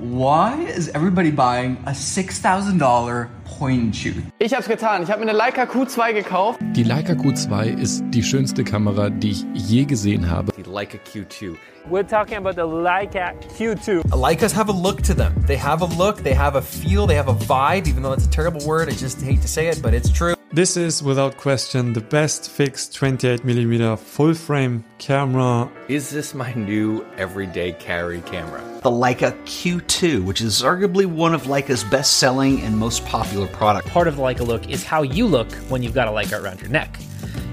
why 0.00 0.56
is 0.64 0.88
everybody 0.94 1.30
buying 1.30 1.76
a 1.86 1.90
$6,000 1.90 3.28
point 3.44 3.82
and 3.82 3.94
shoot? 3.94 4.24
Ich 4.38 4.54
hab's 4.54 4.66
getan. 4.66 5.02
Ich 5.02 5.10
habe 5.10 5.22
mir 5.22 5.28
eine 5.28 5.36
Leica 5.36 5.64
Q2 5.64 6.14
gekauft. 6.14 6.58
Die 6.74 6.82
Leica 6.82 7.12
Q2 7.12 7.78
ist 7.78 8.02
die 8.08 8.22
schönste 8.22 8.64
Kamera, 8.64 9.10
die 9.10 9.30
ich 9.30 9.44
je 9.54 9.84
gesehen 9.84 10.30
habe. 10.30 10.52
Die 10.52 10.62
Leica 10.62 10.98
Q2. 10.98 11.54
We're 11.90 12.06
talking 12.06 12.38
about 12.38 12.54
the 12.54 12.66
Leica 12.66 13.34
Q2. 13.58 14.02
Leicas 14.10 14.54
have 14.54 14.70
a 14.70 14.72
look 14.72 15.02
to 15.02 15.14
them. 15.14 15.34
They 15.46 15.58
have 15.58 15.82
a 15.82 15.88
look, 15.98 16.22
they 16.22 16.34
have 16.34 16.56
a 16.56 16.62
feel, 16.62 17.06
they 17.06 17.16
have 17.16 17.28
a 17.28 17.34
vibe, 17.34 17.86
even 17.86 18.02
though 18.02 18.12
it's 18.12 18.26
a 18.26 18.30
terrible 18.30 18.64
word. 18.66 18.88
I 18.88 18.92
just 18.92 19.20
hate 19.20 19.42
to 19.42 19.48
say 19.48 19.68
it, 19.68 19.82
but 19.82 19.92
it's 19.92 20.10
true. 20.10 20.34
This 20.52 20.76
is 20.76 21.00
without 21.00 21.36
question 21.36 21.92
the 21.92 22.00
best 22.00 22.50
fixed 22.50 22.92
28mm 22.94 23.96
full 23.96 24.34
frame 24.34 24.84
camera. 24.98 25.70
Is 25.86 26.10
this 26.10 26.34
my 26.34 26.52
new 26.54 27.06
everyday 27.16 27.70
carry 27.70 28.20
camera? 28.22 28.60
The 28.82 28.90
Leica 28.90 29.30
Q2, 29.44 30.24
which 30.24 30.40
is 30.40 30.62
arguably 30.62 31.06
one 31.06 31.34
of 31.34 31.44
Leica's 31.44 31.84
best 31.84 32.16
selling 32.16 32.62
and 32.62 32.76
most 32.76 33.04
popular 33.04 33.46
products. 33.46 33.88
Part 33.90 34.08
of 34.08 34.16
the 34.16 34.22
Leica 34.22 34.44
look 34.44 34.68
is 34.68 34.82
how 34.82 35.02
you 35.02 35.24
look 35.24 35.52
when 35.68 35.84
you've 35.84 35.94
got 35.94 36.08
a 36.08 36.10
Leica 36.10 36.42
around 36.42 36.60
your 36.60 36.70
neck. 36.70 36.98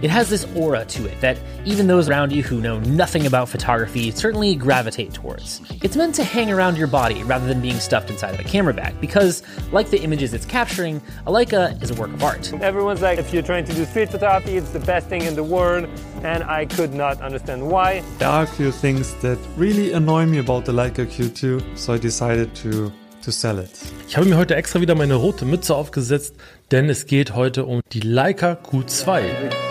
It 0.01 0.11
has 0.11 0.29
this 0.29 0.45
aura 0.55 0.85
to 0.85 1.05
it 1.07 1.19
that 1.21 1.39
even 1.65 1.87
those 1.87 2.07
around 2.07 2.31
you 2.31 2.43
who 2.43 2.61
know 2.61 2.79
nothing 2.81 3.25
about 3.25 3.49
photography 3.49 4.11
certainly 4.11 4.53
gravitate 4.55 5.11
towards. 5.11 5.59
It's 5.81 5.95
meant 5.95 6.13
to 6.15 6.23
hang 6.23 6.51
around 6.51 6.77
your 6.77 6.87
body 6.87 7.23
rather 7.23 7.47
than 7.47 7.61
being 7.61 7.79
stuffed 7.79 8.11
inside 8.11 8.35
of 8.35 8.39
a 8.39 8.43
camera 8.43 8.75
bag 8.75 8.93
because, 9.01 9.41
like 9.71 9.89
the 9.89 9.99
images 9.99 10.35
it's 10.35 10.45
capturing, 10.45 11.01
a 11.25 11.31
Leica 11.31 11.81
is 11.81 11.89
a 11.89 11.95
work 11.95 12.13
of 12.13 12.23
art. 12.23 12.53
Everyone's 12.61 13.01
like, 13.01 13.17
if 13.17 13.33
you're 13.33 13.41
trying 13.41 13.65
to 13.65 13.73
do 13.73 13.85
street 13.85 14.09
photography, 14.09 14.57
it's 14.57 14.69
the 14.69 14.79
best 14.79 15.07
thing 15.07 15.23
in 15.23 15.35
the 15.35 15.43
world, 15.43 15.89
and 16.23 16.43
I 16.43 16.65
could 16.65 16.93
not 16.93 17.19
understand 17.21 17.67
why. 17.67 18.03
There 18.19 18.29
are 18.29 18.43
a 18.43 18.47
few 18.47 18.71
things 18.71 19.15
that 19.21 19.39
really 19.57 19.93
annoy 19.93 20.27
me 20.27 20.37
about 20.37 20.65
the 20.65 20.73
Leica 20.73 21.07
Q2, 21.07 21.75
so 21.75 21.93
I 21.93 21.97
decided 21.97 22.53
to 22.57 22.91
to 23.23 23.31
sell 23.31 23.59
it. 23.59 23.71
Ich 24.07 24.15
habe 24.15 24.25
mir 24.27 24.37
heute 24.37 24.55
extra 24.55 24.79
wieder 24.79 24.95
meine 24.95 25.15
rote 25.15 25.43
Mütze 25.43 25.75
aufgesetzt, 25.75 26.35
denn 26.71 26.87
es 26.87 27.07
geht 27.07 27.35
heute 27.35 27.65
um 27.65 27.81
die 27.91 27.99
Leica 27.99 28.53
Q2. 28.53 29.66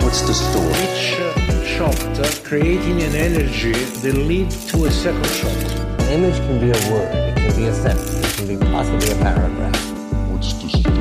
What's 0.00 0.20
the 0.20 0.34
story? 0.34 0.74
Each 0.84 1.66
shot 1.66 1.96
creating 2.44 3.02
an 3.02 3.14
energy 3.14 3.72
that 4.02 4.14
leads 4.14 4.66
to 4.66 4.84
a 4.84 4.90
second 4.90 5.26
shot. 5.26 5.56
An 6.00 6.08
image 6.10 6.36
can 6.36 6.60
be 6.60 6.70
a 6.70 6.92
word, 6.92 7.08
it 7.14 7.36
can 7.36 7.56
be 7.56 7.66
a 7.66 7.72
sentence, 7.72 8.20
it 8.20 8.36
can 8.36 8.46
be 8.46 8.56
possibly 8.72 9.10
a 9.10 9.16
paragraph. 9.16 9.74
What's 10.30 10.52
the 10.60 10.68
story? 10.68 10.98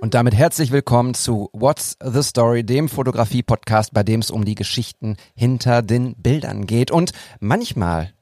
Und 0.00 0.14
damit 0.14 0.34
herzlich 0.34 0.70
willkommen 0.70 1.12
zu 1.12 1.50
What's 1.52 1.98
the 2.02 2.22
Story, 2.22 2.64
dem 2.64 2.88
Fotografie-Podcast, 2.88 3.92
bei 3.92 4.02
dem 4.02 4.20
es 4.20 4.30
um 4.30 4.46
die 4.46 4.54
Geschichten 4.54 5.16
hinter 5.34 5.82
den 5.82 6.14
Bildern 6.16 6.66
geht. 6.66 6.90
Und 6.90 7.12
manchmal, 7.40 8.14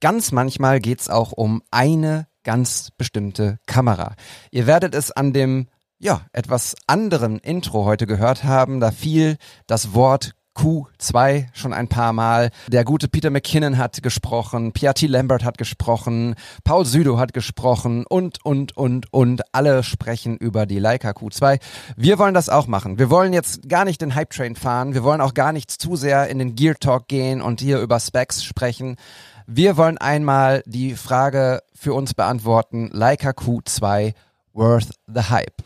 ganz 0.00 0.30
manchmal 0.32 0.80
geht's 0.80 1.08
auch 1.08 1.32
um 1.32 1.62
eine 1.70 2.29
ganz 2.44 2.90
bestimmte 2.96 3.58
Kamera. 3.66 4.14
Ihr 4.50 4.66
werdet 4.66 4.94
es 4.94 5.10
an 5.10 5.32
dem 5.32 5.68
ja, 5.98 6.22
etwas 6.32 6.74
anderen 6.86 7.38
Intro 7.38 7.84
heute 7.84 8.06
gehört 8.06 8.42
haben. 8.42 8.80
Da 8.80 8.90
fiel 8.90 9.36
das 9.66 9.92
Wort 9.92 10.32
Q2 10.56 11.46
schon 11.52 11.72
ein 11.72 11.88
paar 11.88 12.12
Mal. 12.12 12.50
Der 12.68 12.84
gute 12.84 13.08
Peter 13.08 13.30
McKinnon 13.30 13.78
hat 13.78 14.02
gesprochen, 14.02 14.72
Piatti 14.72 15.06
Lambert 15.06 15.44
hat 15.44 15.58
gesprochen, 15.58 16.34
Paul 16.64 16.84
Südo 16.84 17.18
hat 17.18 17.32
gesprochen 17.32 18.04
und, 18.06 18.44
und, 18.44 18.76
und, 18.76 19.12
und 19.12 19.42
alle 19.52 19.82
sprechen 19.82 20.36
über 20.36 20.66
die 20.66 20.78
Leica 20.78 21.10
Q2. 21.10 21.60
Wir 21.96 22.18
wollen 22.18 22.34
das 22.34 22.48
auch 22.48 22.66
machen. 22.66 22.98
Wir 22.98 23.10
wollen 23.10 23.32
jetzt 23.32 23.68
gar 23.68 23.84
nicht 23.84 24.00
den 24.00 24.14
Hype 24.14 24.30
Train 24.30 24.56
fahren. 24.56 24.92
Wir 24.92 25.04
wollen 25.04 25.20
auch 25.20 25.34
gar 25.34 25.52
nicht 25.52 25.70
zu 25.70 25.96
sehr 25.96 26.28
in 26.28 26.38
den 26.38 26.56
Gear 26.56 26.74
Talk 26.78 27.08
gehen 27.08 27.40
und 27.40 27.60
hier 27.60 27.80
über 27.80 28.00
Specs 28.00 28.42
sprechen. 28.42 28.96
Wir 29.52 29.76
wollen 29.76 29.98
einmal 29.98 30.62
die 30.64 30.94
Frage 30.94 31.64
für 31.74 31.92
uns 31.92 32.14
beantworten. 32.14 32.88
Leica 32.92 33.30
Q2 33.30 34.14
worth 34.52 34.90
the 35.08 35.22
hype? 35.22 35.64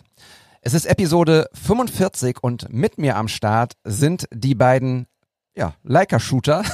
Es 0.62 0.72
ist 0.72 0.86
Episode 0.86 1.50
45 1.52 2.38
und 2.42 2.72
mit 2.72 2.96
mir 2.96 3.16
am 3.16 3.28
Start 3.28 3.74
sind 3.84 4.26
die 4.32 4.54
beiden 4.54 5.06
ja, 5.54 5.74
Leica-Shooter, 5.82 6.64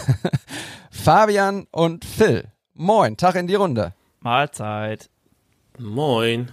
Fabian 0.93 1.67
und 1.73 2.05
Phil. 2.05 2.45
Moin, 2.75 3.17
Tag 3.17 3.35
in 3.35 3.49
die 3.49 3.57
Runde. 3.57 3.93
Mahlzeit. 4.21 5.11
Moin. 5.79 6.53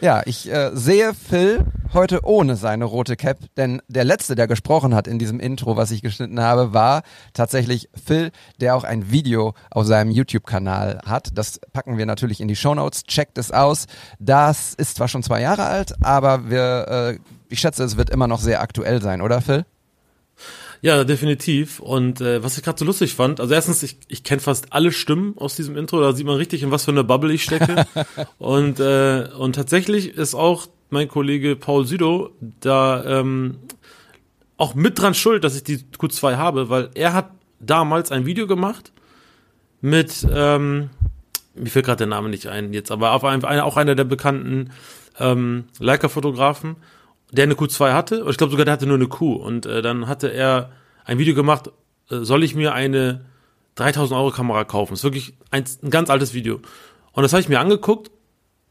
Ja, 0.00 0.22
ich 0.24 0.50
äh, 0.50 0.70
sehe 0.72 1.12
Phil 1.12 1.66
heute 1.92 2.24
ohne 2.24 2.56
seine 2.56 2.86
rote 2.86 3.16
Cap, 3.16 3.38
denn 3.58 3.82
der 3.86 4.04
letzte, 4.04 4.34
der 4.34 4.46
gesprochen 4.46 4.94
hat 4.94 5.06
in 5.06 5.18
diesem 5.18 5.40
Intro, 5.40 5.76
was 5.76 5.90
ich 5.90 6.00
geschnitten 6.00 6.40
habe, 6.40 6.72
war 6.72 7.02
tatsächlich 7.34 7.90
Phil, 8.02 8.30
der 8.60 8.76
auch 8.76 8.84
ein 8.84 9.10
Video 9.10 9.52
auf 9.70 9.84
seinem 9.86 10.10
YouTube-Kanal 10.10 11.00
hat. 11.04 11.28
Das 11.34 11.60
packen 11.74 11.98
wir 11.98 12.06
natürlich 12.06 12.40
in 12.40 12.48
die 12.48 12.56
Show 12.56 12.74
Notes. 12.74 13.02
Checkt 13.04 13.36
es 13.36 13.52
aus. 13.52 13.86
Das 14.18 14.72
ist 14.72 14.96
zwar 14.96 15.08
schon 15.08 15.22
zwei 15.22 15.42
Jahre 15.42 15.64
alt, 15.64 15.94
aber 16.02 16.48
wir, 16.48 16.88
äh, 16.88 17.18
ich 17.50 17.60
schätze, 17.60 17.84
es 17.84 17.98
wird 17.98 18.08
immer 18.08 18.26
noch 18.26 18.40
sehr 18.40 18.62
aktuell 18.62 19.02
sein, 19.02 19.20
oder 19.20 19.42
Phil? 19.42 19.66
Ja, 20.82 21.04
definitiv. 21.04 21.80
Und 21.80 22.20
äh, 22.20 22.42
was 22.42 22.56
ich 22.56 22.64
gerade 22.64 22.78
so 22.78 22.84
lustig 22.84 23.14
fand, 23.14 23.40
also 23.40 23.52
erstens, 23.52 23.82
ich, 23.82 23.98
ich 24.08 24.24
kenne 24.24 24.40
fast 24.40 24.72
alle 24.72 24.92
Stimmen 24.92 25.34
aus 25.36 25.56
diesem 25.56 25.76
Intro, 25.76 26.00
da 26.00 26.12
sieht 26.12 26.26
man 26.26 26.36
richtig, 26.36 26.62
in 26.62 26.70
was 26.70 26.84
für 26.84 26.90
eine 26.90 27.04
Bubble 27.04 27.32
ich 27.32 27.44
stecke. 27.44 27.86
und, 28.38 28.80
äh, 28.80 29.28
und 29.38 29.54
tatsächlich 29.54 30.14
ist 30.14 30.34
auch 30.34 30.68
mein 30.88 31.08
Kollege 31.08 31.56
Paul 31.56 31.86
Südo 31.86 32.30
da 32.60 33.04
ähm, 33.20 33.58
auch 34.56 34.74
mit 34.74 34.98
dran 34.98 35.14
schuld, 35.14 35.44
dass 35.44 35.56
ich 35.56 35.64
die 35.64 35.78
Q2 35.78 36.36
habe, 36.36 36.68
weil 36.68 36.90
er 36.94 37.12
hat 37.12 37.30
damals 37.60 38.10
ein 38.10 38.26
Video 38.26 38.46
gemacht 38.46 38.92
mit, 39.80 40.26
ähm, 40.32 40.90
mir 41.54 41.70
fällt 41.70 41.86
gerade 41.86 41.98
der 41.98 42.06
Name 42.08 42.28
nicht 42.28 42.46
ein 42.46 42.72
jetzt, 42.72 42.90
aber 42.90 43.12
auf 43.12 43.24
ein, 43.24 43.44
auch 43.44 43.76
einer 43.76 43.94
der 43.94 44.04
bekannten 44.04 44.70
ähm, 45.18 45.64
Leica-Fotografen, 45.78 46.76
der 47.32 47.44
eine 47.44 47.54
Q2 47.54 47.92
hatte, 47.92 48.26
ich 48.28 48.36
glaube 48.36 48.50
sogar 48.50 48.64
der 48.64 48.72
hatte 48.72 48.86
nur 48.86 48.96
eine 48.96 49.08
Q 49.08 49.34
und 49.34 49.66
äh, 49.66 49.82
dann 49.82 50.08
hatte 50.08 50.32
er 50.32 50.70
ein 51.04 51.18
Video 51.18 51.34
gemacht, 51.34 51.70
äh, 52.10 52.18
soll 52.20 52.42
ich 52.42 52.54
mir 52.54 52.74
eine 52.74 53.24
3000 53.76 54.18
Euro 54.18 54.30
Kamera 54.30 54.64
kaufen? 54.64 54.92
Das 54.92 55.00
ist 55.00 55.04
wirklich 55.04 55.34
ein, 55.50 55.64
ein 55.82 55.90
ganz 55.90 56.10
altes 56.10 56.34
Video. 56.34 56.60
Und 57.12 57.22
das 57.22 57.32
habe 57.32 57.40
ich 57.40 57.48
mir 57.48 57.60
angeguckt 57.60 58.10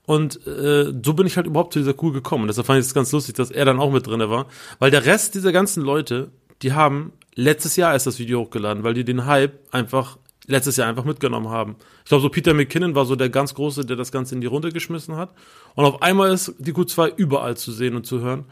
und 0.05 0.45
äh, 0.47 0.93
so 1.03 1.13
bin 1.13 1.27
ich 1.27 1.37
halt 1.37 1.47
überhaupt 1.47 1.73
zu 1.73 1.79
dieser 1.79 1.93
Q 1.93 2.11
gekommen. 2.11 2.43
Und 2.43 2.47
deshalb 2.47 2.67
fand 2.67 2.79
ich 2.79 2.85
es 2.85 2.93
ganz 2.93 3.11
lustig, 3.11 3.35
dass 3.35 3.51
er 3.51 3.65
dann 3.65 3.79
auch 3.79 3.91
mit 3.91 4.07
drinne 4.07 4.29
war, 4.29 4.47
weil 4.79 4.91
der 4.91 5.05
Rest 5.05 5.35
dieser 5.35 5.51
ganzen 5.51 5.83
Leute, 5.83 6.31
die 6.61 6.73
haben 6.73 7.13
letztes 7.35 7.75
Jahr 7.75 7.93
erst 7.93 8.07
das 8.07 8.19
Video 8.19 8.41
hochgeladen, 8.41 8.83
weil 8.83 8.93
die 8.93 9.03
den 9.03 9.25
Hype 9.25 9.59
einfach 9.71 10.17
letztes 10.49 10.77
Jahr 10.77 10.89
einfach 10.89 11.05
mitgenommen 11.05 11.49
haben. 11.49 11.75
Ich 12.03 12.09
glaube, 12.09 12.21
so 12.21 12.29
Peter 12.29 12.53
McKinnon 12.53 12.95
war 12.95 13.05
so 13.05 13.15
der 13.15 13.29
ganz 13.29 13.53
Große, 13.53 13.85
der 13.85 13.95
das 13.95 14.11
Ganze 14.11 14.35
in 14.35 14.41
die 14.41 14.47
Runde 14.47 14.71
geschmissen 14.71 15.15
hat. 15.15 15.29
Und 15.75 15.85
auf 15.85 16.01
einmal 16.01 16.31
ist 16.31 16.53
die 16.57 16.73
Q2 16.73 17.13
überall 17.15 17.55
zu 17.55 17.71
sehen 17.71 17.95
und 17.95 18.05
zu 18.05 18.21
hören. 18.21 18.45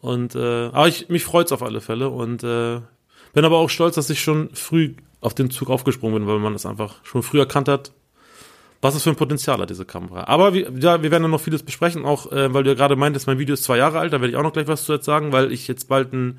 Und 0.00 0.34
äh, 0.34 0.66
aber 0.66 0.88
ich, 0.88 1.08
mich 1.08 1.24
freut's 1.24 1.52
auf 1.52 1.62
alle 1.62 1.80
Fälle 1.80 2.08
und 2.08 2.42
äh, 2.42 2.80
bin 3.34 3.44
aber 3.44 3.58
auch 3.58 3.70
stolz, 3.70 3.94
dass 3.94 4.10
ich 4.10 4.20
schon 4.20 4.50
früh 4.54 4.94
auf 5.20 5.34
den 5.34 5.50
Zug 5.50 5.70
aufgesprungen 5.70 6.18
bin, 6.18 6.26
weil 6.26 6.38
man 6.38 6.52
das 6.54 6.66
einfach 6.66 6.96
schon 7.04 7.22
früh 7.22 7.38
erkannt 7.38 7.68
hat, 7.68 7.92
was 8.80 8.94
es 8.94 9.02
für 9.02 9.10
ein 9.10 9.16
Potenzial 9.16 9.58
hat, 9.58 9.70
diese 9.70 9.84
Kamera. 9.84 10.24
Aber 10.24 10.52
wir, 10.52 10.70
ja, 10.78 11.02
wir 11.02 11.10
werden 11.10 11.22
dann 11.22 11.30
noch 11.30 11.40
vieles 11.40 11.62
besprechen, 11.62 12.04
auch 12.04 12.30
äh, 12.32 12.52
weil 12.52 12.64
du 12.64 12.70
ja 12.70 12.74
gerade 12.74 12.96
meintest, 12.96 13.26
mein 13.26 13.38
Video 13.38 13.54
ist 13.54 13.64
zwei 13.64 13.78
Jahre 13.78 13.98
alt, 13.98 14.12
da 14.12 14.20
werde 14.20 14.30
ich 14.30 14.36
auch 14.36 14.42
noch 14.42 14.52
gleich 14.52 14.68
was 14.68 14.84
zu 14.84 14.92
jetzt 14.92 15.06
sagen, 15.06 15.32
weil 15.32 15.52
ich 15.52 15.68
jetzt 15.68 15.88
bald 15.88 16.12
ein 16.12 16.38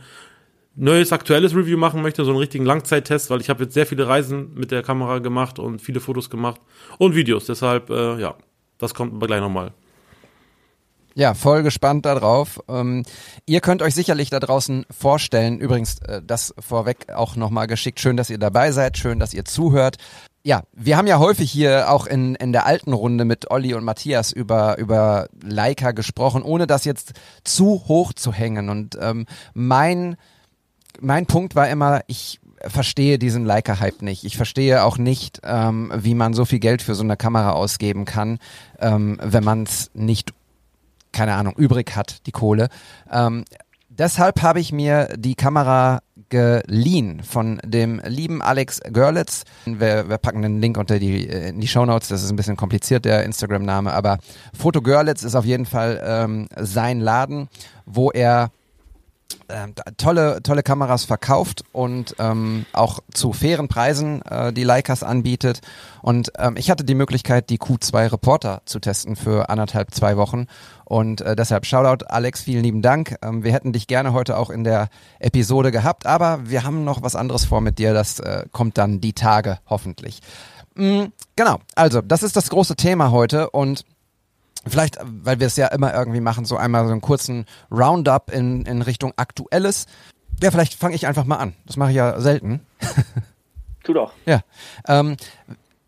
neues 0.76 1.12
aktuelles 1.12 1.56
Review 1.56 1.78
machen 1.78 2.02
möchte, 2.02 2.24
so 2.26 2.32
einen 2.32 2.40
richtigen 2.40 2.66
Langzeittest, 2.66 3.30
weil 3.30 3.42
ich 3.42 3.50
habe 3.50 3.64
jetzt 3.64 3.74
sehr 3.74 3.86
viele 3.86 4.08
Reisen 4.08 4.54
mit 4.56 4.72
der 4.72 4.84
Kamera 4.84 5.20
gemacht 5.20 5.60
und 5.60 5.82
viele 5.82 6.00
Fotos 6.00 6.30
gemacht 6.30 6.60
und 6.98 7.16
Videos. 7.16 7.46
Deshalb, 7.46 7.90
äh, 7.90 8.20
ja, 8.20 8.36
das 8.78 8.94
kommt 8.94 9.14
aber 9.14 9.28
gleich 9.28 9.42
nochmal. 9.42 9.72
Ja, 11.18 11.34
voll 11.34 11.64
gespannt 11.64 12.06
darauf. 12.06 12.60
Ähm, 12.68 13.06
ihr 13.46 13.62
könnt 13.62 13.82
euch 13.82 13.96
sicherlich 13.96 14.30
da 14.30 14.42
draußen 14.42 14.86
vorstellen, 14.92 15.60
übrigens 15.60 16.00
äh, 16.00 16.22
das 16.22 16.54
vorweg 16.60 17.08
auch 17.16 17.38
nochmal 17.38 17.68
geschickt, 17.68 18.02
schön, 18.02 18.18
dass 18.18 18.30
ihr 18.30 18.38
dabei 18.38 18.74
seid, 18.74 18.98
schön, 18.98 19.18
dass 19.18 19.34
ihr 19.34 19.46
zuhört. 19.46 19.96
Ja, 20.44 20.64
wir 20.74 20.98
haben 20.98 21.08
ja 21.08 21.18
häufig 21.18 21.50
hier 21.50 21.90
auch 21.90 22.06
in, 22.06 22.36
in 22.36 22.52
der 22.52 22.66
alten 22.66 22.92
Runde 22.92 23.24
mit 23.24 23.50
Olli 23.50 23.74
und 23.74 23.86
Matthias 23.86 24.34
über, 24.34 24.78
über 24.78 25.30
Leica 25.42 25.92
gesprochen, 25.92 26.44
ohne 26.44 26.68
das 26.68 26.84
jetzt 26.84 27.14
zu 27.46 27.86
hoch 27.88 28.12
zu 28.12 28.34
hängen. 28.34 28.70
Und 28.70 28.98
ähm, 29.02 29.26
mein 29.54 30.18
mein 31.02 31.26
Punkt 31.26 31.56
war 31.56 31.70
immer, 31.70 32.02
ich 32.08 32.40
verstehe 32.68 33.20
diesen 33.20 33.46
Leica-Hype 33.46 34.02
nicht. 34.02 34.24
Ich 34.24 34.38
verstehe 34.38 34.84
auch 34.84 34.98
nicht, 34.98 35.42
ähm, 35.44 35.92
wie 35.96 36.16
man 36.16 36.34
so 36.34 36.46
viel 36.46 36.60
Geld 36.60 36.82
für 36.82 36.96
so 36.96 37.04
eine 37.04 37.18
Kamera 37.18 37.52
ausgeben 37.52 38.06
kann, 38.06 38.40
ähm, 38.80 39.18
wenn 39.22 39.44
man 39.44 39.64
es 39.64 39.92
nicht, 39.94 40.34
keine 41.12 41.36
Ahnung, 41.36 41.56
übrig 41.56 41.96
hat, 41.96 42.26
die 42.26 42.32
Kohle. 42.32 42.70
Ähm, 43.12 43.46
deshalb 43.90 44.42
habe 44.42 44.60
ich 44.60 44.72
mir 44.72 45.10
die 45.18 45.36
Kamera 45.36 46.02
geliehen 46.30 47.22
von 47.24 47.60
dem 47.64 48.02
lieben 48.06 48.42
Alex 48.42 48.82
Görlitz. 48.92 49.44
Wir, 49.66 50.10
wir 50.10 50.18
packen 50.18 50.42
den 50.42 50.60
Link 50.60 50.78
unter 50.78 50.98
die, 50.98 51.28
äh, 51.28 51.50
in 51.50 51.62
die 51.62 51.68
Show 51.68 51.86
Notes. 51.86 52.08
Das 52.08 52.24
ist 52.24 52.32
ein 52.32 52.36
bisschen 52.36 52.58
kompliziert, 52.58 53.06
der 53.06 53.24
Instagram-Name, 53.24 53.94
aber 53.94 54.18
Foto 54.58 54.82
Görlitz 54.82 55.24
ist 55.24 55.36
auf 55.36 55.46
jeden 55.46 55.66
Fall 55.66 56.02
ähm, 56.04 56.48
sein 56.58 57.00
Laden, 57.00 57.48
wo 57.86 58.12
er 58.12 58.50
äh, 59.48 59.68
tolle, 59.98 60.42
tolle 60.44 60.64
Kameras 60.64 61.06
verkauft 61.06 61.64
und 61.72 62.16
ähm, 62.20 62.66
auch 62.74 63.00
zu 63.14 63.34
fairen 63.34 63.68
Preisen 63.68 64.22
äh, 64.24 64.54
die 64.54 64.64
Leicas 64.64 65.04
anbietet. 65.04 65.62
Und 66.02 66.32
ähm, 66.38 66.56
ich 66.58 66.70
hatte 66.70 66.84
die 66.84 66.96
Möglichkeit, 66.96 67.50
die 67.50 67.60
Q2 67.60 68.12
Reporter 68.12 68.62
zu 68.66 68.80
testen 68.80 69.16
für 69.16 69.50
anderthalb, 69.50 69.94
zwei 69.94 70.18
Wochen. 70.18 70.48
Und 70.84 71.22
äh, 71.22 71.36
deshalb 71.36 71.66
Shoutout, 71.66 72.06
Alex, 72.06 72.42
vielen 72.42 72.64
lieben 72.64 72.82
Dank. 72.82 73.18
Ähm, 73.22 73.44
wir 73.44 73.54
hätten 73.54 73.74
dich 73.74 73.88
gerne 73.88 74.14
heute 74.14 74.38
auch 74.38 74.50
in 74.50 74.64
der 74.64 74.90
Episode 75.20 75.72
gehabt, 75.72 76.06
aber 76.06 76.40
wir 76.50 76.64
haben 76.64 76.84
noch 76.84 77.02
was 77.02 77.16
anderes 77.16 77.46
vor 77.46 77.62
mit 77.62 77.80
dir. 77.80 77.94
Das 77.94 78.20
äh, 78.20 78.46
kommt 78.52 78.78
dann 78.78 79.02
die 79.02 79.14
Tage 79.14 79.60
hoffentlich. 79.68 80.22
Mm, 80.76 81.06
genau, 81.36 81.60
also 81.76 82.02
das 82.02 82.22
ist 82.22 82.36
das 82.36 82.50
große 82.50 82.76
Thema 82.76 83.12
heute 83.12 83.50
und 83.50 83.86
Vielleicht, 84.68 84.98
weil 85.04 85.40
wir 85.40 85.48
es 85.48 85.56
ja 85.58 85.68
immer 85.68 85.94
irgendwie 85.94 86.22
machen, 86.22 86.46
so 86.46 86.58
einmal 86.58 86.86
so 86.86 86.92
einen 86.92 87.02
kurzen 87.02 87.46
Roundup 87.72 88.32
in, 88.32 88.66
in 88.66 88.82
Richtung 88.82 89.14
Aktuelles. 89.16 89.86
Ja, 90.42 90.52
vielleicht 90.52 90.74
fange 90.74 90.96
ich 90.96 91.08
einfach 91.08 91.26
mal 91.26 91.38
an. 91.38 91.54
Das 91.66 91.78
mache 91.78 91.92
ich 91.92 91.96
ja 91.96 92.20
selten. 92.20 92.62
Tu 93.84 93.94
doch. 93.94 94.14
Ja. 94.26 94.42
Ähm, 94.88 95.18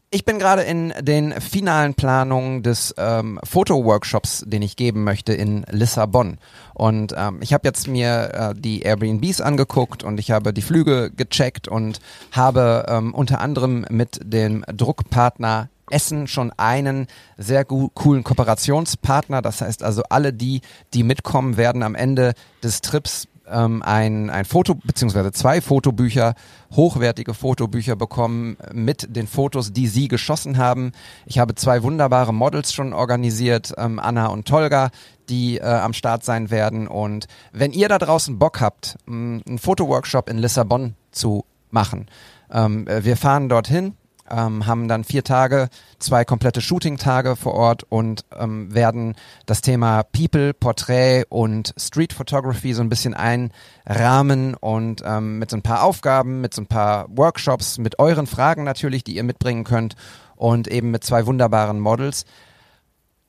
ich 0.09 0.23
bin 0.23 0.39
gerade 0.39 0.61
in 0.61 0.93
den 1.01 1.33
finalen 1.41 1.93
Planungen 1.93 2.63
des 2.63 2.95
ähm, 2.97 3.39
Fotoworkshops, 3.43 4.45
den 4.47 4.61
ich 4.61 4.77
geben 4.77 5.03
möchte 5.03 5.33
in 5.33 5.65
Lissabon. 5.69 6.37
Und 6.73 7.13
ähm, 7.17 7.39
ich 7.41 7.53
habe 7.53 7.67
jetzt 7.67 7.87
mir 7.87 8.31
äh, 8.33 8.55
die 8.57 8.83
Airbnbs 8.83 9.41
angeguckt 9.41 10.03
und 10.03 10.17
ich 10.19 10.31
habe 10.31 10.53
die 10.53 10.61
Flüge 10.61 11.11
gecheckt 11.11 11.67
und 11.67 11.99
habe 12.31 12.85
ähm, 12.87 13.13
unter 13.13 13.41
anderem 13.41 13.85
mit 13.89 14.19
dem 14.23 14.63
Druckpartner 14.71 15.67
Essen 15.89 16.27
schon 16.27 16.51
einen 16.57 17.07
sehr 17.37 17.65
coolen 17.65 18.23
Kooperationspartner. 18.23 19.41
Das 19.41 19.61
heißt 19.61 19.83
also, 19.83 20.03
alle 20.09 20.33
die, 20.33 20.61
die 20.93 21.03
mitkommen, 21.03 21.57
werden 21.57 21.83
am 21.83 21.95
Ende 21.95 22.33
des 22.63 22.81
Trips 22.81 23.27
ähm, 23.49 23.81
ein, 23.83 24.29
ein 24.29 24.45
Foto 24.45 24.75
beziehungsweise 24.75 25.31
zwei 25.31 25.61
Fotobücher, 25.61 26.35
hochwertige 26.75 27.33
Fotobücher 27.33 27.95
bekommen 27.95 28.57
mit 28.73 29.15
den 29.15 29.27
Fotos, 29.27 29.73
die 29.73 29.87
sie 29.87 30.07
geschossen 30.07 30.57
haben. 30.57 30.91
Ich 31.25 31.39
habe 31.39 31.55
zwei 31.55 31.83
wunderbare 31.83 32.33
Models 32.33 32.73
schon 32.73 32.93
organisiert, 32.93 33.73
ähm, 33.77 33.99
Anna 33.99 34.27
und 34.27 34.47
Tolga, 34.47 34.89
die 35.29 35.57
äh, 35.57 35.63
am 35.63 35.93
Start 35.93 36.23
sein 36.23 36.51
werden. 36.51 36.87
Und 36.87 37.27
wenn 37.51 37.71
ihr 37.71 37.89
da 37.89 37.97
draußen 37.97 38.37
Bock 38.39 38.61
habt, 38.61 38.97
einen 39.07 39.59
Fotoworkshop 39.59 40.29
in 40.29 40.37
Lissabon 40.37 40.95
zu 41.11 41.45
machen, 41.69 42.07
ähm, 42.51 42.87
wir 42.87 43.17
fahren 43.17 43.49
dorthin 43.49 43.93
ähm, 44.29 44.65
haben 44.65 44.87
dann 44.87 45.03
vier 45.03 45.23
Tage, 45.23 45.69
zwei 45.99 46.25
komplette 46.25 46.61
Shooting-Tage 46.61 47.35
vor 47.35 47.53
Ort 47.53 47.83
und 47.89 48.25
ähm, 48.37 48.73
werden 48.73 49.15
das 49.45 49.61
Thema 49.61 50.03
People, 50.03 50.53
Porträt 50.53 51.25
und 51.29 51.73
Street 51.77 52.13
Photography 52.13 52.73
so 52.73 52.81
ein 52.81 52.89
bisschen 52.89 53.13
einrahmen 53.13 54.53
und 54.55 55.01
ähm, 55.05 55.39
mit 55.39 55.49
so 55.49 55.57
ein 55.57 55.63
paar 55.63 55.83
Aufgaben, 55.83 56.41
mit 56.41 56.53
so 56.53 56.61
ein 56.61 56.67
paar 56.67 57.07
Workshops, 57.09 57.77
mit 57.77 57.99
euren 57.99 58.27
Fragen 58.27 58.63
natürlich, 58.63 59.03
die 59.03 59.15
ihr 59.15 59.23
mitbringen 59.23 59.63
könnt 59.63 59.95
und 60.35 60.67
eben 60.67 60.91
mit 60.91 61.03
zwei 61.03 61.25
wunderbaren 61.25 61.79
Models. 61.79 62.25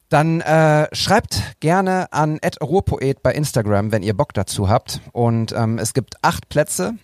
Dann 0.09 0.41
äh, 0.41 0.89
schreibt 0.94 1.61
gerne 1.61 2.12
an 2.12 2.39
Ruhrpoet 2.62 3.23
bei 3.23 3.33
Instagram, 3.33 3.93
wenn 3.93 4.03
ihr 4.03 4.17
Bock 4.17 4.33
dazu 4.33 4.69
habt. 4.69 5.01
Und 5.12 5.53
ähm, 5.53 5.79
es 5.79 5.93
gibt 5.93 6.15
acht 6.23 6.49
Plätze 6.49 6.94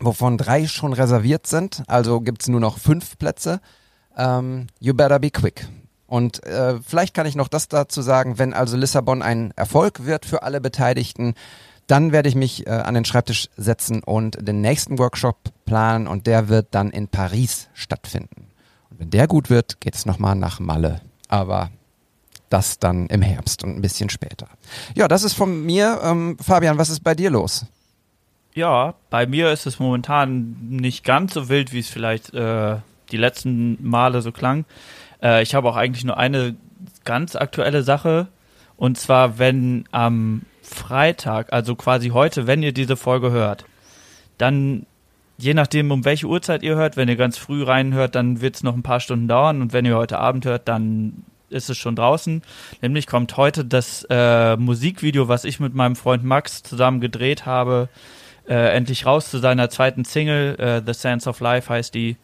wovon 0.00 0.38
drei 0.38 0.66
schon 0.66 0.92
reserviert 0.92 1.46
sind. 1.46 1.82
Also 1.86 2.20
gibt's 2.20 2.48
nur 2.48 2.60
noch 2.60 2.78
fünf 2.78 3.18
Plätze. 3.18 3.60
Ähm, 4.16 4.66
you 4.80 4.94
better 4.94 5.18
be 5.18 5.30
quick. 5.30 5.68
Und 6.06 6.42
äh, 6.44 6.80
vielleicht 6.84 7.14
kann 7.14 7.26
ich 7.26 7.36
noch 7.36 7.46
das 7.46 7.68
dazu 7.68 8.02
sagen, 8.02 8.38
wenn 8.38 8.52
also 8.52 8.76
Lissabon 8.76 9.22
ein 9.22 9.52
Erfolg 9.54 10.04
wird 10.04 10.26
für 10.26 10.42
alle 10.42 10.60
Beteiligten, 10.60 11.34
dann 11.86 12.10
werde 12.12 12.28
ich 12.28 12.34
mich 12.34 12.66
äh, 12.66 12.70
an 12.70 12.94
den 12.94 13.04
Schreibtisch 13.04 13.48
setzen 13.56 14.02
und 14.02 14.46
den 14.46 14.60
nächsten 14.60 14.98
Workshop 14.98 15.36
planen 15.66 16.08
und 16.08 16.26
der 16.26 16.48
wird 16.48 16.68
dann 16.72 16.90
in 16.90 17.08
Paris 17.08 17.68
stattfinden. 17.74 18.48
Und 18.90 18.98
wenn 18.98 19.10
der 19.10 19.28
gut 19.28 19.50
wird, 19.50 19.80
geht's 19.80 20.06
nochmal 20.06 20.34
nach 20.34 20.58
Malle. 20.58 21.00
Aber 21.28 21.70
das 22.48 22.80
dann 22.80 23.06
im 23.06 23.22
Herbst 23.22 23.62
und 23.62 23.76
ein 23.76 23.80
bisschen 23.80 24.10
später. 24.10 24.48
Ja, 24.96 25.06
das 25.08 25.22
ist 25.22 25.34
von 25.34 25.64
mir. 25.64 26.00
Ähm, 26.02 26.36
Fabian, 26.40 26.78
was 26.78 26.90
ist 26.90 27.04
bei 27.04 27.14
dir 27.14 27.30
los? 27.30 27.66
Ja, 28.54 28.94
bei 29.10 29.26
mir 29.26 29.52
ist 29.52 29.66
es 29.66 29.78
momentan 29.78 30.56
nicht 30.60 31.04
ganz 31.04 31.34
so 31.34 31.48
wild, 31.48 31.72
wie 31.72 31.78
es 31.78 31.88
vielleicht 31.88 32.34
äh, 32.34 32.76
die 33.12 33.16
letzten 33.16 33.78
Male 33.80 34.22
so 34.22 34.32
klang. 34.32 34.64
Äh, 35.22 35.42
ich 35.42 35.54
habe 35.54 35.68
auch 35.68 35.76
eigentlich 35.76 36.04
nur 36.04 36.16
eine 36.16 36.56
ganz 37.04 37.36
aktuelle 37.36 37.82
Sache. 37.82 38.28
Und 38.76 38.98
zwar, 38.98 39.38
wenn 39.38 39.84
am 39.92 40.42
Freitag, 40.62 41.52
also 41.52 41.74
quasi 41.76 42.08
heute, 42.08 42.46
wenn 42.46 42.62
ihr 42.62 42.72
diese 42.72 42.96
Folge 42.96 43.30
hört, 43.30 43.66
dann 44.38 44.86
je 45.38 45.54
nachdem, 45.54 45.90
um 45.90 46.04
welche 46.04 46.26
Uhrzeit 46.26 46.62
ihr 46.62 46.76
hört, 46.76 46.96
wenn 46.96 47.08
ihr 47.08 47.16
ganz 47.16 47.38
früh 47.38 47.62
reinhört, 47.62 48.14
dann 48.14 48.40
wird 48.40 48.56
es 48.56 48.62
noch 48.62 48.74
ein 48.74 48.82
paar 48.82 49.00
Stunden 49.00 49.28
dauern. 49.28 49.62
Und 49.62 49.72
wenn 49.72 49.84
ihr 49.84 49.96
heute 49.96 50.18
Abend 50.18 50.44
hört, 50.44 50.68
dann 50.68 51.24
ist 51.48 51.70
es 51.70 51.78
schon 51.78 51.96
draußen. 51.96 52.42
Nämlich 52.80 53.06
kommt 53.06 53.36
heute 53.36 53.64
das 53.64 54.06
äh, 54.10 54.56
Musikvideo, 54.56 55.28
was 55.28 55.44
ich 55.44 55.60
mit 55.60 55.74
meinem 55.74 55.96
Freund 55.96 56.24
Max 56.24 56.62
zusammen 56.62 57.00
gedreht 57.00 57.46
habe, 57.46 57.88
äh, 58.50 58.74
endlich 58.74 59.06
raus 59.06 59.30
zu 59.30 59.38
seiner 59.38 59.70
zweiten 59.70 60.04
Single, 60.04 60.56
äh, 60.58 60.82
The 60.84 60.92
Sense 60.92 61.30
of 61.30 61.38
Life 61.40 61.72
heißt 61.72 61.94
die. 61.94 62.16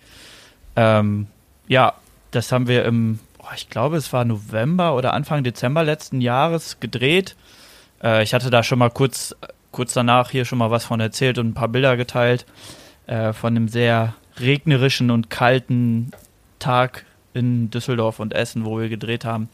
Ähm, 0.74 1.28
ja, 1.68 1.94
das 2.32 2.50
haben 2.50 2.66
wir 2.66 2.84
im, 2.84 3.20
oh, 3.38 3.54
ich 3.54 3.70
glaube, 3.70 3.96
es 3.96 4.12
war 4.12 4.24
November 4.24 4.96
oder 4.96 5.14
Anfang 5.14 5.44
Dezember 5.44 5.84
letzten 5.84 6.20
Jahres 6.20 6.80
gedreht. 6.80 7.36
Äh, 8.02 8.24
ich 8.24 8.34
hatte 8.34 8.50
da 8.50 8.64
schon 8.64 8.80
mal 8.80 8.90
kurz, 8.90 9.36
kurz 9.70 9.94
danach 9.94 10.30
hier 10.30 10.44
schon 10.44 10.58
mal 10.58 10.72
was 10.72 10.84
von 10.84 10.98
erzählt 10.98 11.38
und 11.38 11.50
ein 11.50 11.54
paar 11.54 11.68
Bilder 11.68 11.96
geteilt 11.96 12.44
äh, 13.06 13.32
von 13.32 13.56
einem 13.56 13.68
sehr 13.68 14.14
regnerischen 14.40 15.12
und 15.12 15.30
kalten 15.30 16.10
Tag 16.58 17.06
in 17.34 17.70
Düsseldorf 17.70 18.18
und 18.18 18.34
Essen, 18.34 18.64
wo 18.64 18.80
wir 18.80 18.88
gedreht 18.88 19.24
haben. 19.24 19.48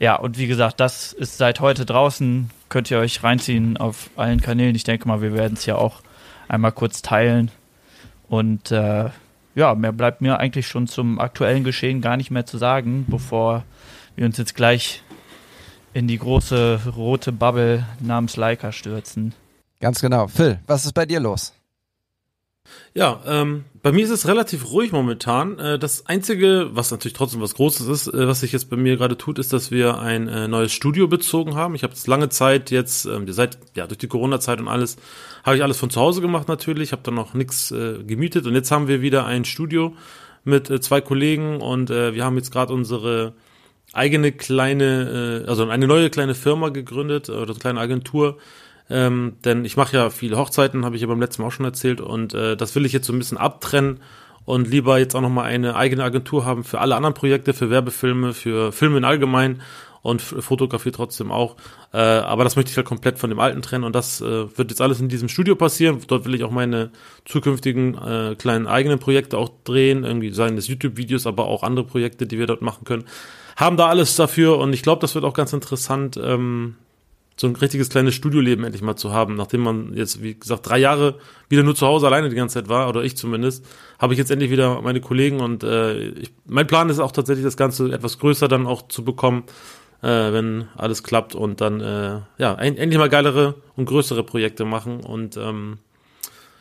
Ja, 0.00 0.16
und 0.16 0.38
wie 0.38 0.46
gesagt, 0.46 0.80
das 0.80 1.12
ist 1.12 1.36
seit 1.36 1.60
heute 1.60 1.84
draußen. 1.84 2.50
Könnt 2.70 2.90
ihr 2.90 2.98
euch 2.98 3.22
reinziehen 3.22 3.76
auf 3.76 4.08
allen 4.16 4.40
Kanälen. 4.40 4.74
Ich 4.74 4.84
denke 4.84 5.06
mal, 5.06 5.20
wir 5.20 5.34
werden 5.34 5.54
es 5.54 5.66
ja 5.66 5.76
auch 5.76 6.00
einmal 6.48 6.72
kurz 6.72 7.02
teilen. 7.02 7.50
Und 8.26 8.70
äh, 8.70 9.10
ja, 9.54 9.74
mehr 9.74 9.92
bleibt 9.92 10.22
mir 10.22 10.38
eigentlich 10.38 10.66
schon 10.66 10.86
zum 10.86 11.20
aktuellen 11.20 11.64
Geschehen 11.64 12.00
gar 12.00 12.16
nicht 12.16 12.30
mehr 12.30 12.46
zu 12.46 12.56
sagen, 12.56 13.04
bevor 13.08 13.64
wir 14.16 14.24
uns 14.24 14.38
jetzt 14.38 14.54
gleich 14.54 15.02
in 15.92 16.08
die 16.08 16.18
große 16.18 16.80
rote 16.96 17.30
Bubble 17.30 17.84
namens 18.00 18.36
Leica 18.36 18.72
stürzen. 18.72 19.34
Ganz 19.80 20.00
genau. 20.00 20.28
Phil, 20.28 20.60
was 20.66 20.86
ist 20.86 20.94
bei 20.94 21.04
dir 21.04 21.20
los? 21.20 21.52
Ja, 22.94 23.20
ähm, 23.26 23.66
bei 23.82 23.92
mir 23.92 24.04
ist 24.04 24.10
es 24.10 24.28
relativ 24.28 24.72
ruhig 24.72 24.92
momentan. 24.92 25.58
Äh, 25.58 25.78
das 25.78 26.06
Einzige, 26.06 26.68
was 26.72 26.90
natürlich 26.90 27.14
trotzdem 27.14 27.40
was 27.40 27.54
Großes 27.54 27.86
ist, 27.88 28.08
äh, 28.08 28.28
was 28.28 28.40
sich 28.40 28.52
jetzt 28.52 28.68
bei 28.68 28.76
mir 28.76 28.96
gerade 28.96 29.16
tut, 29.16 29.38
ist, 29.38 29.52
dass 29.52 29.70
wir 29.70 29.98
ein 29.98 30.28
äh, 30.28 30.48
neues 30.48 30.72
Studio 30.72 31.08
bezogen 31.08 31.54
haben. 31.54 31.74
Ich 31.74 31.82
habe 31.82 31.94
es 31.94 32.06
lange 32.06 32.28
Zeit 32.28 32.70
jetzt, 32.70 33.06
ähm, 33.06 33.30
seit 33.32 33.58
ja 33.74 33.86
durch 33.86 33.98
die 33.98 34.08
Corona-Zeit 34.08 34.60
und 34.60 34.68
alles, 34.68 34.96
habe 35.44 35.56
ich 35.56 35.62
alles 35.62 35.78
von 35.78 35.88
zu 35.88 36.00
Hause 36.00 36.20
gemacht 36.20 36.48
natürlich, 36.48 36.92
habe 36.92 37.02
dann 37.02 37.14
noch 37.14 37.32
nichts 37.32 37.70
gemietet 37.70 38.46
und 38.46 38.54
jetzt 38.54 38.70
haben 38.70 38.88
wir 38.88 39.00
wieder 39.00 39.24
ein 39.24 39.46
Studio 39.46 39.94
mit 40.44 40.66
zwei 40.84 41.00
Kollegen 41.00 41.62
und 41.62 41.88
wir 41.88 42.22
haben 42.24 42.36
jetzt 42.36 42.52
gerade 42.52 42.74
unsere 42.74 43.32
eigene 43.94 44.32
kleine, 44.32 45.44
also 45.48 45.66
eine 45.66 45.86
neue 45.86 46.10
kleine 46.10 46.34
Firma 46.34 46.68
gegründet 46.68 47.30
oder 47.30 47.52
eine 47.52 47.58
kleine 47.58 47.80
Agentur 47.80 48.36
ähm, 48.90 49.36
denn 49.44 49.64
ich 49.64 49.76
mache 49.76 49.96
ja 49.96 50.10
viele 50.10 50.36
Hochzeiten, 50.36 50.84
habe 50.84 50.96
ich 50.96 51.02
ja 51.02 51.08
beim 51.08 51.20
letzten 51.20 51.42
Mal 51.42 51.48
auch 51.48 51.52
schon 51.52 51.64
erzählt. 51.64 52.00
Und 52.00 52.34
äh, 52.34 52.56
das 52.56 52.74
will 52.74 52.84
ich 52.84 52.92
jetzt 52.92 53.06
so 53.06 53.12
ein 53.12 53.18
bisschen 53.18 53.38
abtrennen 53.38 54.00
und 54.44 54.68
lieber 54.68 54.98
jetzt 54.98 55.14
auch 55.14 55.20
nochmal 55.20 55.46
eine 55.46 55.76
eigene 55.76 56.02
Agentur 56.02 56.44
haben 56.44 56.64
für 56.64 56.80
alle 56.80 56.96
anderen 56.96 57.14
Projekte, 57.14 57.54
für 57.54 57.70
Werbefilme, 57.70 58.34
für 58.34 58.72
Filme 58.72 58.98
in 58.98 59.04
allgemein 59.04 59.62
und 60.02 60.22
Fotografie 60.22 60.90
trotzdem 60.90 61.30
auch. 61.30 61.56
Äh, 61.92 61.98
aber 61.98 62.44
das 62.44 62.56
möchte 62.56 62.70
ich 62.70 62.76
halt 62.76 62.86
komplett 62.86 63.18
von 63.18 63.30
dem 63.30 63.38
alten 63.38 63.62
trennen 63.62 63.84
und 63.84 63.94
das 63.94 64.20
äh, 64.20 64.58
wird 64.58 64.70
jetzt 64.70 64.80
alles 64.80 65.00
in 65.00 65.08
diesem 65.08 65.28
Studio 65.28 65.56
passieren. 65.56 66.00
Dort 66.06 66.24
will 66.24 66.34
ich 66.34 66.42
auch 66.42 66.50
meine 66.50 66.90
zukünftigen 67.26 67.94
äh, 67.94 68.34
kleinen 68.36 68.66
eigenen 68.66 68.98
Projekte 68.98 69.36
auch 69.36 69.50
drehen, 69.64 70.04
irgendwie 70.04 70.30
seien 70.30 70.56
das 70.56 70.68
YouTube-Videos, 70.68 71.26
aber 71.26 71.46
auch 71.46 71.62
andere 71.62 71.84
Projekte, 71.84 72.26
die 72.26 72.38
wir 72.38 72.46
dort 72.46 72.62
machen 72.62 72.84
können. 72.84 73.04
Haben 73.56 73.76
da 73.76 73.88
alles 73.88 74.16
dafür 74.16 74.58
und 74.58 74.72
ich 74.72 74.82
glaube, 74.82 75.00
das 75.00 75.14
wird 75.14 75.24
auch 75.24 75.34
ganz 75.34 75.52
interessant, 75.52 76.18
ähm, 76.22 76.76
so 77.40 77.46
ein 77.46 77.56
richtiges 77.56 77.88
kleines 77.88 78.14
Studioleben 78.14 78.66
endlich 78.66 78.82
mal 78.82 78.96
zu 78.96 79.14
haben. 79.14 79.34
Nachdem 79.34 79.62
man 79.62 79.94
jetzt, 79.94 80.22
wie 80.22 80.34
gesagt, 80.34 80.68
drei 80.68 80.76
Jahre 80.76 81.14
wieder 81.48 81.62
nur 81.62 81.74
zu 81.74 81.86
Hause 81.86 82.06
alleine 82.06 82.28
die 82.28 82.36
ganze 82.36 82.52
Zeit 82.60 82.68
war, 82.68 82.86
oder 82.86 83.02
ich 83.02 83.16
zumindest, 83.16 83.64
habe 83.98 84.12
ich 84.12 84.18
jetzt 84.18 84.30
endlich 84.30 84.50
wieder 84.50 84.82
meine 84.82 85.00
Kollegen 85.00 85.40
und 85.40 85.64
äh, 85.64 86.08
ich, 86.10 86.34
mein 86.46 86.66
Plan 86.66 86.90
ist 86.90 86.98
auch 86.98 87.12
tatsächlich, 87.12 87.42
das 87.42 87.56
Ganze 87.56 87.90
etwas 87.94 88.18
größer 88.18 88.46
dann 88.46 88.66
auch 88.66 88.88
zu 88.88 89.06
bekommen, 89.06 89.44
äh, 90.02 90.06
wenn 90.06 90.68
alles 90.76 91.02
klappt 91.02 91.34
und 91.34 91.62
dann 91.62 91.80
äh, 91.80 92.20
ja 92.36 92.54
endlich 92.56 92.98
mal 92.98 93.08
geilere 93.08 93.54
und 93.74 93.86
größere 93.86 94.22
Projekte 94.22 94.66
machen 94.66 95.00
und 95.00 95.38
ähm, 95.38 95.78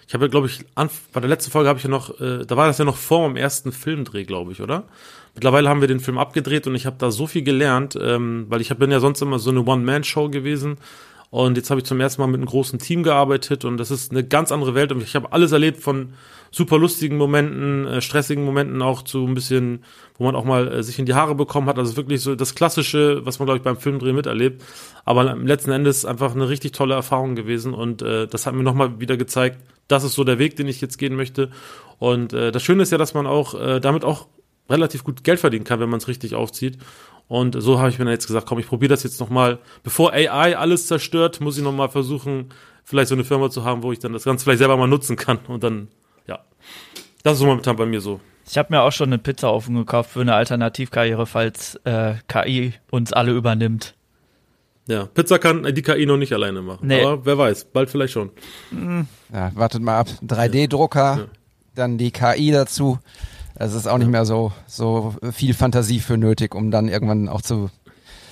ich 0.07 0.13
habe 0.13 0.25
ja, 0.25 0.29
glaube 0.29 0.47
ich, 0.47 0.65
bei 0.73 1.19
der 1.19 1.29
letzten 1.29 1.51
Folge 1.51 1.69
habe 1.69 1.77
ich 1.77 1.83
ja 1.83 1.89
noch, 1.89 2.19
äh, 2.19 2.43
da 2.43 2.57
war 2.57 2.65
das 2.65 2.79
ja 2.79 2.85
noch 2.85 2.97
vor 2.97 3.27
meinem 3.27 3.35
ersten 3.35 3.71
Filmdreh, 3.71 4.23
glaube 4.23 4.53
ich, 4.53 4.61
oder? 4.61 4.85
Mittlerweile 5.35 5.69
haben 5.69 5.81
wir 5.81 5.87
den 5.87 5.99
Film 5.99 6.17
abgedreht 6.17 6.67
und 6.67 6.75
ich 6.75 6.85
habe 6.85 6.97
da 6.99 7.11
so 7.11 7.27
viel 7.27 7.43
gelernt, 7.43 7.97
ähm, 8.01 8.45
weil 8.49 8.61
ich 8.61 8.71
hab, 8.71 8.79
bin 8.79 8.91
ja 8.91 8.99
sonst 8.99 9.21
immer 9.21 9.39
so 9.39 9.51
eine 9.51 9.63
One-Man-Show 9.63 10.29
gewesen 10.29 10.77
Und 11.31 11.57
jetzt 11.57 11.69
habe 11.69 11.79
ich 11.79 11.85
zum 11.85 11.99
ersten 11.99 12.21
Mal 12.21 12.27
mit 12.27 12.39
einem 12.39 12.47
großen 12.47 12.79
Team 12.79 13.03
gearbeitet 13.03 13.63
und 13.63 13.77
das 13.77 13.91
ist 13.91 14.11
eine 14.11 14.23
ganz 14.23 14.51
andere 14.51 14.73
Welt. 14.73 14.91
Und 14.91 15.03
ich 15.03 15.15
habe 15.15 15.31
alles 15.31 15.51
erlebt 15.51 15.77
von 15.77 16.13
super 16.49 16.79
lustigen 16.79 17.17
Momenten, 17.17 17.85
äh, 17.85 18.01
stressigen 18.01 18.43
Momenten 18.43 18.81
auch 18.81 19.03
zu 19.03 19.27
ein 19.27 19.35
bisschen, 19.35 19.83
wo 20.17 20.23
man 20.23 20.35
auch 20.35 20.43
mal 20.43 20.67
äh, 20.67 20.83
sich 20.83 20.97
in 20.97 21.05
die 21.05 21.13
Haare 21.13 21.35
bekommen 21.35 21.67
hat. 21.67 21.77
Also 21.77 21.95
wirklich 21.97 22.21
so 22.21 22.33
das 22.33 22.55
Klassische, 22.55 23.23
was 23.25 23.37
man, 23.37 23.45
glaube 23.45 23.57
ich, 23.57 23.63
beim 23.63 23.77
Filmdrehen 23.77 24.15
miterlebt. 24.15 24.63
Aber 25.05 25.35
letzten 25.35 25.71
Endes 25.71 26.03
einfach 26.03 26.33
eine 26.33 26.49
richtig 26.49 26.71
tolle 26.71 26.95
Erfahrung 26.95 27.35
gewesen. 27.35 27.75
Und 27.75 28.01
äh, 28.01 28.25
das 28.27 28.47
hat 28.47 28.55
mir 28.55 28.63
nochmal 28.63 28.99
wieder 28.99 29.15
gezeigt, 29.15 29.59
das 29.87 30.03
ist 30.03 30.13
so 30.13 30.23
der 30.23 30.39
Weg, 30.39 30.55
den 30.55 30.67
ich 30.67 30.81
jetzt 30.81 30.97
gehen 30.97 31.15
möchte. 31.15 31.51
Und 31.99 32.33
äh, 32.33 32.51
das 32.51 32.63
Schöne 32.63 32.81
ist 32.81 32.91
ja, 32.91 32.97
dass 32.97 33.13
man 33.13 33.27
auch 33.27 33.53
äh, 33.53 33.79
damit 33.79 34.03
auch 34.03 34.27
relativ 34.69 35.03
gut 35.03 35.23
Geld 35.23 35.39
verdienen 35.39 35.65
kann, 35.65 35.79
wenn 35.79 35.89
man 35.89 35.99
es 35.99 36.07
richtig 36.07 36.35
aufzieht. 36.35 36.77
Und 37.27 37.55
so 37.61 37.79
habe 37.79 37.89
ich 37.89 37.99
mir 37.99 38.05
dann 38.05 38.13
jetzt 38.13 38.27
gesagt, 38.27 38.47
komm, 38.47 38.59
ich 38.59 38.67
probiere 38.67 38.89
das 38.89 39.03
jetzt 39.03 39.19
nochmal. 39.19 39.59
Bevor 39.83 40.13
AI 40.13 40.57
alles 40.57 40.87
zerstört, 40.87 41.41
muss 41.41 41.57
ich 41.57 41.63
nochmal 41.63 41.89
versuchen, 41.89 42.49
vielleicht 42.83 43.09
so 43.09 43.15
eine 43.15 43.23
Firma 43.23 43.51
zu 43.51 43.63
haben, 43.63 43.83
wo 43.83 43.91
ich 43.91 43.99
dann 43.99 44.13
das 44.13 44.23
Ganze 44.23 44.43
vielleicht 44.43 44.59
selber 44.59 44.77
mal 44.77 44.87
nutzen 44.87 45.15
kann. 45.15 45.37
Und 45.47 45.63
dann, 45.63 45.89
ja, 46.27 46.39
das 47.23 47.33
ist 47.33 47.39
so 47.39 47.45
momentan 47.45 47.75
bei 47.75 47.85
mir 47.85 48.01
so. 48.01 48.19
Ich 48.49 48.57
habe 48.57 48.73
mir 48.73 48.81
auch 48.81 48.91
schon 48.91 49.13
einen 49.13 49.21
Pizzaofen 49.21 49.75
gekauft 49.75 50.09
für 50.09 50.21
eine 50.21 50.33
Alternativkarriere, 50.33 51.27
falls 51.27 51.75
äh, 51.83 52.15
KI 52.27 52.73
uns 52.89 53.13
alle 53.13 53.31
übernimmt. 53.31 53.93
Ja, 54.87 55.05
Pizza 55.05 55.37
kann 55.37 55.71
die 55.75 55.83
KI 55.83 56.07
noch 56.07 56.17
nicht 56.17 56.33
alleine 56.33 56.63
machen. 56.63 56.87
Nee. 56.87 57.03
Aber 57.03 57.23
wer 57.27 57.37
weiß, 57.37 57.65
bald 57.65 57.91
vielleicht 57.91 58.13
schon. 58.13 58.31
Ja, 59.31 59.51
wartet 59.53 59.83
mal 59.83 59.99
ab. 59.99 60.07
3D-Drucker, 60.25 61.17
ja. 61.19 61.25
dann 61.75 61.99
die 61.99 62.09
KI 62.09 62.49
dazu. 62.49 62.97
Es 63.61 63.73
ist 63.73 63.87
auch 63.87 63.97
nicht 63.97 64.09
mehr 64.09 64.25
so, 64.25 64.53
so 64.67 65.15
viel 65.33 65.53
Fantasie 65.53 65.99
für 65.99 66.17
nötig, 66.17 66.55
um 66.55 66.71
dann 66.71 66.87
irgendwann 66.87 67.27
auch 67.27 67.41
zu, 67.41 67.69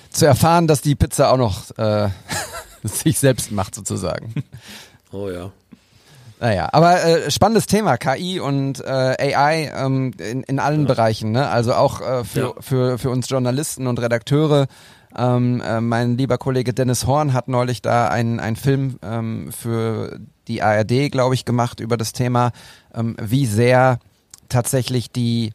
zu 0.09 0.25
erfahren, 0.25 0.67
dass 0.67 0.81
die 0.81 0.95
Pizza 0.95 1.31
auch 1.31 1.37
noch 1.37 1.77
äh, 1.77 2.09
sich 2.83 3.19
selbst 3.19 3.51
macht, 3.51 3.75
sozusagen. 3.75 4.33
Oh 5.11 5.29
ja. 5.29 5.51
Naja, 6.39 6.69
aber 6.71 7.03
äh, 7.03 7.29
spannendes 7.29 7.65
Thema, 7.65 7.97
KI 7.97 8.39
und 8.39 8.79
äh, 8.79 9.35
AI 9.35 9.71
ähm, 9.75 10.13
in, 10.17 10.43
in 10.43 10.59
allen 10.59 10.81
ja. 10.81 10.87
Bereichen, 10.87 11.31
ne? 11.31 11.49
Also 11.49 11.73
auch 11.73 11.99
äh, 11.99 12.23
für, 12.23 12.39
ja. 12.39 12.53
für, 12.61 12.97
für 12.97 13.09
uns 13.09 13.27
Journalisten 13.29 13.87
und 13.87 13.99
Redakteure. 13.99 14.67
Ähm, 15.17 15.61
äh, 15.61 15.81
mein 15.81 16.17
lieber 16.17 16.37
Kollege 16.37 16.73
Dennis 16.73 17.05
Horn 17.05 17.33
hat 17.33 17.49
neulich 17.49 17.81
da 17.81 18.07
einen, 18.07 18.39
einen 18.39 18.55
Film 18.55 18.97
ähm, 19.01 19.51
für 19.51 20.19
die 20.47 20.61
ARD, 20.61 21.11
glaube 21.11 21.33
ich, 21.33 21.43
gemacht 21.43 21.81
über 21.81 21.97
das 21.97 22.13
Thema, 22.13 22.51
ähm, 22.93 23.17
wie 23.19 23.45
sehr 23.45 23.99
tatsächlich 24.49 25.11
die 25.11 25.53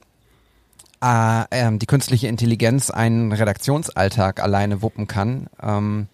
äh, 1.02 1.44
äh, 1.50 1.78
die 1.78 1.87
künstliche 1.87 2.28
Intelligenz 2.28 2.90
einen 2.90 3.32
Redaktionsalltag 3.32 4.40
alleine 4.40 4.82
wuppen 4.82 5.08
kann. 5.08 5.49
Ähm, 5.61 6.06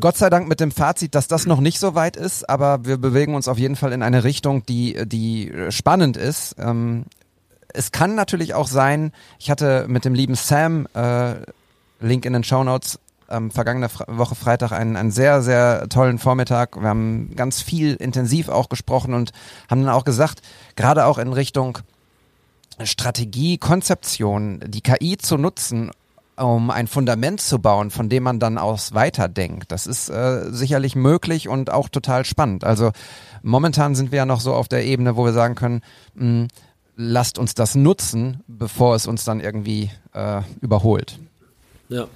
Gott 0.00 0.16
sei 0.16 0.30
Dank 0.30 0.48
mit 0.48 0.60
dem 0.60 0.70
Fazit, 0.70 1.14
dass 1.14 1.28
das 1.28 1.44
noch 1.44 1.60
nicht 1.60 1.78
so 1.78 1.94
weit 1.94 2.16
ist, 2.16 2.48
aber 2.48 2.84
wir 2.84 2.96
bewegen 2.96 3.34
uns 3.34 3.48
auf 3.48 3.58
jeden 3.58 3.76
Fall 3.76 3.92
in 3.92 4.02
eine 4.02 4.24
Richtung, 4.24 4.64
die, 4.64 4.96
die 5.06 5.52
spannend 5.70 6.16
ist. 6.16 6.56
Ähm, 6.58 7.04
es 7.74 7.92
kann 7.92 8.14
natürlich 8.14 8.54
auch 8.54 8.68
sein, 8.68 9.12
ich 9.38 9.50
hatte 9.50 9.86
mit 9.88 10.04
dem 10.04 10.14
lieben 10.14 10.34
Sam, 10.34 10.86
äh, 10.94 11.34
Link 12.00 12.24
in 12.24 12.32
den 12.32 12.44
Show 12.44 12.64
Notes, 12.64 12.98
ähm, 13.32 13.50
vergangene 13.50 13.88
Woche 14.06 14.34
Freitag 14.34 14.72
einen, 14.72 14.96
einen 14.96 15.10
sehr, 15.10 15.42
sehr 15.42 15.88
tollen 15.88 16.18
Vormittag. 16.18 16.80
Wir 16.80 16.88
haben 16.88 17.34
ganz 17.34 17.62
viel 17.62 17.94
intensiv 17.94 18.48
auch 18.48 18.68
gesprochen 18.68 19.14
und 19.14 19.32
haben 19.70 19.82
dann 19.82 19.94
auch 19.94 20.04
gesagt, 20.04 20.42
gerade 20.76 21.06
auch 21.06 21.18
in 21.18 21.32
Richtung 21.32 21.78
Strategie, 22.82 23.58
Konzeption, 23.58 24.60
die 24.66 24.80
KI 24.80 25.18
zu 25.18 25.36
nutzen, 25.36 25.90
um 26.36 26.70
ein 26.70 26.86
Fundament 26.86 27.40
zu 27.40 27.58
bauen, 27.58 27.90
von 27.90 28.08
dem 28.08 28.22
man 28.22 28.40
dann 28.40 28.58
aus 28.58 28.94
weiterdenkt. 28.94 29.70
Das 29.70 29.86
ist 29.86 30.08
äh, 30.08 30.50
sicherlich 30.50 30.96
möglich 30.96 31.48
und 31.48 31.70
auch 31.70 31.88
total 31.88 32.24
spannend. 32.24 32.64
Also 32.64 32.92
momentan 33.42 33.94
sind 33.94 34.12
wir 34.12 34.18
ja 34.18 34.26
noch 34.26 34.40
so 34.40 34.54
auf 34.54 34.68
der 34.68 34.84
Ebene, 34.84 35.16
wo 35.16 35.24
wir 35.24 35.32
sagen 35.32 35.54
können, 35.54 35.82
mh, 36.14 36.24
hm, 36.24 36.48
lasst 36.96 37.38
uns 37.38 37.54
das 37.54 37.74
nutzen, 37.74 38.42
bevor 38.46 38.94
es 38.94 39.06
uns 39.06 39.24
dann 39.24 39.40
irgendwie 39.40 39.90
äh, 40.12 40.42
überholt. 40.60 41.18
Ja. 41.88 42.06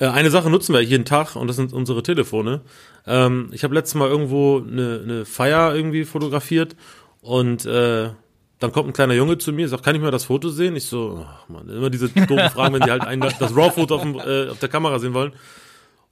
Äh, 0.00 0.06
eine 0.08 0.30
Sache 0.30 0.50
nutzen 0.50 0.74
wir 0.74 0.80
jeden 0.80 1.04
Tag 1.04 1.36
und 1.36 1.46
das 1.46 1.56
sind 1.56 1.72
unsere 1.72 2.02
Telefone. 2.02 2.62
Ähm, 3.06 3.50
ich 3.52 3.62
habe 3.62 3.74
letztes 3.74 3.94
Mal 3.94 4.08
irgendwo 4.08 4.58
eine, 4.58 5.00
eine 5.04 5.24
Feier 5.24 5.74
irgendwie 5.74 6.04
fotografiert 6.04 6.74
und 7.20 7.66
äh, 7.66 8.10
dann 8.58 8.72
kommt 8.72 8.88
ein 8.88 8.92
kleiner 8.92 9.14
Junge 9.14 9.38
zu 9.38 9.52
mir, 9.52 9.68
sagt, 9.68 9.84
kann 9.84 9.94
ich 9.94 10.02
mal 10.02 10.10
das 10.10 10.24
Foto 10.24 10.48
sehen? 10.48 10.74
Ich 10.76 10.84
so, 10.86 11.24
ach 11.26 11.48
man, 11.48 11.68
immer 11.68 11.90
diese 11.90 12.08
doofen 12.08 12.50
Fragen, 12.50 12.74
wenn 12.74 12.82
die 12.82 12.90
halt 12.90 13.02
ein, 13.02 13.20
das 13.20 13.56
RAW-Foto 13.56 13.94
auf, 13.94 14.04
äh, 14.04 14.48
auf 14.48 14.58
der 14.58 14.68
Kamera 14.68 14.98
sehen 14.98 15.14
wollen. 15.14 15.32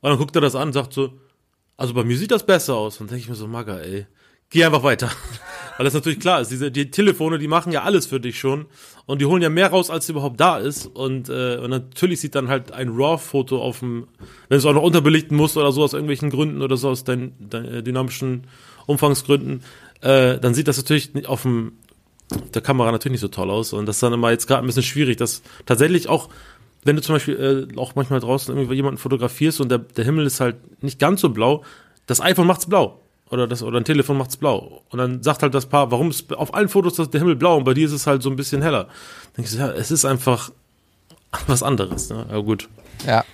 Und 0.01 0.11
dann 0.11 0.19
guckt 0.19 0.35
er 0.37 0.41
das 0.41 0.55
an 0.55 0.69
und 0.69 0.73
sagt 0.73 0.93
so, 0.93 1.13
also 1.77 1.93
bei 1.93 2.05
mir 2.05 2.17
sieht 2.17 2.31
das 2.31 2.47
besser 2.47 2.75
aus. 2.75 3.01
Und 3.01 3.07
dann 3.07 3.17
denke 3.17 3.25
ich 3.25 3.29
mir 3.29 3.35
so, 3.35 3.47
Maga, 3.47 3.79
ey, 3.79 4.07
geh 4.51 4.65
einfach 4.65 4.83
weiter. 4.83 5.11
Weil 5.77 5.85
das 5.85 5.95
natürlich 5.95 6.19
klar 6.19 6.41
ist, 6.41 6.51
diese 6.51 6.73
die 6.73 6.91
Telefone, 6.91 7.39
die 7.39 7.47
machen 7.47 7.73
ja 7.73 7.85
alles 7.85 8.07
für 8.07 8.19
dich 8.19 8.39
schon 8.39 8.67
und 9.07 9.21
die 9.21 9.27
holen 9.27 9.43
ja 9.43 9.49
mehr 9.49 9.69
raus, 9.69 9.91
als 9.91 10.09
überhaupt 10.09 10.41
da 10.41 10.59
ist. 10.59 10.87
Und, 10.87 11.29
äh, 11.29 11.57
und 11.59 11.71
natürlich 11.71 12.21
sieht 12.21 12.35
dann 12.35 12.49
halt 12.49 12.73
ein 12.73 12.89
RAW-Foto 12.89 13.63
auf 13.63 13.79
dem, 13.79 14.09
wenn 14.49 14.57
du 14.57 14.57
es 14.57 14.67
auch 14.67 14.73
noch 14.73 14.83
unterbelichten 14.83 15.37
musst 15.37 15.57
oder 15.57 15.71
so 15.71 15.85
aus 15.85 15.93
irgendwelchen 15.93 16.31
Gründen 16.31 16.63
oder 16.63 16.77
so 16.77 16.89
aus 16.89 17.05
deinen, 17.05 17.49
äh, 17.53 17.83
dynamischen 17.85 18.49
Umfangsgründen, 18.87 19.63
äh, 20.01 20.39
dann 20.39 20.53
sieht 20.53 20.67
das 20.67 20.79
natürlich 20.79 21.29
auf 21.29 21.43
dem 21.43 21.75
der 22.53 22.61
Kamera 22.61 22.93
natürlich 22.93 23.13
nicht 23.13 23.21
so 23.21 23.29
toll 23.29 23.51
aus. 23.51 23.73
Und 23.73 23.87
das 23.87 23.97
ist 23.97 24.03
dann 24.03 24.13
immer 24.13 24.31
jetzt 24.31 24.47
gerade 24.47 24.63
ein 24.63 24.67
bisschen 24.67 24.83
schwierig, 24.83 25.17
dass 25.17 25.43
tatsächlich 25.65 26.09
auch, 26.09 26.29
wenn 26.85 26.97
du 26.97 27.03
zum 27.03 27.15
Beispiel 27.15 27.69
äh, 27.73 27.79
auch 27.79 27.95
manchmal 27.95 28.21
draußen 28.21 28.55
irgendwie 28.55 28.75
jemanden 28.75 28.99
fotografierst 28.99 29.61
und 29.61 29.71
der, 29.71 29.79
der 29.79 30.05
Himmel 30.05 30.27
ist 30.27 30.41
halt 30.41 30.83
nicht 30.83 30.99
ganz 30.99 31.21
so 31.21 31.31
blau, 31.31 31.65
das 32.07 32.21
iPhone 32.21 32.47
macht's 32.47 32.67
blau. 32.67 33.01
Oder 33.31 33.47
das, 33.47 33.63
oder 33.63 33.79
ein 33.79 33.85
Telefon 33.85 34.17
macht's 34.17 34.37
blau. 34.37 34.83
Und 34.91 34.99
dann 34.99 35.23
sagt 35.23 35.43
halt 35.43 35.55
das 35.55 35.67
Paar, 35.67 35.91
warum 35.91 36.11
ist 36.11 36.33
auf 36.35 36.55
allen 36.55 36.69
Fotos 36.69 36.97
der 37.11 37.21
Himmel 37.21 37.37
blau 37.37 37.59
und 37.59 37.65
bei 37.65 37.75
dir 37.75 37.87
ist 37.87 37.93
es 37.93 38.07
halt 38.07 38.23
so 38.23 38.31
ein 38.31 38.37
bisschen 38.37 38.63
heller. 38.63 38.85
Dann 38.85 39.45
denke 39.45 39.51
ich, 39.51 39.59
ja, 39.59 39.69
es 39.71 39.91
ist 39.91 40.05
einfach 40.05 40.51
was 41.47 41.63
anderes, 41.63 42.09
ne? 42.09 42.25
Aber 42.29 42.43
gut. 42.43 42.69
Ja. 43.07 43.25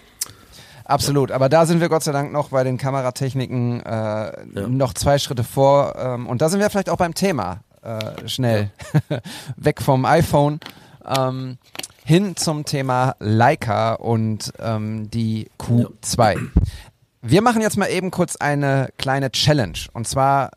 Absolut, 0.85 1.31
aber 1.31 1.49
da 1.49 1.65
sind 1.65 1.81
wir 1.81 1.89
Gott 1.89 2.03
sei 2.03 2.13
Dank 2.13 2.31
noch 2.31 2.51
bei 2.51 2.63
den 2.63 2.77
Kameratechniken 2.77 3.81
äh, 3.81 3.91
ja. 3.91 4.35
noch 4.69 4.93
zwei 4.93 5.19
Schritte 5.19 5.43
vor 5.43 5.95
ähm, 5.97 6.27
und 6.27 6.43
da 6.43 6.51
sind 6.51 6.61
wir 6.61 6.69
vielleicht 6.69 6.91
auch 6.91 6.99
beim 6.99 7.15
Thema 7.15 7.61
äh, 7.81 8.29
schnell 8.29 8.71
ja. 9.09 9.21
weg 9.57 9.81
vom 9.81 10.05
iPhone 10.05 10.61
ähm, 11.07 11.57
hin 12.05 12.37
zum 12.37 12.67
Thema 12.67 13.17
Leica 13.19 13.95
und 13.95 14.53
ähm, 14.59 15.11
die 15.11 15.49
Q2. 15.59 16.51
Wir 17.27 17.41
machen 17.41 17.63
jetzt 17.63 17.79
mal 17.79 17.87
eben 17.87 18.11
kurz 18.11 18.37
eine 18.37 18.91
kleine 18.99 19.31
Challenge 19.31 19.79
und 19.95 20.07
zwar 20.07 20.51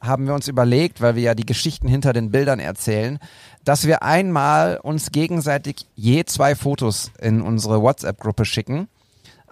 haben 0.00 0.28
wir 0.28 0.34
uns 0.34 0.46
überlegt, 0.46 1.00
weil 1.00 1.16
wir 1.16 1.22
ja 1.22 1.34
die 1.34 1.44
Geschichten 1.44 1.88
hinter 1.88 2.12
den 2.12 2.30
Bildern 2.30 2.60
erzählen, 2.60 3.18
dass 3.64 3.88
wir 3.88 4.04
einmal 4.04 4.78
uns 4.80 5.10
gegenseitig 5.10 5.86
je 5.96 6.24
zwei 6.24 6.54
Fotos 6.54 7.10
in 7.20 7.42
unsere 7.42 7.82
WhatsApp-Gruppe 7.82 8.44
schicken 8.44 8.86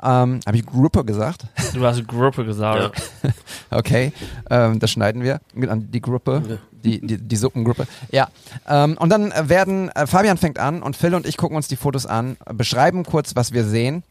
ähm, 0.00 0.38
Habe 0.47 0.57
ich 0.57 0.64
Gruppe 0.64 1.04
gesagt? 1.04 1.47
Du 1.75 1.85
hast 1.85 2.07
Gruppe 2.07 2.45
gesagt. 2.45 3.02
Ja. 3.23 3.31
okay, 3.78 4.12
ähm, 4.50 4.78
das 4.78 4.90
schneiden 4.90 5.23
wir. 5.23 5.40
Die 5.54 6.00
Gruppe, 6.00 6.61
die, 6.73 7.00
die, 7.00 7.19
die 7.19 7.37
Suppengruppe. 7.37 7.87
Ja. 8.11 8.28
Ähm, 8.69 8.97
und 8.99 9.11
dann 9.11 9.33
werden, 9.49 9.88
äh, 9.90 10.07
Fabian 10.07 10.38
fängt 10.38 10.59
an 10.59 10.83
und 10.83 10.97
Phil 10.97 11.14
und 11.14 11.26
ich 11.26 11.37
gucken 11.37 11.57
uns 11.57 11.69
die 11.69 11.76
Fotos 11.76 12.07
an, 12.07 12.37
beschreiben 12.52 13.04
kurz, 13.04 13.37
was 13.37 13.52
wir 13.52 13.64
sehen 13.64 14.02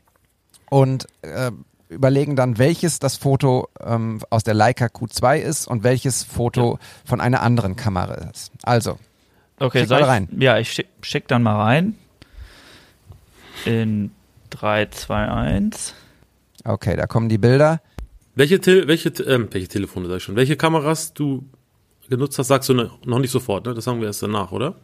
und 0.69 1.07
äh, 1.23 1.51
überlegen 1.91 2.35
dann, 2.35 2.57
welches 2.57 2.99
das 2.99 3.17
Foto 3.17 3.69
ähm, 3.85 4.21
aus 4.29 4.43
der 4.43 4.53
Leica 4.53 4.85
Q2 4.85 5.37
ist 5.37 5.67
und 5.67 5.83
welches 5.83 6.23
Foto 6.23 6.73
ja. 6.73 6.79
von 7.05 7.21
einer 7.21 7.41
anderen 7.41 7.75
Kamera 7.75 8.15
ist. 8.31 8.51
Also, 8.63 8.97
okay, 9.59 9.81
schick 9.81 9.89
mal 9.89 10.03
rein. 10.03 10.29
ja, 10.39 10.57
ich 10.57 10.71
schick, 10.71 10.87
schick 11.01 11.27
dann 11.27 11.43
mal 11.43 11.61
rein. 11.61 11.95
In 13.65 14.11
3, 14.49 14.87
2, 14.87 15.27
1. 15.27 15.93
Okay, 16.63 16.95
da 16.95 17.05
kommen 17.05 17.29
die 17.29 17.37
Bilder. 17.37 17.81
Welche, 18.35 18.59
Te 18.59 18.87
welche, 18.87 19.09
äh, 19.09 19.47
welche 19.51 19.67
Telefone 19.67 20.07
sag 20.07 20.17
ich 20.17 20.23
schon? 20.23 20.35
Welche 20.35 20.55
Kameras 20.55 21.13
du 21.13 21.45
genutzt 22.09 22.39
hast, 22.39 22.47
sagst 22.47 22.69
du 22.69 22.73
ne, 22.73 22.91
noch 23.05 23.19
nicht 23.19 23.31
sofort, 23.31 23.65
ne? 23.65 23.73
Das 23.73 23.85
sagen 23.85 23.99
wir 23.99 24.07
erst 24.07 24.23
danach, 24.23 24.51
oder? 24.51 24.75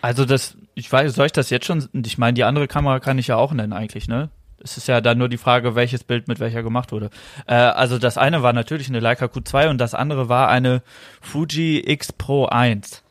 Also 0.00 0.24
das, 0.24 0.56
ich 0.74 0.90
weiß, 0.90 1.14
soll 1.14 1.26
ich 1.26 1.32
das 1.32 1.50
jetzt 1.50 1.66
schon? 1.66 1.88
Ich 1.92 2.18
meine, 2.18 2.34
die 2.34 2.44
andere 2.44 2.68
Kamera 2.68 3.00
kann 3.00 3.18
ich 3.18 3.28
ja 3.28 3.36
auch 3.36 3.52
nennen 3.52 3.72
eigentlich, 3.72 4.08
ne? 4.08 4.30
Es 4.70 4.76
ist 4.76 4.88
ja 4.88 5.00
dann 5.00 5.18
nur 5.18 5.28
die 5.28 5.38
Frage, 5.38 5.74
welches 5.74 6.04
Bild 6.04 6.28
mit 6.28 6.40
welcher 6.40 6.62
gemacht 6.62 6.92
wurde. 6.92 7.10
Äh, 7.46 7.54
also 7.54 7.98
das 7.98 8.18
eine 8.18 8.42
war 8.42 8.52
natürlich 8.52 8.88
eine 8.88 9.00
Leica 9.00 9.26
Q2 9.26 9.70
und 9.70 9.78
das 9.78 9.94
andere 9.94 10.28
war 10.28 10.48
eine 10.48 10.82
Fuji 11.20 11.82
X 11.86 12.12
Pro 12.12 12.46
1. 12.46 13.02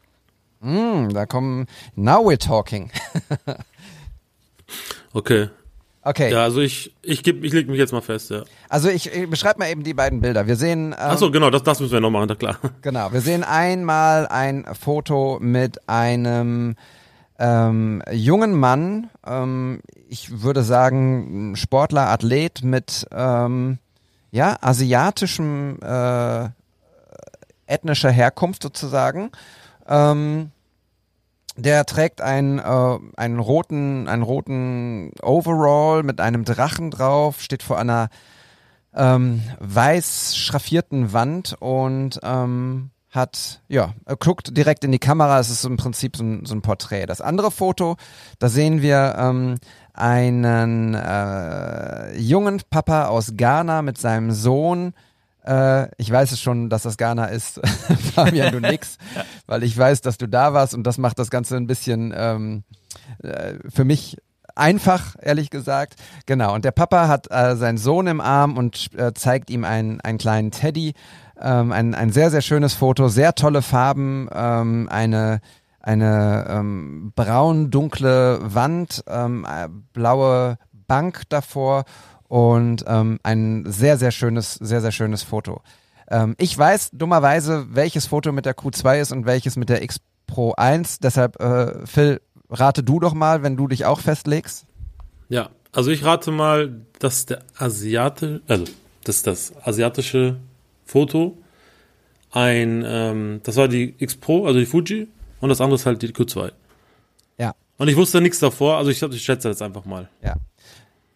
Mm, 0.59 1.09
da 1.09 1.25
kommen, 1.25 1.67
now 1.95 2.19
we're 2.19 2.37
talking. 2.37 2.91
okay. 5.13 5.49
Okay. 6.03 6.31
Ja, 6.31 6.43
also 6.43 6.61
ich, 6.61 6.93
ich 7.01 7.21
geb, 7.21 7.43
ich 7.43 7.51
leg 7.51 7.67
mich 7.67 7.77
jetzt 7.77 7.91
mal 7.91 8.01
fest, 8.01 8.29
ja. 8.29 8.43
Also 8.69 8.87
ich, 8.87 9.11
ich 9.11 9.29
beschreibe 9.29 9.59
mal 9.59 9.69
eben 9.69 9.83
die 9.83 9.93
beiden 9.93 10.21
Bilder. 10.21 10.47
Wir 10.47 10.55
sehen. 10.55 10.93
Ähm, 10.93 10.95
Ach 10.97 11.17
so, 11.17 11.31
genau, 11.31 11.49
das, 11.49 11.63
das 11.63 11.81
müssen 11.81 11.91
wir 11.91 11.99
noch 11.99 12.11
machen, 12.11 12.29
da 12.29 12.35
klar. 12.35 12.57
Genau, 12.81 13.11
wir 13.11 13.19
sehen 13.19 13.43
einmal 13.43 14.25
ein 14.27 14.65
Foto 14.79 15.37
mit 15.41 15.89
einem 15.89 16.77
ähm, 17.39 18.01
jungen 18.11 18.53
Mann, 18.53 19.09
ähm, 19.25 19.81
ich 20.07 20.41
würde 20.41 20.63
sagen 20.63 21.55
Sportler, 21.55 22.09
Athlet 22.09 22.63
mit 22.63 23.07
ähm, 23.11 23.79
ja, 24.31 24.57
asiatischem 24.61 25.79
äh, 25.81 26.49
ethnischer 27.67 28.11
Herkunft 28.11 28.63
sozusagen. 28.63 29.31
Ähm, 29.87 30.51
der 31.55 31.85
trägt 31.85 32.21
einen, 32.21 32.59
äh, 32.59 32.99
einen 33.17 33.39
roten, 33.39 34.07
einen 34.07 34.23
roten 34.23 35.11
Overall 35.21 36.03
mit 36.03 36.21
einem 36.21 36.45
Drachen 36.45 36.91
drauf, 36.91 37.41
steht 37.41 37.63
vor 37.63 37.79
einer 37.79 38.09
ähm, 38.95 39.41
weiß 39.59 40.35
schraffierten 40.35 41.13
Wand 41.13 41.55
und 41.59 42.19
ähm, 42.23 42.91
hat, 43.09 43.61
ja, 43.67 43.93
er 44.05 44.15
guckt 44.17 44.55
direkt 44.55 44.83
in 44.83 44.91
die 44.91 44.99
Kamera. 44.99 45.39
Es 45.39 45.49
ist 45.49 45.63
im 45.65 45.77
Prinzip 45.77 46.17
so 46.17 46.23
ein, 46.23 46.45
so 46.45 46.53
ein 46.53 46.61
Porträt. 46.61 47.05
Das 47.05 47.21
andere 47.21 47.51
Foto, 47.51 47.95
da 48.39 48.49
sehen 48.49 48.81
wir 48.81 49.15
ähm, 49.17 49.55
einen 49.93 50.93
äh, 50.93 52.17
jungen 52.17 52.61
Papa 52.69 53.05
aus 53.05 53.33
Ghana 53.35 53.81
mit 53.81 53.97
seinem 53.97 54.31
Sohn. 54.31 54.93
Äh, 55.45 55.87
ich 55.97 56.11
weiß 56.11 56.31
es 56.33 56.41
schon, 56.41 56.69
dass 56.69 56.83
das 56.83 56.97
Ghana 56.97 57.25
ist, 57.25 57.61
Fabian, 58.13 58.51
du 58.51 58.59
nix, 58.59 58.97
weil 59.47 59.63
ich 59.63 59.77
weiß, 59.77 60.01
dass 60.01 60.17
du 60.17 60.27
da 60.27 60.53
warst 60.53 60.73
und 60.73 60.83
das 60.83 60.97
macht 60.97 61.17
das 61.17 61.29
Ganze 61.29 61.55
ein 61.55 61.67
bisschen 61.67 62.13
ähm, 62.15 62.63
äh, 63.23 63.53
für 63.69 63.85
mich 63.85 64.17
einfach, 64.57 65.15
ehrlich 65.21 65.49
gesagt. 65.49 65.95
Genau, 66.25 66.53
und 66.53 66.65
der 66.65 66.71
Papa 66.71 67.07
hat 67.07 67.31
äh, 67.31 67.55
seinen 67.55 67.77
Sohn 67.77 68.07
im 68.07 68.19
Arm 68.19 68.57
und 68.57 68.89
äh, 68.97 69.13
zeigt 69.13 69.49
ihm 69.49 69.63
einen, 69.63 70.01
einen 70.01 70.17
kleinen 70.17 70.51
Teddy. 70.51 70.93
Ähm, 71.41 71.71
ein, 71.71 71.93
ein 71.93 72.11
sehr, 72.11 72.31
sehr 72.31 72.41
schönes 72.41 72.73
Foto, 72.73 73.09
sehr 73.09 73.35
tolle 73.35 73.61
Farben, 73.61 74.27
ähm, 74.33 74.87
eine, 74.89 75.41
eine 75.79 76.47
ähm, 76.49 77.11
braun-dunkle 77.15 78.39
Wand, 78.41 79.03
ähm, 79.07 79.45
äh, 79.45 79.67
blaue 79.93 80.57
Bank 80.87 81.23
davor 81.29 81.85
und 82.27 82.83
ähm, 82.87 83.19
ein 83.23 83.65
sehr, 83.67 83.97
sehr 83.97 84.11
schönes, 84.11 84.55
sehr, 84.55 84.81
sehr 84.81 84.91
schönes 84.91 85.23
Foto. 85.23 85.61
Ähm, 86.09 86.35
ich 86.37 86.57
weiß 86.57 86.91
dummerweise, 86.91 87.67
welches 87.69 88.07
Foto 88.07 88.31
mit 88.31 88.45
der 88.45 88.55
Q2 88.55 88.99
ist 88.99 89.11
und 89.11 89.25
welches 89.25 89.55
mit 89.55 89.69
der 89.69 89.83
X 89.83 89.99
Pro 90.25 90.53
1. 90.53 90.99
Deshalb, 90.99 91.39
äh, 91.39 91.85
Phil, 91.85 92.21
rate 92.49 92.83
du 92.83 92.99
doch 92.99 93.13
mal, 93.13 93.43
wenn 93.43 93.57
du 93.57 93.67
dich 93.67 93.85
auch 93.85 93.99
festlegst. 93.99 94.65
Ja, 95.29 95.49
also 95.71 95.91
ich 95.91 96.03
rate 96.03 96.31
mal, 96.31 96.81
dass 96.99 97.25
der 97.25 97.39
Asiate, 97.57 98.41
also 98.47 98.65
dass 99.03 99.23
das 99.23 99.53
asiatische 99.63 100.37
Foto 100.87 101.37
ein, 102.31 102.83
ähm, 102.85 103.41
das 103.43 103.55
war 103.55 103.67
die 103.67 103.95
X 103.99 104.15
Pro, 104.15 104.45
also 104.45 104.59
die 104.59 104.65
Fuji, 104.65 105.07
und 105.39 105.49
das 105.49 105.61
andere 105.61 105.75
ist 105.75 105.85
halt 105.85 106.01
die 106.01 106.09
Q2. 106.09 106.51
Ja. 107.37 107.53
Und 107.77 107.87
ich 107.87 107.95
wusste 107.95 108.21
nichts 108.21 108.39
davor, 108.39 108.77
also 108.77 108.89
ich, 108.91 109.01
ich 109.01 109.23
schätze 109.23 109.47
jetzt 109.49 109.61
einfach 109.61 109.85
mal. 109.85 110.09
Ja. 110.21 110.35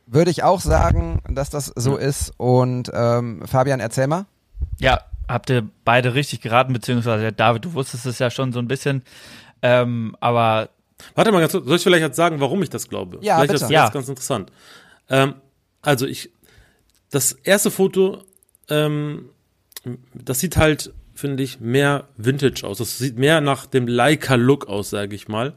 Würde 0.06 0.32
ich 0.32 0.44
auch 0.44 0.60
sagen, 0.62 1.22
dass 1.30 1.50
das 1.50 1.68
so 1.76 1.96
ist. 1.98 2.34
Und 2.38 2.92
ähm, 2.94 3.44
Fabian, 3.46 3.80
erzähl 3.80 4.08
mal. 4.08 4.26
Ja, 4.80 5.02
habt 5.28 5.50
ihr 5.50 5.68
beide 5.86 6.14
richtig 6.16 6.42
geraten, 6.42 6.74
beziehungsweise 6.74 7.32
David, 7.32 7.66
du 7.66 7.74
wusstest 7.74 8.06
es 8.06 8.20
ja 8.20 8.30
schon 8.30 8.52
so 8.52 8.60
ein 8.60 8.68
bisschen. 8.68 9.04
Ähm, 9.62 10.16
aber 10.20 10.70
Warte 11.16 11.32
mal 11.32 11.40
ganz 11.40 11.52
kurz, 11.54 11.66
soll 11.66 11.78
ich 11.78 11.84
vielleicht 11.84 12.04
jetzt 12.04 12.16
sagen, 12.16 12.40
warum 12.40 12.62
ich 12.62 12.70
das 12.70 12.88
glaube? 12.90 13.18
Ja, 13.22 13.36
vielleicht 13.38 13.42
bitte. 13.42 13.54
ist 13.56 13.62
das 13.64 13.70
Ja. 13.72 13.84
jetzt 13.86 13.94
ganz 13.94 14.10
interessant. 14.10 14.52
Ähm, 15.10 15.34
also 15.82 16.06
ich, 16.06 16.30
das 17.10 17.32
erste 17.32 17.72
Foto, 17.72 18.24
ähm, 18.70 19.30
das 20.14 20.40
sieht 20.40 20.58
halt, 20.58 20.94
finde 21.14 21.44
ich, 21.44 21.60
mehr 21.60 22.08
Vintage 22.18 22.66
aus. 22.66 22.78
Das 22.78 22.98
sieht 22.98 23.18
mehr 23.18 23.42
nach 23.42 23.66
dem 23.66 23.88
Leica-Look 23.88 24.68
aus, 24.68 24.90
sage 24.90 25.16
ich 25.16 25.28
mal. 25.28 25.54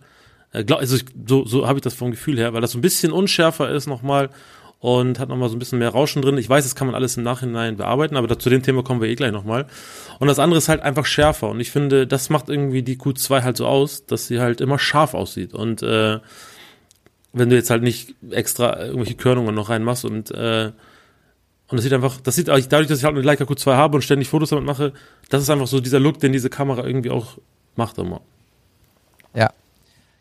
Äh, 0.53 0.65
also 0.73 0.97
so, 1.27 1.45
so 1.45 1.67
habe 1.67 1.79
ich 1.79 1.83
das 1.83 1.95
vom 1.95 2.11
Gefühl 2.11 2.39
her, 2.39 2.53
weil 2.53 2.61
das 2.61 2.73
so 2.73 2.79
ein 2.79 2.83
bisschen 2.83 3.13
unschärfer 3.13 3.71
ist 3.71 3.87
nochmal 3.87 4.31
und 4.81 5.19
hat 5.19 5.31
nochmal 5.31 5.49
so 5.49 5.57
ein 5.57 5.59
bisschen 5.59 5.79
mehr 5.79 5.89
Rauschen 5.89 6.21
drin. 6.21 6.37
Ich 6.37 6.49
weiß, 6.49 6.65
das 6.65 6.75
kann 6.75 6.87
man 6.87 6.95
alles 6.95 7.17
im 7.17 7.23
Nachhinein 7.23 7.77
bearbeiten, 7.77 8.17
aber 8.17 8.39
zu 8.39 8.51
dem 8.51 8.63
Thema 8.63 8.83
kommen 8.83 9.01
wir 9.01 9.09
eh 9.09 9.15
gleich 9.15 9.33
nochmal. 9.33 9.67
Und 10.19 10.29
das 10.29 10.39
andere 10.39 10.59
ist 10.59 10.69
halt 10.69 10.83
einfach 10.83 11.07
schärfer. 11.07 11.49
Und 11.49 11.61
ich 11.61 11.71
finde, 11.71 12.07
das 12.07 12.29
macht 12.29 12.49
irgendwie 12.49 12.83
die 12.83 12.99
Q2 12.99 13.43
halt 13.43 13.57
so 13.57 13.67
aus, 13.67 14.05
dass 14.07 14.27
sie 14.27 14.41
halt 14.41 14.61
immer 14.61 14.79
scharf 14.79 15.15
aussieht. 15.15 15.55
Und 15.55 15.83
äh, 15.83 16.19
wenn 17.33 17.51
du 17.51 17.57
jetzt 17.57 17.71
halt 17.71 17.83
nicht 17.83 18.15
extra 18.31 18.79
irgendwelche 18.79 19.15
Körnungen 19.15 19.55
noch 19.55 19.71
reinmachst 19.71 20.05
und 20.05 20.31
äh, 20.33 20.73
und 21.75 21.79
das 21.79 21.83
sieht 21.83 21.93
einfach, 21.93 22.21
das 22.21 22.37
sieht 22.37 22.49
eigentlich 22.49 22.69
dadurch, 22.69 22.87
dass 22.87 22.99
ich 22.99 23.05
halt 23.05 23.17
eine 23.17 23.25
Leica 23.25 23.43
Q2 23.43 23.75
habe 23.75 23.97
und 23.97 24.03
ständig 24.03 24.29
Fotos 24.29 24.51
damit 24.51 24.65
mache, 24.65 24.93
das 25.29 25.43
ist 25.43 25.51
einfach 25.51 25.67
so 25.67 25.81
dieser 25.81 25.99
Look, 25.99 26.21
den 26.21 26.33
diese 26.33 26.49
Kamera 26.49 26.87
irgendwie 26.87 27.11
auch 27.11 27.37
macht 27.75 27.99
immer. 27.99 28.21
Ja, 29.35 29.51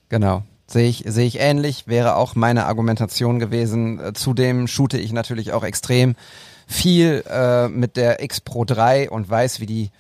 genau. 0.10 0.42
Sehe 0.66 0.90
ich, 0.90 1.04
sehe 1.06 1.28
ich 1.28 1.40
ähnlich, 1.40 1.84
wäre 1.86 2.16
auch 2.16 2.34
meine 2.34 2.66
Argumentation 2.66 3.38
gewesen. 3.38 4.00
Äh, 4.00 4.14
Zudem 4.14 4.66
shoote 4.66 4.98
ich 4.98 5.14
natürlich 5.14 5.54
auch 5.54 5.64
extrem 5.64 6.16
viel 6.66 7.24
äh, 7.30 7.68
mit 7.68 7.98
der 7.98 8.24
X 8.24 8.42
Pro 8.42 8.66
3 8.66 9.12
und 9.12 9.30
weiß, 9.30 9.60
wie 9.60 9.68
die, 9.68 9.92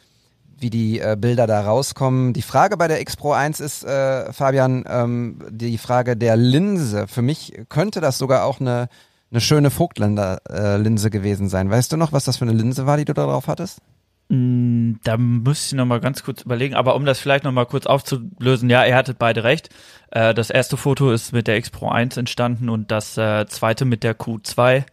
wie 0.57 0.71
die 0.71 0.99
äh, 1.01 1.15
Bilder 1.15 1.45
da 1.45 1.61
rauskommen. 1.61 2.33
Die 2.33 2.41
Frage 2.41 2.77
bei 2.77 2.87
der 2.87 2.99
X 2.99 3.15
Pro 3.15 3.33
1 3.33 3.59
ist, 3.59 3.83
äh, 3.83 4.33
Fabian, 4.33 4.85
ähm, 4.89 5.37
die 5.51 5.77
Frage 5.77 6.17
der 6.17 6.35
Linse. 6.35 7.07
Für 7.07 7.21
mich 7.21 7.53
könnte 7.69 8.01
das 8.01 8.17
sogar 8.17 8.43
auch 8.43 8.59
eine, 8.59 8.89
eine 9.33 9.41
schöne 9.41 9.71
Vogtländer-Linse 9.71 11.09
gewesen 11.09 11.49
sein. 11.49 11.69
Weißt 11.69 11.91
du 11.91 11.97
noch, 11.97 12.11
was 12.11 12.25
das 12.25 12.37
für 12.37 12.45
eine 12.45 12.53
Linse 12.53 12.85
war, 12.85 12.97
die 12.97 13.05
du 13.05 13.13
da 13.13 13.25
drauf 13.25 13.47
hattest? 13.47 13.81
Mm, 14.29 14.93
Da 15.03 15.17
müsste 15.17 15.75
ich 15.75 15.77
noch 15.77 15.85
mal 15.85 15.99
ganz 15.99 16.23
kurz 16.23 16.43
überlegen, 16.43 16.75
aber 16.75 16.95
um 16.95 17.05
das 17.05 17.19
vielleicht 17.19 17.43
noch 17.43 17.51
mal 17.51 17.65
kurz 17.65 17.85
aufzulösen, 17.87 18.69
ja, 18.69 18.85
ihr 18.85 18.95
hattet 18.95 19.17
beide 19.19 19.43
recht. 19.43 19.69
Äh, 20.11 20.33
das 20.33 20.49
erste 20.49 20.77
Foto 20.77 21.11
ist 21.11 21.33
mit 21.33 21.47
der 21.47 21.57
X 21.57 21.71
Pro 21.71 21.89
1 21.89 22.15
entstanden 22.17 22.69
und 22.69 22.91
das 22.91 23.17
äh, 23.17 23.45
zweite 23.47 23.85
mit 23.85 24.03
der 24.03 24.17
Q2. 24.17 24.85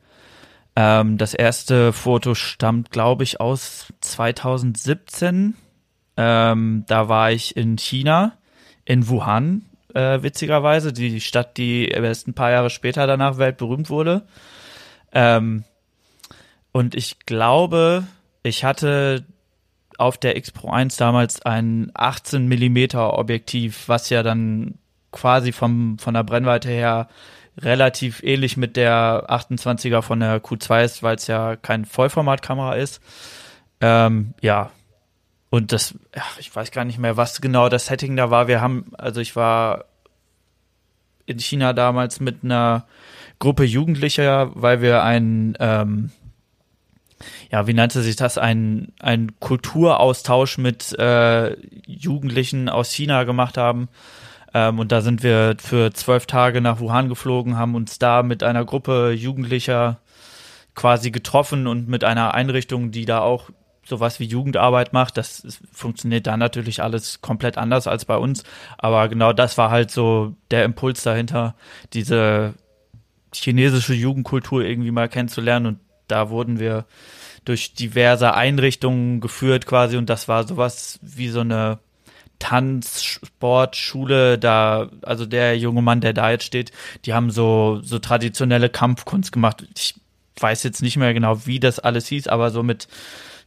Ähm, 0.74 1.18
das 1.18 1.34
erste 1.34 1.92
Foto 1.92 2.34
stammt, 2.34 2.90
glaube 2.90 3.24
ich, 3.24 3.40
aus 3.40 3.92
2017. 4.00 5.54
Ähm, 6.16 6.84
da 6.86 7.08
war 7.08 7.30
ich 7.30 7.56
in 7.56 7.76
China, 7.76 8.32
in 8.84 9.08
Wuhan, 9.08 9.66
äh, 9.94 10.22
witzigerweise, 10.22 10.92
die 10.92 11.20
Stadt, 11.20 11.56
die 11.56 11.88
erst 11.88 12.28
ein 12.28 12.34
paar 12.34 12.50
Jahre 12.50 12.70
später 12.70 13.06
danach 13.06 13.38
weltberühmt 13.38 13.90
wurde. 13.90 14.22
Ähm, 15.12 15.64
und 16.72 16.94
ich 16.94 17.18
glaube, 17.20 18.04
ich 18.42 18.64
hatte 18.64 19.24
auf 19.98 20.16
der 20.16 20.36
X 20.36 20.50
Pro 20.50 20.70
1 20.70 20.96
damals 20.96 21.42
ein 21.42 21.90
18 21.94 22.46
Millimeter 22.46 23.18
Objektiv, 23.18 23.88
was 23.88 24.08
ja 24.08 24.22
dann 24.22 24.74
quasi 25.12 25.52
vom, 25.52 25.98
von 25.98 26.14
der 26.14 26.24
Brennweite 26.24 26.68
her 26.68 27.08
relativ 27.58 28.22
ähnlich 28.22 28.56
mit 28.56 28.76
der 28.76 29.26
28er 29.28 30.02
von 30.02 30.20
der 30.20 30.42
Q2 30.42 30.84
ist, 30.84 31.02
weil 31.02 31.16
es 31.16 31.26
ja 31.26 31.56
kein 31.56 31.84
Vollformatkamera 31.84 32.74
ist. 32.74 33.02
Ähm, 33.80 34.34
ja. 34.40 34.70
Und 35.50 35.72
das, 35.72 35.94
ach, 36.16 36.38
ich 36.38 36.54
weiß 36.54 36.70
gar 36.70 36.84
nicht 36.84 36.98
mehr, 36.98 37.16
was 37.16 37.40
genau 37.40 37.68
das 37.68 37.86
Setting 37.86 38.16
da 38.16 38.30
war. 38.30 38.46
Wir 38.46 38.60
haben, 38.60 38.92
also 38.96 39.20
ich 39.20 39.34
war 39.34 39.84
in 41.26 41.40
China 41.40 41.72
damals 41.72 42.20
mit 42.20 42.44
einer 42.44 42.86
Gruppe 43.40 43.64
Jugendlicher, 43.64 44.50
weil 44.54 44.80
wir 44.80 45.02
ein, 45.02 45.56
ähm, 45.58 46.10
ja, 47.50 47.66
wie 47.66 47.74
nannte 47.74 48.02
sich 48.02 48.16
das, 48.16 48.38
ein, 48.38 48.92
ein 49.00 49.38
Kulturaustausch 49.40 50.58
mit 50.58 50.96
äh, 50.98 51.56
Jugendlichen 51.86 52.68
aus 52.68 52.92
China 52.92 53.24
gemacht 53.24 53.56
haben. 53.58 53.88
Ähm, 54.54 54.78
und 54.78 54.92
da 54.92 55.00
sind 55.00 55.22
wir 55.22 55.56
für 55.58 55.92
zwölf 55.92 56.26
Tage 56.26 56.60
nach 56.60 56.78
Wuhan 56.78 57.08
geflogen, 57.08 57.56
haben 57.56 57.74
uns 57.74 57.98
da 57.98 58.22
mit 58.22 58.42
einer 58.42 58.64
Gruppe 58.64 59.10
Jugendlicher 59.10 59.98
quasi 60.74 61.10
getroffen 61.10 61.66
und 61.66 61.88
mit 61.88 62.04
einer 62.04 62.34
Einrichtung, 62.34 62.90
die 62.90 63.04
da 63.04 63.20
auch 63.20 63.50
sowas 63.90 64.20
wie 64.20 64.24
Jugendarbeit 64.24 64.94
macht. 64.94 65.18
Das 65.18 65.40
ist, 65.40 65.60
funktioniert 65.72 66.26
da 66.26 66.38
natürlich 66.38 66.82
alles 66.82 67.20
komplett 67.20 67.58
anders 67.58 67.86
als 67.86 68.06
bei 68.06 68.16
uns. 68.16 68.44
Aber 68.78 69.08
genau 69.08 69.34
das 69.34 69.58
war 69.58 69.70
halt 69.70 69.90
so 69.90 70.34
der 70.50 70.64
Impuls 70.64 71.02
dahinter, 71.02 71.54
diese 71.92 72.54
chinesische 73.34 73.92
Jugendkultur 73.94 74.64
irgendwie 74.64 74.90
mal 74.90 75.10
kennenzulernen. 75.10 75.66
Und 75.66 75.80
da 76.08 76.30
wurden 76.30 76.58
wir 76.58 76.86
durch 77.44 77.74
diverse 77.74 78.32
Einrichtungen 78.34 79.20
geführt 79.20 79.66
quasi. 79.66 79.98
Und 79.98 80.08
das 80.08 80.28
war 80.28 80.46
sowas 80.46 80.98
wie 81.02 81.28
so 81.28 81.40
eine 81.40 81.78
Tanzsportschule, 82.38 84.38
da, 84.38 84.88
also 85.02 85.26
der 85.26 85.58
junge 85.58 85.82
Mann, 85.82 86.00
der 86.00 86.14
da 86.14 86.30
jetzt 86.30 86.44
steht, 86.44 86.72
die 87.04 87.12
haben 87.12 87.30
so, 87.30 87.80
so 87.82 87.98
traditionelle 87.98 88.70
Kampfkunst 88.70 89.30
gemacht. 89.30 89.68
Ich 89.76 89.94
weiß 90.40 90.62
jetzt 90.62 90.82
nicht 90.82 90.96
mehr 90.96 91.14
genau, 91.14 91.46
wie 91.46 91.60
das 91.60 91.78
alles 91.78 92.06
hieß, 92.08 92.28
aber 92.28 92.50
so 92.50 92.62
mit 92.62 92.88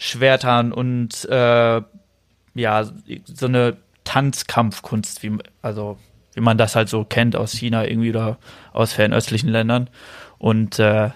Schwertern 0.04 0.74
und 0.74 1.24
äh, 1.30 1.82
ja, 2.56 2.84
so 3.24 3.46
eine 3.46 3.78
Tanzkampfkunst, 4.04 5.24
wie, 5.24 5.38
also 5.62 5.98
wie 6.34 6.42
man 6.42 6.58
das 6.58 6.76
halt 6.76 6.90
so 6.90 7.06
kennt 7.06 7.38
aus 7.38 7.54
China 7.54 7.86
irgendwie 7.88 8.10
oder 8.10 8.38
aus 8.74 8.92
fernöstlichen 8.92 9.48
Ländern. 9.48 9.90
Und 10.40 10.78
äh, 10.78 11.12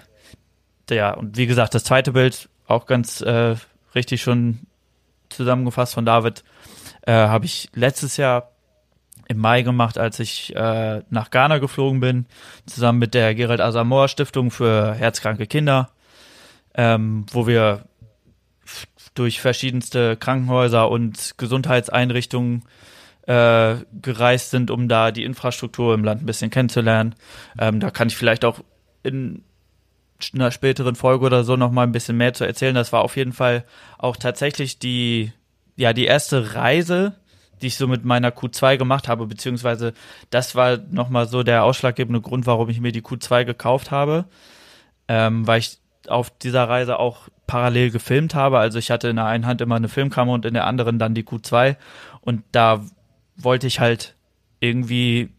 ja, 0.88 1.12
und 1.12 1.36
wie 1.36 1.46
gesagt, 1.46 1.74
das 1.74 1.84
zweite 1.84 2.12
Bild 2.12 2.48
auch 2.66 2.86
ganz 2.86 3.20
äh, 3.20 3.56
richtig 3.94 4.22
schon 4.22 4.60
zusammengefasst 5.28 5.92
von 5.92 6.06
David, 6.06 6.42
äh, 7.02 7.12
habe 7.12 7.44
ich 7.44 7.68
letztes 7.74 8.16
Jahr 8.16 8.52
im 9.28 9.36
Mai 9.36 9.60
gemacht, 9.60 9.98
als 9.98 10.18
ich 10.18 10.56
äh, 10.56 11.02
nach 11.10 11.30
Ghana 11.30 11.58
geflogen 11.58 12.00
bin, 12.00 12.24
zusammen 12.64 13.00
mit 13.00 13.12
der 13.12 13.34
Gerald 13.34 13.60
Asamoah 13.60 14.08
Stiftung 14.08 14.50
für 14.50 14.94
herzkranke 14.94 15.46
Kinder. 15.46 15.90
ähm, 16.74 17.26
wo 17.32 17.48
wir 17.48 17.87
durch 19.18 19.40
verschiedenste 19.40 20.16
Krankenhäuser 20.16 20.90
und 20.90 21.34
Gesundheitseinrichtungen 21.38 22.64
äh, 23.26 23.76
gereist 24.00 24.50
sind, 24.50 24.70
um 24.70 24.88
da 24.88 25.10
die 25.10 25.24
Infrastruktur 25.24 25.94
im 25.94 26.04
Land 26.04 26.22
ein 26.22 26.26
bisschen 26.26 26.50
kennenzulernen. 26.50 27.14
Ähm, 27.58 27.80
da 27.80 27.90
kann 27.90 28.08
ich 28.08 28.16
vielleicht 28.16 28.44
auch 28.44 28.60
in 29.02 29.42
einer 30.34 30.50
späteren 30.50 30.94
Folge 30.94 31.26
oder 31.26 31.44
so 31.44 31.56
noch 31.56 31.70
mal 31.70 31.82
ein 31.82 31.92
bisschen 31.92 32.16
mehr 32.16 32.32
zu 32.32 32.44
erzählen. 32.44 32.74
Das 32.74 32.92
war 32.92 33.02
auf 33.02 33.16
jeden 33.16 33.32
Fall 33.32 33.64
auch 33.98 34.16
tatsächlich 34.16 34.78
die, 34.78 35.32
ja, 35.76 35.92
die 35.92 36.06
erste 36.06 36.54
Reise, 36.54 37.16
die 37.60 37.68
ich 37.68 37.76
so 37.76 37.86
mit 37.86 38.04
meiner 38.04 38.30
Q2 38.30 38.76
gemacht 38.78 39.08
habe, 39.08 39.26
beziehungsweise 39.26 39.92
das 40.30 40.54
war 40.54 40.78
noch 40.90 41.08
mal 41.08 41.28
so 41.28 41.42
der 41.42 41.64
ausschlaggebende 41.64 42.20
Grund, 42.20 42.46
warum 42.46 42.68
ich 42.68 42.80
mir 42.80 42.92
die 42.92 43.02
Q2 43.02 43.44
gekauft 43.44 43.90
habe, 43.90 44.24
ähm, 45.08 45.46
weil 45.46 45.60
ich 45.60 45.78
auf 46.10 46.30
dieser 46.30 46.68
Reise 46.68 46.98
auch 46.98 47.28
parallel 47.46 47.90
gefilmt 47.90 48.34
habe. 48.34 48.58
Also 48.58 48.78
ich 48.78 48.90
hatte 48.90 49.08
in 49.08 49.16
der 49.16 49.26
einen 49.26 49.46
Hand 49.46 49.60
immer 49.60 49.76
eine 49.76 49.88
Filmkamera 49.88 50.34
und 50.34 50.44
in 50.44 50.54
der 50.54 50.66
anderen 50.66 50.98
dann 50.98 51.14
die 51.14 51.24
Q2 51.24 51.76
und 52.20 52.42
da 52.52 52.84
wollte 53.36 53.66
ich 53.66 53.80
halt 53.80 54.14
irgendwie 54.60 55.30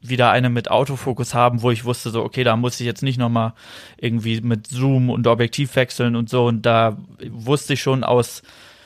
wieder 0.00 0.30
eine 0.30 0.48
mit 0.48 0.70
Autofokus 0.70 1.34
haben, 1.34 1.62
wo 1.62 1.70
ich 1.70 1.84
wusste 1.84 2.10
so, 2.10 2.22
okay, 2.22 2.44
da 2.44 2.56
muss 2.56 2.78
ich 2.80 2.86
jetzt 2.86 3.02
nicht 3.02 3.18
nochmal 3.18 3.52
irgendwie 3.96 4.40
mit 4.40 4.66
Zoom 4.68 5.10
und 5.10 5.26
Objektiv 5.26 5.74
wechseln 5.76 6.14
und 6.14 6.28
so. 6.28 6.46
Und 6.46 6.62
da 6.62 6.96
wusste 7.30 7.74
ich 7.74 7.82
schon 7.82 8.04
aus 8.04 8.42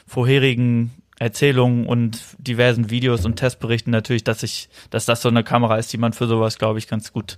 vorherigen 0.07 0.91
Erzählungen 1.19 1.87
und 1.87 2.21
diversen 2.39 2.91
Videos 2.91 3.25
und 3.25 3.37
Testberichten 3.37 3.91
natürlich, 3.91 4.25
dass 4.25 4.43
ich, 4.43 4.69
dass 4.91 5.05
das 5.05 5.23
so 5.23 5.29
eine 5.29 5.45
Kamera 5.45 5.77
ist, 5.77 5.93
die 5.93 5.99
man 5.99 6.13
für 6.13 6.27
sowas, 6.27 6.59
glaube 6.59 6.79
ich, 6.79 6.89
ganz 6.89 7.13
gut 7.13 7.37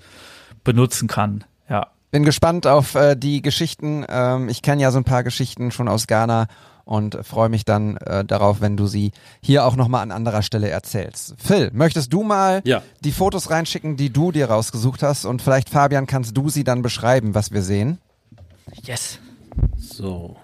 benutzen 0.63 1.09
kann. 1.09 1.45
Ja. 1.69 1.89
Bin 2.15 2.23
gespannt 2.23 2.69
auf 2.69 2.95
äh, 2.95 3.17
die 3.17 3.43
Geschichten. 3.43 4.07
Ähm, 4.09 4.49
ich 4.49 4.63
kenne 4.63 4.81
ja 4.81 4.93
so 4.93 4.99
ein 4.99 5.05
paar 5.05 5.25
Geschichten 5.25 5.73
schon 5.73 5.89
aus 5.89 6.07
Ghana 6.07 6.47
und 6.85 7.19
freue 7.27 7.49
mich 7.49 7.65
dann 7.65 7.97
äh, 7.97 8.25
darauf, 8.25 8.61
wenn 8.61 8.77
du 8.77 8.87
sie 8.87 9.11
hier 9.43 9.65
auch 9.65 9.75
nochmal 9.75 10.01
an 10.05 10.13
anderer 10.13 10.43
Stelle 10.43 10.69
erzählst. 10.69 11.35
Phil, 11.39 11.73
möchtest 11.73 12.13
du 12.13 12.23
mal 12.23 12.63
Ja. 12.65 12.83
die 13.01 13.11
Fotos 13.11 13.51
reinschicken, 13.51 13.97
die 13.97 14.11
du 14.13 14.31
dir 14.31 14.49
rausgesucht 14.49 15.03
hast 15.03 15.25
und 15.25 15.43
vielleicht 15.43 15.71
Fabian 15.71 16.07
kannst 16.07 16.37
du 16.37 16.49
sie 16.51 16.63
dann 16.63 16.83
beschreiben, 16.83 17.35
was 17.35 17.51
wir 17.51 17.63
sehen? 17.63 17.99
Yes. 18.85 19.19
So. 19.77 20.37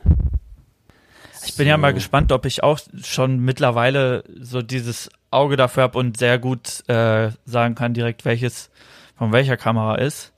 Ich 1.47 1.55
bin 1.55 1.69
ja 1.69 1.77
mal 1.77 1.95
gespannt, 1.95 2.33
ob 2.33 2.47
ich 2.47 2.65
auch 2.65 2.81
schon 3.01 3.39
mittlerweile 3.39 4.25
so 4.41 4.61
dieses 4.61 5.09
Auge 5.31 5.57
dafür 5.57 5.85
habe 5.85 5.99
und 5.99 6.17
sehr 6.17 6.41
gut 6.41 6.83
äh, 6.89 7.31
sagen 7.45 7.77
kann 7.77 7.95
direkt, 7.95 8.25
welches 8.25 8.71
von 9.17 9.31
welcher 9.31 9.57
Kamera 9.57 9.95
ist. 9.95 10.33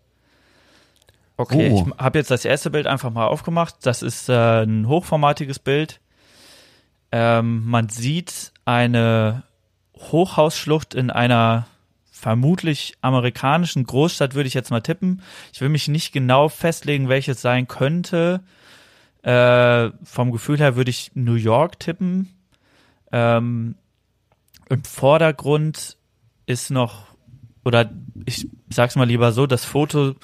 Okay, 1.36 1.70
Oh. 1.72 1.86
ich 1.88 1.98
habe 1.98 2.18
jetzt 2.18 2.30
das 2.30 2.44
erste 2.44 2.70
Bild 2.70 2.86
einfach 2.86 3.10
mal 3.10 3.26
aufgemacht. 3.26 3.76
Das 3.82 4.02
ist 4.02 4.28
äh, 4.28 4.62
ein 4.62 4.86
hochformatiges 4.86 5.58
Bild. 5.58 6.00
Ähm, 7.10 7.64
man 7.66 7.88
sieht 7.88 8.52
eine 8.64 9.42
Hochhausschlucht 9.96 10.94
in 10.94 11.10
einer 11.10 11.66
vermutlich 12.10 12.94
amerikanischen 13.00 13.84
Großstadt, 13.84 14.34
würde 14.34 14.46
ich 14.46 14.54
jetzt 14.54 14.70
mal 14.70 14.80
tippen. 14.80 15.22
Ich 15.52 15.60
will 15.60 15.68
mich 15.68 15.88
nicht 15.88 16.12
genau 16.12 16.48
festlegen, 16.48 17.08
welches 17.08 17.42
sein 17.42 17.66
könnte. 17.66 18.40
Äh, 19.22 19.90
vom 20.04 20.30
Gefühl 20.32 20.58
her 20.58 20.76
würde 20.76 20.90
ich 20.90 21.10
New 21.14 21.34
York 21.34 21.80
tippen. 21.80 22.28
Ähm, 23.10 23.74
Im 24.68 24.84
Vordergrund 24.84 25.96
ist 26.46 26.70
noch, 26.70 27.06
oder 27.64 27.90
ich 28.24 28.48
sag's 28.70 28.96
mal 28.96 29.06
lieber 29.06 29.32
so, 29.32 29.46
das 29.46 29.64
Foto 29.64 30.14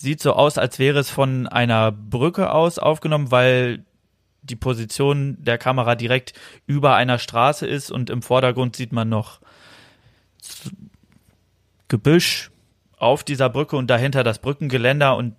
sieht 0.00 0.22
so 0.22 0.32
aus, 0.32 0.56
als 0.56 0.78
wäre 0.78 0.98
es 0.98 1.10
von 1.10 1.46
einer 1.46 1.92
Brücke 1.92 2.52
aus 2.52 2.78
aufgenommen, 2.78 3.30
weil 3.30 3.84
die 4.42 4.56
Position 4.56 5.36
der 5.38 5.58
Kamera 5.58 5.94
direkt 5.94 6.32
über 6.66 6.94
einer 6.94 7.18
Straße 7.18 7.66
ist 7.66 7.90
und 7.90 8.08
im 8.08 8.22
Vordergrund 8.22 8.76
sieht 8.76 8.92
man 8.92 9.10
noch 9.10 9.40
Gebüsch 11.88 12.50
auf 12.96 13.24
dieser 13.24 13.50
Brücke 13.50 13.76
und 13.76 13.88
dahinter 13.88 14.24
das 14.24 14.38
Brückengeländer 14.38 15.16
und 15.16 15.34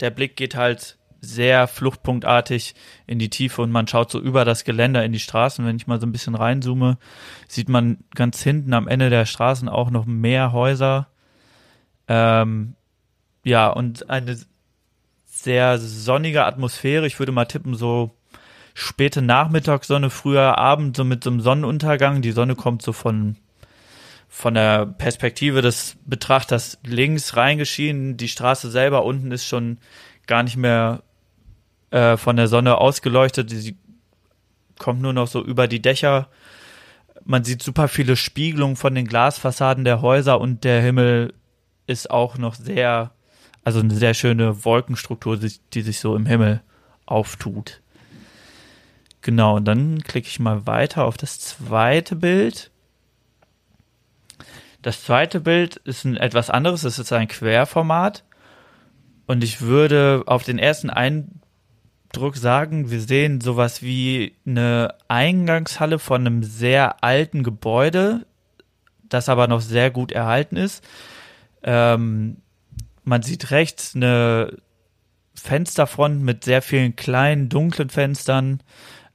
der 0.00 0.10
Blick 0.10 0.34
geht 0.36 0.54
halt 0.54 0.96
sehr 1.20 1.68
fluchtpunktartig 1.68 2.74
in 3.06 3.18
die 3.18 3.28
Tiefe 3.28 3.60
und 3.60 3.70
man 3.70 3.86
schaut 3.86 4.10
so 4.10 4.18
über 4.18 4.46
das 4.46 4.64
Geländer 4.64 5.04
in 5.04 5.12
die 5.12 5.20
Straßen. 5.20 5.64
Wenn 5.64 5.76
ich 5.76 5.86
mal 5.86 6.00
so 6.00 6.06
ein 6.06 6.12
bisschen 6.12 6.34
reinzoome, 6.34 6.96
sieht 7.48 7.68
man 7.68 7.98
ganz 8.14 8.42
hinten 8.42 8.72
am 8.72 8.88
Ende 8.88 9.10
der 9.10 9.26
Straßen 9.26 9.68
auch 9.68 9.90
noch 9.90 10.06
mehr 10.06 10.52
Häuser. 10.52 11.08
Ähm, 12.08 12.74
ja, 13.44 13.68
und 13.68 14.08
eine 14.10 14.38
sehr 15.26 15.78
sonnige 15.78 16.44
Atmosphäre. 16.44 17.06
Ich 17.06 17.18
würde 17.18 17.32
mal 17.32 17.46
tippen, 17.46 17.74
so 17.74 18.16
späte 18.74 19.22
Nachmittagssonne, 19.22 20.10
früher 20.10 20.58
Abend, 20.58 20.96
so 20.96 21.04
mit 21.04 21.24
so 21.24 21.30
einem 21.30 21.40
Sonnenuntergang. 21.40 22.22
Die 22.22 22.32
Sonne 22.32 22.54
kommt 22.54 22.82
so 22.82 22.92
von, 22.92 23.36
von 24.28 24.54
der 24.54 24.86
Perspektive 24.86 25.62
des 25.62 25.96
Betrachters 26.06 26.78
links 26.84 27.36
reingeschienen. 27.36 28.16
Die 28.16 28.28
Straße 28.28 28.70
selber 28.70 29.04
unten 29.04 29.32
ist 29.32 29.46
schon 29.46 29.78
gar 30.26 30.42
nicht 30.42 30.56
mehr 30.56 31.02
äh, 31.90 32.16
von 32.16 32.36
der 32.36 32.48
Sonne 32.48 32.78
ausgeleuchtet. 32.78 33.50
Sie 33.50 33.76
kommt 34.78 35.02
nur 35.02 35.12
noch 35.12 35.26
so 35.26 35.44
über 35.44 35.68
die 35.68 35.82
Dächer. 35.82 36.28
Man 37.24 37.44
sieht 37.44 37.62
super 37.62 37.88
viele 37.88 38.16
Spiegelungen 38.16 38.76
von 38.76 38.94
den 38.94 39.06
Glasfassaden 39.06 39.84
der 39.84 40.00
Häuser 40.02 40.40
und 40.40 40.64
der 40.64 40.80
Himmel 40.82 41.34
ist 41.86 42.10
auch 42.10 42.38
noch 42.38 42.54
sehr, 42.54 43.12
also 43.64 43.80
eine 43.80 43.94
sehr 43.94 44.14
schöne 44.14 44.64
Wolkenstruktur, 44.64 45.38
die, 45.38 45.82
sich 45.82 46.00
so 46.00 46.16
im 46.16 46.26
Himmel 46.26 46.62
auftut. 47.06 47.80
Genau, 49.20 49.56
und 49.56 49.66
dann 49.66 50.02
klicke 50.02 50.28
ich 50.28 50.40
mal 50.40 50.66
weiter 50.66 51.04
auf 51.04 51.16
das 51.16 51.38
zweite 51.38 52.16
Bild. 52.16 52.70
Das 54.82 55.04
zweite 55.04 55.40
Bild 55.40 55.76
ist 55.76 56.04
ein 56.04 56.16
etwas 56.16 56.50
anderes, 56.50 56.82
es 56.82 56.98
ist 56.98 57.12
ein 57.12 57.28
Querformat. 57.28 58.24
Und 59.26 59.44
ich 59.44 59.60
würde 59.60 60.24
auf 60.26 60.42
den 60.42 60.58
ersten 60.58 60.90
Eindruck 60.90 62.36
sagen, 62.36 62.90
wir 62.90 63.00
sehen 63.00 63.40
sowas 63.40 63.80
wie 63.80 64.34
eine 64.44 64.96
Eingangshalle 65.06 66.00
von 66.00 66.26
einem 66.26 66.42
sehr 66.42 67.04
alten 67.04 67.44
Gebäude, 67.44 68.26
das 69.08 69.28
aber 69.28 69.46
noch 69.46 69.60
sehr 69.60 69.92
gut 69.92 70.10
erhalten 70.10 70.56
ist. 70.56 70.82
Ähm, 71.62 72.41
man 73.04 73.22
sieht 73.22 73.50
rechts 73.50 73.94
eine 73.94 74.58
Fensterfront 75.34 76.22
mit 76.22 76.44
sehr 76.44 76.62
vielen 76.62 76.96
kleinen, 76.96 77.48
dunklen 77.48 77.90
Fenstern. 77.90 78.62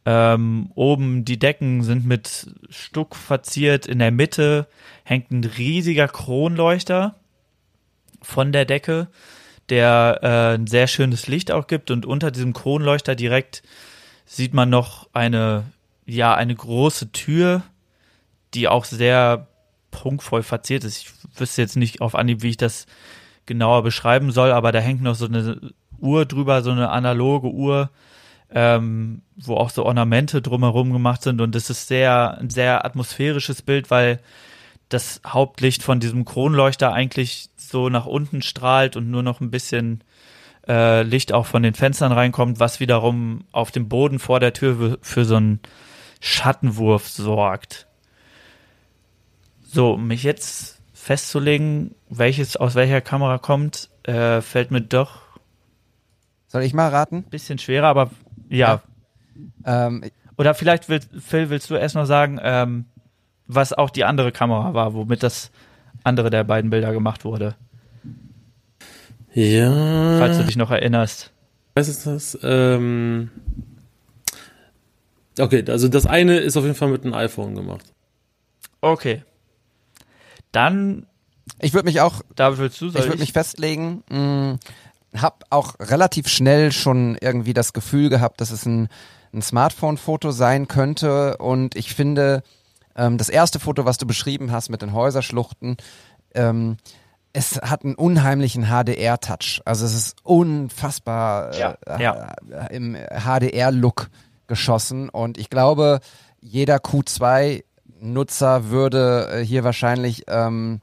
Ähm, 0.06 0.72
oben 0.76 1.26
die 1.26 1.40
Decken 1.40 1.84
sind 1.84 2.06
mit 2.06 2.54
Stuck 2.70 3.16
verziert. 3.16 3.86
In 3.86 4.00
der 4.00 4.12
Mitte 4.12 4.68
hängt 5.04 5.32
ein 5.32 5.44
riesiger 5.44 6.08
Kronleuchter 6.08 7.16
von 8.22 8.52
der 8.52 8.66
Decke, 8.66 9.08
der 9.70 10.20
äh, 10.22 10.56
ein 10.56 10.68
sehr 10.68 10.88
schönes 10.88 11.28
Licht 11.28 11.52
auch 11.52 11.68
gibt. 11.68 11.92
Und 11.92 12.06
unter 12.06 12.32
diesem 12.32 12.54
Kronleuchter 12.54 13.16
direkt 13.16 13.64
sieht 14.26 14.54
man 14.54 14.70
noch 14.70 15.10
eine, 15.14 15.66
ja, 16.06 16.36
eine 16.36 16.56
große 16.56 17.12
Tür, 17.12 17.64
die 18.54 18.68
auch 18.68 18.86
sehr 18.86 19.48
prunkvoll 19.92 20.44
verziert 20.44 20.84
ist. 20.84 20.98
Ich 20.98 21.40
wüsste 21.40 21.62
jetzt 21.62 21.76
nicht 21.76 22.02
auf 22.02 22.16
Anhieb, 22.16 22.44
wie 22.44 22.50
ich 22.50 22.58
das 22.58 22.86
genauer 23.48 23.84
beschreiben 23.84 24.32
soll, 24.32 24.52
aber 24.52 24.72
da 24.72 24.80
hängt 24.80 25.02
noch 25.02 25.16
so 25.16 25.26
eine 25.26 25.60
Uhr 26.00 26.26
drüber, 26.26 26.62
so 26.62 26.72
eine 26.72 26.90
analoge 26.90 27.48
Uhr, 27.48 27.90
ähm, 28.52 29.24
wo 29.36 29.56
auch 29.56 29.72
so 29.72 29.86
Ornamente 29.86 30.42
drumherum 30.42 30.94
gemacht 30.94 31.24
sind 31.24 31.42
und 31.42 31.56
es 31.56 31.70
ist 31.70 31.88
sehr, 31.88 32.38
ein 32.38 32.50
sehr 32.50 32.86
atmosphärisches 32.86 33.62
Bild, 33.62 33.90
weil 33.90 34.20
das 34.90 35.22
Hauptlicht 35.26 35.84
von 35.84 36.00
diesem 36.00 36.24
Kronleuchter 36.24 36.94
eigentlich 36.94 37.50
so 37.58 37.90
nach 37.90 38.06
unten 38.06 38.42
strahlt 38.42 38.96
und 38.96 39.12
nur 39.12 39.24
noch 39.24 39.42
ein 39.42 39.52
bisschen 39.52 40.04
äh, 40.68 41.04
Licht 41.04 41.34
auch 41.34 41.46
von 41.46 41.64
den 41.64 41.74
Fenstern 41.74 42.12
reinkommt, 42.12 42.60
was 42.60 42.80
wiederum 42.80 43.46
auf 43.52 43.72
dem 43.72 43.90
Boden 43.90 44.20
vor 44.20 44.40
der 44.40 44.54
Tür 44.54 44.98
für 45.02 45.26
so 45.26 45.36
einen 45.36 45.60
Schattenwurf 46.22 47.08
sorgt. 47.08 47.88
So, 49.64 49.98
mich 49.98 50.24
jetzt 50.24 50.77
festzulegen, 51.08 51.96
welches 52.10 52.58
aus 52.58 52.76
welcher 52.76 53.00
Kamera 53.00 53.38
kommt, 53.38 53.90
äh, 54.04 54.42
fällt 54.42 54.72
mir 54.72 54.82
doch 54.82 55.22
Soll 56.48 56.64
ich 56.64 56.74
mal 56.74 56.90
raten? 56.90 57.24
bisschen 57.24 57.60
schwerer, 57.60 57.88
aber 57.88 58.12
ja. 58.50 58.82
Ähm, 59.64 60.04
Oder 60.38 60.54
vielleicht 60.54 60.90
will, 60.90 61.00
Phil, 61.20 61.50
willst 61.50 61.70
du 61.70 61.76
erst 61.76 61.96
noch 61.96 62.06
sagen, 62.06 62.40
ähm, 62.44 62.86
was 63.48 63.72
auch 63.72 63.90
die 63.90 64.04
andere 64.04 64.34
Kamera 64.34 64.74
war, 64.74 64.94
womit 64.94 65.24
das 65.24 65.50
andere 66.04 66.30
der 66.30 66.44
beiden 66.44 66.70
Bilder 66.72 66.92
gemacht 66.92 67.24
wurde, 67.24 67.56
Ja. 69.34 70.18
falls 70.18 70.38
du 70.38 70.44
dich 70.44 70.58
noch 70.58 70.72
erinnerst. 70.72 71.32
Was 71.76 71.88
ist 71.88 72.06
das? 72.06 72.38
Ähm 72.44 73.30
okay, 75.40 75.64
also 75.70 75.88
das 75.88 76.06
eine 76.06 76.38
ist 76.40 76.58
auf 76.58 76.64
jeden 76.66 76.76
Fall 76.76 76.90
mit 76.90 77.04
einem 77.06 77.14
iPhone 77.14 77.56
gemacht. 77.56 77.86
Okay. 78.82 79.24
Dann, 80.52 81.06
ich 81.60 81.74
würde 81.74 81.86
mich 81.86 82.02
auch, 82.02 82.22
David, 82.36 82.60
willst 82.60 82.82
du? 82.82 82.90
Soll 82.90 83.02
ich 83.02 83.08
würde 83.08 83.20
mich 83.20 83.34
festlegen. 83.34 84.04
Mh, 84.10 84.58
habe 85.22 85.38
auch 85.50 85.76
relativ 85.80 86.28
schnell 86.28 86.72
schon 86.72 87.18
irgendwie 87.22 87.54
das 87.54 87.74
Gefühl 87.74 88.10
gehabt, 88.10 88.42
dass 88.42 88.52
es 88.52 88.66
ein, 88.66 88.90
ein 89.34 89.42
Smartphone-Foto 89.42 90.32
sein 90.32 90.68
könnte. 90.68 91.38
Und 91.38 91.76
ich 91.76 91.94
finde, 91.96 92.44
ähm, 92.96 93.18
das 93.18 93.30
erste 93.30 93.60
Foto, 93.60 93.86
was 93.86 93.98
du 93.98 94.06
beschrieben 94.06 94.52
hast 94.52 94.70
mit 94.70 94.82
den 94.82 94.94
Häuserschluchten, 94.94 95.78
ähm, 96.36 96.78
es 97.34 97.58
hat 97.62 97.84
einen 97.86 97.96
unheimlichen 97.96 98.66
HDR-Touch. 98.66 99.62
Also 99.66 99.86
es 99.86 99.94
ist 99.94 100.18
unfassbar 100.24 101.56
Ja. 101.56 101.78
äh, 101.86 102.02
Ja. 102.02 102.34
äh, 102.52 102.76
im 102.76 102.96
HDR-Look 102.96 104.10
geschossen. 104.48 105.10
Und 105.10 105.38
ich 105.38 105.50
glaube, 105.50 106.00
jeder 106.42 106.80
Q2-Nutzer 108.02 108.70
würde 108.70 109.30
äh, 109.32 109.46
hier 109.46 109.64
wahrscheinlich 109.64 110.24
ähm, 110.28 110.82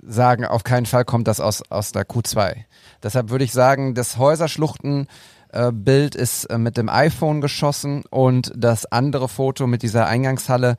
sagen, 0.00 0.44
auf 0.44 0.64
keinen 0.64 0.86
Fall 0.86 1.04
kommt 1.04 1.28
das 1.28 1.40
aus, 1.40 1.62
aus 1.70 1.92
der 1.92 2.06
Q2. 2.06 2.56
Deshalb 3.02 3.30
würde 3.30 3.44
ich 3.44 3.52
sagen, 3.52 3.94
das 3.94 4.18
Häuserschluchten-Bild 4.18 6.14
ist 6.14 6.44
äh, 6.44 6.58
mit 6.58 6.76
dem 6.76 6.88
iPhone 6.88 7.40
geschossen 7.40 8.04
und 8.10 8.52
das 8.56 8.86
andere 8.86 9.28
Foto 9.28 9.66
mit 9.66 9.82
dieser 9.82 10.06
Eingangshalle 10.06 10.76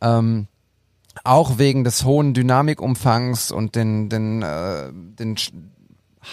ähm, 0.00 0.46
auch 1.24 1.58
wegen 1.58 1.82
des 1.82 2.04
hohen 2.04 2.34
Dynamikumfangs 2.34 3.50
und 3.50 3.74
den, 3.74 4.10
den, 4.10 4.42
äh, 4.42 4.92
den 4.92 5.36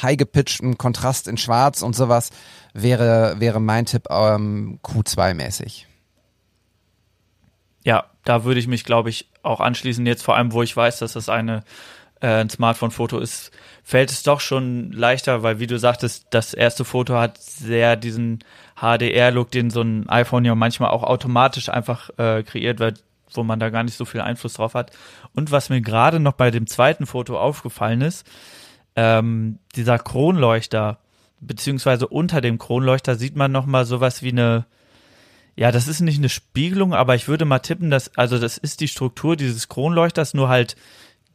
high 0.02 0.18
gepitchten 0.18 0.78
Kontrast 0.78 1.28
in 1.28 1.38
Schwarz 1.38 1.82
und 1.82 1.96
sowas 1.96 2.32
wäre, 2.74 3.36
wäre 3.40 3.62
mein 3.62 3.86
Tipp 3.86 4.08
ähm, 4.10 4.80
Q2-mäßig. 4.84 5.86
Ja, 7.84 8.06
da 8.24 8.44
würde 8.44 8.60
ich 8.60 8.68
mich, 8.68 8.84
glaube 8.84 9.10
ich, 9.10 9.30
auch 9.42 9.60
anschließen. 9.60 10.06
Jetzt 10.06 10.24
vor 10.24 10.36
allem, 10.36 10.54
wo 10.54 10.64
ich 10.64 10.76
weiß, 10.76 11.00
dass 11.00 11.14
das 11.14 11.30
eine 11.30 11.64
äh, 12.24 12.42
ein 12.42 12.50
Smartphone-Foto 12.50 13.20
ist, 13.20 13.52
fällt 13.84 14.10
es 14.10 14.24
doch 14.24 14.40
schon 14.40 14.92
leichter, 14.94 15.44
weil 15.44 15.60
wie 15.60 15.68
du 15.68 15.78
sagtest, 15.78 16.28
das 16.30 16.54
erste 16.54 16.86
Foto 16.86 17.16
hat 17.16 17.38
sehr 17.38 17.98
diesen 17.98 18.40
HDR-Look, 18.80 19.52
den 19.52 19.70
so 19.70 19.82
ein 19.82 20.08
iPhone 20.10 20.46
ja 20.46 20.56
manchmal 20.56 20.92
auch 20.92 21.04
automatisch 21.04 21.68
einfach 21.68 22.10
äh, 22.18 22.44
kreiert 22.44 22.80
wird, 22.80 23.04
wo 23.34 23.44
man 23.44 23.60
da 23.60 23.70
gar 23.70 23.84
nicht 23.84 23.98
so 23.98 24.06
viel 24.06 24.22
Einfluss 24.22 24.54
drauf 24.54 24.74
hat. 24.74 24.92
Und 25.34 25.52
was 25.52 25.70
mir 25.70 25.82
gerade 25.82 26.20
noch 26.20 26.34
bei 26.34 26.50
dem 26.50 26.66
zweiten 26.66 27.06
Foto 27.06 27.38
aufgefallen 27.38 28.02
ist, 28.02 28.26
ähm, 28.96 29.60
dieser 29.76 30.00
Kronleuchter, 30.00 31.00
beziehungsweise 31.42 32.08
unter 32.08 32.40
dem 32.40 32.58
Kronleuchter 32.58 33.16
sieht 33.16 33.36
man 33.36 33.52
noch 33.52 33.66
mal 33.66 33.86
sowas 33.86 34.24
wie 34.24 34.32
eine 34.32 34.66
ja, 35.56 35.72
das 35.72 35.88
ist 35.88 36.02
nicht 36.02 36.18
eine 36.18 36.30
Spiegelung, 36.30 36.94
aber 36.94 37.16
ich 37.16 37.28
würde 37.28 37.46
mal 37.46 37.60
tippen, 37.60 37.90
dass, 37.92 38.16
also 38.18 38.40
das 38.40 38.58
ist 38.58 38.82
die 38.82 38.88
Struktur 38.88 39.36
dieses 39.36 39.70
Kronleuchters, 39.70 40.34
nur 40.34 40.50
halt 40.50 40.76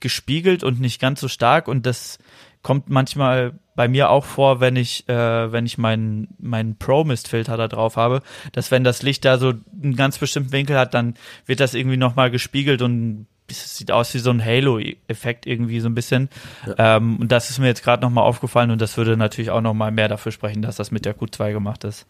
gespiegelt 0.00 0.62
und 0.64 0.80
nicht 0.80 1.00
ganz 1.00 1.20
so 1.20 1.28
stark 1.28 1.68
und 1.68 1.86
das 1.86 2.18
kommt 2.62 2.88
manchmal 2.88 3.52
bei 3.74 3.88
mir 3.88 4.10
auch 4.10 4.24
vor, 4.24 4.60
wenn 4.60 4.76
ich, 4.76 5.08
äh, 5.08 5.52
wenn 5.52 5.66
ich 5.66 5.78
meinen 5.78 6.28
meinen 6.38 6.76
Pro-Mist-Filter 6.76 7.56
da 7.56 7.68
drauf 7.68 7.96
habe, 7.96 8.22
dass 8.52 8.70
wenn 8.70 8.84
das 8.84 9.02
Licht 9.02 9.24
da 9.24 9.38
so 9.38 9.54
einen 9.82 9.96
ganz 9.96 10.18
bestimmten 10.18 10.52
Winkel 10.52 10.76
hat, 10.76 10.94
dann 10.94 11.14
wird 11.46 11.60
das 11.60 11.74
irgendwie 11.74 11.96
nochmal 11.96 12.30
gespiegelt 12.30 12.82
und 12.82 13.26
es 13.50 13.76
sieht 13.76 13.90
aus 13.90 14.12
wie 14.14 14.18
so 14.18 14.30
ein 14.30 14.44
Halo-Effekt 14.44 15.46
irgendwie 15.46 15.80
so 15.80 15.88
ein 15.88 15.94
bisschen. 15.94 16.28
Ähm, 16.76 17.16
und 17.20 17.32
das 17.32 17.50
ist 17.50 17.58
mir 17.58 17.66
jetzt 17.66 17.82
gerade 17.82 18.02
nochmal 18.02 18.24
aufgefallen 18.24 18.70
und 18.70 18.80
das 18.80 18.96
würde 18.96 19.16
natürlich 19.16 19.50
auch 19.50 19.62
nochmal 19.62 19.90
mehr 19.90 20.08
dafür 20.08 20.32
sprechen, 20.32 20.60
dass 20.60 20.76
das 20.76 20.90
mit 20.90 21.04
der 21.04 21.16
Q2 21.16 21.52
gemacht 21.52 21.84
ist. 21.84 22.06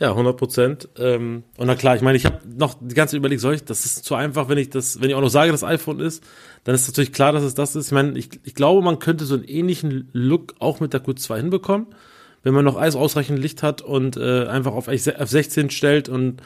Ja, 0.00 0.12
100 0.12 0.34
Prozent. 0.34 0.88
Ähm, 0.96 1.44
und 1.58 1.66
na 1.66 1.74
klar, 1.74 1.94
ich 1.94 2.00
meine, 2.00 2.16
ich 2.16 2.24
habe 2.24 2.38
noch 2.48 2.74
die 2.80 2.94
ganze 2.94 3.12
Zeit 3.12 3.18
überlegt, 3.18 3.42
soll 3.42 3.54
ich, 3.54 3.64
das 3.64 3.84
ist 3.84 4.02
zu 4.02 4.14
einfach, 4.14 4.48
wenn 4.48 4.56
ich 4.56 4.70
das, 4.70 4.98
wenn 5.00 5.10
ich 5.10 5.14
auch 5.14 5.20
noch 5.20 5.28
sage, 5.28 5.52
dass 5.52 5.62
iPhone 5.62 6.00
ist, 6.00 6.24
dann 6.64 6.74
ist 6.74 6.88
natürlich 6.88 7.12
klar, 7.12 7.32
dass 7.32 7.42
es 7.42 7.54
das 7.54 7.76
ist. 7.76 7.88
Ich 7.88 7.92
meine, 7.92 8.18
ich, 8.18 8.40
ich 8.44 8.54
glaube, 8.54 8.80
man 8.80 8.98
könnte 8.98 9.26
so 9.26 9.34
einen 9.34 9.44
ähnlichen 9.44 10.08
Look 10.14 10.54
auch 10.58 10.80
mit 10.80 10.94
der 10.94 11.04
Q2 11.04 11.36
hinbekommen, 11.36 11.86
wenn 12.42 12.54
man 12.54 12.64
noch 12.64 12.78
alles 12.78 12.96
ausreichend 12.96 13.38
Licht 13.38 13.62
hat 13.62 13.82
und 13.82 14.16
äh, 14.16 14.46
einfach 14.46 14.72
auf 14.72 14.88
F16 14.88 15.70
stellt 15.70 16.08
und 16.08 16.40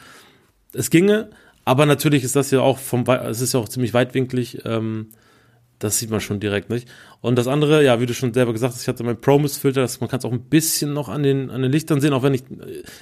es 0.73 0.89
ginge. 0.89 1.29
Aber 1.63 1.85
natürlich 1.85 2.25
ist 2.25 2.35
das 2.35 2.51
ja 2.51 2.59
auch 2.59 2.77
vom, 2.77 3.05
es 3.07 3.39
ist 3.39 3.53
ja 3.53 3.61
auch 3.61 3.69
ziemlich 3.69 3.93
weitwinklig, 3.93 4.65
ähm, 4.65 5.11
das 5.85 5.99
sieht 5.99 6.09
man 6.09 6.19
schon 6.19 6.39
direkt 6.39 6.69
nicht. 6.69 6.87
Und 7.21 7.37
das 7.37 7.47
andere, 7.47 7.83
ja, 7.83 8.01
wie 8.01 8.05
du 8.05 8.13
schon 8.13 8.33
selber 8.33 8.53
gesagt 8.53 8.73
hast, 8.73 8.81
ich 8.81 8.87
hatte 8.87 9.03
mein 9.03 9.19
Promise-Filter, 9.19 9.87
man 9.99 10.09
kann 10.09 10.19
es 10.19 10.25
auch 10.25 10.31
ein 10.31 10.41
bisschen 10.41 10.93
noch 10.93 11.09
an 11.09 11.23
den, 11.23 11.49
an 11.49 11.61
den 11.61 11.71
Lichtern 11.71 12.01
sehen, 12.01 12.13
auch 12.13 12.23
wenn 12.23 12.33
ich, 12.33 12.43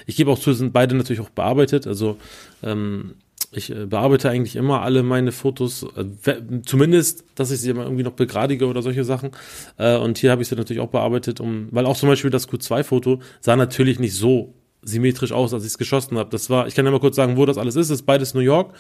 ich 0.06 0.16
gebe 0.16 0.30
auch 0.32 0.40
zu, 0.40 0.54
sind 0.54 0.74
beide 0.74 0.96
natürlich 0.96 1.22
auch 1.22 1.30
bearbeitet. 1.30 1.88
Also 1.88 2.18
ähm, 2.62 3.16
ich 3.52 3.72
äh, 3.72 3.86
bearbeite 3.86 4.30
eigentlich 4.30 4.56
immer 4.56 4.82
alle 4.82 5.04
meine 5.04 5.32
Fotos, 5.32 5.86
äh, 5.96 6.36
zumindest, 6.66 7.24
dass 7.36 7.52
ich 7.52 7.62
sie 7.62 7.70
immer 7.70 7.84
irgendwie 7.84 8.04
noch 8.04 8.14
begradige 8.14 8.68
oder 8.68 8.82
solche 8.82 9.04
Sachen. 9.04 9.32
Äh, 9.78 9.98
und 9.98 10.18
hier 10.18 10.32
habe 10.32 10.42
ich 10.42 10.48
sie 10.48 10.56
natürlich 10.56 10.82
auch 10.82 10.90
bearbeitet, 10.90 11.40
um, 11.40 11.68
weil 11.72 11.86
auch 11.86 11.98
zum 11.98 12.10
Beispiel 12.10 12.32
das 12.32 12.50
Q2-Foto 12.50 13.22
sah 13.40 13.56
natürlich 13.56 14.00
nicht 14.00 14.16
so 14.16 14.54
symmetrisch 14.82 15.32
aus, 15.32 15.54
als 15.54 15.64
ich 15.64 15.70
es 15.70 15.78
geschossen 15.78 16.18
habe. 16.18 16.30
Das 16.30 16.50
war, 16.50 16.68
ich 16.68 16.76
kann 16.76 16.86
ja 16.86 16.92
mal 16.92 17.00
kurz 17.00 17.16
sagen, 17.16 17.38
wo 17.38 17.46
das 17.46 17.58
alles 17.58 17.76
ist. 17.76 17.90
Das 17.90 18.00
ist 18.00 18.06
beides 18.06 18.34
New 18.34 18.42
York. 18.42 18.74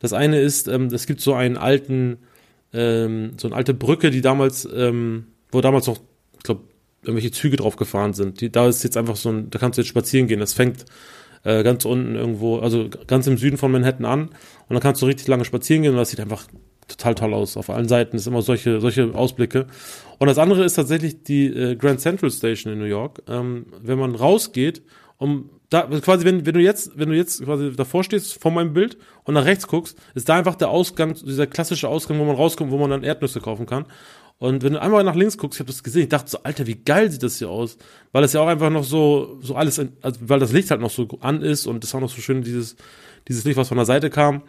Das 0.00 0.12
eine 0.12 0.40
ist, 0.40 0.68
ähm, 0.68 0.86
es 0.86 1.06
gibt 1.06 1.20
so 1.20 1.34
einen 1.34 1.56
alten, 1.56 2.18
ähm, 2.74 3.32
so 3.38 3.48
eine 3.48 3.56
alte 3.56 3.72
Brücke, 3.72 4.10
die 4.10 4.20
damals, 4.20 4.68
ähm, 4.74 5.28
wo 5.50 5.60
damals 5.60 5.86
noch, 5.86 5.98
ich 6.36 6.42
glaube, 6.42 6.62
irgendwelche 7.02 7.30
Züge 7.30 7.56
drauf 7.56 7.76
gefahren 7.76 8.12
sind. 8.12 8.40
Die, 8.40 8.50
da 8.50 8.68
ist 8.68 8.82
jetzt 8.82 8.96
einfach 8.96 9.16
so 9.16 9.30
ein, 9.30 9.50
da 9.50 9.58
kannst 9.58 9.78
du 9.78 9.82
jetzt 9.82 9.88
spazieren 9.88 10.26
gehen. 10.26 10.40
Das 10.40 10.52
fängt 10.52 10.84
äh, 11.44 11.62
ganz 11.62 11.84
unten 11.84 12.16
irgendwo, 12.16 12.58
also 12.58 12.88
ganz 13.06 13.26
im 13.26 13.36
Süden 13.38 13.56
von 13.56 13.70
Manhattan 13.70 14.06
an. 14.06 14.22
Und 14.22 14.70
dann 14.70 14.80
kannst 14.80 15.02
du 15.02 15.06
richtig 15.06 15.28
lange 15.28 15.44
spazieren 15.44 15.82
gehen 15.82 15.92
und 15.92 15.98
das 15.98 16.10
sieht 16.10 16.20
einfach 16.20 16.46
total 16.88 17.14
toll 17.14 17.34
aus. 17.34 17.56
Auf 17.56 17.70
allen 17.70 17.88
Seiten 17.88 18.16
ist 18.16 18.26
immer 18.26 18.42
solche, 18.42 18.80
solche 18.80 19.14
Ausblicke. 19.14 19.66
Und 20.18 20.26
das 20.26 20.38
andere 20.38 20.64
ist 20.64 20.74
tatsächlich 20.74 21.22
die 21.22 21.46
äh, 21.46 21.76
Grand 21.76 22.00
Central 22.00 22.30
Station 22.30 22.72
in 22.72 22.78
New 22.78 22.86
York. 22.86 23.22
Ähm, 23.28 23.66
wenn 23.82 23.98
man 23.98 24.14
rausgeht, 24.14 24.82
um 25.18 25.50
da 25.70 25.82
quasi, 25.82 26.24
wenn, 26.24 26.46
wenn 26.46 26.54
du 26.54 26.60
jetzt, 26.60 26.96
wenn 26.98 27.08
du 27.08 27.16
jetzt 27.16 27.42
quasi 27.42 27.72
davor 27.74 28.04
stehst 28.04 28.40
vor 28.40 28.50
meinem 28.50 28.72
Bild 28.72 28.96
und 29.24 29.34
nach 29.34 29.44
rechts 29.44 29.66
guckst, 29.66 29.98
ist 30.14 30.28
da 30.28 30.36
einfach 30.36 30.54
der 30.54 30.68
Ausgang, 30.68 31.14
dieser 31.14 31.46
klassische 31.46 31.88
Ausgang, 31.88 32.18
wo 32.18 32.24
man 32.24 32.36
rauskommt, 32.36 32.70
wo 32.70 32.78
man 32.78 32.90
dann 32.90 33.02
Erdnüsse 33.02 33.40
kaufen 33.40 33.66
kann. 33.66 33.86
Und 34.38 34.62
wenn 34.62 34.74
du 34.74 34.82
einmal 34.82 35.04
nach 35.04 35.14
links 35.14 35.38
guckst, 35.38 35.56
ich 35.56 35.60
habe 35.60 35.72
das 35.72 35.82
gesehen, 35.82 36.02
ich 36.02 36.08
dachte 36.08 36.30
so, 36.30 36.38
Alter, 36.42 36.66
wie 36.66 36.74
geil 36.74 37.10
sieht 37.10 37.22
das 37.22 37.38
hier 37.38 37.48
aus, 37.48 37.78
weil 38.12 38.22
das 38.22 38.32
ja 38.32 38.40
auch 38.40 38.48
einfach 38.48 38.70
noch 38.70 38.84
so, 38.84 39.38
so 39.40 39.54
alles, 39.54 39.78
also 39.78 40.20
weil 40.20 40.40
das 40.40 40.52
Licht 40.52 40.70
halt 40.70 40.80
noch 40.80 40.90
so 40.90 41.08
an 41.20 41.40
ist 41.40 41.66
und 41.66 41.82
das 41.82 41.94
auch 41.94 42.00
noch 42.00 42.10
so 42.10 42.20
schön 42.20 42.42
dieses, 42.42 42.76
dieses 43.28 43.44
Licht, 43.44 43.56
was 43.56 43.68
von 43.68 43.76
der 43.76 43.86
Seite 43.86 44.10
kam. 44.10 44.42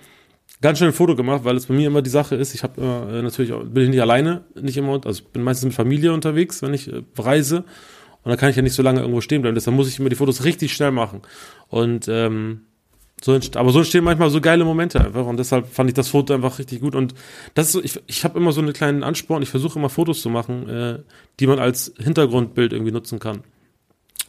Ganz 0.62 0.80
schnell 0.80 0.90
ein 0.90 0.94
Foto 0.94 1.16
gemacht, 1.16 1.44
weil 1.44 1.56
es 1.56 1.68
bei 1.68 1.74
mir 1.74 1.88
immer 1.88 2.02
die 2.02 2.10
Sache 2.10 2.36
ist, 2.36 2.54
ich 2.56 2.64
habe 2.64 2.82
äh, 2.82 3.22
natürlich 3.22 3.52
bin 3.70 3.84
ich 3.84 3.90
nicht 3.90 4.02
alleine, 4.02 4.46
nicht 4.60 4.78
immer, 4.78 4.94
also 5.06 5.22
ich 5.22 5.28
bin 5.28 5.44
meistens 5.44 5.66
mit 5.66 5.74
Familie 5.74 6.14
unterwegs, 6.14 6.62
wenn 6.62 6.74
ich 6.74 6.92
äh, 6.92 7.02
reise. 7.18 7.64
Und 8.26 8.32
dann 8.32 8.38
kann 8.38 8.50
ich 8.50 8.56
ja 8.56 8.64
nicht 8.64 8.74
so 8.74 8.82
lange 8.82 9.02
irgendwo 9.02 9.22
stehen 9.22 9.44
bleiben. 9.44 9.54
Deshalb 9.54 9.78
muss 9.78 9.88
ich 9.88 10.00
immer 10.00 10.10
die 10.10 10.16
Fotos 10.16 10.44
richtig 10.44 10.74
schnell 10.74 10.92
machen. 10.92 11.22
Und 11.70 12.08
ähm, 12.08 12.62
so 13.22 13.40
aber 13.56 13.72
so 13.72 13.80
entstehen 13.80 14.04
manchmal 14.04 14.32
so 14.32 14.42
geile 14.42 14.66
Momente 14.66 15.00
einfach. 15.00 15.28
Und 15.28 15.38
deshalb 15.38 15.68
fand 15.68 15.92
ich 15.92 15.94
das 15.94 16.10
Foto 16.10 16.34
einfach 16.34 16.58
richtig 16.58 16.82
gut. 16.82 16.96
Und 16.96 17.14
das 17.54 17.68
ist 17.68 17.74
so, 17.74 17.84
ich, 17.84 18.02
ich 18.08 18.24
habe 18.24 18.40
immer 18.40 18.52
so 18.52 18.62
einen 18.62 18.74
kleinen 18.74 19.04
Ansporn, 19.04 19.44
ich 19.44 19.50
versuche 19.50 19.78
immer 19.78 19.90
Fotos 19.90 20.22
zu 20.22 20.32
machen, 20.32 20.68
äh, 20.68 21.00
die 21.40 21.46
man 21.46 21.60
als 21.60 21.94
Hintergrundbild 22.00 22.74
irgendwie 22.74 22.92
nutzen 22.92 23.20
kann. 23.20 23.44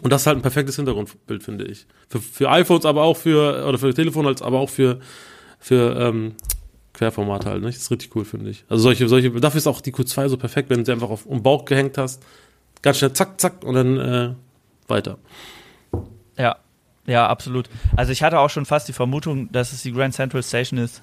Und 0.02 0.12
das 0.12 0.22
ist 0.22 0.26
halt 0.26 0.36
ein 0.36 0.42
perfektes 0.42 0.76
Hintergrundbild, 0.76 1.42
finde 1.42 1.64
ich. 1.64 1.86
Für, 2.08 2.20
für 2.20 2.50
iPhones, 2.50 2.84
aber 2.84 3.02
auch 3.02 3.16
für, 3.16 3.66
oder 3.66 3.78
für 3.78 3.94
Telefone, 3.94 4.28
als 4.28 4.42
aber 4.42 4.60
auch 4.60 4.68
für, 4.68 5.00
für 5.58 5.96
ähm, 5.98 6.34
Querformat 6.92 7.46
halt. 7.46 7.62
Nicht? 7.62 7.76
Das 7.76 7.84
ist 7.84 7.90
richtig 7.90 8.14
cool, 8.14 8.26
finde 8.26 8.50
ich. 8.50 8.64
Also 8.68 8.82
solche, 8.82 9.08
solche, 9.08 9.30
dafür 9.30 9.58
ist 9.58 9.66
auch 9.66 9.80
die 9.80 9.92
Q2 9.92 10.28
so 10.28 10.36
perfekt, 10.36 10.68
wenn 10.68 10.80
du 10.80 10.84
sie 10.84 10.92
einfach 10.92 11.10
auf 11.10 11.24
um 11.24 11.42
Bauch 11.42 11.64
gehängt 11.64 11.96
hast. 11.96 12.22
Ganz 12.86 12.98
schnell 12.98 13.12
zack, 13.14 13.40
zack 13.40 13.64
und 13.64 13.74
dann 13.74 13.98
äh, 13.98 14.34
weiter. 14.86 15.18
Ja, 16.38 16.54
ja, 17.04 17.26
absolut. 17.26 17.68
Also 17.96 18.12
ich 18.12 18.22
hatte 18.22 18.38
auch 18.38 18.48
schon 18.48 18.64
fast 18.64 18.86
die 18.86 18.92
Vermutung, 18.92 19.50
dass 19.50 19.72
es 19.72 19.82
die 19.82 19.90
Grand 19.90 20.14
Central 20.14 20.40
Station 20.44 20.78
ist. 20.78 21.02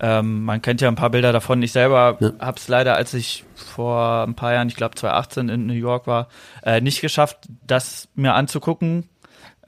Ähm, 0.00 0.42
man 0.44 0.60
kennt 0.60 0.80
ja 0.80 0.88
ein 0.88 0.96
paar 0.96 1.10
Bilder 1.10 1.32
davon. 1.32 1.62
Ich 1.62 1.70
selber 1.70 2.16
Ja. 2.18 2.32
habe 2.40 2.56
es 2.58 2.66
leider, 2.66 2.96
als 2.96 3.14
ich 3.14 3.44
vor 3.54 4.24
ein 4.26 4.34
paar 4.34 4.54
Jahren, 4.54 4.66
ich 4.66 4.74
glaube 4.74 4.96
2018 4.96 5.48
in 5.50 5.66
New 5.66 5.72
York 5.72 6.08
war, 6.08 6.26
äh, 6.64 6.80
nicht 6.80 7.00
geschafft, 7.00 7.46
das 7.64 8.08
mir 8.16 8.34
anzugucken. 8.34 9.08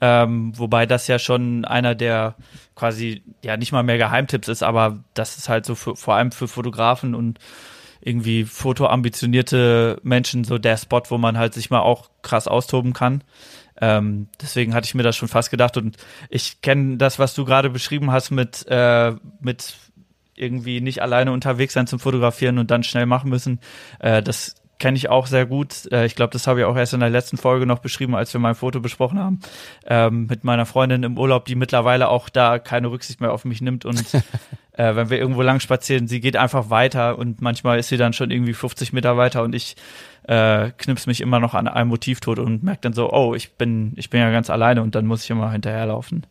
Ähm, 0.01 0.51
wobei 0.59 0.85
das 0.85 1.07
ja 1.07 1.17
schon 1.17 1.63
einer 1.63 1.95
der 1.95 2.35
quasi, 2.75 3.23
ja 3.41 3.55
nicht 3.55 3.71
mal 3.71 3.83
mehr 3.83 3.97
Geheimtipps 3.97 4.49
ist, 4.49 4.63
aber 4.63 4.99
das 5.13 5.37
ist 5.37 5.47
halt 5.47 5.65
so 5.65 5.75
für, 5.75 5.95
vor 5.95 6.15
allem 6.15 6.33
für 6.33 6.49
Fotografen 6.49 7.15
und 7.15 7.39
irgendwie 8.03 8.43
fotoambitionierte 8.43 9.99
Menschen 10.03 10.43
so 10.43 10.57
der 10.57 10.77
Spot, 10.77 11.01
wo 11.07 11.17
man 11.17 11.37
halt 11.37 11.53
sich 11.53 11.69
mal 11.69 11.79
auch 11.79 12.09
krass 12.21 12.47
austoben 12.47 12.93
kann. 12.93 13.23
Ähm, 13.79 14.27
deswegen 14.41 14.73
hatte 14.73 14.85
ich 14.85 14.93
mir 14.93 15.03
das 15.03 15.15
schon 15.15 15.29
fast 15.29 15.51
gedacht 15.51 15.77
und 15.77 15.97
ich 16.29 16.61
kenne 16.61 16.97
das, 16.97 17.17
was 17.17 17.33
du 17.33 17.45
gerade 17.45 17.69
beschrieben 17.69 18.11
hast 18.11 18.31
mit, 18.31 18.65
äh, 18.67 19.13
mit 19.39 19.75
irgendwie 20.35 20.81
nicht 20.81 21.01
alleine 21.01 21.31
unterwegs 21.31 21.73
sein 21.73 21.87
zum 21.87 21.99
Fotografieren 21.99 22.59
und 22.59 22.71
dann 22.71 22.83
schnell 22.83 23.05
machen 23.05 23.29
müssen. 23.29 23.59
Äh, 23.99 24.21
das 24.21 24.55
kenne 24.79 24.97
ich 24.97 25.09
auch 25.09 25.27
sehr 25.27 25.45
gut. 25.45 25.91
Äh, 25.91 26.05
ich 26.05 26.15
glaube, 26.15 26.31
das 26.31 26.47
habe 26.47 26.59
ich 26.59 26.65
auch 26.65 26.75
erst 26.75 26.93
in 26.93 26.99
der 26.99 27.09
letzten 27.09 27.37
Folge 27.37 27.65
noch 27.65 27.79
beschrieben, 27.79 28.15
als 28.15 28.33
wir 28.33 28.39
mein 28.39 28.55
Foto 28.55 28.79
besprochen 28.79 29.19
haben. 29.19 29.39
Ähm, 29.85 30.27
mit 30.27 30.43
meiner 30.43 30.65
Freundin 30.65 31.03
im 31.03 31.17
Urlaub, 31.17 31.45
die 31.45 31.55
mittlerweile 31.55 32.09
auch 32.09 32.29
da 32.29 32.59
keine 32.59 32.91
Rücksicht 32.91 33.21
mehr 33.21 33.31
auf 33.31 33.45
mich 33.45 33.61
nimmt 33.61 33.85
und 33.85 34.03
äh, 34.73 34.95
wenn 34.95 35.09
wir 35.09 35.17
irgendwo 35.17 35.41
lang 35.41 35.59
spazieren, 35.59 36.07
sie 36.07 36.19
geht 36.19 36.35
einfach 36.35 36.69
weiter 36.69 37.17
und 37.17 37.41
manchmal 37.41 37.79
ist 37.79 37.89
sie 37.89 37.97
dann 37.97 38.13
schon 38.13 38.31
irgendwie 38.31 38.53
50 38.53 38.93
Meter 38.93 39.17
weiter 39.17 39.43
und 39.43 39.55
ich 39.55 39.75
äh, 40.23 40.71
knips 40.77 41.07
mich 41.07 41.21
immer 41.21 41.39
noch 41.39 41.53
an 41.53 41.67
einem 41.67 41.89
Motiv 41.89 42.19
tot 42.19 42.39
und 42.39 42.63
merke 42.63 42.81
dann 42.81 42.93
so, 42.93 43.11
oh, 43.11 43.35
ich 43.35 43.53
bin, 43.53 43.93
ich 43.95 44.09
bin 44.09 44.19
ja 44.19 44.31
ganz 44.31 44.49
alleine 44.49 44.81
und 44.81 44.95
dann 44.95 45.05
muss 45.05 45.23
ich 45.23 45.29
immer 45.29 45.51
hinterherlaufen. 45.51 46.25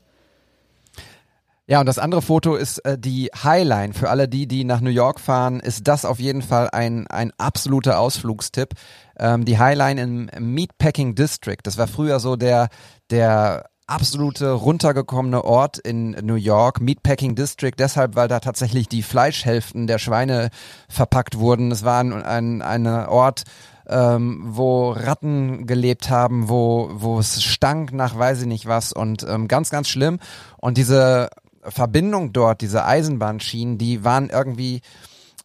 Ja, 1.69 1.79
und 1.81 1.87
das 1.87 1.99
andere 1.99 2.23
Foto 2.23 2.57
ist 2.57 2.79
äh, 2.85 2.99
die 2.99 3.31
Highline. 3.43 3.95
Für 3.95 4.11
alle 4.11 4.29
die, 4.29 4.49
die 4.49 4.65
nach 4.65 4.81
New 4.81 4.91
York 4.91 5.21
fahren, 5.21 5.61
ist 5.61 5.87
das 5.87 6.05
auf 6.05 6.19
jeden 6.19 6.43
Fall 6.43 6.69
ein, 6.71 7.07
ein 7.07 7.33
absoluter 7.39 8.01
Ausflugstipp. 8.01 8.75
Ähm, 9.19 9.45
die 9.45 9.59
Highline 9.59 10.01
im 10.01 10.55
Meatpacking 10.55 11.15
District. 11.15 11.59
Das 11.63 11.79
war 11.79 11.87
früher 11.87 12.19
so 12.19 12.35
der, 12.35 12.69
der 13.11 13.67
absolute 13.87 14.53
runtergekommene 14.53 15.45
Ort 15.45 15.79
in 15.79 16.13
New 16.23 16.35
York, 16.35 16.81
Meatpacking 16.81 17.37
District, 17.37 17.75
deshalb, 17.79 18.17
weil 18.17 18.29
da 18.29 18.41
tatsächlich 18.41 18.89
die 18.89 19.03
Fleischhälften 19.03 19.87
der 19.87 19.99
Schweine 19.99 20.51
verpackt 20.89 21.39
wurden. 21.39 21.71
Es 21.71 21.85
war 21.85 22.01
ein, 22.01 22.13
ein, 22.13 22.63
ein 22.63 22.87
Ort, 22.87 23.43
ähm, 23.87 24.43
wo 24.47 24.91
Ratten 24.91 25.67
gelebt 25.67 26.11
haben, 26.11 26.49
wo, 26.49 26.91
wo 26.95 27.19
es 27.19 27.43
stank 27.43 27.93
nach 27.93 28.17
weiß 28.17 28.43
ich 28.43 28.47
nicht 28.47 28.67
was 28.67 28.93
und 28.93 29.25
ähm, 29.29 29.49
ganz, 29.49 29.71
ganz 29.71 29.89
schlimm. 29.89 30.19
Und 30.59 30.79
diese 30.79 31.29
Verbindung 31.63 32.33
dort, 32.33 32.61
diese 32.61 32.85
Eisenbahnschienen, 32.85 33.79
die 33.79 34.05
waren 34.05 34.31
irgendwie 34.31 34.83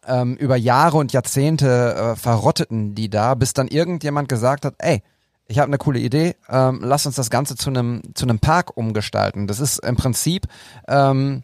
ähm, 0.06 0.36
über 0.36 0.56
Jahre 0.56 0.96
und 0.98 1.12
Jahrzehnte 1.12 1.94
äh, 1.94 2.16
verrotteten 2.16 2.94
die 2.94 3.08
da, 3.08 3.34
bis 3.34 3.52
dann 3.52 3.68
irgendjemand 3.68 4.28
gesagt 4.28 4.64
hat, 4.64 4.74
ey, 4.78 5.02
ich 5.46 5.58
habe 5.58 5.68
eine 5.68 5.78
coole 5.78 5.98
Idee, 5.98 6.36
ähm, 6.48 6.80
lass 6.82 7.06
uns 7.06 7.16
das 7.16 7.30
Ganze 7.30 7.56
zu 7.56 7.70
einem 7.70 8.02
zu 8.14 8.26
einem 8.26 8.38
Park 8.38 8.76
umgestalten. 8.76 9.46
Das 9.46 9.60
ist 9.60 9.78
im 9.78 9.96
Prinzip 9.96 10.46
ähm, 10.86 11.42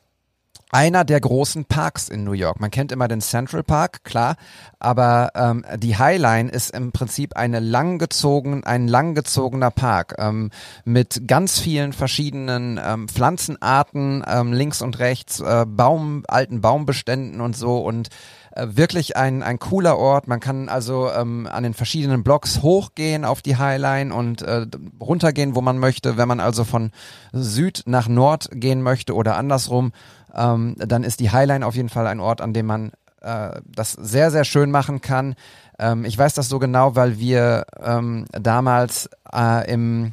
einer 0.74 1.04
der 1.04 1.20
großen 1.20 1.66
Parks 1.66 2.08
in 2.08 2.24
New 2.24 2.32
York. 2.32 2.58
Man 2.58 2.72
kennt 2.72 2.90
immer 2.90 3.06
den 3.06 3.20
Central 3.20 3.62
Park, 3.62 4.02
klar, 4.02 4.34
aber 4.80 5.30
ähm, 5.36 5.64
die 5.76 5.96
Highline 5.96 6.50
ist 6.50 6.74
im 6.74 6.90
Prinzip 6.90 7.36
eine 7.36 7.60
langgezogen, 7.60 8.64
ein 8.64 8.88
langgezogener 8.88 9.70
Park 9.70 10.16
ähm, 10.18 10.50
mit 10.84 11.28
ganz 11.28 11.60
vielen 11.60 11.92
verschiedenen 11.92 12.80
ähm, 12.84 13.06
Pflanzenarten 13.06 14.24
ähm, 14.26 14.52
links 14.52 14.82
und 14.82 14.98
rechts, 14.98 15.38
äh, 15.38 15.64
Baum, 15.64 16.24
alten 16.26 16.60
Baumbeständen 16.60 17.40
und 17.40 17.56
so 17.56 17.78
und 17.78 18.08
äh, 18.56 18.66
wirklich 18.70 19.16
ein, 19.16 19.44
ein 19.44 19.60
cooler 19.60 19.96
Ort. 19.96 20.26
Man 20.26 20.40
kann 20.40 20.68
also 20.68 21.08
ähm, 21.08 21.48
an 21.50 21.62
den 21.62 21.74
verschiedenen 21.74 22.24
Blocks 22.24 22.62
hochgehen 22.62 23.24
auf 23.24 23.42
die 23.42 23.58
Highline 23.58 24.12
und 24.12 24.42
äh, 24.42 24.66
runtergehen, 25.00 25.54
wo 25.54 25.60
man 25.60 25.78
möchte. 25.78 26.16
Wenn 26.16 26.26
man 26.26 26.40
also 26.40 26.64
von 26.64 26.90
Süd 27.32 27.84
nach 27.86 28.08
Nord 28.08 28.48
gehen 28.52 28.82
möchte 28.82 29.14
oder 29.14 29.36
andersrum, 29.36 29.92
ähm, 30.34 30.74
dann 30.78 31.04
ist 31.04 31.20
die 31.20 31.30
Highline 31.30 31.64
auf 31.66 31.74
jeden 31.74 31.88
Fall 31.88 32.06
ein 32.06 32.20
Ort, 32.20 32.40
an 32.40 32.52
dem 32.52 32.66
man 32.66 32.92
äh, 33.20 33.60
das 33.66 33.92
sehr, 33.92 34.30
sehr 34.30 34.44
schön 34.44 34.70
machen 34.70 35.00
kann. 35.00 35.34
Ähm, 35.78 36.04
ich 36.04 36.16
weiß 36.16 36.34
das 36.34 36.48
so 36.48 36.58
genau, 36.58 36.94
weil 36.96 37.18
wir 37.18 37.66
ähm, 37.82 38.26
damals 38.32 39.08
äh, 39.32 39.70
im, 39.72 40.12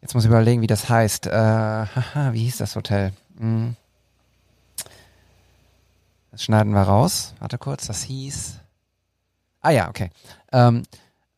jetzt 0.00 0.14
muss 0.14 0.24
ich 0.24 0.30
überlegen, 0.30 0.62
wie 0.62 0.66
das 0.66 0.88
heißt, 0.88 1.26
äh, 1.26 1.30
haha, 1.30 2.32
wie 2.32 2.44
hieß 2.44 2.58
das 2.58 2.76
Hotel? 2.76 3.12
Hm. 3.38 3.76
Das 6.30 6.44
schneiden 6.44 6.72
wir 6.72 6.82
raus. 6.82 7.34
Warte 7.40 7.58
kurz, 7.58 7.86
das 7.86 8.02
hieß. 8.02 8.58
Ah 9.60 9.70
ja, 9.70 9.88
okay. 9.88 10.10
Ähm, 10.50 10.82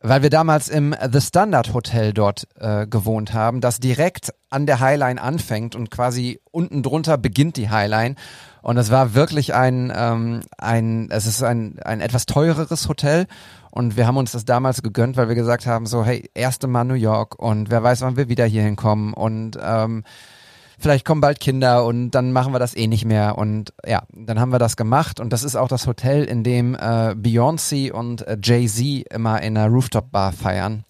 weil 0.06 0.22
wir 0.22 0.28
damals 0.28 0.68
im 0.68 0.94
The 1.10 1.20
Standard 1.22 1.72
Hotel 1.72 2.12
dort 2.12 2.46
äh, 2.60 2.86
gewohnt 2.86 3.32
haben, 3.32 3.62
das 3.62 3.80
direkt 3.80 4.34
an 4.50 4.66
der 4.66 4.80
Highline 4.80 5.20
anfängt 5.20 5.74
und 5.74 5.90
quasi 5.90 6.40
unten 6.50 6.82
drunter 6.82 7.16
beginnt 7.16 7.56
die 7.56 7.70
Highline. 7.70 8.16
Und 8.60 8.76
es 8.76 8.90
war 8.90 9.14
wirklich 9.14 9.54
ein, 9.54 9.90
ähm, 9.96 10.40
ein 10.58 11.08
es 11.10 11.24
ist 11.24 11.42
ein, 11.42 11.78
ein 11.82 12.02
etwas 12.02 12.26
teureres 12.26 12.86
Hotel. 12.86 13.26
Und 13.70 13.96
wir 13.96 14.06
haben 14.06 14.18
uns 14.18 14.32
das 14.32 14.44
damals 14.44 14.82
gegönnt, 14.82 15.16
weil 15.16 15.28
wir 15.28 15.34
gesagt 15.34 15.66
haben, 15.66 15.86
so, 15.86 16.04
hey, 16.04 16.30
erste 16.34 16.66
Mal 16.66 16.84
New 16.84 16.94
York 16.94 17.38
und 17.38 17.70
wer 17.70 17.82
weiß, 17.82 18.02
wann 18.02 18.18
wir 18.18 18.28
wieder 18.28 18.44
hier 18.44 18.62
hinkommen. 18.62 19.14
Und 19.14 19.58
ähm, 19.60 20.04
vielleicht 20.78 21.04
kommen 21.04 21.20
bald 21.20 21.40
Kinder 21.40 21.84
und 21.84 22.10
dann 22.10 22.32
machen 22.32 22.52
wir 22.52 22.58
das 22.58 22.76
eh 22.76 22.86
nicht 22.86 23.04
mehr. 23.04 23.38
Und 23.38 23.72
ja, 23.86 24.02
dann 24.12 24.40
haben 24.40 24.52
wir 24.52 24.58
das 24.58 24.76
gemacht 24.76 25.20
und 25.20 25.32
das 25.32 25.42
ist 25.42 25.56
auch 25.56 25.68
das 25.68 25.86
Hotel, 25.86 26.24
in 26.24 26.44
dem 26.44 26.74
äh, 26.74 27.14
Beyoncé 27.14 27.92
und 27.92 28.26
äh, 28.26 28.36
Jay-Z 28.42 29.12
immer 29.12 29.42
in 29.42 29.56
einer 29.56 29.68
Rooftop-Bar 29.68 30.32
feiern. 30.32 30.84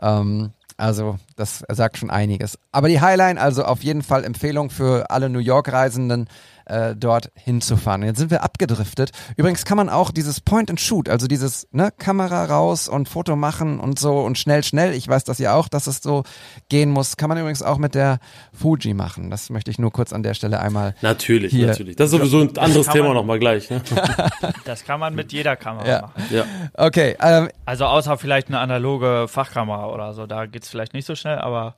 Ähm, 0.00 0.50
also 0.76 1.18
das 1.36 1.64
sagt 1.68 1.98
schon 1.98 2.10
einiges. 2.10 2.58
Aber 2.72 2.88
die 2.88 3.00
Highline, 3.00 3.40
also 3.40 3.64
auf 3.64 3.82
jeden 3.84 4.02
Fall 4.02 4.24
Empfehlung 4.24 4.70
für 4.70 5.10
alle 5.10 5.28
New 5.28 5.38
York-Reisenden 5.38 6.28
äh, 6.66 6.94
dort 6.96 7.30
hinzufahren. 7.34 8.02
Jetzt 8.02 8.18
sind 8.18 8.30
wir 8.30 8.42
abgedriftet. 8.42 9.10
Übrigens 9.36 9.64
kann 9.64 9.76
man 9.76 9.88
auch 9.88 10.10
dieses 10.10 10.40
Point 10.40 10.70
and 10.70 10.80
Shoot, 10.80 11.08
also 11.08 11.26
dieses 11.26 11.68
ne, 11.72 11.90
Kamera 11.96 12.44
raus 12.44 12.88
und 12.88 13.08
Foto 13.08 13.36
machen 13.36 13.80
und 13.80 13.98
so 13.98 14.20
und 14.20 14.38
schnell, 14.38 14.62
schnell. 14.64 14.94
Ich 14.94 15.06
weiß 15.08 15.24
das 15.24 15.38
ja 15.38 15.54
auch, 15.54 15.68
dass 15.68 15.86
es 15.86 15.98
so 16.02 16.24
gehen 16.68 16.90
muss. 16.90 17.16
Kann 17.16 17.28
man 17.28 17.38
übrigens 17.38 17.62
auch 17.62 17.78
mit 17.78 17.94
der 17.94 18.18
Fuji 18.52 18.94
machen. 18.94 19.30
Das 19.30 19.50
möchte 19.50 19.70
ich 19.70 19.78
nur 19.78 19.92
kurz 19.92 20.12
an 20.12 20.22
der 20.22 20.34
Stelle 20.34 20.60
einmal. 20.60 20.94
Natürlich, 21.02 21.52
hier. 21.52 21.68
natürlich. 21.68 21.96
Das 21.96 22.12
ist 22.12 22.18
sowieso 22.18 22.40
ein 22.40 22.56
anderes 22.58 22.88
Thema 22.88 23.14
nochmal 23.14 23.38
gleich. 23.38 23.70
Ne? 23.70 23.80
Das 24.64 24.84
kann 24.84 25.00
man 25.00 25.14
mit 25.14 25.32
jeder 25.32 25.56
Kamera 25.56 25.88
Ja. 25.88 26.00
machen. 26.02 26.22
Ja. 26.30 26.44
Okay, 26.74 27.16
ähm, 27.20 27.48
Also 27.64 27.84
außer 27.86 28.16
vielleicht 28.18 28.48
eine 28.48 28.58
analoge 28.58 29.26
Fachkamera 29.28 29.88
oder 29.88 30.12
so, 30.14 30.26
da 30.26 30.46
geht's 30.46 30.68
vielleicht 30.68 30.94
nicht 30.94 31.06
so 31.06 31.14
schnell, 31.14 31.38
aber 31.38 31.76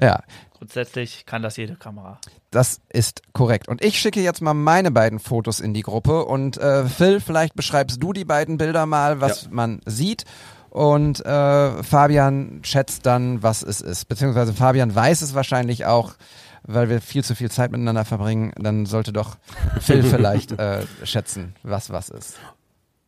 ja. 0.00 0.20
grundsätzlich 0.56 1.26
kann 1.26 1.42
das 1.42 1.56
jede 1.56 1.76
Kamera. 1.76 2.20
Das 2.50 2.80
ist 2.88 3.22
korrekt. 3.32 3.68
Und 3.68 3.84
ich 3.84 3.98
schicke 3.98 4.20
jetzt 4.20 4.40
mal 4.42 4.54
meine 4.54 4.90
beiden 4.90 5.18
Fotos 5.18 5.60
in 5.60 5.74
die 5.74 5.82
Gruppe. 5.82 6.24
Und 6.24 6.56
äh, 6.58 6.84
Phil, 6.86 7.20
vielleicht 7.20 7.54
beschreibst 7.54 8.02
du 8.02 8.12
die 8.12 8.24
beiden 8.24 8.56
Bilder 8.58 8.86
mal, 8.86 9.20
was 9.20 9.44
Ja. 9.44 9.48
man 9.52 9.80
sieht. 9.86 10.24
Und 10.70 11.24
äh, 11.24 11.82
Fabian 11.82 12.60
schätzt 12.62 13.06
dann, 13.06 13.42
was 13.42 13.62
es 13.62 13.80
ist. 13.80 14.06
Beziehungsweise 14.08 14.52
Fabian 14.52 14.94
weiß 14.94 15.22
es 15.22 15.34
wahrscheinlich 15.34 15.86
auch, 15.86 16.14
weil 16.62 16.88
wir 16.90 17.00
viel 17.00 17.24
zu 17.24 17.34
viel 17.34 17.50
Zeit 17.50 17.70
miteinander 17.72 18.04
verbringen. 18.04 18.52
Dann 18.58 18.84
sollte 18.86 19.12
doch 19.12 19.36
Phil 19.80 20.02
vielleicht 20.04 20.52
äh, 20.52 20.82
schätzen, 21.04 21.54
was 21.62 21.90
was 21.90 22.10
ist. 22.10 22.36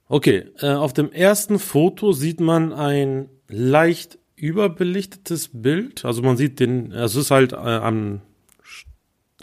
Okay, 0.08 0.50
äh, 0.60 0.72
auf 0.72 0.92
dem 0.92 1.12
ersten 1.12 1.58
Foto 1.58 2.12
sieht 2.12 2.40
man 2.40 2.72
ein 2.72 3.28
leicht 3.48 4.18
überbelichtetes 4.40 5.50
Bild. 5.52 6.04
Also 6.04 6.22
man 6.22 6.36
sieht 6.36 6.60
den, 6.60 6.92
es 6.92 7.16
ist 7.16 7.30
halt 7.30 7.52
äh, 7.52 7.56
am, 7.56 8.20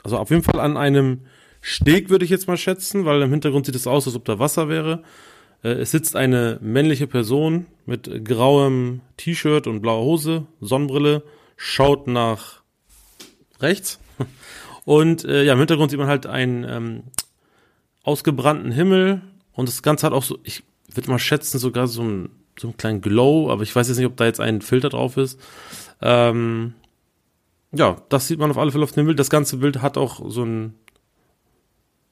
also 0.04 0.18
auf 0.18 0.30
jeden 0.30 0.44
Fall 0.44 0.60
an 0.60 0.78
einem 0.78 1.22
Steg 1.62 2.10
würde 2.10 2.26
ich 2.26 2.32
jetzt 2.32 2.48
mal 2.48 2.58
schätzen, 2.58 3.06
weil 3.06 3.22
im 3.22 3.32
Hintergrund 3.32 3.66
sieht 3.66 3.76
es 3.76 3.88
aus, 3.88 4.08
als 4.08 4.16
ob 4.16 4.26
da 4.26 4.40
Wasser 4.40 4.70
wäre. 4.70 5.04
Äh, 5.64 5.70
es 5.70 5.92
sitzt 5.92 6.16
eine 6.16 6.60
männliche 6.62 7.08
Person 7.08 7.66
mit 7.86 8.26
grauem 8.26 9.02
T-Shirt 9.18 9.68
und 9.68 9.82
blauer 9.82 10.04
Hose, 10.04 10.46
Sonnenbrille, 10.62 11.24
schaut 11.56 12.08
nach 12.08 12.62
rechts. 13.60 14.00
Und 14.86 15.26
äh, 15.26 15.44
ja, 15.44 15.52
im 15.52 15.60
Hintergrund 15.60 15.92
sieht 15.92 16.00
man 16.00 16.08
halt 16.08 16.28
einen 16.28 16.64
ähm, 16.64 17.04
ausgebrannten 18.04 18.72
Himmel 18.72 19.22
und 19.52 19.68
das 19.68 19.84
Ganze 19.84 20.06
hat 20.06 20.14
auch 20.14 20.24
so, 20.24 20.40
ich 20.44 20.64
würde 20.94 21.10
mal 21.10 21.20
schätzen, 21.20 21.60
sogar 21.60 21.88
so 21.88 22.04
einen, 22.04 22.30
so 22.60 22.68
einen 22.68 22.78
kleinen 22.78 23.02
Glow, 23.02 23.52
aber 23.52 23.64
ich 23.64 23.76
weiß 23.76 23.88
jetzt 23.88 23.98
nicht, 23.98 24.06
ob 24.06 24.18
da 24.18 24.26
jetzt 24.26 24.40
ein 24.40 24.62
Filter 24.62 24.90
drauf 24.90 25.18
ist. 25.18 25.40
Ähm, 26.02 26.74
ja, 27.72 27.98
das 28.10 28.28
sieht 28.28 28.40
man 28.40 28.52
auf 28.52 28.58
alle 28.58 28.72
Fälle 28.72 28.84
auf 28.84 28.92
dem 28.92 29.06
Bild. 29.06 29.20
Das 29.20 29.30
ganze 29.30 29.58
Bild 29.58 29.82
hat 29.82 29.98
auch 29.98 30.30
so 30.30 30.44
einen, 30.44 30.76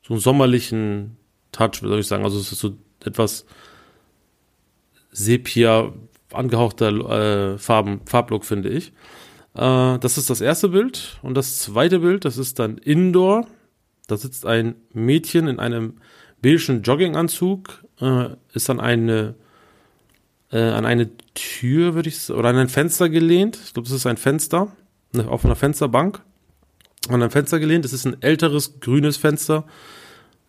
so 0.03 0.13
einen 0.13 0.21
sommerlichen 0.21 1.17
Touch, 1.51 1.79
soll 1.81 1.99
ich 1.99 2.07
sagen. 2.07 2.23
Also 2.23 2.39
es 2.39 2.51
ist 2.51 2.59
so 2.59 2.75
etwas 3.03 3.45
Sepia 5.11 5.93
angehauchter 6.33 7.53
äh, 7.53 7.57
Farben, 7.57 8.01
Farblook, 8.05 8.45
finde 8.45 8.69
ich. 8.69 8.91
Äh, 9.53 9.97
das 9.99 10.17
ist 10.17 10.29
das 10.29 10.41
erste 10.41 10.69
Bild. 10.69 11.17
Und 11.21 11.35
das 11.35 11.59
zweite 11.59 11.99
Bild, 11.99 12.25
das 12.25 12.37
ist 12.37 12.59
dann 12.59 12.77
Indoor. 12.77 13.47
Da 14.07 14.17
sitzt 14.17 14.45
ein 14.45 14.75
Mädchen 14.93 15.47
in 15.47 15.59
einem 15.59 15.95
beigen 16.41 16.83
Jogginganzug, 16.83 17.83
äh, 17.99 18.29
ist 18.53 18.69
an 18.69 18.79
eine, 18.79 19.35
äh, 20.55 20.69
an 20.69 20.85
eine 20.85 21.09
Tür, 21.33 21.95
würde 21.95 22.07
ich 22.07 22.29
oder 22.29 22.49
an 22.49 22.55
ein 22.55 22.69
Fenster 22.69 23.09
gelehnt. 23.09 23.59
Ich 23.65 23.73
glaube, 23.73 23.89
das 23.89 23.95
ist 23.95 24.05
ein 24.05 24.15
Fenster, 24.15 24.71
ne, 25.11 25.27
auf 25.27 25.43
einer 25.43 25.55
Fensterbank. 25.55 26.21
An 27.09 27.21
ein 27.21 27.29
Fenster 27.29 27.59
gelehnt. 27.59 27.83
Es 27.83 27.91
ist 27.91 28.05
ein 28.05 28.21
älteres, 28.21 28.79
grünes 28.79 29.17
Fenster, 29.17 29.65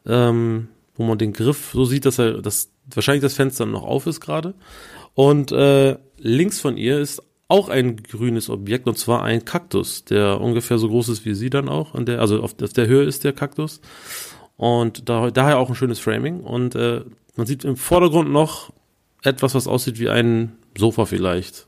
ähm, 0.07 0.69
wo 0.95 1.03
man 1.03 1.19
den 1.19 1.33
Griff 1.33 1.71
so 1.73 1.85
sieht, 1.85 2.07
dass 2.07 2.19
er, 2.21 2.41
dass 2.41 2.71
wahrscheinlich 2.95 3.23
das 3.23 3.35
Fenster 3.35 3.67
noch 3.67 3.83
auf 3.83 4.07
ist 4.07 4.21
gerade. 4.21 4.55
Und 5.15 5.51
äh, 5.51 5.97
links 6.19 6.61
von 6.61 6.77
ihr 6.77 7.01
ist 7.01 7.21
auch 7.49 7.69
ein 7.69 7.97
grünes 7.97 8.49
Objekt 8.49 8.87
und 8.87 8.99
zwar 8.99 9.23
ein 9.23 9.45
Kaktus, 9.45 10.05
der 10.05 10.41
ungefähr 10.41 10.79
so 10.79 10.89
groß 10.89 11.09
ist 11.11 11.25
wie 11.25 11.35
sie 11.35 11.51
dann 11.51 11.69
auch, 11.69 11.95
der, 12.05 12.21
also 12.21 12.43
auf, 12.43 12.55
auf 12.63 12.73
der 12.73 12.87
Höhe 12.87 13.05
ist 13.05 13.25
der 13.25 13.33
Kaktus. 13.33 13.81
Und 14.57 15.09
da, 15.09 15.31
daher 15.31 15.59
auch 15.59 15.69
ein 15.69 15.75
schönes 15.75 15.99
Framing. 15.99 16.41
Und 16.41 16.75
äh, 16.77 17.03
man 17.35 17.47
sieht 17.47 17.65
im 17.65 17.77
Vordergrund 17.77 18.31
noch 18.31 18.73
etwas, 19.27 19.55
was 19.55 19.67
aussieht 19.67 19.99
wie 19.99 20.09
ein 20.09 20.57
Sofa 20.77 21.05
vielleicht, 21.05 21.67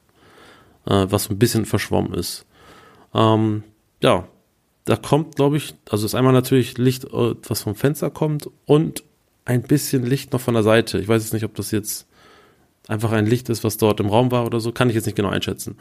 äh, 0.86 1.06
was 1.09 1.28
ein 1.28 1.38
bisschen 1.38 1.66
verschwommen 1.66 2.14
ist. 2.14 2.46
Ähm, 3.14 3.64
ja, 4.02 4.28
da 4.84 4.96
kommt, 4.96 5.36
glaube 5.36 5.59
ich, 5.59 5.74
also 5.90 6.06
ist 6.06 6.14
einmal 6.14 6.32
natürlich 6.32 6.78
Licht, 6.78 7.04
äh, 7.04 7.34
was 7.46 7.62
vom 7.62 7.74
Fenster 7.74 8.11
kommt 8.11 8.48
und 8.64 9.02
ein 9.44 9.62
bisschen 9.62 10.04
Licht 10.04 10.32
noch 10.32 10.40
von 10.40 10.54
der 10.54 10.62
Seite. 10.62 10.98
Ich 10.98 11.09
weiß 11.09 11.22
jetzt 11.22 11.32
nicht, 11.32 11.44
ob 11.44 11.54
das 11.54 11.70
jetzt 11.70 12.06
einfach 12.86 13.12
ein 13.12 13.26
Licht 13.26 13.48
ist, 13.48 13.64
was 13.64 13.76
dort 13.76 14.00
im 14.00 14.09
Raum 14.09 14.30
war 14.30 14.46
oder 14.46 14.61
so, 14.61 14.72
kann 14.72 14.88
ich 14.88 14.94
jetzt 14.94 15.06
nicht 15.06 15.16
genau 15.16 15.30
einschätzen. 15.30 15.76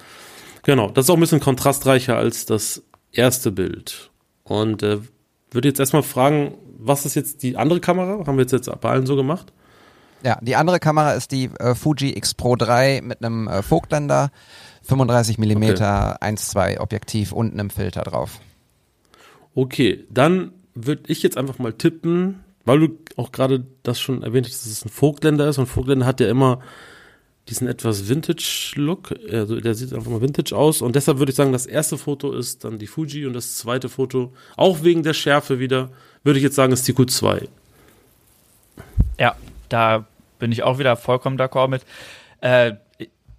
Genau, 0.63 0.89
das 0.89 1.05
ist 1.05 1.09
auch 1.09 1.15
ein 1.15 1.21
bisschen 1.21 1.39
kontrastreicher 1.39 2.17
als 2.17 2.45
das 2.45 2.83
erste 3.11 3.51
Bild. 3.51 4.11
Und 4.43 4.83
äh, 4.83 4.99
würde 5.51 5.67
jetzt 5.67 5.79
erstmal 5.79 6.03
fragen, 6.03 6.55
was 6.77 7.05
ist 7.05 7.15
jetzt 7.15 7.43
die 7.43 7.57
andere 7.57 7.79
Kamera? 7.79 8.25
Haben 8.25 8.37
wir 8.37 8.41
jetzt, 8.41 8.51
jetzt 8.51 8.69
bei 8.81 8.89
allen 8.89 9.05
so 9.05 9.15
gemacht? 9.15 9.53
Ja, 10.23 10.39
die 10.41 10.55
andere 10.55 10.79
Kamera 10.79 11.13
ist 11.13 11.31
die 11.31 11.49
äh, 11.59 11.75
Fuji 11.75 12.17
X 12.17 12.33
Pro 12.33 12.55
3 12.55 13.01
mit 13.03 13.23
einem 13.23 13.47
äh, 13.47 13.61
Vogtländer, 13.61 14.31
35 14.83 15.37
mm 15.37 15.51
okay. 15.51 15.73
1.2 15.73 16.79
Objektiv 16.79 17.31
und 17.31 17.53
einem 17.53 17.69
Filter 17.69 18.01
drauf. 18.01 18.39
Okay, 19.53 20.05
dann 20.09 20.51
würde 20.73 21.03
ich 21.07 21.23
jetzt 21.23 21.37
einfach 21.37 21.59
mal 21.59 21.73
tippen, 21.73 22.43
weil 22.65 22.79
du 22.79 22.89
auch 23.15 23.31
gerade 23.31 23.65
das 23.83 23.99
schon 23.99 24.23
erwähnt 24.23 24.47
hast, 24.47 24.65
dass 24.65 24.71
es 24.71 24.85
ein 24.85 24.89
Vogtländer 24.89 25.47
ist 25.47 25.57
und 25.57 25.67
Vogtländer 25.67 26.05
hat 26.05 26.19
ja 26.19 26.29
immer 26.29 26.59
diesen 27.49 27.67
etwas 27.67 28.09
Vintage-Look. 28.09 29.15
Also 29.31 29.59
der 29.59 29.73
sieht 29.73 29.93
einfach 29.93 30.11
mal 30.11 30.21
Vintage 30.21 30.55
aus. 30.55 30.81
Und 30.81 30.95
deshalb 30.95 31.19
würde 31.19 31.29
ich 31.31 31.35
sagen, 31.35 31.53
das 31.53 31.65
erste 31.65 31.97
Foto 31.97 32.33
ist 32.33 32.63
dann 32.63 32.77
die 32.77 32.87
Fuji 32.87 33.25
und 33.25 33.33
das 33.33 33.55
zweite 33.55 33.89
Foto, 33.89 34.33
auch 34.55 34.83
wegen 34.83 35.03
der 35.03 35.13
Schärfe 35.13 35.59
wieder, 35.59 35.89
würde 36.23 36.39
ich 36.39 36.43
jetzt 36.43 36.55
sagen, 36.55 36.73
ist 36.73 36.87
die 36.87 36.93
Q2. 36.93 37.47
Ja, 39.19 39.35
da 39.69 40.05
bin 40.39 40.51
ich 40.51 40.63
auch 40.63 40.79
wieder 40.79 40.95
vollkommen 40.95 41.37
d'accord 41.37 41.67
mit. 41.67 41.83
Äh, 42.41 42.73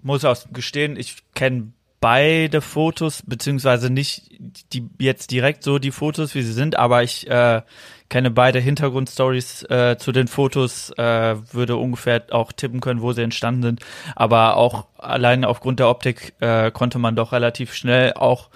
muss 0.03 0.25
auch 0.25 0.37
gestehen, 0.53 0.97
ich 0.97 1.17
kenne 1.35 1.73
beide 2.01 2.61
Fotos, 2.61 3.23
beziehungsweise 3.27 3.91
nicht 3.91 4.31
die 4.73 4.89
jetzt 4.99 5.31
direkt 5.31 5.65
so 5.65 5.79
die 5.79 5.91
Fotos, 5.91 6.35
wie 6.35 6.43
sie 6.43 6.53
sind, 6.53 6.79
aber 6.79 7.03
ich 7.03 7.29
äh, 7.29 7.63
kenne 8.09 8.31
beide 8.31 8.61
Hintergrundstories 8.61 9.65
äh, 9.65 9.97
zu 9.99 10.13
den 10.13 10.29
Fotos, 10.29 10.91
äh, 10.97 11.37
würde 11.53 11.77
ungefähr 11.77 12.23
auch 12.31 12.53
tippen 12.53 12.81
können, 12.81 13.03
wo 13.03 13.13
sie 13.13 13.23
entstanden 13.23 13.63
sind. 13.63 13.81
Aber 14.15 14.57
auch 14.57 14.87
allein 14.97 15.45
aufgrund 15.45 15.81
der 15.81 15.89
Optik 15.89 16.35
äh, 16.41 16.71
konnte 16.71 16.99
man 16.99 17.17
doch 17.17 17.33
relativ 17.33 17.75
schnell 17.75 18.15
auch, 18.15 18.49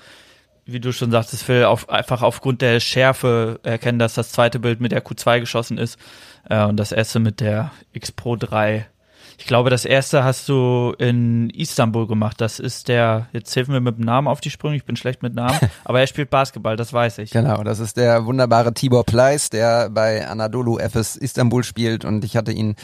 wie 0.65 0.81
du 0.81 0.93
schon 0.93 1.11
sagtest, 1.11 1.43
Phil, 1.43 1.65
auf, 1.65 1.89
einfach 1.91 2.23
aufgrund 2.23 2.63
der 2.63 2.79
Schärfe 2.79 3.59
erkennen, 3.65 3.99
dass 3.99 4.15
das 4.15 4.31
zweite 4.31 4.61
Bild 4.61 4.81
mit 4.81 4.93
der 4.93 5.05
Q2 5.05 5.41
geschossen 5.41 5.79
ist 5.79 5.99
äh, 6.49 6.65
und 6.65 6.77
das 6.77 6.93
erste 6.93 7.21
mit 7.21 7.41
der 7.41 7.71
X 7.93 8.13
Pro 8.13 8.37
3 8.37 8.87
ich 9.43 9.49
glaube, 9.49 9.71
das 9.71 9.85
erste 9.85 10.23
hast 10.23 10.49
du 10.49 10.95
in 10.99 11.51
Istanbul 11.51 12.07
gemacht. 12.07 12.41
Das 12.41 12.61
ist 12.61 12.87
der, 12.87 13.27
jetzt 13.33 13.55
helfen 13.57 13.73
wir 13.73 13.81
mit 13.81 13.99
dem 13.99 14.05
Namen 14.05 14.29
auf 14.29 14.41
die 14.41 14.51
Sprünge, 14.51 14.77
ich 14.77 14.85
bin 14.85 14.95
schlecht 14.95 15.21
mit 15.21 15.35
Namen, 15.35 15.59
aber 15.85 15.99
er 15.99 16.07
spielt 16.07 16.31
Basketball, 16.31 16.77
das 16.77 16.93
weiß 16.93 17.19
ich. 17.19 17.33
Genau, 17.33 17.65
das 17.65 17.81
ist 17.81 17.97
der 17.97 18.25
wunderbare 18.25 18.73
Tibor 18.73 19.05
Pleiss, 19.05 19.51
der 19.51 19.91
bei 19.91 20.27
Anadolu 20.27 20.79
Efes 20.79 21.17
Istanbul 21.17 21.65
spielt 21.65 22.05
und 22.05 22.25
ich 22.25 22.37
hatte 22.37 22.53
ihn 22.53 22.77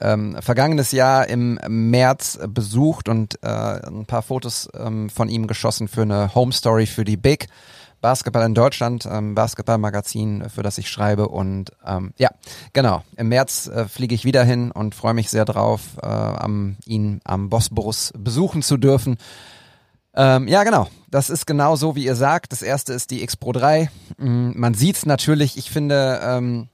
ähm, 0.00 0.38
vergangenes 0.40 0.90
Jahr 0.92 1.28
im 1.28 1.58
März 1.68 2.38
besucht 2.48 3.10
und 3.10 3.38
äh, 3.42 3.48
ein 3.48 4.06
paar 4.06 4.22
Fotos 4.22 4.70
ähm, 4.74 5.10
von 5.10 5.28
ihm 5.28 5.46
geschossen 5.46 5.86
für 5.86 6.02
eine 6.02 6.34
Home 6.34 6.52
Story 6.52 6.86
für 6.86 7.04
die 7.04 7.18
Big. 7.18 7.48
Basketball 8.06 8.46
in 8.46 8.54
Deutschland, 8.54 9.04
ähm, 9.10 9.34
Basketballmagazin, 9.34 10.48
für 10.48 10.62
das 10.62 10.78
ich 10.78 10.88
schreibe. 10.88 11.26
Und 11.26 11.72
ähm, 11.84 12.12
ja, 12.18 12.30
genau. 12.72 13.02
Im 13.16 13.30
März 13.30 13.66
äh, 13.66 13.88
fliege 13.88 14.14
ich 14.14 14.24
wieder 14.24 14.44
hin 14.44 14.70
und 14.70 14.94
freue 14.94 15.12
mich 15.12 15.28
sehr 15.28 15.44
drauf, 15.44 15.80
äh, 16.00 16.06
am, 16.06 16.76
ihn 16.84 17.20
am 17.24 17.50
Bosporus 17.50 18.12
besuchen 18.16 18.62
zu 18.62 18.76
dürfen. 18.76 19.16
Ähm, 20.14 20.46
ja, 20.46 20.62
genau. 20.62 20.86
Das 21.10 21.30
ist 21.30 21.48
genau 21.48 21.74
so, 21.74 21.96
wie 21.96 22.04
ihr 22.04 22.14
sagt. 22.14 22.52
Das 22.52 22.62
erste 22.62 22.92
ist 22.92 23.10
die 23.10 23.24
X 23.24 23.36
Pro 23.36 23.50
3. 23.50 23.90
Mm, 24.18 24.52
man 24.54 24.74
sieht's 24.74 25.04
natürlich. 25.04 25.58
Ich 25.58 25.72
finde 25.72 26.20
ähm, 26.22 26.68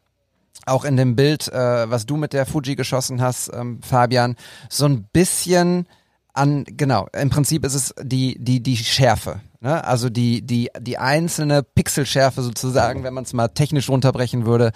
auch 0.66 0.84
in 0.84 0.98
dem 0.98 1.16
Bild, 1.16 1.48
äh, 1.48 1.90
was 1.90 2.04
du 2.04 2.18
mit 2.18 2.34
der 2.34 2.44
Fuji 2.44 2.76
geschossen 2.76 3.22
hast, 3.22 3.50
ähm, 3.54 3.80
Fabian, 3.80 4.36
so 4.68 4.84
ein 4.84 5.04
bisschen 5.14 5.86
an, 6.32 6.64
genau, 6.66 7.08
im 7.12 7.30
Prinzip 7.30 7.64
ist 7.64 7.74
es 7.74 7.94
die, 8.02 8.36
die, 8.38 8.62
die 8.62 8.76
Schärfe. 8.76 9.40
Ne? 9.60 9.84
Also 9.84 10.08
die, 10.08 10.42
die, 10.42 10.70
die 10.80 10.98
einzelne 10.98 11.62
Pixelschärfe 11.62 12.42
sozusagen, 12.42 13.04
wenn 13.04 13.14
man 13.14 13.24
es 13.24 13.32
mal 13.32 13.48
technisch 13.48 13.88
runterbrechen 13.88 14.46
würde, 14.46 14.72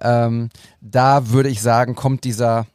ähm, 0.00 0.50
da 0.80 1.30
würde 1.30 1.48
ich 1.48 1.60
sagen, 1.60 1.94
kommt 1.94 2.24
dieser 2.24 2.66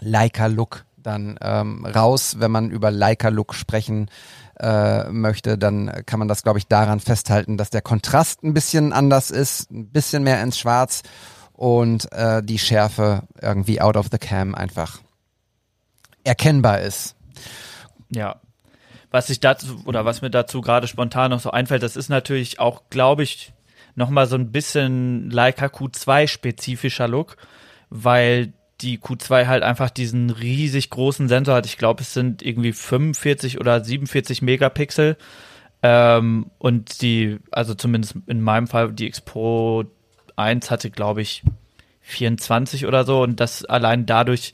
Leica-Look 0.00 0.84
dann 0.96 1.38
ähm, 1.40 1.84
raus. 1.84 2.36
Wenn 2.38 2.50
man 2.50 2.70
über 2.70 2.90
Leica-Look 2.90 3.54
sprechen 3.54 4.10
äh, 4.58 5.10
möchte, 5.10 5.58
dann 5.58 6.04
kann 6.06 6.18
man 6.18 6.28
das, 6.28 6.42
glaube 6.42 6.58
ich, 6.58 6.66
daran 6.66 7.00
festhalten, 7.00 7.56
dass 7.56 7.70
der 7.70 7.82
Kontrast 7.82 8.42
ein 8.42 8.54
bisschen 8.54 8.92
anders 8.92 9.30
ist, 9.30 9.70
ein 9.70 9.88
bisschen 9.88 10.22
mehr 10.22 10.42
ins 10.42 10.58
Schwarz 10.58 11.02
und 11.52 12.10
äh, 12.12 12.42
die 12.42 12.58
Schärfe 12.58 13.22
irgendwie 13.40 13.80
out 13.80 13.96
of 13.96 14.06
the 14.10 14.18
cam 14.18 14.54
einfach 14.54 15.00
erkennbar 16.24 16.80
ist. 16.80 17.14
Ja. 18.14 18.40
Was 19.10 19.28
ich 19.28 19.40
dazu, 19.40 19.82
oder 19.84 20.04
was 20.04 20.22
mir 20.22 20.30
dazu 20.30 20.60
gerade 20.60 20.88
spontan 20.88 21.30
noch 21.30 21.40
so 21.40 21.50
einfällt, 21.50 21.82
das 21.82 21.96
ist 21.96 22.08
natürlich 22.08 22.58
auch, 22.60 22.82
glaube 22.88 23.22
ich, 23.22 23.52
nochmal 23.94 24.26
so 24.26 24.36
ein 24.36 24.52
bisschen 24.52 25.30
Leica 25.30 25.66
Q2 25.66 26.26
spezifischer 26.26 27.08
Look, 27.08 27.36
weil 27.90 28.52
die 28.80 28.98
Q2 28.98 29.46
halt 29.46 29.62
einfach 29.62 29.90
diesen 29.90 30.30
riesig 30.30 30.90
großen 30.90 31.28
Sensor 31.28 31.56
hat. 31.56 31.66
Ich 31.66 31.78
glaube, 31.78 32.02
es 32.02 32.14
sind 32.14 32.42
irgendwie 32.42 32.72
45 32.72 33.60
oder 33.60 33.84
47 33.84 34.42
Megapixel. 34.42 35.16
Ähm, 35.82 36.50
und 36.58 37.02
die, 37.02 37.38
also 37.50 37.74
zumindest 37.74 38.16
in 38.26 38.40
meinem 38.40 38.66
Fall, 38.66 38.92
die 38.92 39.06
X 39.06 39.20
Pro 39.20 39.84
1 40.36 40.70
hatte, 40.70 40.90
glaube 40.90 41.22
ich, 41.22 41.42
24 42.00 42.86
oder 42.86 43.04
so. 43.04 43.22
Und 43.22 43.40
das 43.40 43.64
allein 43.64 44.06
dadurch 44.06 44.52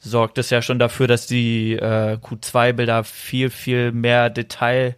sorgt 0.00 0.38
es 0.38 0.50
ja 0.50 0.62
schon 0.62 0.78
dafür, 0.78 1.06
dass 1.06 1.26
die 1.26 1.72
äh, 1.74 2.18
Q2-Bilder 2.22 3.04
viel, 3.04 3.50
viel 3.50 3.92
mehr 3.92 4.30
Detail 4.30 4.96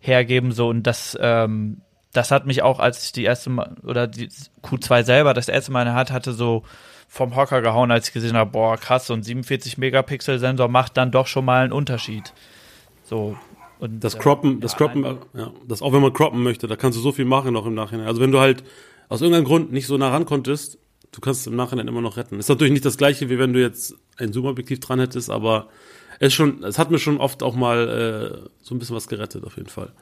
hergeben. 0.00 0.52
So 0.52 0.68
und 0.68 0.84
das, 0.84 1.16
ähm, 1.20 1.82
das 2.12 2.30
hat 2.30 2.46
mich 2.46 2.62
auch, 2.62 2.78
als 2.78 3.06
ich 3.06 3.12
die 3.12 3.24
erste 3.24 3.50
Mal 3.50 3.76
oder 3.84 4.06
die 4.06 4.28
Q2 4.62 5.04
selber 5.04 5.34
das 5.34 5.48
erste 5.48 5.72
Mal 5.72 5.82
in 5.82 5.88
der 5.88 5.94
Hand 5.94 6.10
hatte, 6.10 6.32
so 6.32 6.62
vom 7.08 7.36
Hocker 7.36 7.60
gehauen, 7.60 7.90
als 7.90 8.08
ich 8.08 8.14
gesehen 8.14 8.36
habe, 8.36 8.50
boah, 8.50 8.78
krass, 8.78 9.06
so 9.06 9.14
ein 9.14 9.22
47 9.22 9.76
Megapixel 9.76 10.38
Sensor 10.38 10.68
macht 10.68 10.96
dann 10.96 11.10
doch 11.10 11.26
schon 11.26 11.44
mal 11.44 11.64
einen 11.64 11.72
Unterschied. 11.72 12.32
So. 13.04 13.36
Und, 13.78 14.02
das 14.02 14.18
Croppen, 14.18 14.58
äh, 14.58 14.60
das 14.60 14.76
Croppen, 14.76 15.18
ja, 15.34 15.50
das 15.66 15.82
auch 15.82 15.92
wenn 15.92 16.00
man 16.00 16.12
croppen 16.12 16.42
möchte, 16.42 16.68
da 16.68 16.76
kannst 16.76 16.96
du 16.96 17.02
so 17.02 17.12
viel 17.12 17.24
machen 17.24 17.52
noch 17.52 17.66
im 17.66 17.74
Nachhinein. 17.74 18.06
Also 18.06 18.20
wenn 18.20 18.30
du 18.30 18.40
halt 18.40 18.64
aus 19.08 19.20
irgendeinem 19.20 19.44
Grund 19.44 19.72
nicht 19.72 19.86
so 19.86 19.98
nah 19.98 20.08
ran 20.08 20.24
konntest, 20.24 20.78
du 21.10 21.20
kannst 21.20 21.42
es 21.42 21.46
im 21.46 21.56
Nachhinein 21.56 21.88
immer 21.88 22.00
noch 22.00 22.16
retten. 22.16 22.38
Ist 22.38 22.48
natürlich 22.48 22.72
nicht 22.72 22.84
das 22.84 22.96
gleiche, 22.96 23.28
wie 23.28 23.38
wenn 23.38 23.52
du 23.52 23.60
jetzt 23.60 23.94
ein 24.18 24.32
Zoom-Objektiv 24.32 24.80
dran 24.80 25.00
hättest, 25.00 25.30
aber 25.30 25.68
es 26.18 26.32
schon, 26.32 26.62
es 26.64 26.78
hat 26.78 26.90
mir 26.90 26.98
schon 26.98 27.18
oft 27.18 27.42
auch 27.42 27.54
mal 27.54 27.88
äh, 27.88 28.48
so 28.62 28.74
ein 28.74 28.78
bisschen 28.78 28.96
was 28.96 29.08
gerettet, 29.08 29.44
auf 29.44 29.56
jeden 29.56 29.68
Fall. 29.68 29.92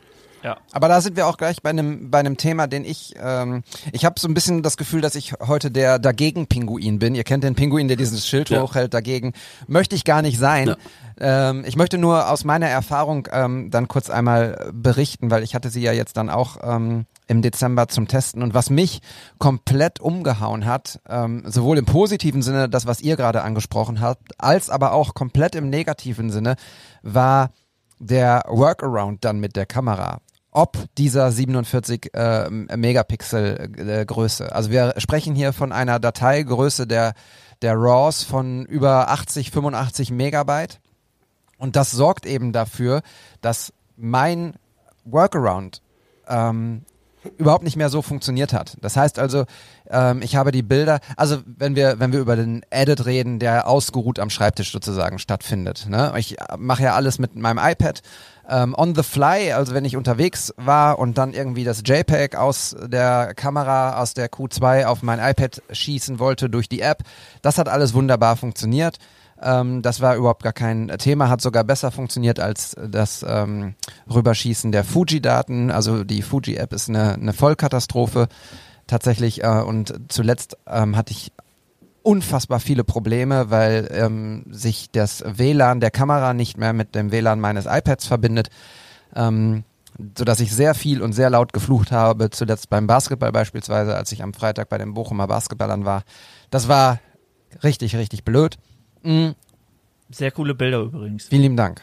Ja. 0.43 0.59
Aber 0.73 0.89
da 0.89 1.01
sind 1.01 1.17
wir 1.17 1.27
auch 1.27 1.37
gleich 1.37 1.63
bei 1.63 1.71
einem 1.71 2.11
bei 2.11 2.19
einem 2.19 2.37
Thema, 2.37 2.67
den 2.67 2.85
ich 2.85 3.15
ähm, 3.21 3.63
ich 3.93 4.05
habe 4.05 4.19
so 4.19 4.29
ein 4.29 4.35
bisschen 4.35 4.63
das 4.63 4.77
Gefühl, 4.77 5.01
dass 5.01 5.15
ich 5.15 5.35
heute 5.41 5.71
der 5.71 5.99
dagegen 5.99 6.47
Pinguin 6.47 6.99
bin. 6.99 7.15
Ihr 7.15 7.25
kennt 7.25 7.45
den 7.45 7.55
Pinguin, 7.55 7.89
der 7.89 7.97
dieses 7.97 8.27
Schild 8.27 8.51
ja. 8.51 8.63
hochhält. 8.63 8.95
Dagegen 8.95 9.33
möchte 9.67 9.95
ich 9.95 10.05
gar 10.05 10.23
nicht 10.23 10.39
sein. 10.39 10.69
Ja. 10.69 10.77
Ähm, 11.21 11.65
ich 11.67 11.77
möchte 11.77 11.99
nur 11.99 12.31
aus 12.31 12.45
meiner 12.45 12.69
Erfahrung 12.69 13.29
ähm, 13.31 13.71
dann 13.71 13.89
kurz 13.89 14.09
einmal 14.09 14.71
berichten, 14.73 15.31
weil 15.31 15.43
ich 15.43 15.55
hatte 15.55 15.71
sie 15.71 15.83
ja 15.83 15.93
jetzt 15.93 16.17
dann 16.17 16.31
auch 16.31 16.57
ähm, 16.63 17.07
im 17.27 17.43
Dezember 17.43 17.89
zum 17.89 18.09
Testen. 18.09 18.43
Und 18.43 18.55
was 18.55 18.71
mich 18.71 19.01
komplett 19.39 20.01
umgehauen 20.01 20.65
hat, 20.65 21.01
ähm, 21.09 21.45
sowohl 21.47 21.79
im 21.79 21.85
positiven 21.85 22.43
Sinne, 22.43 22.69
das, 22.69 22.87
was 22.87 23.03
ihr 23.03 23.17
gerade 23.17 23.43
angesprochen 23.43 24.01
habt, 24.01 24.33
als 24.39 24.71
aber 24.71 24.93
auch 24.93 25.15
komplett 25.15 25.55
im 25.55 25.69
negativen 25.69 26.31
Sinne, 26.31 26.57
war 27.03 27.51
der 27.99 28.45
Workaround 28.49 29.25
dann 29.25 29.41
mit 29.41 29.57
der 29.57 29.67
Kamera 29.67 30.21
ob 30.51 30.77
dieser 30.97 31.31
47 31.31 32.13
äh, 32.15 32.51
Megapixel 32.51 33.71
äh, 33.77 34.05
Größe. 34.05 34.53
Also 34.53 34.71
wir 34.71 34.95
sprechen 34.99 35.35
hier 35.35 35.53
von 35.53 35.73
einer 35.73 35.99
Dateigröße 35.99 36.87
der, 36.87 37.15
der 37.63 37.75
RAWs 37.77 38.25
von 38.25 38.65
über 38.67 39.11
80, 39.11 39.51
85 39.51 40.11
Megabyte. 40.11 40.81
Und 41.59 41.77
das 41.77 41.91
sorgt 41.91 42.27
eben 42.27 42.53
dafür, 42.53 43.03
dass 43.43 43.73
mein 43.97 44.55
Workaround 45.05 45.83
ähm, 46.27 46.83
überhaupt 47.37 47.65
nicht 47.65 47.77
mehr 47.77 47.91
so 47.91 48.03
funktioniert 48.03 48.53
hat. 48.53 48.77
Das 48.81 48.97
heißt 48.97 49.19
also, 49.19 49.45
ähm, 49.91 50.23
ich 50.23 50.37
habe 50.37 50.53
die 50.53 50.63
Bilder, 50.63 51.01
also 51.17 51.39
wenn 51.45 51.77
wir, 51.77 52.01
wenn 52.01 52.13
wir 52.13 52.21
über 52.21 52.37
den 52.37 52.63
Edit 52.71 53.05
reden, 53.05 53.39
der 53.39 53.69
ausgeruht 53.69 54.19
am 54.19 54.31
Schreibtisch 54.31 54.73
sozusagen 54.73 55.19
stattfindet. 55.19 55.87
Ne? 55.89 56.13
Ich 56.17 56.37
mache 56.59 56.83
ja 56.85 56.95
alles 56.95 57.19
mit 57.19 57.37
meinem 57.37 57.59
iPad 57.59 58.01
ähm, 58.51 58.75
on 58.77 58.95
the 58.95 59.03
fly, 59.03 59.53
also 59.53 59.75
wenn 59.75 59.85
ich 59.85 59.97
unterwegs 59.97 60.53
war 60.57 60.99
und 60.99 61.17
dann 61.17 61.33
irgendwie 61.33 61.65
das 61.65 61.83
JPEG 61.85 62.37
aus 62.37 62.77
der 62.83 63.35
Kamera, 63.35 64.01
aus 64.01 64.15
der 64.15 64.29
Q2 64.31 64.85
auf 64.85 65.03
mein 65.03 65.21
iPad 65.21 65.63
schießen 65.71 66.19
wollte 66.19 66.51
durch 66.51 66.69
die 66.69 66.81
App. 66.81 67.05
Das 67.43 67.59
hat 67.59 67.69
alles 67.69 67.95
wunderbar 67.95 68.37
funktioniert. 68.37 68.99
Ähm, 69.41 69.83
das 69.83 70.01
war 70.01 70.17
überhaupt 70.17 70.43
gar 70.43 70.53
kein 70.53 70.89
Thema, 70.99 71.29
hat 71.29 71.41
sogar 71.41 71.65
besser 71.65 71.91
funktioniert 71.91 72.41
als 72.41 72.77
das 72.89 73.25
ähm, 73.27 73.75
Rüberschießen 74.13 74.73
der 74.73 74.85
Fuji-Daten. 74.85 75.71
Also 75.71 76.05
die 76.05 76.23
Fuji-App 76.23 76.73
ist 76.73 76.89
eine, 76.89 77.15
eine 77.15 77.33
Vollkatastrophe 77.33 78.29
tatsächlich. 78.87 79.45
Äh, 79.45 79.63
und 79.63 79.95
zuletzt 80.09 80.59
ähm, 80.67 80.97
hatte 80.97 81.13
ich 81.13 81.33
unfassbar 82.03 82.61
viele 82.61 82.85
Probleme, 82.85 83.51
weil 83.51 83.89
ähm, 83.93 84.45
sich 84.51 84.91
das 84.91 85.23
WLAN 85.27 85.81
der 85.81 85.91
Kamera 85.91 86.35
nicht 86.35 86.57
mehr 86.57 86.73
mit 86.73 86.95
dem 86.95 87.13
WLAN 87.13 87.41
meines 87.41 87.67
iPads 87.67 88.07
verbindet. 88.07 88.49
Ähm, 89.15 89.65
so 90.17 90.25
dass 90.25 90.41
ich 90.41 90.55
sehr 90.55 90.75
viel 90.75 91.03
und 91.03 91.13
sehr 91.13 91.31
laut 91.31 91.53
geflucht 91.53 91.93
habe, 91.93 92.31
zuletzt 92.31 92.71
beim 92.71 92.87
Basketball 92.87 93.33
beispielsweise, 93.33 93.97
als 93.97 94.13
ich 94.13 94.23
am 94.23 94.33
Freitag 94.33 94.69
bei 94.69 94.79
den 94.79 94.95
Bochumer 94.95 95.27
Basketballern 95.27 95.85
war. 95.85 96.05
Das 96.51 96.69
war 96.69 97.01
richtig, 97.63 97.97
richtig 97.97 98.25
blöd. 98.25 98.57
Mhm. 99.03 99.35
Sehr 100.11 100.31
coole 100.31 100.55
Bilder 100.55 100.81
übrigens. 100.81 101.27
Vielen 101.27 101.43
lieben 101.43 101.57
Dank. 101.57 101.83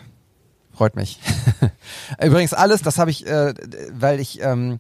Freut 0.74 0.96
mich. 0.96 1.20
übrigens 2.24 2.54
alles, 2.54 2.82
das 2.82 2.98
habe 2.98 3.10
ich, 3.12 3.26
äh, 3.26 3.54
weil 3.92 4.20
ich 4.20 4.42
ähm, 4.42 4.78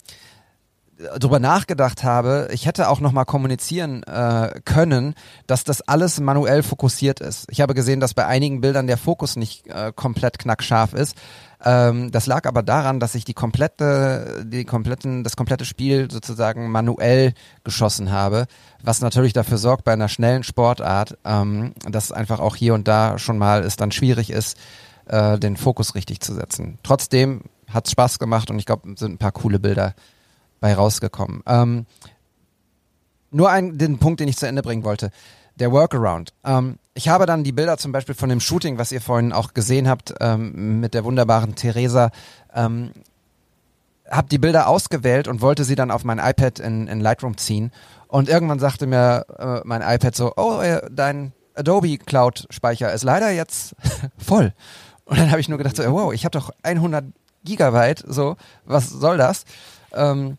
drüber 1.20 1.39
nachgedacht 1.39 2.04
habe, 2.04 2.48
ich 2.52 2.66
hätte 2.66 2.89
auch 2.89 3.00
nochmal 3.00 3.26
kommunizieren 3.26 4.04
äh, 4.04 4.60
können, 4.66 5.14
dass 5.45 5.64
das 5.64 5.82
alles 5.82 6.20
manuell 6.20 6.64
fokussiert 6.64 7.20
ist. 7.20 7.45
Ich 7.50 7.62
habe 7.62 7.74
gesehen, 7.74 8.00
dass 8.00 8.14
bei 8.14 8.26
einigen 8.26 8.62
Bildern 8.62 8.88
der 8.88 8.98
Fokus 8.98 9.36
nicht 9.36 9.68
äh, 9.68 9.91
komplett 9.95 10.39
knackscharf 10.39 10.93
ist. 10.93 11.16
Ähm, 11.64 12.12
das 12.12 12.26
lag 12.26 12.45
aber 12.45 12.64
daran, 12.64 13.00
dass 13.00 13.16
ich 13.16 13.26
die 13.26 13.34
komplette, 13.34 14.43
die 14.45 14.66
kompletten, 14.66 15.24
das 15.24 15.36
komplette 15.36 15.66
Spiel 15.66 16.10
sozusagen 16.10 16.70
manuell 16.72 17.34
geschossen 17.64 18.12
habe, 18.12 18.48
was 18.82 19.02
natürlich 19.02 19.34
dafür 19.34 19.58
sorgt 19.58 19.84
bei 19.84 19.93
einer 19.93 20.10
schnellen 20.10 20.43
Sportart, 20.43 21.18
ähm, 21.26 21.74
dass 21.88 22.12
einfach 22.12 22.39
auch 22.39 22.56
hier 22.56 22.74
und 22.74 22.88
da 22.88 23.20
schon 23.20 23.38
mal 23.38 23.64
es 23.64 23.76
dann 23.76 23.91
schwierig 23.91 24.30
ist, 24.30 24.58
äh, 25.06 25.38
den 25.38 25.58
Fokus 25.58 25.95
richtig 25.95 26.22
zu 26.22 26.34
setzen. 26.34 26.80
Trotzdem 26.84 27.43
hat 27.68 27.86
es 27.86 27.91
Spaß 27.91 28.18
gemacht 28.18 28.50
und 28.50 28.58
ich 28.60 28.66
glaube, 28.66 28.95
sind 28.95 29.14
ein 29.14 29.18
paar 29.18 29.32
coole 29.32 29.60
Bilder 29.60 29.93
bei 30.60 30.74
rausgekommen. 30.74 31.43
Ähm, 31.45 31.86
nur 33.32 33.49
ein, 33.49 33.78
den 33.78 33.97
Punkt, 33.99 34.20
den 34.20 34.28
ich 34.28 34.38
zu 34.38 34.47
Ende 34.47 34.62
bringen 34.62 34.84
wollte. 34.84 35.12
Der 35.55 35.72
Workaround. 35.72 36.34
Ähm, 36.43 36.78
ich 36.93 37.10
habe 37.10 37.26
dann 37.26 37.43
die 37.43 37.51
Bilder 37.51 37.78
zum 37.78 37.91
Beispiel 37.91 38.16
von 38.16 38.30
dem 38.30 38.39
Shooting, 38.39 38.78
was 38.78 38.91
ihr 38.91 39.01
vorhin 39.01 39.34
auch 39.34 39.53
gesehen 39.53 39.88
habt, 39.88 40.14
ähm, 40.20 40.80
mit 40.80 40.93
der 40.93 41.03
wunderbaren 41.03 41.55
Theresa, 41.55 42.12
ähm, 42.53 42.91
habe 44.10 44.30
die 44.30 44.38
Bilder 44.38 44.68
ausgewählt 44.68 45.28
und 45.28 45.41
wollte 45.41 45.64
sie 45.64 45.76
dann 45.76 45.91
auf 45.91 46.03
mein 46.03 46.20
iPad 46.20 46.60
in, 46.60 46.88
in 46.88 47.01
Lightroom 47.01 47.38
ziehen. 47.38 47.72
Und 48.08 48.30
irgendwann 48.30 48.60
sagte 48.60 48.88
mir 48.88 49.26
äh, 49.38 49.62
mein 49.66 49.82
iPad 49.82 50.16
so, 50.16 50.34
oh, 50.38 50.62
äh, 50.62 50.82
dein 50.89 51.34
Adobe 51.55 51.97
Cloud 51.97 52.47
Speicher 52.49 52.93
ist 52.93 53.03
leider 53.03 53.32
jetzt 53.32 53.76
voll. 54.18 54.53
Und 55.05 55.20
dann 55.20 55.32
habe 55.32 55.41
ich 55.41 55.49
nur 55.49 55.58
gedacht, 55.58 55.76
so, 55.76 55.84
wow, 55.91 56.14
ich 56.14 56.24
habe 56.26 56.38
doch 56.38 56.51
100 56.64 57.05
Gigabyte, 57.43 58.03
so, 58.08 58.38
was 58.66 58.89
soll 58.89 59.18
das? 59.18 59.43
Ähm, 59.93 60.38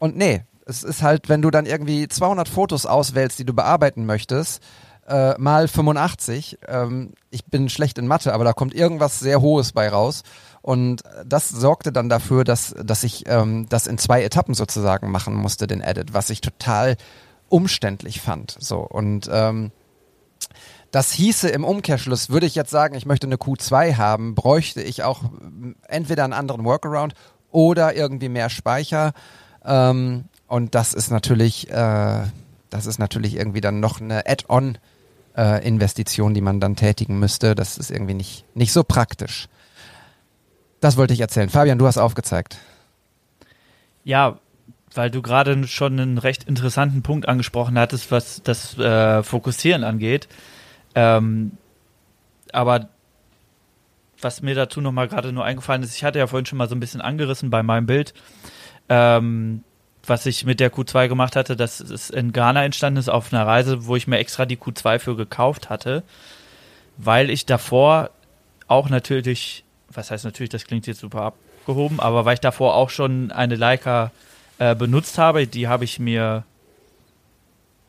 und 0.00 0.16
nee, 0.16 0.42
es 0.66 0.82
ist 0.82 1.02
halt, 1.02 1.28
wenn 1.28 1.42
du 1.42 1.50
dann 1.50 1.66
irgendwie 1.66 2.08
200 2.08 2.48
Fotos 2.48 2.86
auswählst, 2.86 3.38
die 3.38 3.44
du 3.44 3.54
bearbeiten 3.54 4.06
möchtest, 4.06 4.62
äh, 5.06 5.38
mal 5.38 5.68
85. 5.68 6.58
Ähm, 6.66 7.12
ich 7.30 7.44
bin 7.44 7.68
schlecht 7.68 7.98
in 7.98 8.06
Mathe, 8.06 8.32
aber 8.32 8.44
da 8.44 8.52
kommt 8.52 8.74
irgendwas 8.74 9.20
sehr 9.20 9.40
Hohes 9.40 9.72
bei 9.72 9.88
raus. 9.88 10.22
Und 10.62 11.02
das 11.24 11.48
sorgte 11.48 11.92
dann 11.92 12.08
dafür, 12.08 12.44
dass, 12.44 12.74
dass 12.82 13.02
ich 13.02 13.24
ähm, 13.26 13.66
das 13.68 13.86
in 13.86 13.98
zwei 13.98 14.22
Etappen 14.22 14.54
sozusagen 14.54 15.10
machen 15.10 15.34
musste, 15.34 15.66
den 15.66 15.80
Edit, 15.80 16.14
was 16.14 16.30
ich 16.30 16.40
total 16.40 16.96
umständlich 17.48 18.20
fand. 18.20 18.56
So 18.58 18.78
und 18.78 19.28
ähm, 19.32 19.72
das 20.90 21.12
hieße 21.12 21.48
im 21.48 21.64
Umkehrschluss, 21.64 22.30
würde 22.30 22.46
ich 22.46 22.54
jetzt 22.54 22.70
sagen, 22.70 22.94
ich 22.94 23.06
möchte 23.06 23.26
eine 23.26 23.36
Q2 23.36 23.96
haben, 23.96 24.34
bräuchte 24.34 24.82
ich 24.82 25.02
auch 25.02 25.22
entweder 25.88 26.24
einen 26.24 26.32
anderen 26.32 26.64
Workaround 26.64 27.14
oder 27.50 27.94
irgendwie 27.94 28.28
mehr 28.28 28.50
Speicher. 28.50 29.12
Ähm, 29.64 30.24
und 30.46 30.74
das 30.74 30.94
ist 30.94 31.10
natürlich, 31.10 31.70
äh, 31.70 32.22
das 32.70 32.86
ist 32.86 32.98
natürlich 32.98 33.36
irgendwie 33.36 33.60
dann 33.60 33.80
noch 33.80 34.00
eine 34.00 34.26
Add-on 34.26 34.78
äh, 35.36 35.66
Investition, 35.66 36.34
die 36.34 36.40
man 36.40 36.60
dann 36.60 36.76
tätigen 36.76 37.18
müsste. 37.18 37.54
Das 37.54 37.78
ist 37.78 37.90
irgendwie 37.90 38.14
nicht, 38.14 38.44
nicht 38.54 38.72
so 38.72 38.84
praktisch. 38.84 39.48
Das 40.80 40.96
wollte 40.96 41.12
ich 41.12 41.20
erzählen. 41.20 41.48
Fabian, 41.48 41.78
du 41.78 41.86
hast 41.86 41.98
aufgezeigt. 41.98 42.58
Ja, 44.02 44.38
weil 44.94 45.10
du 45.10 45.22
gerade 45.22 45.66
schon 45.66 46.00
einen 46.00 46.18
recht 46.18 46.44
interessanten 46.44 47.02
Punkt 47.02 47.28
angesprochen 47.28 47.78
hattest, 47.78 48.10
was 48.10 48.42
das 48.42 48.76
äh, 48.78 49.22
Fokussieren 49.22 49.84
angeht. 49.84 50.28
Ähm, 50.94 51.52
aber 52.52 52.88
was 54.20 54.42
mir 54.42 54.54
dazu 54.54 54.80
nochmal 54.80 55.08
gerade 55.08 55.32
nur 55.32 55.44
eingefallen 55.44 55.82
ist, 55.82 55.94
ich 55.94 56.04
hatte 56.04 56.18
ja 56.18 56.26
vorhin 56.26 56.46
schon 56.46 56.58
mal 56.58 56.68
so 56.68 56.74
ein 56.74 56.80
bisschen 56.80 57.00
angerissen 57.00 57.50
bei 57.50 57.62
meinem 57.62 57.86
Bild, 57.86 58.14
ähm, 58.90 59.64
was 60.06 60.26
ich 60.26 60.44
mit 60.44 60.60
der 60.60 60.70
Q2 60.70 61.08
gemacht 61.08 61.36
hatte, 61.36 61.56
dass 61.56 61.80
es 61.80 62.10
in 62.10 62.32
Ghana 62.32 62.64
entstanden 62.64 62.98
ist 62.98 63.08
auf 63.08 63.32
einer 63.32 63.46
Reise, 63.46 63.86
wo 63.86 63.96
ich 63.96 64.06
mir 64.06 64.18
extra 64.18 64.44
die 64.44 64.58
Q2 64.58 64.98
für 64.98 65.16
gekauft 65.16 65.70
hatte, 65.70 66.02
weil 66.98 67.30
ich 67.30 67.46
davor 67.46 68.10
auch 68.66 68.90
natürlich, 68.90 69.64
was 69.88 70.10
heißt 70.10 70.24
natürlich, 70.24 70.50
das 70.50 70.66
klingt 70.66 70.86
jetzt 70.86 71.00
super 71.00 71.22
abgehoben, 71.22 72.00
aber 72.00 72.26
weil 72.26 72.34
ich 72.34 72.40
davor 72.40 72.74
auch 72.74 72.90
schon 72.90 73.32
eine 73.32 73.56
Leica 73.56 74.10
äh, 74.58 74.74
benutzt 74.74 75.16
habe, 75.16 75.46
die 75.46 75.68
habe 75.68 75.84
ich 75.84 75.98
mir 75.98 76.44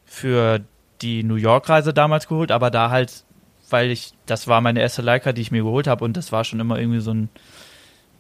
für 0.06 0.62
die 1.02 1.24
New 1.24 1.36
York-Reise 1.36 1.93
damals 1.93 2.28
geholt, 2.28 2.52
aber 2.52 2.70
da 2.70 2.89
halt 2.89 3.26
weil 3.72 3.91
ich, 3.91 4.14
das 4.26 4.47
war 4.47 4.62
meine 4.62 4.82
erste 4.82 5.02
Leica, 5.02 5.34
die 5.34 5.41
ich 5.41 5.52
mir 5.52 5.64
geholt 5.64 5.88
habe 5.88 6.04
und 6.04 6.18
das 6.18 6.32
war 6.32 6.43
schon 6.43 6.60
immer 6.60 6.80
irgendwie 6.80 6.99
so 6.99 7.14
ein, 7.14 7.30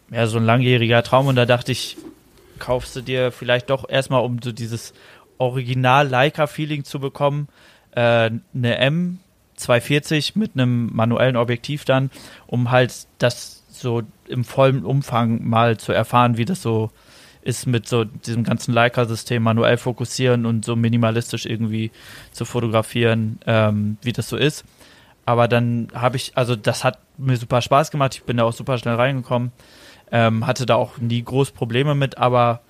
ja, 0.09 0.27
so 0.27 0.37
ein 0.37 0.45
langjähriger 0.45 1.03
Traum 1.03 1.27
und 1.27 1.35
da 1.35 1.45
dachte 1.45 1.71
ich, 1.71 1.97
kaufst 2.61 2.95
du 2.95 3.01
dir 3.01 3.31
vielleicht 3.31 3.69
doch 3.69 3.89
erstmal, 3.89 4.23
um 4.23 4.39
so 4.41 4.53
dieses 4.53 4.93
Original 5.39 6.07
Leica-Feeling 6.07 6.85
zu 6.85 6.99
bekommen, 6.99 7.49
äh, 7.91 8.29
eine 8.53 8.77
M 8.77 9.19
240 9.57 10.35
mit 10.35 10.51
einem 10.53 10.89
manuellen 10.93 11.35
Objektiv 11.35 11.83
dann, 11.83 12.09
um 12.47 12.71
halt 12.71 13.07
das 13.17 13.63
so 13.69 14.03
im 14.27 14.43
vollen 14.43 14.85
Umfang 14.85 15.43
mal 15.43 15.77
zu 15.77 15.91
erfahren, 15.91 16.37
wie 16.37 16.45
das 16.45 16.61
so 16.61 16.91
ist 17.41 17.65
mit 17.65 17.87
so 17.87 18.03
diesem 18.03 18.43
ganzen 18.43 18.71
Leica-System 18.71 19.41
manuell 19.41 19.77
fokussieren 19.77 20.45
und 20.45 20.63
so 20.63 20.75
minimalistisch 20.75 21.47
irgendwie 21.47 21.91
zu 22.31 22.45
fotografieren, 22.45 23.39
ähm, 23.47 23.97
wie 24.03 24.13
das 24.13 24.29
so 24.29 24.37
ist. 24.37 24.63
Aber 25.25 25.47
dann 25.47 25.87
habe 25.93 26.17
ich, 26.17 26.33
also 26.35 26.55
das 26.55 26.83
hat 26.83 26.99
mir 27.17 27.37
super 27.37 27.61
Spaß 27.61 27.89
gemacht. 27.89 28.15
Ich 28.15 28.23
bin 28.23 28.37
da 28.37 28.43
auch 28.43 28.53
super 28.53 28.77
schnell 28.77 28.95
reingekommen. 28.95 29.51
Ähm, 30.11 30.45
hatte 30.45 30.65
da 30.65 30.75
auch 30.75 30.97
nie 30.97 31.23
groß 31.23 31.51
Probleme 31.51 31.95
mit, 31.95 32.17
aber 32.17 32.61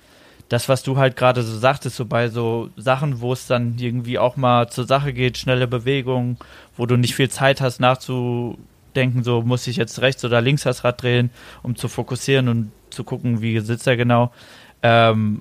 das, 0.52 0.68
was 0.68 0.82
du 0.82 0.98
halt 0.98 1.16
gerade 1.16 1.42
so 1.42 1.56
sagtest, 1.56 1.96
so 1.96 2.04
bei 2.04 2.28
so 2.28 2.68
Sachen, 2.76 3.20
wo 3.22 3.32
es 3.32 3.46
dann 3.46 3.78
irgendwie 3.78 4.18
auch 4.18 4.36
mal 4.36 4.68
zur 4.68 4.86
Sache 4.86 5.14
geht, 5.14 5.38
schnelle 5.38 5.66
Bewegungen, 5.66 6.36
wo 6.76 6.84
du 6.84 6.96
nicht 6.96 7.14
viel 7.14 7.30
Zeit 7.30 7.62
hast 7.62 7.80
nachzudenken, 7.80 9.24
so 9.24 9.40
muss 9.40 9.66
ich 9.66 9.76
jetzt 9.76 10.02
rechts 10.02 10.22
oder 10.26 10.42
links 10.42 10.64
das 10.64 10.84
Rad 10.84 11.02
drehen, 11.02 11.30
um 11.62 11.74
zu 11.74 11.88
fokussieren 11.88 12.48
und 12.48 12.70
zu 12.90 13.02
gucken, 13.02 13.40
wie 13.40 13.58
sitzt 13.60 13.86
er 13.86 13.96
genau, 13.96 14.30
ähm, 14.82 15.40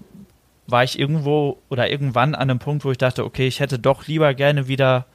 war 0.68 0.86
ich 0.86 0.98
irgendwo 0.98 1.58
oder 1.68 1.92
irgendwann 1.92 2.34
an 2.34 2.50
einem 2.50 2.60
Punkt, 2.60 2.86
wo 2.86 2.92
ich 2.92 2.98
dachte, 2.98 3.26
okay, 3.26 3.48
ich 3.48 3.60
hätte 3.60 3.80
doch 3.80 4.08
lieber 4.08 4.34
gerne 4.34 4.70
wieder 4.70 5.08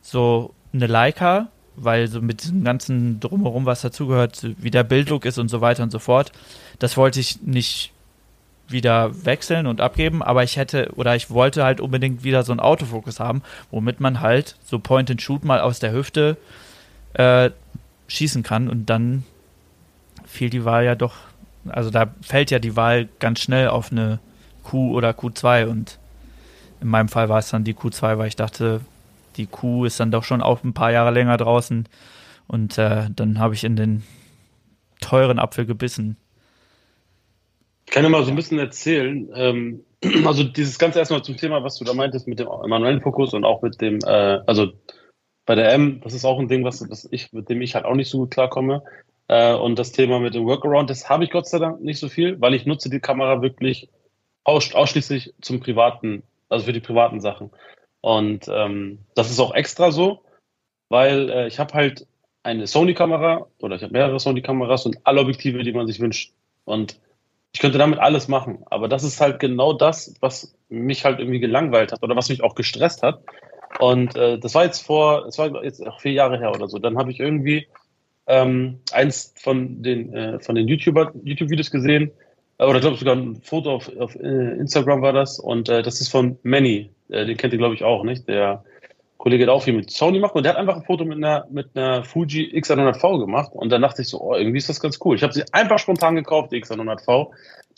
so 0.00 0.52
eine 0.72 0.88
Leica, 0.88 1.46
weil 1.76 2.08
so 2.08 2.20
mit 2.20 2.42
diesem 2.42 2.64
ganzen 2.64 3.20
Drumherum, 3.20 3.66
was 3.66 3.82
dazugehört, 3.82 4.46
wie 4.58 4.70
der 4.70 4.84
Bildlook 4.84 5.24
ist 5.24 5.38
und 5.38 5.48
so 5.48 5.60
weiter 5.60 5.82
und 5.82 5.90
so 5.90 5.98
fort, 5.98 6.32
das 6.78 6.96
wollte 6.96 7.20
ich 7.20 7.42
nicht 7.42 7.92
wieder 8.68 9.24
wechseln 9.24 9.66
und 9.66 9.80
abgeben, 9.80 10.22
aber 10.22 10.42
ich 10.42 10.56
hätte 10.56 10.92
oder 10.96 11.14
ich 11.14 11.30
wollte 11.30 11.64
halt 11.64 11.80
unbedingt 11.80 12.24
wieder 12.24 12.42
so 12.42 12.52
einen 12.52 12.60
Autofokus 12.60 13.20
haben, 13.20 13.42
womit 13.70 14.00
man 14.00 14.20
halt 14.20 14.56
so 14.64 14.78
Point 14.78 15.10
and 15.10 15.20
Shoot 15.20 15.44
mal 15.44 15.60
aus 15.60 15.78
der 15.78 15.92
Hüfte 15.92 16.36
äh, 17.14 17.50
schießen 18.08 18.42
kann 18.42 18.68
und 18.68 18.86
dann 18.86 19.24
fiel 20.24 20.50
die 20.50 20.64
Wahl 20.64 20.84
ja 20.84 20.94
doch, 20.94 21.14
also 21.68 21.90
da 21.90 22.12
fällt 22.22 22.50
ja 22.50 22.58
die 22.58 22.76
Wahl 22.76 23.08
ganz 23.18 23.40
schnell 23.40 23.68
auf 23.68 23.92
eine 23.92 24.18
Q 24.62 24.92
oder 24.96 25.10
Q2 25.10 25.66
und 25.66 25.98
in 26.80 26.88
meinem 26.88 27.08
Fall 27.08 27.28
war 27.28 27.38
es 27.38 27.50
dann 27.50 27.64
die 27.64 27.74
Q2, 27.74 28.18
weil 28.18 28.28
ich 28.28 28.36
dachte, 28.36 28.80
die 29.36 29.46
Kuh 29.46 29.84
ist 29.84 30.00
dann 30.00 30.10
doch 30.10 30.24
schon 30.24 30.42
auch 30.42 30.62
ein 30.64 30.74
paar 30.74 30.92
Jahre 30.92 31.10
länger 31.10 31.36
draußen. 31.36 31.88
Und 32.48 32.78
äh, 32.78 33.06
dann 33.14 33.38
habe 33.38 33.54
ich 33.54 33.64
in 33.64 33.76
den 33.76 34.02
teuren 35.00 35.38
Apfel 35.38 35.66
gebissen. 35.66 36.16
Ich 37.86 37.92
kann 37.92 38.04
ja 38.04 38.10
mal 38.10 38.24
so 38.24 38.30
ein 38.30 38.36
bisschen 38.36 38.58
erzählen. 38.58 39.28
Ähm, 39.34 39.84
also 40.26 40.44
dieses 40.44 40.78
ganze 40.78 40.98
erstmal 40.98 41.22
zum 41.22 41.36
Thema, 41.36 41.62
was 41.62 41.78
du 41.78 41.84
da 41.84 41.94
meintest 41.94 42.26
mit 42.28 42.38
dem 42.38 42.46
manuellen 42.46 43.00
Fokus 43.00 43.34
und 43.34 43.44
auch 43.44 43.62
mit 43.62 43.80
dem, 43.80 43.98
äh, 44.04 44.40
also 44.46 44.72
bei 45.44 45.54
der 45.54 45.72
M, 45.72 46.00
das 46.02 46.14
ist 46.14 46.24
auch 46.24 46.38
ein 46.38 46.48
Ding, 46.48 46.64
was, 46.64 46.88
was 46.88 47.08
ich, 47.10 47.32
mit 47.32 47.48
dem 47.48 47.60
ich 47.62 47.74
halt 47.74 47.84
auch 47.84 47.94
nicht 47.94 48.10
so 48.10 48.18
gut 48.18 48.30
klarkomme. 48.30 48.82
Äh, 49.28 49.54
und 49.54 49.78
das 49.78 49.92
Thema 49.92 50.20
mit 50.20 50.34
dem 50.34 50.46
Workaround, 50.46 50.90
das 50.90 51.08
habe 51.08 51.24
ich 51.24 51.30
Gott 51.30 51.48
sei 51.48 51.58
Dank 51.58 51.80
nicht 51.82 51.98
so 51.98 52.08
viel, 52.08 52.40
weil 52.40 52.54
ich 52.54 52.66
nutze 52.66 52.90
die 52.90 53.00
Kamera 53.00 53.42
wirklich 53.42 53.88
aus, 54.44 54.74
ausschließlich 54.74 55.34
zum 55.40 55.60
privaten, 55.60 56.22
also 56.48 56.66
für 56.66 56.72
die 56.72 56.80
privaten 56.80 57.20
Sachen. 57.20 57.50
Und 58.02 58.48
ähm, 58.48 58.98
das 59.14 59.30
ist 59.30 59.40
auch 59.40 59.54
extra 59.54 59.90
so, 59.90 60.22
weil 60.90 61.30
äh, 61.30 61.46
ich 61.46 61.58
habe 61.58 61.72
halt 61.72 62.06
eine 62.42 62.66
Sony-Kamera 62.66 63.46
oder 63.60 63.76
ich 63.76 63.82
habe 63.82 63.92
mehrere 63.92 64.18
Sony-Kameras 64.18 64.84
und 64.84 64.98
alle 65.04 65.20
Objektive, 65.20 65.62
die 65.62 65.72
man 65.72 65.86
sich 65.86 66.00
wünscht. 66.00 66.32
Und 66.64 66.98
ich 67.54 67.60
könnte 67.60 67.78
damit 67.78 68.00
alles 68.00 68.28
machen. 68.28 68.64
Aber 68.66 68.88
das 68.88 69.04
ist 69.04 69.20
halt 69.20 69.38
genau 69.38 69.72
das, 69.72 70.14
was 70.20 70.54
mich 70.68 71.04
halt 71.04 71.20
irgendwie 71.20 71.38
gelangweilt 71.38 71.92
hat 71.92 72.02
oder 72.02 72.16
was 72.16 72.28
mich 72.28 72.42
auch 72.42 72.54
gestresst 72.54 73.02
hat. 73.02 73.22
Und 73.78 74.16
äh, 74.16 74.38
das 74.38 74.54
war 74.54 74.64
jetzt 74.64 74.84
vor, 74.84 75.26
es 75.26 75.38
war 75.38 75.62
jetzt 75.64 75.86
auch 75.86 76.00
vier 76.00 76.12
Jahre 76.12 76.38
her 76.38 76.50
oder 76.50 76.68
so. 76.68 76.78
Dann 76.78 76.98
habe 76.98 77.10
ich 77.10 77.20
irgendwie 77.20 77.68
ähm, 78.26 78.80
eins 78.92 79.32
von 79.36 79.82
den 79.82 80.12
äh, 80.12 80.40
von 80.40 80.54
den 80.54 80.68
YouTuber 80.68 81.12
YouTube-Videos 81.22 81.70
gesehen, 81.70 82.10
oder 82.66 82.76
ich 82.76 82.82
glaube 82.82 82.96
sogar 82.96 83.16
ein 83.16 83.36
Foto 83.42 83.74
auf, 83.74 83.90
auf 83.98 84.14
äh, 84.16 84.58
Instagram 84.58 85.02
war 85.02 85.12
das. 85.12 85.38
Und 85.38 85.68
äh, 85.68 85.82
das 85.82 86.00
ist 86.00 86.08
von 86.08 86.38
Manny. 86.42 86.90
Äh, 87.08 87.26
den 87.26 87.36
kennt 87.36 87.52
ihr 87.52 87.58
glaube 87.58 87.74
ich 87.74 87.84
auch, 87.84 88.04
nicht? 88.04 88.28
Der 88.28 88.64
Kollege 89.22 89.44
hat 89.44 89.50
auch 89.50 89.62
viel 89.62 89.74
mit 89.74 89.90
Sony 89.90 90.18
gemacht 90.18 90.34
und 90.34 90.42
der 90.42 90.52
hat 90.52 90.58
einfach 90.58 90.74
ein 90.74 90.82
Foto 90.82 91.04
mit 91.04 91.18
einer 91.18 91.46
mit 91.48 91.76
einer 91.76 92.02
Fuji 92.02 92.52
X100V 92.56 93.20
gemacht. 93.20 93.52
Und 93.52 93.70
dann 93.70 93.82
dachte 93.82 94.02
ich 94.02 94.08
so, 94.08 94.20
oh, 94.20 94.34
irgendwie 94.34 94.58
ist 94.58 94.68
das 94.68 94.80
ganz 94.80 94.98
cool. 95.04 95.14
Ich 95.14 95.22
habe 95.22 95.32
sie 95.32 95.44
einfach 95.52 95.78
spontan 95.78 96.16
gekauft, 96.16 96.50
die 96.50 96.62
X100V. 96.62 97.28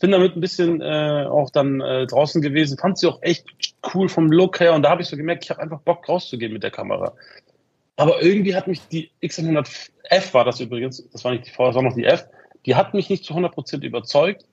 Bin 0.00 0.10
damit 0.10 0.36
ein 0.36 0.40
bisschen 0.40 0.80
äh, 0.80 1.26
auch 1.28 1.50
dann 1.50 1.80
äh, 1.80 2.06
draußen 2.06 2.40
gewesen, 2.40 2.78
fand 2.78 2.98
sie 2.98 3.08
auch 3.08 3.22
echt 3.22 3.46
cool 3.94 4.08
vom 4.08 4.32
Look 4.32 4.58
her 4.58 4.74
und 4.74 4.82
da 4.82 4.90
habe 4.90 5.02
ich 5.02 5.08
so 5.08 5.16
gemerkt, 5.16 5.44
ich 5.44 5.50
habe 5.50 5.60
einfach 5.60 5.80
Bock 5.80 6.08
rauszugehen 6.08 6.52
mit 6.52 6.62
der 6.62 6.70
Kamera. 6.70 7.12
Aber 7.96 8.22
irgendwie 8.22 8.56
hat 8.56 8.66
mich 8.66 8.80
die 8.88 9.10
X100F 9.22 10.34
war 10.34 10.44
das 10.44 10.60
übrigens, 10.60 11.08
das 11.12 11.24
war 11.24 11.32
nicht 11.32 11.46
die 11.46 11.50
V, 11.50 11.66
das 11.66 11.76
war 11.76 11.82
noch 11.82 11.94
die 11.94 12.04
F, 12.04 12.26
die 12.66 12.74
hat 12.74 12.94
mich 12.94 13.08
nicht 13.10 13.24
zu 13.24 13.34
100% 13.34 13.82
überzeugt. 13.82 14.44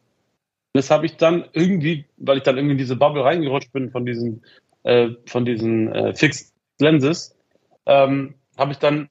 Das 0.73 0.89
habe 0.89 1.05
ich 1.05 1.17
dann 1.17 1.45
irgendwie, 1.53 2.05
weil 2.17 2.37
ich 2.37 2.43
dann 2.43 2.57
irgendwie 2.57 2.73
in 2.73 2.77
diese 2.77 2.95
Bubble 2.95 3.23
reingerutscht 3.23 3.73
bin 3.73 3.91
von 3.91 4.05
diesen, 4.05 4.43
äh, 4.83 5.09
von 5.25 5.45
diesen 5.45 5.93
äh, 5.93 6.15
Fixed 6.15 6.53
Lenses, 6.79 7.37
ähm, 7.85 8.35
habe 8.57 8.71
ich 8.71 8.77
dann, 8.77 9.09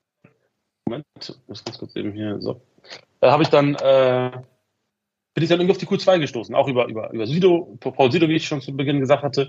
Moment, 0.87 1.05
muss 1.47 1.65
kurz 1.79 1.97
eben 1.97 2.13
hier, 2.13 2.41
so, 2.41 2.63
äh, 3.21 3.31
habe 3.31 3.43
ich 3.43 3.51
dann, 3.51 3.75
äh, 3.75 4.31
bin 5.35 5.45
ich 5.45 5.51
dann 5.51 5.61
irgendwie 5.61 5.73
auf 5.73 5.79
die 5.79 5.87
Q2 5.87 6.19
gestoßen, 6.19 6.55
auch 6.55 6.69
über, 6.69 6.89
über, 6.89 7.13
über 7.13 7.27
Sido, 7.27 7.77
Paul 7.81 8.11
Sido, 8.11 8.29
wie 8.29 8.37
ich 8.37 8.47
schon 8.47 8.61
zu 8.61 8.77
Beginn 8.77 9.01
gesagt 9.01 9.23
hatte. 9.23 9.49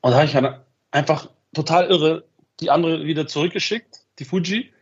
Und 0.00 0.10
da 0.10 0.16
habe 0.16 0.26
ich 0.26 0.32
dann 0.32 0.60
einfach 0.90 1.30
total 1.54 1.86
irre 1.86 2.24
die 2.60 2.70
andere 2.70 3.04
wieder 3.04 3.26
zurückgeschickt, 3.26 4.00
die 4.18 4.24
Fuji, 4.24 4.72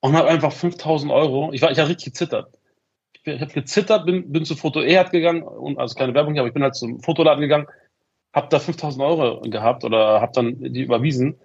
und 0.00 0.14
habe 0.16 0.28
einfach 0.28 0.52
5000 0.52 1.10
Euro, 1.10 1.52
ich 1.52 1.62
war, 1.62 1.70
ich 1.70 1.78
habe 1.78 1.88
richtig 1.88 2.12
gezittert. 2.12 2.58
Ich, 3.26 3.40
habe 3.40 3.52
gezittert, 3.52 4.06
bin, 4.06 4.32
bin 4.32 4.44
zu 4.44 4.56
Foto 4.56 4.80
Erd 4.80 5.10
gegangen, 5.10 5.42
und, 5.42 5.78
also 5.78 5.94
keine 5.94 6.14
Werbung 6.14 6.38
aber 6.38 6.48
ich 6.48 6.54
bin 6.54 6.62
halt 6.62 6.74
zum 6.74 7.00
Fotoladen 7.00 7.40
gegangen, 7.40 7.66
habe 8.32 8.48
da 8.50 8.58
5000 8.58 9.02
Euro 9.04 9.40
gehabt 9.42 9.84
oder 9.84 10.20
habe 10.20 10.32
dann 10.34 10.72
die 10.72 10.82
überwiesen. 10.82 11.36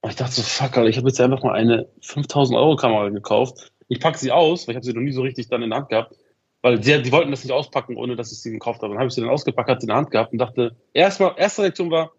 Und 0.00 0.10
ich 0.10 0.16
dachte 0.16 0.32
so, 0.32 0.42
fuck, 0.42 0.76
Alter, 0.76 0.88
ich 0.88 0.96
habe 0.96 1.08
jetzt 1.08 1.20
einfach 1.20 1.42
mal 1.42 1.52
eine 1.52 1.88
5000 2.00 2.56
Euro 2.58 2.76
Kamera 2.76 3.08
gekauft. 3.08 3.72
Ich 3.88 4.00
packe 4.00 4.18
sie 4.18 4.32
aus, 4.32 4.66
weil 4.66 4.72
ich 4.72 4.76
habe 4.76 4.86
sie 4.86 4.92
noch 4.92 5.02
nie 5.02 5.12
so 5.12 5.22
richtig 5.22 5.48
dann 5.48 5.62
in 5.62 5.70
der 5.70 5.80
Hand 5.80 5.88
gehabt 5.88 6.14
weil 6.62 6.78
die, 6.78 7.02
die 7.02 7.12
wollten 7.12 7.30
das 7.30 7.44
nicht 7.44 7.52
auspacken, 7.52 7.96
ohne 7.96 8.16
dass 8.16 8.32
ich 8.32 8.40
sie 8.40 8.50
gekauft 8.50 8.82
habe. 8.82 8.92
Dann 8.92 8.98
habe 8.98 9.08
ich 9.08 9.14
sie 9.14 9.20
dann 9.20 9.30
ausgepackt, 9.30 9.68
hatte 9.68 9.80
sie 9.80 9.84
in 9.84 9.88
der 9.88 9.96
Hand 9.96 10.10
gehabt 10.10 10.32
und 10.32 10.38
dachte, 10.38 10.76
erstmal, 10.92 11.34
erste 11.36 11.62
Reaktion 11.62 11.90
war, 11.90 12.12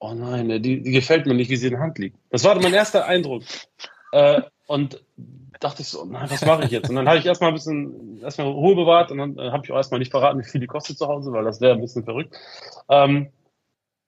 oh 0.00 0.12
nein, 0.12 0.48
die, 0.62 0.82
die 0.82 0.90
gefällt 0.90 1.26
mir 1.26 1.34
nicht, 1.34 1.50
wie 1.50 1.56
sie 1.56 1.68
in 1.68 1.74
der 1.74 1.80
Hand 1.80 1.98
liegt. 1.98 2.16
Das 2.30 2.44
war 2.44 2.60
mein 2.60 2.74
erster 2.74 3.06
Eindruck. 3.06 3.42
Äh, 4.12 4.42
und 4.66 5.02
dachte 5.60 5.82
ich 5.82 5.88
so, 5.88 6.04
nein, 6.04 6.30
was 6.30 6.44
mache 6.44 6.64
ich 6.64 6.70
jetzt? 6.70 6.88
Und 6.88 6.96
dann 6.96 7.08
habe 7.08 7.18
ich 7.18 7.26
erstmal 7.26 7.50
ein 7.50 7.54
bisschen, 7.54 8.20
erstmal 8.22 8.48
Ruhe 8.48 8.74
bewahrt 8.74 9.10
und 9.10 9.18
dann 9.18 9.38
äh, 9.38 9.50
habe 9.50 9.64
ich 9.64 9.72
auch 9.72 9.76
erstmal 9.76 9.98
nicht 9.98 10.10
verraten, 10.10 10.38
wie 10.38 10.44
viel 10.44 10.60
die 10.60 10.66
kostet 10.66 10.98
zu 10.98 11.06
Hause, 11.06 11.32
weil 11.32 11.44
das 11.44 11.60
wäre 11.60 11.74
ein 11.74 11.80
bisschen 11.80 12.04
verrückt. 12.04 12.36
Ähm, 12.88 13.30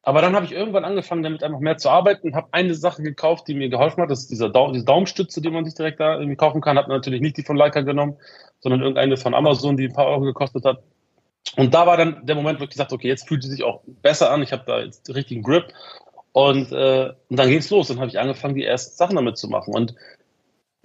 aber 0.02 0.22
dann 0.22 0.34
habe 0.34 0.46
ich 0.46 0.52
irgendwann 0.52 0.84
angefangen, 0.84 1.22
damit 1.22 1.42
einfach 1.42 1.60
mehr 1.60 1.76
zu 1.76 1.90
arbeiten, 1.90 2.34
habe 2.34 2.48
eine 2.52 2.74
Sache 2.74 3.02
gekauft, 3.02 3.46
die 3.46 3.54
mir 3.54 3.68
geholfen 3.68 4.02
hat. 4.02 4.10
Das 4.10 4.20
ist 4.20 4.30
dieser 4.30 4.48
Daum, 4.48 4.72
diese 4.72 4.86
Daumenstütze, 4.86 5.42
die 5.42 5.50
man 5.50 5.64
sich 5.64 5.74
direkt 5.74 6.00
da 6.00 6.14
irgendwie 6.14 6.36
kaufen 6.36 6.60
kann. 6.60 6.78
Habe 6.78 6.88
natürlich 6.88 7.20
nicht 7.20 7.36
die 7.36 7.42
von 7.42 7.56
Leica 7.56 7.82
genommen, 7.82 8.16
sondern 8.60 8.80
irgendeine 8.80 9.16
von 9.16 9.34
Amazon, 9.34 9.76
die 9.76 9.88
ein 9.88 9.92
paar 9.92 10.06
Euro 10.06 10.22
gekostet 10.22 10.64
hat. 10.64 10.82
Und 11.56 11.74
da 11.74 11.86
war 11.86 11.96
dann 11.96 12.24
der 12.24 12.36
Moment, 12.36 12.60
wo 12.60 12.64
ich 12.64 12.70
gesagt 12.70 12.92
okay, 12.92 13.08
jetzt 13.08 13.28
fühlt 13.28 13.42
sie 13.42 13.50
sich 13.50 13.64
auch 13.64 13.82
besser 14.02 14.30
an. 14.30 14.42
Ich 14.42 14.52
habe 14.52 14.62
da 14.66 14.80
jetzt 14.80 15.08
den 15.08 15.14
richtigen 15.14 15.42
Grip. 15.42 15.64
Und, 16.32 16.72
äh, 16.72 17.12
und 17.28 17.38
dann 17.38 17.48
ging 17.48 17.58
es 17.58 17.70
los. 17.70 17.88
Dann 17.88 17.98
habe 17.98 18.08
ich 18.08 18.18
angefangen, 18.18 18.54
die 18.54 18.64
ersten 18.64 18.96
Sachen 18.96 19.16
damit 19.16 19.36
zu 19.36 19.48
machen. 19.48 19.74
Und 19.74 19.94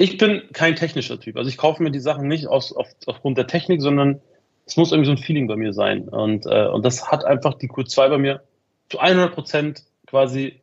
ich 0.04 0.18
bin 0.18 0.42
kein 0.52 0.76
technischer 0.76 1.18
Typ. 1.18 1.38
Also 1.38 1.48
ich 1.48 1.56
kaufe 1.56 1.82
mir 1.82 1.90
die 1.90 2.02
Sachen 2.02 2.28
nicht 2.28 2.48
aus, 2.48 2.74
auf, 2.76 2.90
aufgrund 3.06 3.38
der 3.38 3.48
Technik, 3.48 3.82
sondern 3.82 4.20
es 4.66 4.76
muss 4.76 4.92
irgendwie 4.92 5.06
so 5.06 5.14
ein 5.14 5.18
Feeling 5.18 5.48
bei 5.48 5.56
mir 5.56 5.72
sein. 5.72 6.10
Und, 6.10 6.46
äh, 6.46 6.68
und 6.68 6.84
das 6.84 7.10
hat 7.10 7.24
einfach 7.24 7.54
die 7.54 7.70
Q2 7.70 8.10
bei 8.10 8.18
mir 8.18 8.44
zu 8.90 9.00
100 9.00 9.34
Prozent 9.34 9.84
quasi 10.06 10.60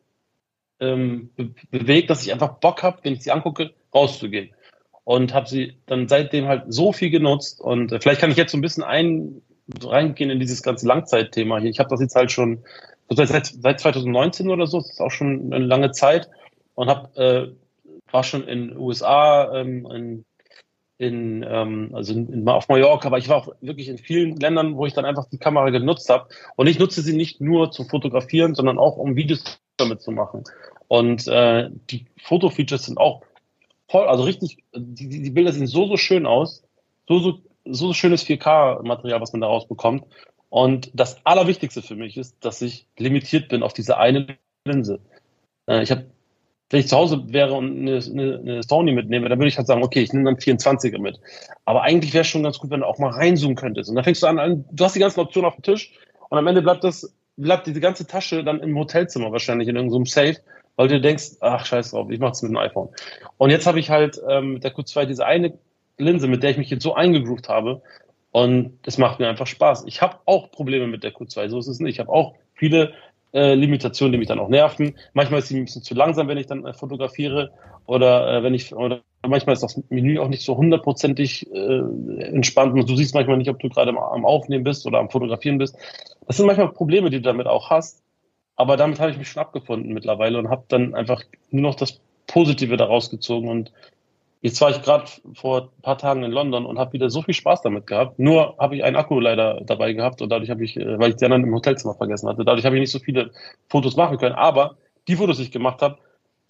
ähm, 0.78 1.30
be 1.36 1.54
bewegt, 1.70 2.10
dass 2.10 2.22
ich 2.22 2.34
einfach 2.34 2.58
Bock 2.58 2.82
habe, 2.82 2.98
wenn 3.02 3.14
ich 3.14 3.22
sie 3.22 3.30
angucke, 3.30 3.70
rauszugehen. 3.94 4.50
Und 5.04 5.32
habe 5.32 5.48
sie 5.48 5.78
dann 5.86 6.06
seitdem 6.06 6.46
halt 6.46 6.64
so 6.68 6.92
viel 6.92 7.08
genutzt. 7.08 7.62
Und 7.62 7.92
äh, 7.92 7.98
vielleicht 7.98 8.20
kann 8.20 8.30
ich 8.30 8.36
jetzt 8.36 8.52
so 8.52 8.58
ein 8.58 8.62
bisschen 8.62 8.84
ein, 8.84 9.40
reingehen 9.82 10.28
in 10.28 10.38
dieses 10.38 10.62
ganze 10.62 10.86
Langzeitthema 10.86 11.60
hier. 11.60 11.70
Ich 11.70 11.78
habe 11.78 11.88
das 11.88 12.02
jetzt 12.02 12.14
halt 12.14 12.30
schon 12.30 12.62
seit, 13.08 13.46
seit 13.46 13.80
2019 13.80 14.50
oder 14.50 14.66
so, 14.66 14.80
das 14.80 14.90
ist 14.90 15.00
auch 15.00 15.10
schon 15.10 15.50
eine 15.50 15.64
lange 15.64 15.92
Zeit. 15.92 16.28
Und 16.74 16.90
hab, 16.90 17.16
äh, 17.16 17.48
war 18.12 18.24
schon 18.24 18.46
in 18.46 18.76
USA, 18.76 19.54
ähm, 19.54 19.86
in 19.90 20.24
in, 21.00 21.42
ähm, 21.48 21.92
also 21.94 22.12
in, 22.12 22.30
in, 22.30 22.46
auf 22.46 22.68
Mallorca, 22.68 23.06
aber 23.06 23.16
ich 23.16 23.30
war 23.30 23.38
auch 23.38 23.48
wirklich 23.62 23.88
in 23.88 23.96
vielen 23.96 24.36
Ländern, 24.36 24.76
wo 24.76 24.84
ich 24.84 24.92
dann 24.92 25.06
einfach 25.06 25.24
die 25.30 25.38
Kamera 25.38 25.70
genutzt 25.70 26.10
habe. 26.10 26.28
Und 26.56 26.66
ich 26.66 26.78
nutze 26.78 27.00
sie 27.00 27.16
nicht 27.16 27.40
nur 27.40 27.70
zum 27.70 27.88
Fotografieren, 27.88 28.54
sondern 28.54 28.78
auch 28.78 28.98
um 28.98 29.16
Videos 29.16 29.42
damit 29.78 30.02
zu 30.02 30.10
machen. 30.10 30.44
Und 30.88 31.26
äh, 31.26 31.70
die 31.90 32.04
Fotofeatures 32.22 32.84
sind 32.84 32.98
auch 32.98 33.22
voll, 33.88 34.08
also 34.08 34.24
richtig, 34.24 34.58
die, 34.74 35.08
die 35.08 35.30
Bilder 35.30 35.52
sehen 35.52 35.66
so, 35.66 35.86
so 35.86 35.96
schön 35.96 36.26
aus. 36.26 36.64
So, 37.08 37.18
so, 37.18 37.38
so 37.64 37.94
schönes 37.94 38.26
4K-Material, 38.26 39.22
was 39.22 39.32
man 39.32 39.40
daraus 39.40 39.66
bekommt. 39.66 40.04
Und 40.50 40.90
das 40.92 41.24
Allerwichtigste 41.24 41.80
für 41.80 41.96
mich 41.96 42.18
ist, 42.18 42.44
dass 42.44 42.60
ich 42.60 42.86
limitiert 42.98 43.48
bin 43.48 43.62
auf 43.62 43.72
diese 43.72 43.96
eine 43.96 44.36
Linse. 44.66 45.00
Äh, 45.66 45.82
ich 45.82 45.90
habe 45.90 46.10
wenn 46.70 46.80
ich 46.80 46.88
zu 46.88 46.96
Hause 46.96 47.24
wäre 47.26 47.52
und 47.52 47.80
eine, 47.80 47.96
eine, 47.98 48.38
eine 48.38 48.62
Sony 48.62 48.92
mitnehme, 48.92 49.28
dann 49.28 49.38
würde 49.38 49.48
ich 49.48 49.58
halt 49.58 49.66
sagen, 49.66 49.82
okay, 49.82 50.02
ich 50.02 50.12
nehme 50.12 50.24
dann 50.24 50.36
24er 50.36 50.98
mit. 50.98 51.20
Aber 51.64 51.82
eigentlich 51.82 52.14
wäre 52.14 52.22
es 52.22 52.28
schon 52.28 52.44
ganz 52.44 52.58
gut, 52.58 52.70
wenn 52.70 52.80
du 52.80 52.86
auch 52.86 52.98
mal 52.98 53.10
reinzoomen 53.10 53.56
könntest. 53.56 53.90
Und 53.90 53.96
dann 53.96 54.04
fängst 54.04 54.22
du 54.22 54.28
an, 54.28 54.64
du 54.70 54.84
hast 54.84 54.94
die 54.94 55.00
ganzen 55.00 55.20
Optionen 55.20 55.48
auf 55.48 55.56
dem 55.56 55.62
Tisch 55.62 55.92
und 56.28 56.38
am 56.38 56.46
Ende 56.46 56.62
bleibt 56.62 56.84
das, 56.84 57.12
bleibt 57.36 57.66
diese 57.66 57.80
ganze 57.80 58.06
Tasche 58.06 58.44
dann 58.44 58.60
im 58.60 58.78
Hotelzimmer 58.78 59.32
wahrscheinlich 59.32 59.68
in 59.68 59.76
irgendeinem 59.76 60.06
Safe, 60.06 60.36
weil 60.76 60.88
du 60.88 61.00
denkst, 61.00 61.32
ach 61.40 61.66
scheiß 61.66 61.90
drauf, 61.90 62.08
ich 62.08 62.20
mach's 62.20 62.40
mit 62.42 62.52
dem 62.52 62.56
iPhone. 62.56 62.88
Und 63.36 63.50
jetzt 63.50 63.66
habe 63.66 63.80
ich 63.80 63.90
halt 63.90 64.20
ähm, 64.28 64.54
mit 64.54 64.64
der 64.64 64.72
Q2 64.72 65.06
diese 65.06 65.26
eine 65.26 65.58
Linse, 65.98 66.28
mit 66.28 66.42
der 66.44 66.50
ich 66.50 66.56
mich 66.56 66.70
jetzt 66.70 66.84
so 66.84 66.94
eingegroovt 66.94 67.48
habe. 67.48 67.82
Und 68.30 68.78
es 68.86 68.96
macht 68.96 69.18
mir 69.18 69.28
einfach 69.28 69.48
Spaß. 69.48 69.84
Ich 69.86 70.02
habe 70.02 70.18
auch 70.24 70.52
Probleme 70.52 70.86
mit 70.86 71.02
der 71.02 71.12
Q2, 71.12 71.48
so 71.48 71.58
ist 71.58 71.66
es 71.66 71.80
nicht. 71.80 71.94
Ich 71.94 72.00
habe 72.00 72.12
auch 72.12 72.34
viele 72.54 72.94
äh, 73.32 73.54
Limitationen, 73.54 74.12
die 74.12 74.18
mich 74.18 74.28
dann 74.28 74.40
auch 74.40 74.48
nerven. 74.48 74.96
Manchmal 75.12 75.40
ist 75.40 75.48
sie 75.48 75.56
ein 75.56 75.64
bisschen 75.64 75.82
zu 75.82 75.94
langsam, 75.94 76.28
wenn 76.28 76.38
ich 76.38 76.46
dann 76.46 76.64
äh, 76.66 76.72
fotografiere 76.72 77.50
oder 77.86 78.38
äh, 78.38 78.42
wenn 78.42 78.54
ich 78.54 78.74
oder 78.74 79.00
manchmal 79.26 79.54
ist 79.54 79.62
das 79.62 79.80
Menü 79.88 80.18
auch 80.18 80.28
nicht 80.28 80.44
so 80.44 80.56
hundertprozentig 80.56 81.52
äh, 81.52 81.80
entspannt 82.24 82.72
und 82.72 82.88
du 82.88 82.96
siehst 82.96 83.14
manchmal 83.14 83.36
nicht, 83.36 83.50
ob 83.50 83.58
du 83.58 83.68
gerade 83.68 83.90
am 83.90 84.24
Aufnehmen 84.24 84.64
bist 84.64 84.86
oder 84.86 84.98
am 84.98 85.10
Fotografieren 85.10 85.58
bist. 85.58 85.76
Das 86.26 86.36
sind 86.36 86.46
manchmal 86.46 86.72
Probleme, 86.72 87.10
die 87.10 87.16
du 87.16 87.22
damit 87.22 87.46
auch 87.46 87.70
hast. 87.70 88.02
Aber 88.56 88.76
damit 88.76 89.00
habe 89.00 89.10
ich 89.10 89.16
mich 89.16 89.28
schon 89.28 89.40
abgefunden 89.40 89.94
mittlerweile 89.94 90.38
und 90.38 90.50
habe 90.50 90.64
dann 90.68 90.94
einfach 90.94 91.22
nur 91.50 91.62
noch 91.62 91.74
das 91.74 91.98
Positive 92.26 92.76
daraus 92.76 93.10
gezogen 93.10 93.48
und 93.48 93.72
Jetzt 94.42 94.60
war 94.60 94.70
ich 94.70 94.80
gerade 94.80 95.04
vor 95.34 95.70
ein 95.76 95.82
paar 95.82 95.98
Tagen 95.98 96.22
in 96.22 96.30
London 96.30 96.64
und 96.64 96.78
habe 96.78 96.94
wieder 96.94 97.10
so 97.10 97.20
viel 97.20 97.34
Spaß 97.34 97.60
damit 97.60 97.86
gehabt. 97.86 98.18
Nur 98.18 98.56
habe 98.58 98.74
ich 98.74 98.84
einen 98.84 98.96
Akku 98.96 99.20
leider 99.20 99.60
dabei 99.62 99.92
gehabt 99.92 100.22
und 100.22 100.30
dadurch 100.30 100.50
habe 100.50 100.64
ich, 100.64 100.76
äh, 100.78 100.98
weil 100.98 101.10
ich 101.10 101.16
die 101.16 101.26
anderen 101.26 101.44
im 101.44 101.54
Hotelzimmer 101.54 101.94
vergessen 101.94 102.28
hatte, 102.28 102.44
dadurch 102.44 102.64
habe 102.64 102.76
ich 102.76 102.80
nicht 102.80 102.92
so 102.92 102.98
viele 102.98 103.32
Fotos 103.68 103.96
machen 103.96 104.16
können. 104.16 104.34
Aber 104.34 104.76
die 105.08 105.16
Fotos, 105.16 105.36
die 105.36 105.44
ich 105.44 105.50
gemacht 105.50 105.82
habe, 105.82 105.98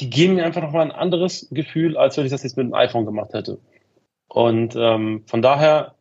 die 0.00 0.08
geben 0.08 0.34
mir 0.34 0.44
einfach 0.44 0.62
nochmal 0.62 0.82
ein 0.82 0.92
anderes 0.92 1.48
Gefühl, 1.50 1.96
als 1.96 2.16
wenn 2.16 2.24
ich 2.24 2.30
das 2.30 2.44
jetzt 2.44 2.56
mit 2.56 2.64
einem 2.64 2.74
iPhone 2.74 3.06
gemacht 3.06 3.32
hätte. 3.32 3.58
Und 4.28 4.76
ähm, 4.76 5.24
von 5.26 5.42
daher, 5.42 5.94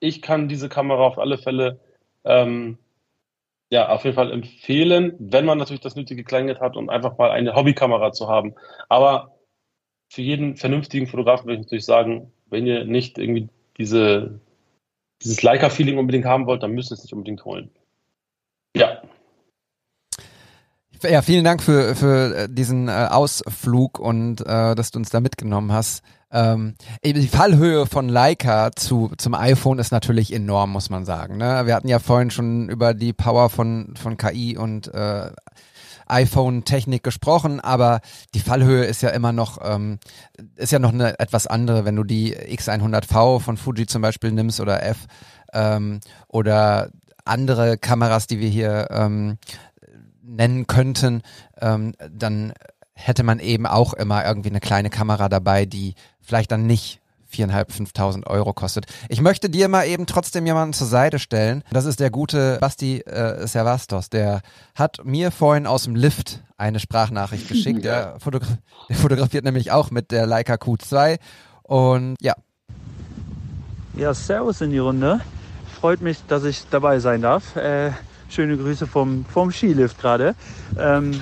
ich 0.00 0.22
kann 0.22 0.48
diese 0.48 0.68
Kamera 0.68 1.06
auf 1.06 1.18
alle 1.18 1.38
Fälle 1.38 1.78
ähm, 2.24 2.78
ja, 3.70 3.88
auf 3.88 4.04
jeden 4.04 4.14
Fall 4.14 4.32
empfehlen, 4.32 5.14
wenn 5.18 5.44
man 5.44 5.58
natürlich 5.58 5.80
das 5.80 5.96
nötige 5.96 6.24
Kleingeld 6.24 6.60
hat, 6.60 6.76
um 6.76 6.88
einfach 6.88 7.18
mal 7.18 7.30
eine 7.30 7.54
Hobbykamera 7.54 8.12
zu 8.12 8.28
haben. 8.28 8.54
Aber 8.88 9.35
für 10.08 10.22
jeden 10.22 10.56
vernünftigen 10.56 11.06
Fotografen 11.06 11.46
würde 11.46 11.60
ich 11.60 11.66
natürlich 11.66 11.84
sagen, 11.84 12.32
wenn 12.48 12.66
ihr 12.66 12.84
nicht 12.84 13.18
irgendwie 13.18 13.48
diese, 13.78 14.40
dieses 15.22 15.42
Leica-Feeling 15.42 15.98
unbedingt 15.98 16.24
haben 16.24 16.46
wollt, 16.46 16.62
dann 16.62 16.72
müsst 16.72 16.90
ihr 16.90 16.94
es 16.94 17.02
nicht 17.02 17.12
unbedingt 17.12 17.44
holen. 17.44 17.70
Ja. 18.76 19.02
Ja, 21.02 21.22
vielen 21.22 21.44
Dank 21.44 21.62
für, 21.62 21.94
für 21.94 22.36
äh, 22.36 22.48
diesen 22.48 22.88
äh, 22.88 23.08
Ausflug 23.10 23.98
und 23.98 24.40
äh, 24.40 24.74
dass 24.74 24.90
du 24.90 24.98
uns 24.98 25.10
da 25.10 25.20
mitgenommen 25.20 25.72
hast. 25.72 26.02
Ähm, 26.32 26.74
die 27.04 27.28
Fallhöhe 27.28 27.86
von 27.86 28.08
Leica 28.08 28.72
zu, 28.74 29.12
zum 29.16 29.34
iPhone 29.34 29.78
ist 29.78 29.92
natürlich 29.92 30.32
enorm, 30.32 30.72
muss 30.72 30.90
man 30.90 31.04
sagen. 31.04 31.36
Ne? 31.36 31.62
Wir 31.66 31.74
hatten 31.74 31.88
ja 31.88 31.98
vorhin 31.98 32.30
schon 32.30 32.68
über 32.68 32.94
die 32.94 33.12
Power 33.12 33.50
von, 33.50 33.94
von 33.96 34.16
KI 34.16 34.56
und 34.56 34.92
äh, 34.92 35.30
iPhone-Technik 36.06 37.02
gesprochen, 37.02 37.60
aber 37.60 38.00
die 38.34 38.40
Fallhöhe 38.40 38.84
ist 38.84 39.02
ja 39.02 39.10
immer 39.10 39.32
noch, 39.32 39.58
ähm, 39.62 39.98
ist 40.56 40.72
ja 40.72 40.78
noch 40.78 40.92
eine 40.92 41.18
etwas 41.18 41.46
andere, 41.46 41.84
wenn 41.84 41.96
du 41.96 42.04
die 42.04 42.36
X100V 42.36 43.40
von 43.40 43.56
Fuji 43.56 43.86
zum 43.86 44.02
Beispiel 44.02 44.32
nimmst 44.32 44.60
oder 44.60 44.82
F 44.82 45.06
ähm, 45.52 46.00
oder 46.28 46.90
andere 47.24 47.76
Kameras, 47.78 48.26
die 48.26 48.40
wir 48.40 48.48
hier 48.48 48.88
ähm, 48.90 49.38
nennen 50.22 50.66
könnten, 50.66 51.22
ähm, 51.60 51.94
dann 52.10 52.52
hätte 52.92 53.22
man 53.22 53.40
eben 53.40 53.66
auch 53.66 53.92
immer 53.92 54.24
irgendwie 54.24 54.50
eine 54.50 54.60
kleine 54.60 54.90
Kamera 54.90 55.28
dabei, 55.28 55.66
die 55.66 55.94
vielleicht 56.22 56.50
dann 56.50 56.66
nicht 56.66 57.00
viereinhalb, 57.28 57.72
fünftausend 57.72 58.26
Euro 58.26 58.52
kostet. 58.52 58.86
Ich 59.08 59.20
möchte 59.20 59.50
dir 59.50 59.68
mal 59.68 59.86
eben 59.86 60.06
trotzdem 60.06 60.46
jemanden 60.46 60.72
zur 60.72 60.86
Seite 60.86 61.18
stellen. 61.18 61.62
Das 61.70 61.84
ist 61.84 62.00
der 62.00 62.10
gute 62.10 62.58
Basti 62.60 63.00
äh, 63.00 63.46
Servastos. 63.46 64.10
Der 64.10 64.40
hat 64.74 65.04
mir 65.04 65.30
vorhin 65.30 65.66
aus 65.66 65.84
dem 65.84 65.94
Lift 65.94 66.42
eine 66.56 66.80
Sprachnachricht 66.80 67.48
geschickt. 67.48 67.84
Der, 67.84 68.16
fotogra 68.18 68.46
der 68.88 68.96
fotografiert 68.96 69.44
nämlich 69.44 69.72
auch 69.72 69.90
mit 69.90 70.10
der 70.10 70.26
Leica 70.26 70.54
Q2. 70.54 71.18
Und 71.62 72.16
ja. 72.20 72.34
Ja, 73.96 74.14
Servus 74.14 74.60
in 74.60 74.70
die 74.70 74.78
Runde. 74.78 75.20
Freut 75.80 76.00
mich, 76.00 76.18
dass 76.28 76.44
ich 76.44 76.64
dabei 76.70 77.00
sein 77.00 77.22
darf. 77.22 77.56
Äh, 77.56 77.92
schöne 78.28 78.56
Grüße 78.56 78.86
vom, 78.86 79.24
vom 79.24 79.50
Skilift 79.50 79.98
gerade. 79.98 80.34
Ähm, 80.78 81.20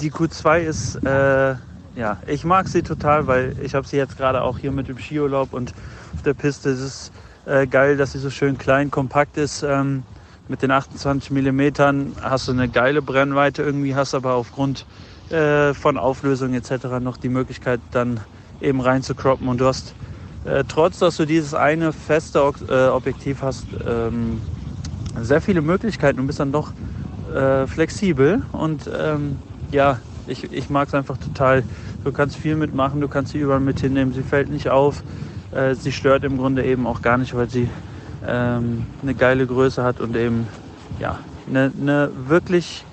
die 0.00 0.10
Q2 0.10 0.58
ist, 0.60 0.96
äh, 0.96 1.54
ja, 1.96 2.18
ich 2.26 2.44
mag 2.44 2.68
sie 2.68 2.82
total, 2.82 3.26
weil 3.26 3.56
ich 3.62 3.74
habe 3.74 3.86
sie 3.86 3.96
jetzt 3.96 4.16
gerade 4.16 4.42
auch 4.42 4.58
hier 4.58 4.70
mit 4.70 4.88
dem 4.88 4.98
Skiurlaub 4.98 5.52
und 5.52 5.72
auf 6.14 6.22
der 6.22 6.34
Piste. 6.34 6.70
Es 6.70 6.80
ist 6.80 7.12
äh, 7.46 7.66
geil, 7.66 7.96
dass 7.96 8.12
sie 8.12 8.18
so 8.18 8.30
schön 8.30 8.58
klein, 8.58 8.90
kompakt 8.90 9.38
ist. 9.38 9.62
Ähm, 9.62 10.02
mit 10.48 10.62
den 10.62 10.70
28 10.70 11.30
mm 11.30 11.60
hast 12.22 12.46
du 12.46 12.52
eine 12.52 12.68
geile 12.68 13.02
Brennweite 13.02 13.62
irgendwie, 13.62 13.96
hast 13.96 14.14
aber 14.14 14.34
aufgrund 14.34 14.86
äh, 15.30 15.74
von 15.74 15.96
Auflösung 15.96 16.54
etc. 16.54 17.00
noch 17.00 17.16
die 17.16 17.28
Möglichkeit 17.28 17.80
dann 17.90 18.20
eben 18.60 18.80
rein 18.80 19.02
zu 19.02 19.14
croppen 19.14 19.48
und 19.48 19.60
du 19.60 19.66
hast 19.66 19.94
äh, 20.44 20.62
trotz, 20.68 21.00
dass 21.00 21.16
du 21.16 21.24
dieses 21.24 21.54
eine 21.54 21.92
feste 21.92 22.38
äh, 22.68 22.88
Objektiv 22.88 23.42
hast, 23.42 23.66
ähm, 23.86 24.40
sehr 25.20 25.40
viele 25.40 25.62
Möglichkeiten 25.62 26.20
und 26.20 26.28
bist 26.28 26.38
dann 26.38 26.52
doch 26.52 26.72
äh, 27.34 27.66
flexibel 27.66 28.42
und 28.52 28.88
ähm, 28.96 29.38
ja, 29.72 29.98
ich, 30.28 30.52
ich 30.52 30.70
mag 30.70 30.88
es 30.88 30.94
einfach 30.94 31.16
total. 31.16 31.62
Du 32.04 32.12
kannst 32.12 32.36
viel 32.36 32.56
mitmachen, 32.56 33.00
du 33.00 33.08
kannst 33.08 33.32
sie 33.32 33.38
überall 33.38 33.60
mit 33.60 33.80
hinnehmen, 33.80 34.12
sie 34.12 34.22
fällt 34.22 34.48
nicht 34.48 34.68
auf, 34.68 35.02
äh, 35.52 35.74
sie 35.74 35.92
stört 35.92 36.24
im 36.24 36.38
Grunde 36.38 36.64
eben 36.64 36.86
auch 36.86 37.02
gar 37.02 37.18
nicht, 37.18 37.34
weil 37.34 37.48
sie 37.48 37.68
ähm, 38.26 38.86
eine 39.02 39.14
geile 39.14 39.46
Größe 39.46 39.82
hat 39.82 40.00
und 40.00 40.16
eben 40.16 40.46
ja, 41.00 41.18
eine, 41.48 41.72
eine 41.80 42.10
wirklich, 42.28 42.84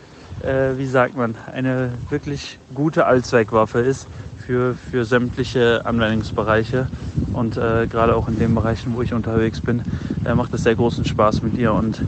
äh, 0.43 0.77
wie 0.77 0.85
sagt 0.85 1.15
man, 1.15 1.35
eine 1.53 1.91
wirklich 2.09 2.59
gute 2.73 3.05
Allzweckwaffe 3.05 3.79
ist 3.79 4.07
für, 4.45 4.75
für 4.75 5.05
sämtliche 5.05 5.85
Anwendungsbereiche. 5.85 6.87
Und 7.33 7.57
äh, 7.57 7.87
gerade 7.87 8.15
auch 8.15 8.27
in 8.27 8.37
den 8.37 8.53
Bereichen, 8.53 8.93
wo 8.95 9.01
ich 9.01 9.13
unterwegs 9.13 9.61
bin, 9.61 9.81
äh, 10.25 10.35
macht 10.35 10.53
es 10.53 10.63
sehr 10.63 10.75
großen 10.75 11.05
Spaß 11.05 11.41
mit 11.41 11.57
ihr. 11.57 11.73
Und 11.73 12.01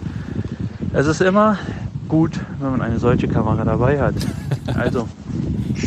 es 0.94 1.08
ist 1.08 1.22
immer 1.22 1.58
gut, 2.08 2.40
wenn 2.60 2.72
man 2.72 2.82
eine 2.82 3.00
solche 3.00 3.28
Kamera 3.28 3.64
dabei 3.64 4.00
hat. 4.00 4.16
Also, 4.74 5.08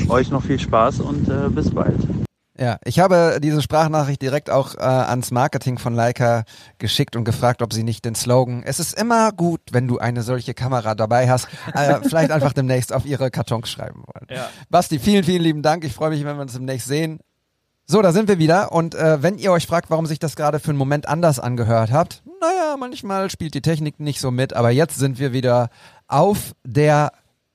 euch 0.09 0.31
noch 0.31 0.43
viel 0.43 0.59
Spaß 0.59 1.01
und 1.01 1.29
äh, 1.29 1.49
bis 1.51 1.71
bald. 1.71 1.99
Ja, 2.61 2.79
ich 2.85 2.99
habe 2.99 3.39
diese 3.41 3.63
Sprachnachricht 3.63 4.21
direkt 4.21 4.51
auch 4.51 4.75
äh, 4.75 4.81
ans 4.81 5.31
Marketing 5.31 5.79
von 5.79 5.95
Leica 5.95 6.45
geschickt 6.79 7.15
und 7.15 7.25
gefragt, 7.25 7.63
ob 7.63 7.73
sie 7.73 7.85
nicht 7.85 8.05
den 8.05 8.17
Slogan 8.17 8.65
Es 8.65 8.81
ist 8.81 8.99
immer 8.99 9.31
gut, 9.31 9.61
wenn 9.71 9.87
du 9.87 9.99
eine 9.99 10.23
solche 10.23 10.55
Kamera 10.55 10.97
dabei 10.97 11.31
hast, 11.31 11.49
äh, 11.73 12.01
vielleicht 12.03 12.33
einfach 12.33 12.53
demnächst 12.53 12.93
auf 12.93 13.07
ihre 13.07 13.31
Kartons 13.31 13.69
schreiben 13.69 14.03
wollen. 14.07 14.27
Ja. 14.31 14.49
Basti, 14.71 14.99
vielen, 14.99 15.23
vielen 15.23 15.43
lieben 15.43 15.63
Dank. 15.63 15.85
Ich 15.85 15.93
freue 15.93 16.11
mich, 16.11 16.25
wenn 16.25 16.37
wir 16.37 16.43
uns 16.43 16.55
demnächst 16.55 16.89
sehen. 16.89 17.21
So, 17.87 18.03
da 18.03 18.13
sind 18.13 18.29
wir 18.29 18.39
wieder. 18.39 18.73
Und 18.73 18.97
äh, 18.97 19.23
wenn 19.23 19.39
ihr 19.39 19.53
euch 19.53 19.67
fragt, 19.67 19.89
warum 19.89 20.07
sich 20.07 20.19
das 20.19 20.35
gerade 20.35 20.59
für 20.59 20.71
einen 20.71 20.79
Moment 20.79 21.09
anders 21.09 21.39
angehört 21.39 21.93
habt, 21.93 22.23
naja, 22.41 22.77
manchmal 22.77 23.31
spielt 23.31 23.55
die 23.55 23.63
Technik 23.63 24.01
nicht 24.01 24.21
so 24.21 24.31
mit, 24.31 24.53
aber 24.53 24.71
jetzt 24.71 24.99
sind 24.99 25.19
wir 25.19 25.33
wieder 25.33 25.71
auf 26.09 26.55
der 26.65 27.13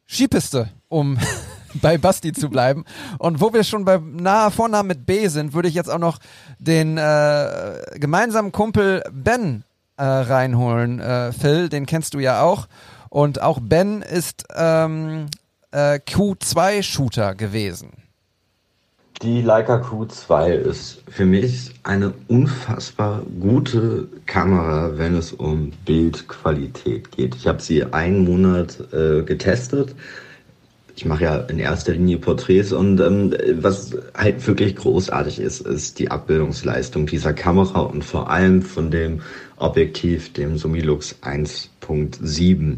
Skipiste, 0.07 0.69
um 0.87 1.17
bei 1.81 1.97
Basti 1.97 2.31
zu 2.31 2.49
bleiben. 2.49 2.85
Und 3.17 3.41
wo 3.41 3.51
wir 3.53 3.63
schon 3.63 3.83
bei 3.85 3.97
nahe 3.97 4.51
Vornamen 4.51 4.87
mit 4.87 5.05
B 5.05 5.27
sind, 5.27 5.53
würde 5.53 5.67
ich 5.67 5.75
jetzt 5.75 5.89
auch 5.89 5.99
noch 5.99 6.19
den 6.59 6.97
äh, 6.97 7.81
gemeinsamen 7.95 8.51
Kumpel 8.51 9.03
Ben 9.11 9.63
äh, 9.97 10.03
reinholen. 10.03 10.99
Äh, 10.99 11.33
Phil, 11.33 11.69
den 11.69 11.85
kennst 11.85 12.13
du 12.13 12.19
ja 12.19 12.41
auch. 12.41 12.67
Und 13.09 13.41
auch 13.41 13.59
Ben 13.61 14.01
ist 14.01 14.45
ähm, 14.55 15.27
äh, 15.71 15.99
Q2-Shooter 15.99 17.35
gewesen. 17.35 18.02
Die 19.21 19.41
Leica 19.41 19.77
Q2 19.77 20.49
ist 20.51 21.03
für 21.07 21.25
mich 21.25 21.71
eine 21.83 22.13
unfassbar 22.27 23.21
gute 23.39 24.09
Kamera, 24.25 24.97
wenn 24.97 25.15
es 25.15 25.31
um 25.31 25.71
Bildqualität 25.85 27.11
geht. 27.11 27.35
Ich 27.35 27.47
habe 27.47 27.61
sie 27.61 27.85
einen 27.85 28.25
Monat 28.25 28.79
äh, 28.91 29.21
getestet. 29.21 29.95
Ich 30.95 31.05
mache 31.05 31.23
ja 31.23 31.37
in 31.37 31.57
erster 31.57 31.93
Linie 31.93 32.17
Porträts 32.17 32.71
und 32.71 32.99
ähm, 32.99 33.33
was 33.61 33.95
halt 34.13 34.45
wirklich 34.45 34.75
großartig 34.75 35.39
ist, 35.39 35.61
ist 35.61 35.99
die 35.99 36.11
Abbildungsleistung 36.11 37.05
dieser 37.05 37.33
Kamera 37.33 37.79
und 37.79 38.03
vor 38.03 38.29
allem 38.29 38.61
von 38.61 38.91
dem 38.91 39.21
Objektiv, 39.57 40.33
dem 40.33 40.57
Sumilux 40.57 41.15
1.7. 41.23 42.77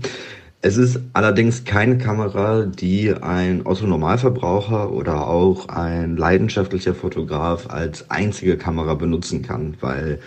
Es 0.66 0.78
ist 0.78 0.99
allerdings 1.13 1.63
keine 1.63 1.99
Kamera, 1.99 2.66
die 2.66 3.13
ein 3.13 3.68
Otto-Normalverbraucher 3.68 4.91
oder 4.91 5.28
auch 5.28 5.70
ein 5.70 6.18
leidenschaftlicher 6.18 6.95
Fotograf 6.95 7.70
als 7.70 8.09
einzige 8.09 8.57
Kamera 8.57 8.95
benutzen 8.95 9.43
kann, 9.43 9.78
weil 9.80 10.18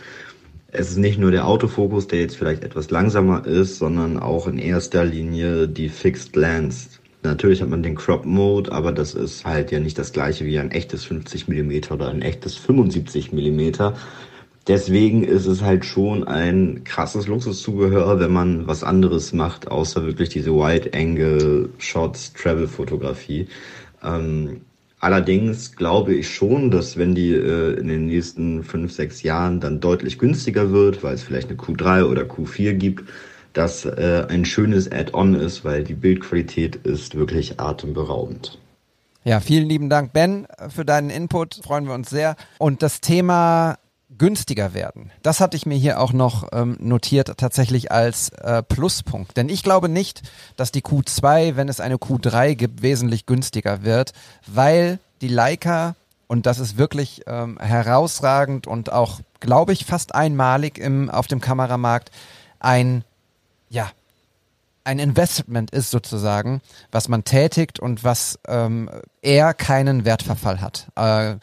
es 0.70 0.90
ist 0.90 0.98
nicht 0.98 1.18
nur 1.18 1.32
der 1.32 1.44
Autofokus, 1.44 2.06
der 2.06 2.20
jetzt 2.20 2.36
vielleicht 2.36 2.62
etwas 2.62 2.88
langsamer 2.92 3.44
ist, 3.48 3.78
sondern 3.78 4.16
auch 4.16 4.46
in 4.46 4.58
erster 4.58 5.04
Linie 5.04 5.66
die 5.66 5.88
Fixed 5.88 6.36
Lens. 6.36 7.00
Natürlich 7.24 7.60
hat 7.60 7.70
man 7.70 7.82
den 7.82 7.96
Crop 7.96 8.24
Mode, 8.24 8.70
aber 8.70 8.92
das 8.92 9.14
ist 9.14 9.44
halt 9.44 9.72
ja 9.72 9.80
nicht 9.80 9.98
das 9.98 10.12
gleiche 10.12 10.44
wie 10.44 10.60
ein 10.60 10.70
echtes 10.70 11.04
50 11.04 11.48
mm 11.48 11.90
oder 11.90 12.10
ein 12.10 12.22
echtes 12.22 12.54
75 12.54 13.32
mm. 13.32 13.72
Deswegen 14.68 15.24
ist 15.24 15.46
es 15.46 15.62
halt 15.62 15.86
schon 15.86 16.28
ein 16.28 16.84
krasses 16.84 17.26
Luxuszubehör, 17.26 18.20
wenn 18.20 18.32
man 18.32 18.66
was 18.66 18.84
anderes 18.84 19.32
macht, 19.32 19.70
außer 19.70 20.04
wirklich 20.04 20.28
diese 20.28 20.52
Wide-Angle-Shots, 20.52 22.34
Travel-Fotografie. 22.34 23.48
Ähm, 24.04 24.60
allerdings 25.00 25.74
glaube 25.74 26.14
ich 26.14 26.28
schon, 26.28 26.70
dass 26.70 26.98
wenn 26.98 27.14
die 27.14 27.32
äh, 27.32 27.78
in 27.78 27.88
den 27.88 28.06
nächsten 28.06 28.62
fünf, 28.62 28.92
sechs 28.92 29.22
Jahren 29.22 29.58
dann 29.60 29.80
deutlich 29.80 30.18
günstiger 30.18 30.70
wird, 30.70 31.02
weil 31.02 31.14
es 31.14 31.22
vielleicht 31.22 31.48
eine 31.48 31.58
Q3 31.58 32.04
oder 32.04 32.22
Q4 32.24 32.74
gibt, 32.74 33.08
dass 33.54 33.86
äh, 33.86 34.26
ein 34.28 34.44
schönes 34.44 34.92
Add-on 34.92 35.34
ist, 35.34 35.64
weil 35.64 35.82
die 35.82 35.94
Bildqualität 35.94 36.76
ist 36.76 37.14
wirklich 37.14 37.58
atemberaubend. 37.58 38.58
Ja, 39.24 39.40
vielen 39.40 39.66
lieben 39.66 39.88
Dank, 39.88 40.12
Ben, 40.12 40.46
für 40.68 40.84
deinen 40.84 41.08
Input. 41.08 41.60
Freuen 41.64 41.86
wir 41.86 41.94
uns 41.94 42.10
sehr. 42.10 42.36
Und 42.58 42.82
das 42.82 43.00
Thema 43.00 43.78
günstiger 44.18 44.74
werden. 44.74 45.10
Das 45.22 45.40
hatte 45.40 45.56
ich 45.56 45.66
mir 45.66 45.76
hier 45.76 46.00
auch 46.00 46.12
noch 46.12 46.48
ähm, 46.52 46.76
notiert, 46.80 47.32
tatsächlich 47.36 47.90
als 47.92 48.30
äh, 48.30 48.62
Pluspunkt. 48.62 49.36
Denn 49.36 49.48
ich 49.48 49.62
glaube 49.62 49.88
nicht, 49.88 50.22
dass 50.56 50.72
die 50.72 50.82
Q2, 50.82 51.56
wenn 51.56 51.68
es 51.68 51.80
eine 51.80 51.96
Q3 51.96 52.54
gibt, 52.54 52.82
wesentlich 52.82 53.26
günstiger 53.26 53.82
wird, 53.82 54.12
weil 54.46 54.98
die 55.20 55.28
Leica, 55.28 55.94
und 56.26 56.46
das 56.46 56.58
ist 56.58 56.76
wirklich 56.76 57.22
ähm, 57.26 57.58
herausragend 57.58 58.66
und 58.66 58.92
auch, 58.92 59.20
glaube 59.40 59.72
ich, 59.72 59.86
fast 59.86 60.14
einmalig 60.14 60.78
im, 60.78 61.10
auf 61.10 61.26
dem 61.26 61.40
Kameramarkt, 61.40 62.10
ein, 62.60 63.04
ja, 63.70 63.90
ein 64.84 64.98
Investment 64.98 65.70
ist 65.70 65.90
sozusagen, 65.90 66.62
was 66.90 67.08
man 67.08 67.22
tätigt 67.22 67.78
und 67.78 68.04
was 68.04 68.38
ähm, 68.48 68.90
eher 69.20 69.52
keinen 69.52 70.06
Wertverfall 70.06 70.62
hat. 70.62 70.86
Äh, 70.96 71.36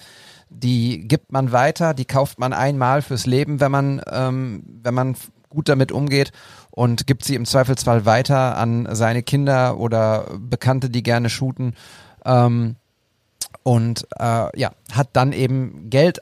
die 0.59 1.07
gibt 1.07 1.31
man 1.31 1.51
weiter, 1.51 1.93
die 1.93 2.05
kauft 2.05 2.39
man 2.39 2.53
einmal 2.53 3.01
fürs 3.01 3.25
Leben, 3.25 3.59
wenn 3.59 3.71
man, 3.71 4.01
ähm, 4.11 4.63
wenn 4.83 4.93
man 4.93 5.15
gut 5.49 5.69
damit 5.69 5.91
umgeht 5.91 6.31
und 6.71 7.07
gibt 7.07 7.23
sie 7.23 7.35
im 7.35 7.45
Zweifelsfall 7.45 8.05
weiter 8.05 8.57
an 8.57 8.87
seine 8.91 9.23
Kinder 9.23 9.77
oder 9.79 10.27
Bekannte, 10.37 10.89
die 10.89 11.03
gerne 11.03 11.29
shooten. 11.29 11.75
Ähm, 12.25 12.75
und 13.63 14.07
äh, 14.19 14.59
ja, 14.59 14.71
hat 14.91 15.09
dann 15.13 15.31
eben 15.31 15.89
Geld 15.89 16.21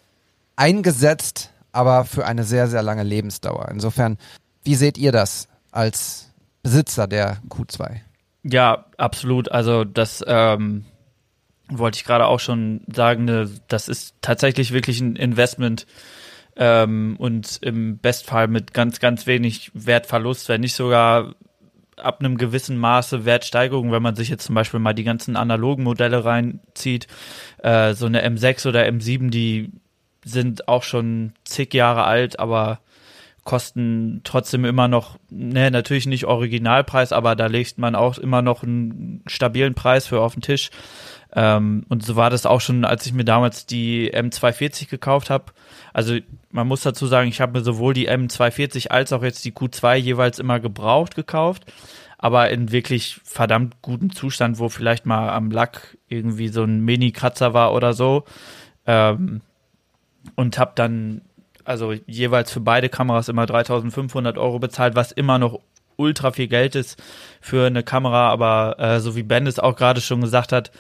eingesetzt, 0.56 1.52
aber 1.72 2.06
für 2.06 2.26
eine 2.26 2.44
sehr, 2.44 2.68
sehr 2.68 2.84
lange 2.84 3.04
Lebensdauer. 3.04 3.70
Insofern, 3.70 4.18
wie 4.64 4.76
seht 4.76 4.98
ihr 4.98 5.12
das 5.12 5.48
als 5.72 6.30
Besitzer 6.62 7.08
der 7.08 7.38
Q2? 7.50 8.00
Ja, 8.44 8.86
absolut. 8.98 9.52
Also 9.52 9.84
das 9.84 10.24
ähm, 10.28 10.86
wollte 11.78 11.98
ich 11.98 12.06
gerade 12.06 12.26
auch 12.26 12.40
schon 12.40 12.82
sagen, 12.94 13.26
ne, 13.26 13.50
das 13.68 13.88
ist 13.88 14.16
tatsächlich 14.22 14.74
wirklich 14.74 15.02
ein 15.02 15.16
Investment 15.16 15.86
ähm, 16.56 17.16
und 17.18 17.60
im 17.62 17.98
Bestfall 17.98 18.48
mit 18.48 18.74
ganz, 18.74 19.00
ganz 19.00 19.26
wenig 19.28 19.72
Wertverlust, 19.74 20.50
wenn 20.50 20.62
nicht 20.62 20.76
sogar 20.76 21.36
ab 21.98 22.20
einem 22.20 22.38
gewissen 22.38 22.78
Maße 22.78 23.26
Wertsteigerung, 23.26 23.92
wenn 23.92 24.02
man 24.02 24.16
sich 24.16 24.30
jetzt 24.30 24.46
zum 24.46 24.56
Beispiel 24.56 24.80
mal 24.80 24.94
die 24.94 25.04
ganzen 25.04 25.36
analogen 25.36 25.84
Modelle 25.84 26.26
reinzieht, 26.26 27.08
äh, 27.60 27.94
so 27.94 28.06
eine 28.06 28.28
M6 28.28 28.68
oder 28.68 28.84
M7, 28.84 29.30
die 29.30 29.72
sind 30.26 30.68
auch 30.68 30.84
schon 30.84 31.34
zig 31.44 31.74
Jahre 31.74 32.06
alt, 32.06 32.40
aber 32.40 32.80
kosten 33.44 34.22
trotzdem 34.24 34.64
immer 34.64 34.88
noch, 34.88 35.18
ne, 35.30 35.70
natürlich 35.70 36.06
nicht 36.06 36.26
Originalpreis, 36.26 37.12
aber 37.12 37.36
da 37.36 37.48
legt 37.48 37.78
man 37.78 37.96
auch 37.96 38.18
immer 38.18 38.42
noch 38.42 38.64
einen 38.64 39.22
stabilen 39.28 39.74
Preis 39.74 40.08
für 40.08 40.22
auf 40.22 40.34
den 40.34 40.42
Tisch. 40.42 40.70
Ähm, 41.36 41.86
und 41.90 42.04
so 42.06 42.16
war 42.16 42.30
das 42.30 42.46
auch 42.46 42.62
schon, 42.62 42.86
als 42.86 43.06
ich 43.06 43.14
mir 43.14 43.26
damals 43.26 43.66
die 43.66 44.14
M240 44.14 44.90
gekauft 44.90 45.30
habe. 45.30 45.46
Also 45.92 46.18
man 46.52 46.68
muss 46.68 46.82
dazu 46.82 47.08
sagen, 47.08 47.30
ich 47.30 47.42
habe 47.42 47.58
mir 47.58 47.64
sowohl 47.64 47.94
die 47.94 48.10
M240 48.10 48.90
als 48.90 49.14
auch 49.14 49.24
jetzt 49.24 49.44
die 49.46 49.52
Q2 49.52 49.96
jeweils 49.96 50.40
immer 50.40 50.60
gebraucht 50.60 51.16
gekauft, 51.16 51.66
aber 52.18 52.50
in 52.52 52.72
wirklich 52.72 53.20
verdammt 53.24 53.82
gutem 53.82 54.14
Zustand, 54.14 54.60
wo 54.60 54.70
vielleicht 54.70 55.06
mal 55.06 55.30
am 55.30 55.50
Lack 55.50 55.98
irgendwie 56.08 56.50
so 56.50 56.64
ein 56.64 56.82
Mini-Kratzer 56.82 57.54
war 57.54 57.74
oder 57.74 57.94
so. 57.94 58.26
Ähm, 58.86 59.42
und 60.36 60.58
habe 60.58 60.74
dann 60.76 61.22
also 61.66 61.94
jeweils 62.06 62.52
für 62.52 62.60
beide 62.60 62.90
Kameras 62.90 63.30
immer 63.30 63.46
3500 63.46 64.38
Euro 64.38 64.60
bezahlt, 64.60 64.96
was 64.96 65.12
immer 65.12 65.40
noch 65.40 65.60
ultra 65.96 66.32
viel 66.32 66.48
Geld 66.48 66.76
ist 66.76 67.02
für 67.40 67.68
eine 67.68 67.84
Kamera, 67.84 68.30
aber 68.30 68.76
äh, 68.80 69.00
so 69.00 69.16
wie 69.16 69.24
Ben 69.24 69.48
es 69.48 69.60
auch 69.60 69.76
gerade 69.76 70.02
schon 70.02 70.22
gesagt 70.22 70.52
hat, 70.52 70.72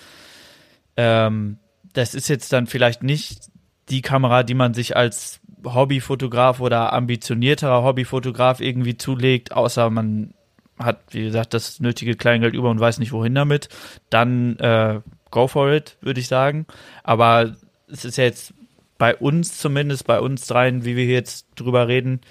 ähm, 0.97 1.57
das 1.93 2.15
ist 2.15 2.27
jetzt 2.27 2.51
dann 2.53 2.67
vielleicht 2.67 3.03
nicht 3.03 3.49
die 3.89 4.01
Kamera, 4.01 4.43
die 4.43 4.53
man 4.53 4.73
sich 4.73 4.95
als 4.95 5.39
Hobbyfotograf 5.65 6.59
oder 6.59 6.93
ambitionierterer 6.93 7.83
Hobbyfotograf 7.83 8.59
irgendwie 8.59 8.97
zulegt, 8.97 9.51
außer 9.51 9.89
man 9.89 10.33
hat, 10.79 10.99
wie 11.11 11.23
gesagt, 11.23 11.53
das 11.53 11.79
nötige 11.79 12.15
Kleingeld 12.15 12.53
über 12.53 12.69
und 12.69 12.79
weiß 12.79 12.97
nicht 12.99 13.11
wohin 13.11 13.35
damit, 13.35 13.69
dann 14.09 14.57
äh, 14.57 15.01
go 15.31 15.47
for 15.47 15.71
it, 15.71 15.97
würde 16.01 16.19
ich 16.19 16.27
sagen. 16.27 16.65
Aber 17.03 17.55
es 17.87 18.05
ist 18.05 18.17
ja 18.17 18.23
jetzt 18.23 18.53
bei 18.97 19.15
uns 19.15 19.57
zumindest, 19.57 20.07
bei 20.07 20.19
uns 20.19 20.47
dreien, 20.47 20.85
wie 20.85 20.95
wir 20.95 21.05
jetzt 21.05 21.47
drüber 21.55 21.87
reden, 21.87 22.21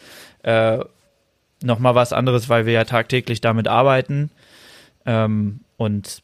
äh, 0.42 0.78
nochmal 1.62 1.94
was 1.94 2.12
anderes, 2.12 2.48
weil 2.48 2.66
wir 2.66 2.72
ja 2.72 2.84
tagtäglich 2.84 3.40
damit 3.40 3.68
arbeiten. 3.68 4.30
Ähm, 5.06 5.60
und 5.76 6.22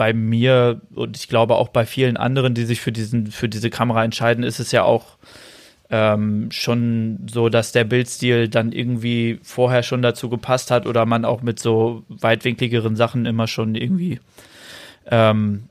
bei 0.00 0.14
mir 0.14 0.80
und 0.94 1.18
ich 1.18 1.28
glaube 1.28 1.56
auch 1.56 1.68
bei 1.68 1.84
vielen 1.84 2.16
anderen, 2.16 2.54
die 2.54 2.64
sich 2.64 2.80
für 2.80 2.90
diesen, 2.90 3.26
für 3.26 3.50
diese 3.50 3.68
Kamera 3.68 4.02
entscheiden, 4.02 4.44
ist 4.44 4.58
es 4.58 4.72
ja 4.72 4.82
auch 4.82 5.18
ähm, 5.90 6.50
schon 6.50 7.26
so, 7.30 7.50
dass 7.50 7.72
der 7.72 7.84
Bildstil 7.84 8.48
dann 8.48 8.72
irgendwie 8.72 9.40
vorher 9.42 9.82
schon 9.82 10.00
dazu 10.00 10.30
gepasst 10.30 10.70
hat 10.70 10.86
oder 10.86 11.04
man 11.04 11.26
auch 11.26 11.42
mit 11.42 11.58
so 11.60 12.02
weitwinkligeren 12.08 12.96
Sachen 12.96 13.26
immer 13.26 13.46
schon 13.46 13.74
irgendwie 13.74 14.20
ähm, 15.10 15.64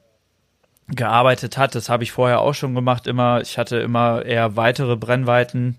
gearbeitet 0.90 1.58
hat. 1.58 1.74
Das 1.74 1.90
habe 1.90 2.04
ich 2.04 2.12
vorher 2.12 2.42
auch 2.42 2.54
schon 2.54 2.76
gemacht. 2.76 3.08
Immer, 3.08 3.42
ich 3.42 3.58
hatte 3.58 3.78
immer 3.78 4.24
eher 4.24 4.56
weitere 4.56 4.96
Brennweiten. 4.96 5.76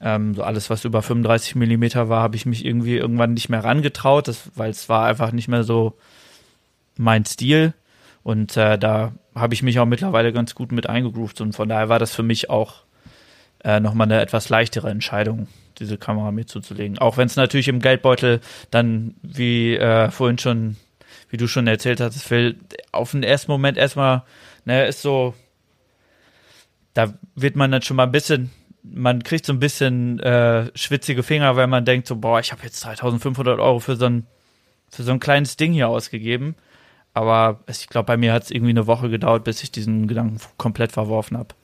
Ähm, 0.00 0.36
so 0.36 0.44
alles, 0.44 0.70
was 0.70 0.84
über 0.84 1.02
35 1.02 1.56
Millimeter 1.56 2.08
war, 2.08 2.22
habe 2.22 2.36
ich 2.36 2.46
mich 2.46 2.64
irgendwie 2.64 2.98
irgendwann 2.98 3.34
nicht 3.34 3.48
mehr 3.48 3.64
rangetraut, 3.64 4.30
weil 4.54 4.70
es 4.70 4.88
war 4.88 5.06
einfach 5.06 5.32
nicht 5.32 5.48
mehr 5.48 5.64
so 5.64 5.98
mein 6.96 7.24
Stil. 7.24 7.72
Und 8.22 8.56
äh, 8.56 8.78
da 8.78 9.12
habe 9.34 9.54
ich 9.54 9.62
mich 9.62 9.78
auch 9.78 9.86
mittlerweile 9.86 10.32
ganz 10.32 10.54
gut 10.54 10.72
mit 10.72 10.88
eingegroovt. 10.88 11.40
Und 11.40 11.52
von 11.52 11.68
daher 11.68 11.88
war 11.88 11.98
das 11.98 12.14
für 12.14 12.22
mich 12.22 12.50
auch 12.50 12.84
äh, 13.64 13.80
nochmal 13.80 14.06
eine 14.06 14.20
etwas 14.20 14.48
leichtere 14.48 14.90
Entscheidung, 14.90 15.48
diese 15.78 15.98
Kamera 15.98 16.32
mir 16.32 16.46
zuzulegen. 16.46 16.98
Auch 16.98 17.16
wenn 17.16 17.26
es 17.26 17.36
natürlich 17.36 17.68
im 17.68 17.80
Geldbeutel 17.80 18.40
dann, 18.70 19.14
wie 19.22 19.76
äh, 19.76 20.10
vorhin 20.10 20.38
schon 20.38 20.76
wie 21.30 21.36
du 21.36 21.46
schon 21.46 21.66
erzählt 21.66 22.00
hast, 22.00 22.22
Phil, 22.22 22.58
auf 22.92 23.12
den 23.12 23.22
ersten 23.22 23.50
Moment 23.50 23.78
erstmal, 23.78 24.24
ne, 24.64 24.86
ist 24.86 25.00
so, 25.00 25.34
da 26.92 27.14
wird 27.34 27.56
man 27.56 27.70
dann 27.70 27.82
schon 27.82 27.96
mal 27.96 28.04
ein 28.04 28.12
bisschen, 28.12 28.50
man 28.82 29.22
kriegt 29.22 29.46
so 29.46 29.52
ein 29.52 29.60
bisschen 29.60 30.18
äh, 30.20 30.70
schwitzige 30.74 31.22
Finger, 31.22 31.56
weil 31.56 31.68
man 31.68 31.84
denkt 31.84 32.08
so, 32.08 32.16
boah, 32.16 32.40
ich 32.40 32.52
habe 32.52 32.62
jetzt 32.64 32.84
3500 32.84 33.60
Euro 33.60 33.78
für 33.78 33.96
so 33.96 34.06
ein, 34.06 34.26
für 34.90 35.04
so 35.04 35.12
ein 35.12 35.20
kleines 35.20 35.56
Ding 35.56 35.72
hier 35.72 35.88
ausgegeben. 35.88 36.56
Aber 37.12 37.60
ich 37.68 37.88
glaube, 37.88 38.06
bei 38.06 38.16
mir 38.16 38.32
hat 38.32 38.44
es 38.44 38.50
irgendwie 38.50 38.70
eine 38.70 38.86
Woche 38.86 39.10
gedauert, 39.10 39.44
bis 39.44 39.62
ich 39.62 39.70
diesen 39.70 40.06
Gedanken 40.06 40.38
komplett 40.56 40.92
verworfen 40.92 41.36
habe. 41.36 41.54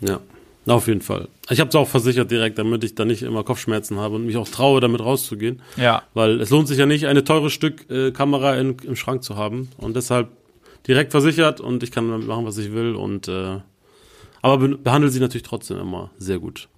Ja. 0.00 0.20
Auf 0.66 0.86
jeden 0.86 1.00
Fall. 1.00 1.28
Ich 1.48 1.58
habe 1.58 1.68
es 1.68 1.74
auch 1.74 1.88
versichert 1.88 2.30
direkt, 2.30 2.58
damit 2.58 2.84
ich 2.84 2.94
da 2.94 3.04
nicht 3.04 3.22
immer 3.22 3.42
Kopfschmerzen 3.42 3.98
habe 3.98 4.16
und 4.16 4.26
mich 4.26 4.36
auch 4.36 4.48
traue, 4.48 4.80
damit 4.80 5.00
rauszugehen. 5.00 5.62
Ja. 5.76 6.02
Weil 6.14 6.40
es 6.40 6.50
lohnt 6.50 6.68
sich 6.68 6.78
ja 6.78 6.86
nicht, 6.86 7.06
eine 7.06 7.24
teure 7.24 7.50
Stück 7.50 7.90
äh, 7.90 8.12
Kamera 8.12 8.56
in, 8.56 8.76
im 8.84 8.94
Schrank 8.94 9.24
zu 9.24 9.36
haben. 9.36 9.70
Und 9.78 9.96
deshalb 9.96 10.28
direkt 10.86 11.12
versichert 11.12 11.60
und 11.60 11.82
ich 11.82 11.90
kann 11.90 12.08
damit 12.08 12.26
machen, 12.26 12.44
was 12.44 12.58
ich 12.58 12.72
will. 12.72 12.94
Und 12.94 13.26
äh, 13.28 13.58
aber 14.42 14.58
be 14.58 14.76
behandle 14.76 15.10
sie 15.10 15.20
natürlich 15.20 15.42
trotzdem 15.42 15.78
immer 15.78 16.10
sehr 16.18 16.38
gut. 16.38 16.68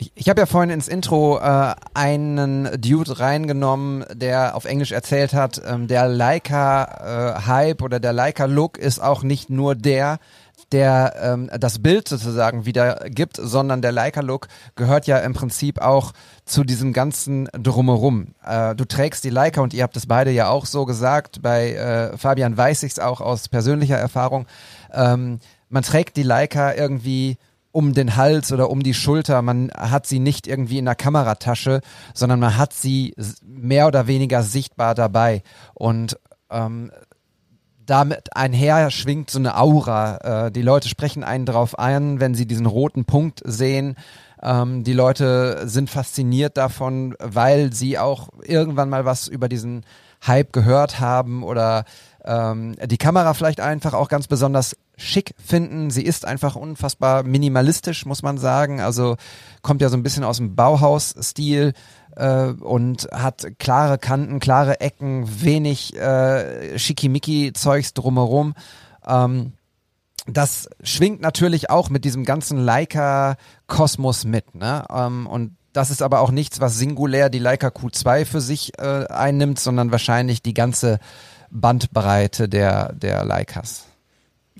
Ich, 0.00 0.12
ich 0.14 0.28
habe 0.30 0.40
ja 0.40 0.46
vorhin 0.46 0.70
ins 0.70 0.88
Intro 0.88 1.38
äh, 1.38 1.74
einen 1.92 2.80
Dude 2.80 3.20
reingenommen, 3.20 4.06
der 4.14 4.56
auf 4.56 4.64
Englisch 4.64 4.92
erzählt 4.92 5.34
hat, 5.34 5.60
ähm, 5.66 5.88
der 5.88 6.08
Leica-Hype 6.08 7.80
äh, 7.80 7.84
oder 7.84 8.00
der 8.00 8.14
Leica-Look 8.14 8.78
ist 8.78 8.98
auch 8.98 9.22
nicht 9.22 9.50
nur 9.50 9.74
der, 9.74 10.18
der 10.72 11.16
ähm, 11.20 11.50
das 11.52 11.80
Bild 11.80 12.08
sozusagen 12.08 12.64
wieder 12.64 13.10
gibt, 13.10 13.36
sondern 13.36 13.82
der 13.82 13.92
Leica-Look 13.92 14.48
gehört 14.74 15.06
ja 15.06 15.18
im 15.18 15.34
Prinzip 15.34 15.82
auch 15.82 16.12
zu 16.46 16.64
diesem 16.64 16.94
ganzen 16.94 17.50
Drumherum. 17.52 18.28
Äh, 18.42 18.74
du 18.76 18.86
trägst 18.86 19.22
die 19.24 19.30
Leica 19.30 19.60
und 19.60 19.74
ihr 19.74 19.82
habt 19.82 19.98
es 19.98 20.06
beide 20.06 20.30
ja 20.30 20.48
auch 20.48 20.64
so 20.64 20.86
gesagt, 20.86 21.42
bei 21.42 21.74
äh, 21.74 22.16
Fabian 22.16 22.56
weiß 22.56 22.84
ich 22.84 22.92
es 22.92 22.98
auch 23.00 23.20
aus 23.20 23.50
persönlicher 23.50 23.98
Erfahrung. 23.98 24.46
Ähm, 24.94 25.40
man 25.68 25.82
trägt 25.82 26.16
die 26.16 26.22
Leica 26.22 26.72
irgendwie 26.72 27.36
um 27.72 27.94
den 27.94 28.16
Hals 28.16 28.52
oder 28.52 28.70
um 28.70 28.82
die 28.82 28.94
Schulter. 28.94 29.42
Man 29.42 29.70
hat 29.76 30.06
sie 30.06 30.18
nicht 30.18 30.46
irgendwie 30.46 30.78
in 30.78 30.84
der 30.84 30.94
Kameratasche, 30.94 31.80
sondern 32.14 32.40
man 32.40 32.56
hat 32.56 32.72
sie 32.72 33.14
mehr 33.44 33.86
oder 33.86 34.06
weniger 34.06 34.42
sichtbar 34.42 34.94
dabei. 34.94 35.42
Und 35.74 36.18
ähm, 36.50 36.90
damit 37.86 38.36
einher 38.36 38.90
schwingt 38.90 39.30
so 39.30 39.38
eine 39.38 39.56
Aura. 39.56 40.46
Äh, 40.46 40.52
die 40.52 40.62
Leute 40.62 40.88
sprechen 40.88 41.24
einen 41.24 41.46
drauf 41.46 41.78
ein, 41.78 42.20
wenn 42.20 42.34
sie 42.34 42.46
diesen 42.46 42.66
roten 42.66 43.04
Punkt 43.04 43.42
sehen. 43.44 43.96
Ähm, 44.42 44.84
die 44.84 44.92
Leute 44.92 45.62
sind 45.66 45.90
fasziniert 45.90 46.56
davon, 46.56 47.14
weil 47.18 47.72
sie 47.72 47.98
auch 47.98 48.28
irgendwann 48.42 48.90
mal 48.90 49.04
was 49.04 49.28
über 49.28 49.48
diesen 49.48 49.84
Hype 50.26 50.52
gehört 50.52 51.00
haben 51.00 51.42
oder 51.42 51.84
ähm, 52.24 52.76
die 52.84 52.98
Kamera 52.98 53.34
vielleicht 53.34 53.60
einfach 53.60 53.94
auch 53.94 54.08
ganz 54.08 54.28
besonders 54.28 54.76
schick 55.00 55.34
finden. 55.44 55.90
Sie 55.90 56.04
ist 56.04 56.24
einfach 56.24 56.56
unfassbar 56.56 57.22
minimalistisch, 57.22 58.06
muss 58.06 58.22
man 58.22 58.38
sagen. 58.38 58.80
Also 58.80 59.16
kommt 59.62 59.82
ja 59.82 59.88
so 59.88 59.96
ein 59.96 60.02
bisschen 60.02 60.24
aus 60.24 60.38
dem 60.38 60.54
Bauhaus-Stil 60.54 61.72
äh, 62.16 62.46
und 62.46 63.08
hat 63.12 63.58
klare 63.58 63.98
Kanten, 63.98 64.40
klare 64.40 64.80
Ecken, 64.80 65.42
wenig 65.42 65.96
äh, 65.96 66.78
Schickimicki-Zeugs 66.78 67.94
drumherum. 67.94 68.54
Ähm, 69.06 69.52
das 70.26 70.68
schwingt 70.82 71.20
natürlich 71.20 71.70
auch 71.70 71.90
mit 71.90 72.04
diesem 72.04 72.24
ganzen 72.24 72.58
Leica-Kosmos 72.58 74.24
mit. 74.24 74.54
Ne? 74.54 74.84
Ähm, 74.90 75.26
und 75.26 75.56
das 75.72 75.90
ist 75.90 76.02
aber 76.02 76.20
auch 76.20 76.30
nichts, 76.30 76.60
was 76.60 76.76
singulär 76.76 77.30
die 77.30 77.38
Leica 77.38 77.68
Q2 77.68 78.24
für 78.24 78.40
sich 78.40 78.78
äh, 78.78 79.06
einnimmt, 79.06 79.58
sondern 79.58 79.92
wahrscheinlich 79.92 80.42
die 80.42 80.54
ganze 80.54 80.98
Bandbreite 81.50 82.48
der, 82.48 82.92
der 82.92 83.24
Leicas. 83.24 83.86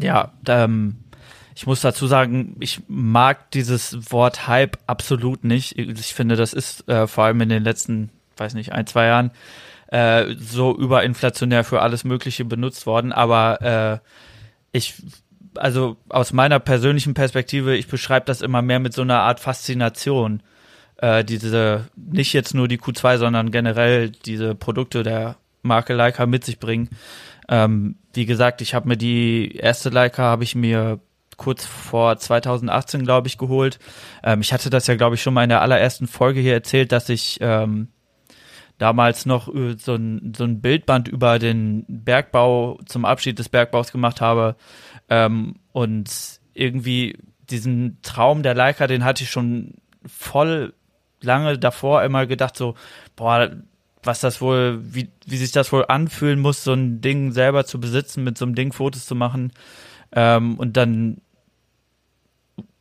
Ja, 0.00 0.32
ähm, 0.46 0.96
ich 1.54 1.66
muss 1.66 1.80
dazu 1.80 2.06
sagen, 2.06 2.56
ich 2.60 2.80
mag 2.88 3.50
dieses 3.50 4.10
Wort 4.12 4.48
Hype 4.48 4.78
absolut 4.86 5.44
nicht. 5.44 5.78
Ich 5.78 6.14
finde, 6.14 6.36
das 6.36 6.52
ist 6.52 6.88
äh, 6.88 7.06
vor 7.06 7.24
allem 7.24 7.40
in 7.42 7.48
den 7.48 7.62
letzten, 7.62 8.10
weiß 8.36 8.54
nicht, 8.54 8.72
ein, 8.72 8.86
zwei 8.86 9.06
Jahren 9.06 9.30
äh, 9.88 10.34
so 10.38 10.74
überinflationär 10.76 11.64
für 11.64 11.82
alles 11.82 12.04
Mögliche 12.04 12.44
benutzt 12.44 12.86
worden. 12.86 13.12
Aber 13.12 14.00
äh, 14.02 14.08
ich, 14.72 15.02
also 15.56 15.96
aus 16.08 16.32
meiner 16.32 16.60
persönlichen 16.60 17.14
Perspektive, 17.14 17.76
ich 17.76 17.88
beschreibe 17.88 18.26
das 18.26 18.40
immer 18.40 18.62
mehr 18.62 18.78
mit 18.78 18.94
so 18.94 19.02
einer 19.02 19.20
Art 19.20 19.40
Faszination. 19.40 20.42
Äh, 20.96 21.24
diese, 21.24 21.88
nicht 21.96 22.32
jetzt 22.32 22.54
nur 22.54 22.68
die 22.68 22.78
Q2, 22.78 23.18
sondern 23.18 23.50
generell 23.50 24.10
diese 24.10 24.54
Produkte 24.54 25.02
der 25.02 25.36
Marke 25.62 25.92
Leica 25.92 26.24
mit 26.26 26.44
sich 26.44 26.58
bringen. 26.58 26.88
Ähm, 27.48 27.96
wie 28.12 28.26
gesagt, 28.26 28.60
ich 28.60 28.74
habe 28.74 28.88
mir 28.88 28.96
die 28.96 29.56
erste 29.56 29.90
Leica 29.90 30.22
habe 30.22 30.44
ich 30.44 30.54
mir 30.54 31.00
kurz 31.36 31.64
vor 31.64 32.18
2018, 32.18 33.04
glaube 33.04 33.28
ich, 33.28 33.38
geholt. 33.38 33.78
Ähm, 34.22 34.42
ich 34.42 34.52
hatte 34.52 34.68
das 34.68 34.86
ja, 34.86 34.94
glaube 34.96 35.14
ich, 35.14 35.22
schon 35.22 35.32
mal 35.32 35.44
in 35.44 35.48
der 35.48 35.62
allerersten 35.62 36.06
Folge 36.06 36.40
hier 36.40 36.52
erzählt, 36.52 36.92
dass 36.92 37.08
ich 37.08 37.38
ähm, 37.40 37.88
damals 38.76 39.26
noch 39.26 39.46
so 39.78 39.94
ein, 39.94 40.34
so 40.36 40.44
ein 40.44 40.60
Bildband 40.60 41.08
über 41.08 41.38
den 41.38 41.84
Bergbau 41.88 42.78
zum 42.84 43.04
Abschied 43.04 43.38
des 43.38 43.48
Bergbaus 43.48 43.92
gemacht 43.92 44.20
habe. 44.20 44.56
Ähm, 45.08 45.56
und 45.72 46.10
irgendwie 46.52 47.16
diesen 47.48 47.98
Traum 48.02 48.42
der 48.42 48.54
Leica, 48.54 48.86
den 48.86 49.04
hatte 49.04 49.24
ich 49.24 49.30
schon 49.30 49.74
voll 50.06 50.74
lange 51.22 51.58
davor 51.58 52.02
immer 52.02 52.26
gedacht 52.26 52.56
so, 52.56 52.74
boah, 53.16 53.50
was 54.02 54.20
das 54.20 54.40
wohl, 54.40 54.80
wie, 54.82 55.10
wie 55.26 55.36
sich 55.36 55.52
das 55.52 55.72
wohl 55.72 55.84
anfühlen 55.86 56.40
muss, 56.40 56.64
so 56.64 56.72
ein 56.72 57.00
Ding 57.00 57.32
selber 57.32 57.64
zu 57.64 57.80
besitzen, 57.80 58.24
mit 58.24 58.38
so 58.38 58.44
einem 58.44 58.54
Ding 58.54 58.72
Fotos 58.72 59.06
zu 59.06 59.14
machen. 59.14 59.52
Ähm, 60.12 60.58
und 60.58 60.76
dann 60.76 61.20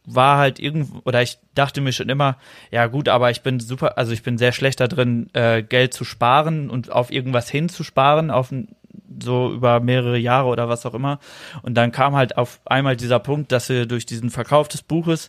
war 0.06 0.38
halt 0.38 0.60
irgendwo, 0.60 1.02
oder 1.06 1.22
ich 1.22 1.38
dachte 1.54 1.82
mir 1.82 1.92
schon 1.92 2.10
immer, 2.10 2.38
ja 2.72 2.88
gut, 2.88 3.10
aber 3.10 3.30
ich 3.30 3.42
bin 3.42 3.60
super, 3.60 3.98
also 3.98 4.12
ich 4.12 4.24
bin 4.24 4.38
sehr 4.38 4.52
schlecht 4.52 4.80
da 4.80 4.88
drin, 4.88 5.30
äh, 5.34 5.62
Geld 5.62 5.94
zu 5.94 6.04
sparen 6.04 6.70
und 6.70 6.92
auf 6.92 7.12
irgendwas 7.12 7.50
hinzusparen, 7.50 8.32
auf 8.32 8.52
so 9.22 9.54
über 9.54 9.80
mehrere 9.80 10.18
Jahre 10.18 10.48
oder 10.48 10.70
was 10.70 10.86
auch 10.86 10.94
immer. 10.94 11.20
Und 11.62 11.76
dann 11.76 11.92
kam 11.92 12.16
halt 12.16 12.38
auf 12.38 12.62
einmal 12.66 12.96
dieser 12.96 13.20
Punkt, 13.20 13.52
dass 13.52 13.70
wir 13.70 13.86
durch 13.86 14.06
diesen 14.06 14.30
Verkauf 14.30 14.68
des 14.68 14.82
Buches 14.82 15.28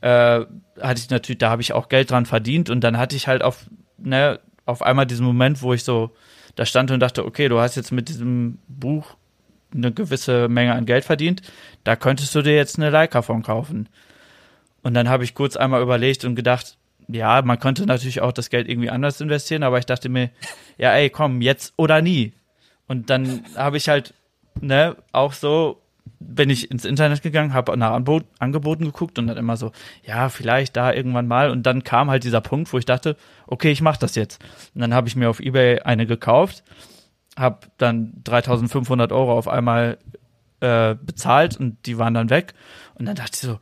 äh, 0.00 0.44
hatte 0.80 1.00
ich 1.00 1.10
natürlich, 1.10 1.38
da 1.38 1.50
habe 1.50 1.62
ich 1.62 1.72
auch 1.72 1.88
Geld 1.88 2.10
dran 2.10 2.26
verdient 2.26 2.70
und 2.70 2.82
dann 2.82 2.98
hatte 2.98 3.16
ich 3.16 3.26
halt 3.26 3.42
auf, 3.42 3.66
ne, 3.98 4.38
auf 4.66 4.82
einmal 4.82 5.06
diesen 5.06 5.26
Moment, 5.26 5.62
wo 5.62 5.74
ich 5.74 5.84
so 5.84 6.10
da 6.56 6.64
stand 6.64 6.90
und 6.90 7.00
dachte, 7.00 7.24
okay, 7.24 7.48
du 7.48 7.58
hast 7.58 7.76
jetzt 7.76 7.92
mit 7.92 8.08
diesem 8.08 8.58
Buch 8.68 9.16
eine 9.74 9.92
gewisse 9.92 10.48
Menge 10.48 10.74
an 10.74 10.86
Geld 10.86 11.04
verdient, 11.04 11.42
da 11.82 11.96
könntest 11.96 12.34
du 12.34 12.42
dir 12.42 12.54
jetzt 12.54 12.78
eine 12.78 12.90
Leica 12.90 13.22
von 13.22 13.42
kaufen. 13.42 13.88
Und 14.82 14.94
dann 14.94 15.08
habe 15.08 15.24
ich 15.24 15.34
kurz 15.34 15.56
einmal 15.56 15.82
überlegt 15.82 16.24
und 16.24 16.36
gedacht, 16.36 16.76
ja, 17.08 17.42
man 17.42 17.58
könnte 17.58 17.86
natürlich 17.86 18.20
auch 18.20 18.32
das 18.32 18.50
Geld 18.50 18.68
irgendwie 18.68 18.90
anders 18.90 19.20
investieren, 19.20 19.62
aber 19.62 19.78
ich 19.78 19.86
dachte 19.86 20.08
mir, 20.08 20.30
ja, 20.78 20.92
ey, 20.92 21.10
komm, 21.10 21.40
jetzt 21.40 21.74
oder 21.76 22.00
nie. 22.02 22.32
Und 22.86 23.10
dann 23.10 23.44
habe 23.56 23.76
ich 23.76 23.88
halt, 23.88 24.14
ne, 24.60 24.96
auch 25.12 25.32
so, 25.32 25.80
bin 26.04 26.50
ich 26.50 26.70
ins 26.70 26.84
Internet 26.84 27.22
gegangen, 27.22 27.54
habe 27.54 27.76
nach 27.76 27.92
Anbot 27.92 28.24
Angeboten 28.38 28.84
geguckt 28.84 29.18
und 29.18 29.26
dann 29.26 29.36
immer 29.36 29.56
so, 29.56 29.72
ja, 30.04 30.28
vielleicht 30.28 30.76
da 30.76 30.92
irgendwann 30.92 31.26
mal. 31.26 31.50
Und 31.50 31.64
dann 31.64 31.84
kam 31.84 32.10
halt 32.10 32.24
dieser 32.24 32.40
Punkt, 32.40 32.72
wo 32.72 32.78
ich 32.78 32.84
dachte, 32.84 33.16
okay, 33.46 33.70
ich 33.70 33.82
mache 33.82 34.00
das 34.00 34.14
jetzt. 34.14 34.42
Und 34.74 34.80
dann 34.80 34.94
habe 34.94 35.08
ich 35.08 35.16
mir 35.16 35.30
auf 35.30 35.40
eBay 35.40 35.80
eine 35.80 36.06
gekauft, 36.06 36.64
habe 37.38 37.66
dann 37.78 38.22
3.500 38.24 39.12
Euro 39.12 39.36
auf 39.36 39.48
einmal 39.48 39.98
äh, 40.60 40.94
bezahlt 40.94 41.56
und 41.56 41.86
die 41.86 41.98
waren 41.98 42.14
dann 42.14 42.30
weg. 42.30 42.54
Und 42.94 43.06
dann 43.06 43.16
dachte 43.16 43.32
ich 43.34 43.40
so, 43.40 43.58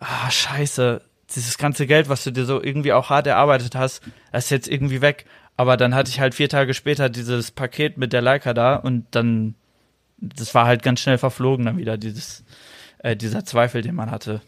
ah, 0.00 0.30
scheiße, 0.30 1.02
dieses 1.34 1.58
ganze 1.58 1.86
Geld, 1.86 2.08
was 2.08 2.24
du 2.24 2.30
dir 2.30 2.44
so 2.44 2.62
irgendwie 2.62 2.92
auch 2.92 3.10
hart 3.10 3.26
erarbeitet 3.26 3.74
hast, 3.74 4.02
das 4.32 4.44
ist 4.44 4.50
jetzt 4.50 4.68
irgendwie 4.68 5.00
weg. 5.00 5.26
Aber 5.56 5.76
dann 5.76 5.94
hatte 5.94 6.10
ich 6.10 6.20
halt 6.20 6.34
vier 6.34 6.48
Tage 6.48 6.74
später 6.74 7.08
dieses 7.08 7.50
Paket 7.50 7.96
mit 7.96 8.12
der 8.12 8.22
Leica 8.22 8.54
da 8.54 8.76
und 8.76 9.06
dann, 9.12 9.54
das 10.18 10.54
war 10.54 10.66
halt 10.66 10.82
ganz 10.82 11.00
schnell 11.00 11.18
verflogen 11.18 11.66
dann 11.66 11.76
wieder, 11.76 11.98
dieses, 11.98 12.44
äh, 12.98 13.16
dieser 13.16 13.44
Zweifel, 13.44 13.82
den 13.82 13.94
man 13.94 14.10
hatte. 14.10 14.40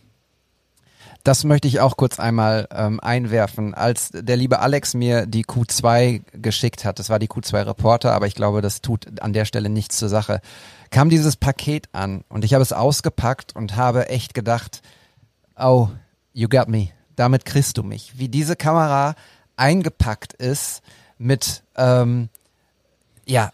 Das 1.24 1.44
möchte 1.44 1.68
ich 1.68 1.80
auch 1.80 1.96
kurz 1.96 2.20
einmal 2.20 2.68
ähm, 2.70 3.00
einwerfen. 3.00 3.74
Als 3.74 4.10
der 4.12 4.36
liebe 4.36 4.60
Alex 4.60 4.94
mir 4.94 5.26
die 5.26 5.44
Q2 5.44 6.22
geschickt 6.32 6.84
hat, 6.84 6.98
das 6.98 7.10
war 7.10 7.18
die 7.18 7.28
Q2 7.28 7.66
Reporter, 7.66 8.12
aber 8.12 8.26
ich 8.26 8.34
glaube, 8.34 8.62
das 8.62 8.80
tut 8.80 9.20
an 9.20 9.32
der 9.32 9.44
Stelle 9.44 9.68
nichts 9.68 9.98
zur 9.98 10.08
Sache, 10.08 10.40
kam 10.90 11.10
dieses 11.10 11.36
Paket 11.36 11.88
an 11.92 12.24
und 12.28 12.44
ich 12.44 12.54
habe 12.54 12.62
es 12.62 12.72
ausgepackt 12.72 13.54
und 13.54 13.76
habe 13.76 14.08
echt 14.08 14.32
gedacht, 14.32 14.80
oh, 15.58 15.88
you 16.32 16.48
got 16.48 16.68
me. 16.68 16.88
Damit 17.16 17.44
kriegst 17.44 17.76
du 17.76 17.82
mich. 17.82 18.16
Wie 18.16 18.28
diese 18.28 18.54
Kamera 18.54 19.14
eingepackt 19.56 20.34
ist 20.34 20.82
mit, 21.18 21.64
ähm, 21.76 22.28
ja, 23.26 23.50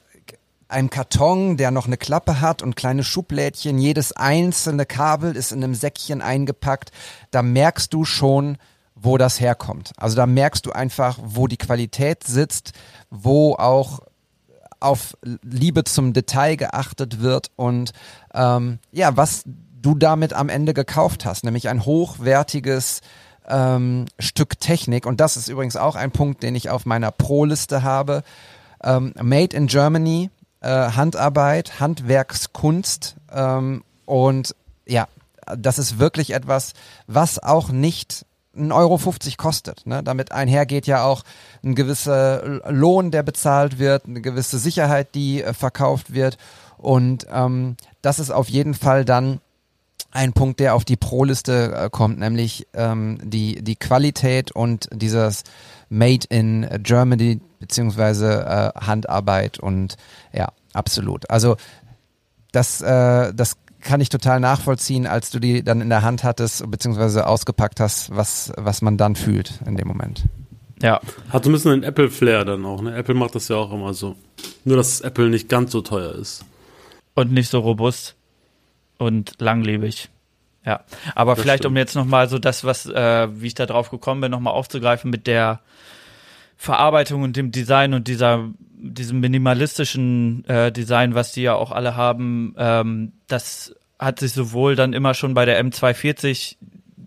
einem 0.68 0.90
Karton, 0.90 1.56
der 1.56 1.70
noch 1.70 1.86
eine 1.86 1.96
Klappe 1.96 2.40
hat 2.40 2.62
und 2.62 2.76
kleine 2.76 3.04
Schublädchen. 3.04 3.78
Jedes 3.78 4.12
einzelne 4.12 4.86
Kabel 4.86 5.36
ist 5.36 5.52
in 5.52 5.62
einem 5.62 5.74
Säckchen 5.74 6.22
eingepackt. 6.22 6.90
Da 7.30 7.42
merkst 7.42 7.92
du 7.92 8.04
schon, 8.04 8.58
wo 8.94 9.18
das 9.18 9.40
herkommt. 9.40 9.92
Also 9.96 10.16
da 10.16 10.26
merkst 10.26 10.66
du 10.66 10.72
einfach, 10.72 11.18
wo 11.22 11.46
die 11.46 11.56
Qualität 11.56 12.24
sitzt, 12.24 12.72
wo 13.10 13.54
auch 13.54 14.00
auf 14.80 15.16
Liebe 15.42 15.84
zum 15.84 16.12
Detail 16.12 16.56
geachtet 16.56 17.20
wird 17.20 17.50
und 17.56 17.92
ähm, 18.34 18.78
ja, 18.92 19.16
was 19.16 19.44
du 19.80 19.94
damit 19.94 20.32
am 20.32 20.48
Ende 20.48 20.74
gekauft 20.74 21.24
hast, 21.24 21.44
nämlich 21.44 21.68
ein 21.68 21.84
hochwertiges 21.84 23.00
ähm, 23.48 24.06
Stück 24.18 24.60
Technik. 24.60 25.06
Und 25.06 25.20
das 25.20 25.36
ist 25.36 25.48
übrigens 25.48 25.76
auch 25.76 25.96
ein 25.96 26.10
Punkt, 26.10 26.42
den 26.42 26.54
ich 26.54 26.70
auf 26.70 26.86
meiner 26.86 27.10
Pro-Liste 27.10 27.82
habe. 27.82 28.22
Ähm, 28.82 29.14
Made 29.20 29.56
in 29.56 29.66
Germany, 29.66 30.30
äh, 30.64 30.92
Handarbeit, 30.92 31.78
Handwerkskunst 31.78 33.16
ähm, 33.32 33.84
und 34.06 34.56
ja, 34.86 35.08
das 35.56 35.78
ist 35.78 35.98
wirklich 35.98 36.32
etwas, 36.32 36.72
was 37.06 37.38
auch 37.38 37.68
nicht 37.68 38.24
1,50 38.56 38.72
Euro 38.72 39.00
kostet. 39.36 39.86
Ne? 39.86 40.02
Damit 40.02 40.32
einhergeht 40.32 40.86
ja 40.86 41.04
auch 41.04 41.22
ein 41.62 41.74
gewisser 41.74 42.62
Lohn, 42.70 43.10
der 43.10 43.22
bezahlt 43.22 43.78
wird, 43.78 44.06
eine 44.06 44.20
gewisse 44.20 44.58
Sicherheit, 44.58 45.14
die 45.14 45.42
äh, 45.42 45.52
verkauft 45.52 46.14
wird. 46.14 46.38
Und 46.78 47.26
ähm, 47.30 47.76
das 48.00 48.18
ist 48.18 48.30
auf 48.30 48.48
jeden 48.48 48.74
Fall 48.74 49.04
dann 49.04 49.40
ein 50.12 50.32
Punkt, 50.32 50.60
der 50.60 50.74
auf 50.74 50.84
die 50.84 50.96
Pro-Liste 50.96 51.74
äh, 51.74 51.90
kommt, 51.90 52.18
nämlich 52.18 52.66
ähm, 52.72 53.18
die, 53.22 53.62
die 53.62 53.76
Qualität 53.76 54.52
und 54.52 54.88
dieses 54.92 55.42
Made 55.88 56.26
in 56.30 56.66
Germany 56.82 57.40
beziehungsweise 57.64 58.44
äh, 58.76 58.78
Handarbeit 58.78 59.58
und 59.58 59.96
ja, 60.34 60.48
absolut. 60.74 61.30
Also 61.30 61.56
das, 62.52 62.82
äh, 62.82 63.32
das 63.32 63.56
kann 63.80 64.02
ich 64.02 64.10
total 64.10 64.38
nachvollziehen, 64.38 65.06
als 65.06 65.30
du 65.30 65.38
die 65.38 65.64
dann 65.64 65.80
in 65.80 65.88
der 65.88 66.02
Hand 66.02 66.24
hattest 66.24 66.70
beziehungsweise 66.70 67.26
ausgepackt 67.26 67.80
hast, 67.80 68.14
was, 68.14 68.52
was 68.58 68.82
man 68.82 68.98
dann 68.98 69.16
fühlt 69.16 69.60
in 69.66 69.76
dem 69.76 69.88
Moment. 69.88 70.24
Ja. 70.82 71.00
Hat 71.30 71.44
so 71.44 71.50
ein 71.50 71.54
bisschen 71.54 71.72
einen 71.72 71.82
Apple-Flair 71.84 72.44
dann 72.44 72.66
auch. 72.66 72.82
Ne? 72.82 72.94
Apple 72.94 73.14
macht 73.14 73.34
das 73.34 73.48
ja 73.48 73.56
auch 73.56 73.72
immer 73.72 73.94
so. 73.94 74.14
Nur, 74.64 74.76
dass 74.76 75.00
Apple 75.00 75.30
nicht 75.30 75.48
ganz 75.48 75.72
so 75.72 75.80
teuer 75.80 76.14
ist. 76.14 76.44
Und 77.14 77.32
nicht 77.32 77.48
so 77.48 77.60
robust 77.60 78.14
und 78.98 79.40
langlebig. 79.40 80.10
Ja, 80.66 80.80
aber 81.14 81.34
das 81.34 81.42
vielleicht 81.42 81.62
stimmt. 81.62 81.72
um 81.72 81.76
jetzt 81.78 81.94
nochmal 81.94 82.28
so 82.28 82.38
das, 82.38 82.64
was, 82.64 82.86
äh, 82.86 83.28
wie 83.40 83.46
ich 83.46 83.54
da 83.54 83.64
drauf 83.64 83.90
gekommen 83.90 84.20
bin, 84.20 84.30
nochmal 84.30 84.52
aufzugreifen 84.52 85.10
mit 85.10 85.26
der 85.26 85.60
Verarbeitung 86.64 87.22
und 87.22 87.36
dem 87.36 87.52
Design 87.52 87.92
und 87.94 88.08
dieser, 88.08 88.48
diesem 88.72 89.20
minimalistischen 89.20 90.44
äh, 90.46 90.72
Design, 90.72 91.14
was 91.14 91.32
die 91.32 91.42
ja 91.42 91.54
auch 91.54 91.70
alle 91.70 91.94
haben, 91.94 92.54
ähm, 92.56 93.12
das 93.28 93.74
hat 93.98 94.18
sich 94.18 94.32
sowohl 94.32 94.74
dann 94.74 94.94
immer 94.94 95.14
schon 95.14 95.34
bei 95.34 95.44
der 95.44 95.62
M240 95.62 96.56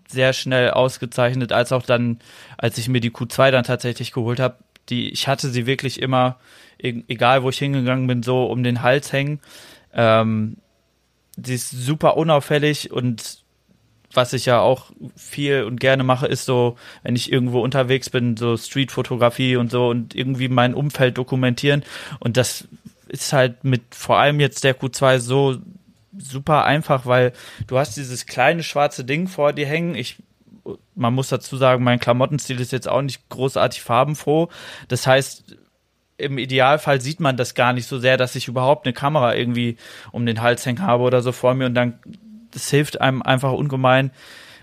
sehr 0.08 0.34
schnell 0.34 0.72
ausgezeichnet, 0.72 1.52
als 1.52 1.72
auch 1.72 1.84
dann, 1.84 2.20
als 2.58 2.78
ich 2.78 2.88
mir 2.88 3.02
die 3.02 3.12
Q2 3.12 3.52
dann 3.52 3.64
tatsächlich 3.64 4.12
geholt 4.12 4.40
habe, 4.40 4.58
die, 4.90 5.10
ich 5.10 5.28
hatte 5.28 5.50
sie 5.50 5.66
wirklich 5.66 6.02
immer, 6.02 6.38
e-, 6.82 7.04
egal 7.08 7.44
wo 7.44 7.50
ich 7.50 7.58
hingegangen 7.58 8.08
bin, 8.08 8.24
so 8.24 8.46
um 8.46 8.64
den 8.64 8.84
Hals 8.84 9.12
hängen. 9.12 9.40
Ähm, 9.92 10.58
die 11.36 11.56
ist 11.56 11.72
super 11.72 12.16
unauffällig 12.16 12.92
und 12.92 13.44
was 14.18 14.34
ich 14.34 14.48
ja 14.48 14.60
auch 14.60 14.88
viel 15.16 15.64
und 15.64 15.80
gerne 15.80 16.04
mache, 16.04 16.26
ist 16.26 16.46
so, 16.46 16.76
wenn 17.04 17.16
ich 17.16 17.32
irgendwo 17.32 17.62
unterwegs 17.62 18.10
bin, 18.10 18.36
so 18.36 18.58
Streetfotografie 18.58 19.56
und 19.56 19.72
so 19.72 19.88
und 19.88 20.16
irgendwie 20.16 20.50
mein 20.50 20.74
Umfeld 20.74 21.18
dokumentieren. 21.18 21.84
Und 22.20 22.36
das 22.36 22.68
ist 23.08 23.32
halt 23.32 23.64
mit 23.64 23.84
vor 23.92 24.18
allem 24.18 24.40
jetzt 24.40 24.64
der 24.64 24.78
Q2 24.78 25.20
so 25.20 25.58
super 26.18 26.66
einfach, 26.66 27.06
weil 27.06 27.32
du 27.68 27.78
hast 27.78 27.96
dieses 27.96 28.26
kleine 28.26 28.64
schwarze 28.64 29.06
Ding 29.06 29.28
vor 29.28 29.54
dir 29.54 29.68
hängen. 29.68 29.96
Ich 29.96 30.18
man 30.96 31.14
muss 31.14 31.30
dazu 31.30 31.56
sagen, 31.56 31.84
mein 31.84 32.00
Klamottenstil 32.00 32.60
ist 32.60 32.74
jetzt 32.74 32.90
auch 32.90 33.02
nicht 33.02 33.30
großartig 33.30 33.82
farbenfroh. 33.82 34.50
Das 34.90 35.08
heißt, 35.08 35.56
im 36.18 36.38
Idealfall 36.38 37.00
sieht 37.00 37.20
man 37.20 37.38
das 37.38 37.54
gar 37.54 37.72
nicht 37.72 37.88
so 37.88 38.00
sehr, 38.00 38.18
dass 38.18 38.36
ich 38.36 38.48
überhaupt 38.48 38.86
eine 38.86 38.94
Kamera 38.94 39.36
irgendwie 39.36 39.78
um 40.12 40.26
den 40.26 40.42
Hals 40.42 40.66
hängen 40.66 40.82
habe 40.82 41.04
oder 41.04 41.22
so 41.22 41.32
vor 41.32 41.54
mir 41.54 41.68
und 41.68 41.76
dann 41.76 42.00
das 42.58 42.70
hilft 42.72 43.02
einem 43.02 43.22
einfach 43.22 43.52
ungemein, 43.52 44.12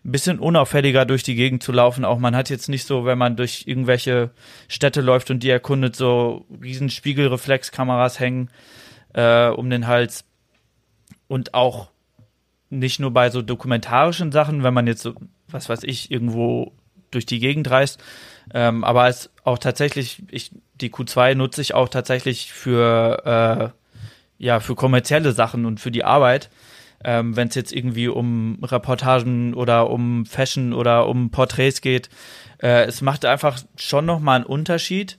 ein 0.05 0.13
bisschen 0.13 0.39
unauffälliger 0.39 1.07
durch 1.07 1.23
die 1.23 1.37
Gegend 1.37 1.63
zu 1.63 1.73
laufen. 1.73 2.05
Auch 2.05 2.19
man 2.19 2.37
hat 2.37 2.51
jetzt 2.51 2.69
nicht 2.69 2.87
so, 2.87 3.05
wenn 3.05 3.17
man 3.17 3.37
durch 3.37 3.65
irgendwelche 3.67 4.31
Städte 4.69 5.01
läuft 5.01 5.31
und 5.31 5.43
die 5.43 5.49
erkundet, 5.49 5.97
so 5.97 6.45
riesen 6.61 6.91
Spiegelreflexkameras 6.91 8.21
hängen 8.21 8.51
äh, 9.15 9.49
um 9.49 9.71
den 9.71 9.87
Hals. 9.87 10.25
Und 11.27 11.55
auch 11.55 11.91
nicht 12.69 13.01
nur 13.01 13.13
bei 13.13 13.31
so 13.31 13.41
dokumentarischen 13.41 14.33
Sachen, 14.33 14.63
wenn 14.63 14.75
man 14.75 14.87
jetzt 14.87 15.03
so, 15.03 15.15
was 15.49 15.69
weiß 15.69 15.85
ich, 15.85 16.11
irgendwo 16.11 16.73
durch 17.11 17.27
die 17.27 17.39
Gegend 17.39 17.71
reist, 17.71 18.03
ähm, 18.53 18.83
aber 18.83 19.09
es 19.09 19.31
auch 19.45 19.59
tatsächlich, 19.59 20.23
ich, 20.31 20.51
die 20.75 20.91
Q2 20.91 21.37
nutze 21.37 21.61
ich 21.63 21.75
auch 21.75 21.89
tatsächlich 21.89 22.53
für, 22.53 23.73
äh, 24.39 24.45
ja, 24.45 24.59
für 24.59 24.75
kommerzielle 24.75 25.33
Sachen 25.33 25.65
und 25.65 25.79
für 25.79 25.93
die 25.93 26.05
Arbit 26.05 26.51
ähm, 27.05 27.37
wenn 27.37 27.49
es 27.49 27.55
jetzt 27.55 27.73
irgendwie 27.73 28.09
um 28.09 28.59
Reportagen 28.63 29.55
oder 29.55 29.91
um 29.91 30.27
Fashion 30.27 30.73
oder 30.73 31.07
um 31.07 31.31
Porträts 31.31 31.81
geht. 31.81 32.09
Äh, 32.63 32.85
es 32.85 33.01
macht 33.01 33.25
einfach 33.25 33.61
schon 33.77 34.07
nochmal 34.07 34.37
einen 34.37 34.47
Unterschied, 34.47 35.19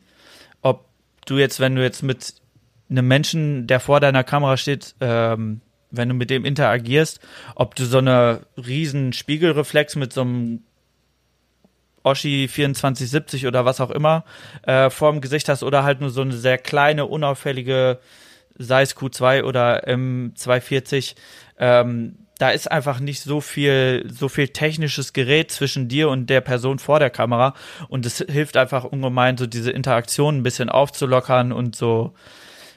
ob 0.61 0.85
du 1.25 1.37
jetzt, 1.37 1.59
wenn 1.59 1.75
du 1.75 1.83
jetzt 1.83 2.03
mit 2.03 2.35
einem 2.89 3.07
Menschen, 3.07 3.67
der 3.67 3.79
vor 3.79 3.99
deiner 3.99 4.23
Kamera 4.23 4.57
steht, 4.57 4.95
ähm, 4.99 5.61
wenn 5.91 6.09
du 6.09 6.15
mit 6.15 6.29
dem 6.29 6.45
interagierst, 6.45 7.19
ob 7.55 7.75
du 7.75 7.85
so 7.85 7.99
eine 7.99 8.41
riesen 8.57 9.13
Spiegelreflex 9.13 9.95
mit 9.95 10.13
so 10.13 10.21
einem 10.21 10.63
Oschi 12.03 12.47
2470 12.47 13.47
oder 13.47 13.65
was 13.65 13.81
auch 13.81 13.89
immer 13.89 14.25
äh, 14.63 14.89
vorm 14.89 15.21
Gesicht 15.21 15.49
hast 15.49 15.63
oder 15.63 15.83
halt 15.83 16.01
nur 16.01 16.11
so 16.11 16.21
eine 16.21 16.33
sehr 16.33 16.57
kleine, 16.57 17.07
unauffällige, 17.07 17.99
sei 18.57 18.83
es 18.83 18.95
Q2 18.95 19.43
oder 19.43 19.87
M240, 19.87 21.15
ähm, 21.59 22.17
da 22.37 22.49
ist 22.49 22.69
einfach 22.69 22.99
nicht 22.99 23.21
so 23.21 23.39
viel, 23.39 24.05
so 24.11 24.27
viel 24.27 24.49
technisches 24.49 25.13
Gerät 25.13 25.51
zwischen 25.51 25.87
dir 25.87 26.09
und 26.09 26.29
der 26.29 26.41
Person 26.41 26.79
vor 26.79 26.99
der 26.99 27.09
Kamera 27.09 27.53
und 27.87 28.05
es 28.05 28.17
hilft 28.17 28.57
einfach 28.57 28.83
ungemein, 28.83 29.37
so 29.37 29.47
diese 29.47 29.71
Interaktion 29.71 30.37
ein 30.37 30.43
bisschen 30.43 30.69
aufzulockern 30.69 31.51
und 31.51 31.75
so 31.75 32.13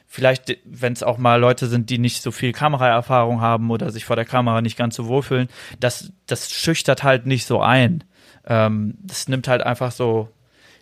vielleicht, 0.08 0.58
wenn 0.64 0.94
es 0.94 1.02
auch 1.02 1.18
mal 1.18 1.38
Leute 1.38 1.66
sind, 1.66 1.90
die 1.90 1.98
nicht 1.98 2.22
so 2.22 2.30
viel 2.30 2.52
Kameraerfahrung 2.52 3.40
haben 3.40 3.70
oder 3.70 3.90
sich 3.90 4.06
vor 4.06 4.16
der 4.16 4.24
Kamera 4.24 4.62
nicht 4.62 4.78
ganz 4.78 4.96
so 4.96 5.06
wohlfühlen, 5.06 5.48
das, 5.78 6.12
das 6.26 6.50
schüchtert 6.50 7.04
halt 7.04 7.26
nicht 7.26 7.46
so 7.46 7.60
ein. 7.60 8.04
Ähm, 8.46 8.94
das 9.02 9.28
nimmt 9.28 9.46
halt 9.46 9.62
einfach 9.62 9.92
so 9.92 10.30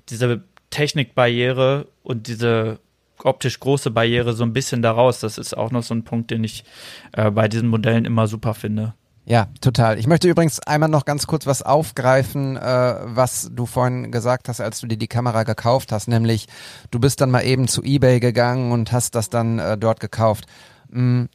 diese 0.09 0.45
Technikbarriere 0.71 1.89
und 2.03 2.29
diese 2.29 2.79
optisch 3.27 3.61
große 3.61 3.91
Barriere 3.91 4.33
so 4.33 4.45
ein 4.45 4.53
bisschen 4.53 4.83
daraus. 4.83 5.21
Das 5.21 5.39
ist 5.39 5.57
auch 5.57 5.71
noch 5.71 5.83
so 5.83 5.95
ein 5.95 6.05
Punkt, 6.05 6.31
den 6.31 6.45
ich 6.45 6.65
äh, 7.13 7.31
bei 7.31 7.49
diesen 7.49 7.69
Modellen 7.69 8.05
immer 8.05 8.27
super 8.27 8.55
finde. 8.55 8.95
Ja, 9.29 9.49
total. 9.61 9.99
Ich 9.99 10.07
möchte 10.07 10.29
übrigens 10.29 10.61
einmal 10.61 10.89
noch 10.89 11.05
ganz 11.05 11.27
kurz 11.27 11.47
was 11.47 11.63
aufgreifen, 11.63 12.57
äh, 12.57 12.95
was 13.03 13.51
du 13.53 13.67
vorhin 13.67 14.13
gesagt 14.13 14.49
hast, 14.49 14.61
als 14.61 14.81
du 14.81 14.87
dir 14.87 14.97
die 14.97 15.09
Kamera 15.09 15.43
gekauft 15.43 15.91
hast, 15.91 16.07
nämlich 16.07 16.47
du 16.93 17.01
bist 17.01 17.21
dann 17.21 17.33
mal 17.33 17.41
eben 17.41 17.67
zu 17.67 17.83
eBay 17.83 18.21
gegangen 18.21 18.71
und 18.71 18.93
hast 18.93 19.17
das 19.17 19.29
dann 19.29 19.59
äh, 19.59 19.77
dort 19.77 19.99
gekauft. 19.99 20.47
Mhm. 20.89 21.29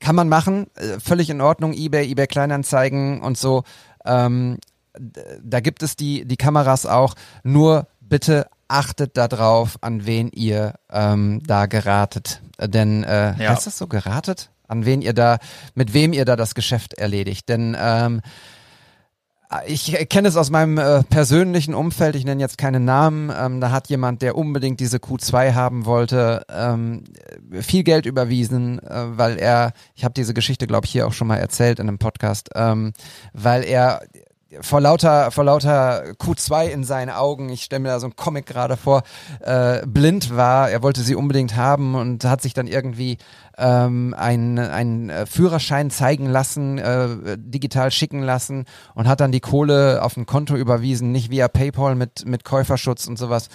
Kann 0.00 0.16
man 0.16 0.28
machen, 0.28 0.66
äh, 0.74 0.98
völlig 0.98 1.30
in 1.30 1.40
Ordnung, 1.40 1.72
eBay, 1.74 2.10
eBay 2.10 2.26
Kleinanzeigen 2.26 3.20
und 3.20 3.38
so. 3.38 3.62
Ähm, 4.04 4.58
da 5.40 5.60
gibt 5.60 5.84
es 5.84 5.94
die, 5.94 6.24
die 6.24 6.36
Kameras 6.36 6.86
auch, 6.86 7.14
nur 7.44 7.86
bitte 8.00 8.48
achtet 8.68 9.16
darauf, 9.16 9.78
an 9.80 10.06
wen 10.06 10.28
ihr 10.30 10.74
ähm, 10.90 11.40
da 11.46 11.66
geratet. 11.66 12.42
Denn 12.60 13.04
äh, 13.04 13.34
Ja. 13.42 13.50
heißt 13.50 13.66
das 13.66 13.78
so 13.78 13.86
geratet? 13.86 14.50
An 14.68 14.84
wen 14.84 15.00
ihr 15.00 15.14
da, 15.14 15.38
mit 15.74 15.94
wem 15.94 16.12
ihr 16.12 16.24
da 16.26 16.36
das 16.36 16.54
Geschäft 16.54 16.94
erledigt. 16.94 17.48
Denn 17.48 17.74
ähm, 17.80 18.20
ich 19.66 19.96
kenne 20.10 20.28
es 20.28 20.36
aus 20.36 20.50
meinem 20.50 20.76
äh, 20.76 21.02
persönlichen 21.04 21.72
Umfeld, 21.72 22.16
ich 22.16 22.26
nenne 22.26 22.42
jetzt 22.42 22.58
keine 22.58 22.80
Namen, 22.80 23.32
ähm, 23.34 23.62
da 23.62 23.70
hat 23.70 23.88
jemand, 23.88 24.20
der 24.20 24.36
unbedingt 24.36 24.78
diese 24.78 24.98
Q2 24.98 25.54
haben 25.54 25.86
wollte, 25.86 26.44
ähm, 26.50 27.04
viel 27.62 27.82
Geld 27.82 28.04
überwiesen, 28.04 28.78
äh, 28.80 29.04
weil 29.16 29.38
er, 29.38 29.72
ich 29.94 30.04
habe 30.04 30.12
diese 30.12 30.34
Geschichte, 30.34 30.66
glaube 30.66 30.84
ich, 30.84 30.92
hier 30.92 31.06
auch 31.06 31.14
schon 31.14 31.28
mal 31.28 31.38
erzählt 31.38 31.78
in 31.78 31.88
einem 31.88 31.98
Podcast, 31.98 32.50
ähm, 32.54 32.92
weil 33.32 33.64
er 33.64 34.02
vor 34.60 34.80
lauter, 34.80 35.30
vor 35.30 35.44
lauter 35.44 36.12
Q2 36.12 36.68
in 36.68 36.84
seinen 36.84 37.10
Augen, 37.10 37.50
ich 37.50 37.64
stelle 37.64 37.80
mir 37.80 37.88
da 37.88 38.00
so 38.00 38.06
einen 38.06 38.16
Comic 38.16 38.46
gerade 38.46 38.76
vor, 38.76 39.02
äh, 39.40 39.86
blind 39.86 40.34
war. 40.34 40.70
Er 40.70 40.82
wollte 40.82 41.02
sie 41.02 41.14
unbedingt 41.14 41.54
haben 41.54 41.94
und 41.94 42.24
hat 42.24 42.40
sich 42.40 42.54
dann 42.54 42.66
irgendwie 42.66 43.18
ähm, 43.58 44.14
einen, 44.16 44.58
einen 44.58 45.10
äh, 45.10 45.26
Führerschein 45.26 45.90
zeigen 45.90 46.26
lassen, 46.26 46.78
äh, 46.78 47.36
digital 47.38 47.90
schicken 47.90 48.22
lassen 48.22 48.64
und 48.94 49.06
hat 49.06 49.20
dann 49.20 49.32
die 49.32 49.40
Kohle 49.40 50.02
auf 50.02 50.16
ein 50.16 50.24
Konto 50.24 50.56
überwiesen, 50.56 51.12
nicht 51.12 51.30
via 51.30 51.48
PayPal 51.48 51.94
mit, 51.94 52.24
mit 52.26 52.44
Käuferschutz 52.44 53.06
und 53.06 53.18
sowas. 53.18 53.48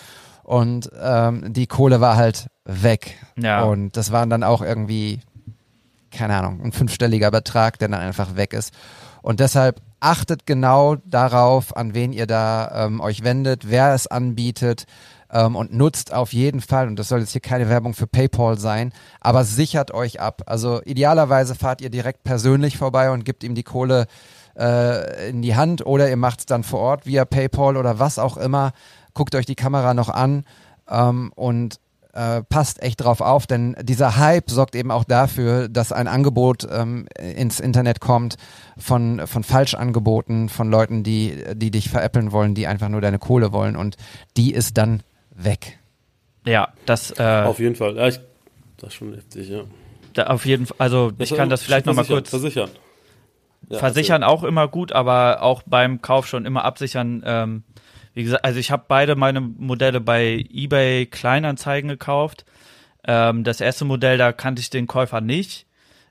Und 0.44 0.92
ähm, 1.02 1.54
die 1.54 1.68
Kohle 1.68 2.02
war 2.02 2.18
halt 2.18 2.48
weg. 2.66 3.18
Ja. 3.38 3.64
Und 3.64 3.98
das 3.98 4.12
waren 4.12 4.30
dann 4.30 4.44
auch 4.44 4.62
irgendwie, 4.62 5.22
keine 6.12 6.36
Ahnung, 6.36 6.62
ein 6.64 6.72
fünfstelliger 6.72 7.32
Betrag, 7.32 7.80
der 7.80 7.88
dann 7.88 8.02
einfach 8.02 8.36
weg 8.36 8.54
ist. 8.54 8.74
Und 9.24 9.40
deshalb 9.40 9.82
achtet 10.04 10.46
genau 10.46 10.96
darauf, 11.06 11.76
an 11.78 11.94
wen 11.94 12.12
ihr 12.12 12.28
da 12.28 12.86
ähm, 12.86 13.00
euch 13.00 13.24
wendet, 13.24 13.70
wer 13.70 13.94
es 13.94 14.06
anbietet 14.08 14.86
ähm, 15.32 15.56
und 15.56 15.74
nutzt 15.74 16.14
auf 16.14 16.34
jeden 16.34 16.60
Fall, 16.60 16.88
und 16.88 17.00
das 17.00 17.08
soll 17.08 17.22
jetzt 17.22 17.32
hier 17.32 17.42
keine 17.42 17.70
Werbung 17.70 17.94
für 17.94 18.06
PayPal 18.06 18.60
sein, 18.60 18.92
aber 19.22 19.46
sichert 19.46 19.92
euch 19.92 20.20
ab. 20.20 20.44
Also 20.46 20.82
idealerweise 20.84 21.56
fahrt 21.56 21.82
ihr 21.82 21.90
direkt 21.90 22.24
persönlich 22.24 22.78
vorbei 22.78 23.12
und 23.12 23.24
gebt 23.24 23.44
ihm 23.44 23.56
die 23.56 23.64
Kohle 23.64 24.08
äh, 24.58 25.30
in 25.30 25.42
die 25.42 25.56
Hand 25.56 25.86
oder 25.86 26.10
ihr 26.10 26.18
macht 26.18 26.42
es 26.42 26.46
dann 26.46 26.64
vor 26.64 26.80
Ort 26.80 27.06
via 27.06 27.24
PayPal 27.24 27.78
oder 27.78 27.98
was 27.98 28.20
auch 28.20 28.36
immer. 28.36 28.74
Guckt 29.14 29.36
euch 29.36 29.46
die 29.46 29.56
Kamera 29.56 29.94
noch 29.94 30.10
an 30.10 30.44
ähm, 30.90 31.32
und 31.36 31.80
äh, 32.14 32.44
passt 32.44 32.82
echt 32.82 33.04
drauf 33.04 33.22
auf, 33.22 33.48
denn 33.48 33.76
dieser 33.82 34.18
Hype 34.18 34.50
sorgt 34.50 34.76
eben 34.76 34.92
auch 34.92 35.04
dafür, 35.04 35.68
dass 35.68 35.92
ein 35.92 36.08
Angebot 36.08 36.68
ähm, 36.72 37.08
ins 37.18 37.60
Internet 37.60 38.00
kommt 38.00 38.38
von, 38.78 39.26
von 39.26 39.44
Falschangeboten, 39.44 40.50
von 40.50 40.70
Leuten, 40.70 41.04
die, 41.04 41.44
die 41.56 41.72
dich 41.72 41.90
veräppeln 41.90 42.32
wollen, 42.32 42.54
die 42.56 42.68
einfach 42.68 42.90
nur 42.90 43.02
deine 43.02 43.20
Kohle 43.20 43.52
wollen 43.52 43.76
und 43.76 43.98
die 44.38 44.54
ist 44.54 44.78
dann 44.78 45.02
weg. 45.36 45.80
Ja, 46.46 46.70
das 46.86 47.12
äh, 47.18 47.44
Auf 47.46 47.60
jeden 47.60 47.76
Fall. 47.76 47.96
Ja, 47.96 48.08
ich, 48.08 48.20
das 48.78 48.90
ist 48.90 48.94
schon 48.96 49.14
heftig, 49.14 49.50
ja. 49.50 49.62
da 50.14 50.28
auf 50.28 50.46
jeden 50.46 50.66
Fall, 50.68 50.76
also 50.80 51.12
ich 51.18 51.30
Das- 51.30 51.38
kann 51.38 51.50
das 51.50 51.64
vielleicht 51.64 51.86
noch 51.86 51.94
mal 51.96 52.04
versichern, 52.06 52.18
kurz 52.24 52.30
Versichern. 52.30 52.70
Ja, 53.70 53.80
versichern 53.80 54.24
auch 54.24 54.44
immer 54.44 54.68
gut, 54.68 54.92
aber 54.92 55.42
auch 55.42 55.64
beim 55.66 56.02
Kauf 56.02 56.28
schon 56.28 56.46
immer 56.46 56.66
absichern. 56.66 57.24
Ähm, 57.26 57.64
wie 58.14 58.24
gesagt, 58.24 58.46
also 58.46 58.60
ich 58.60 58.72
habe 58.72 58.86
beide 58.88 59.16
meine 59.16 59.42
Modelle 59.42 60.00
bei 60.00 60.46
eBay 60.52 61.06
Kleinanzeigen 61.06 61.90
gekauft. 61.90 62.46
Ähm, 63.06 63.44
das 63.44 63.62
erste 63.62 63.86
Modell, 63.86 64.18
da 64.18 64.32
kannte 64.32 64.62
ich 64.62 64.70
den 64.70 64.88
Käufer 64.88 65.22
nicht, 65.22 65.66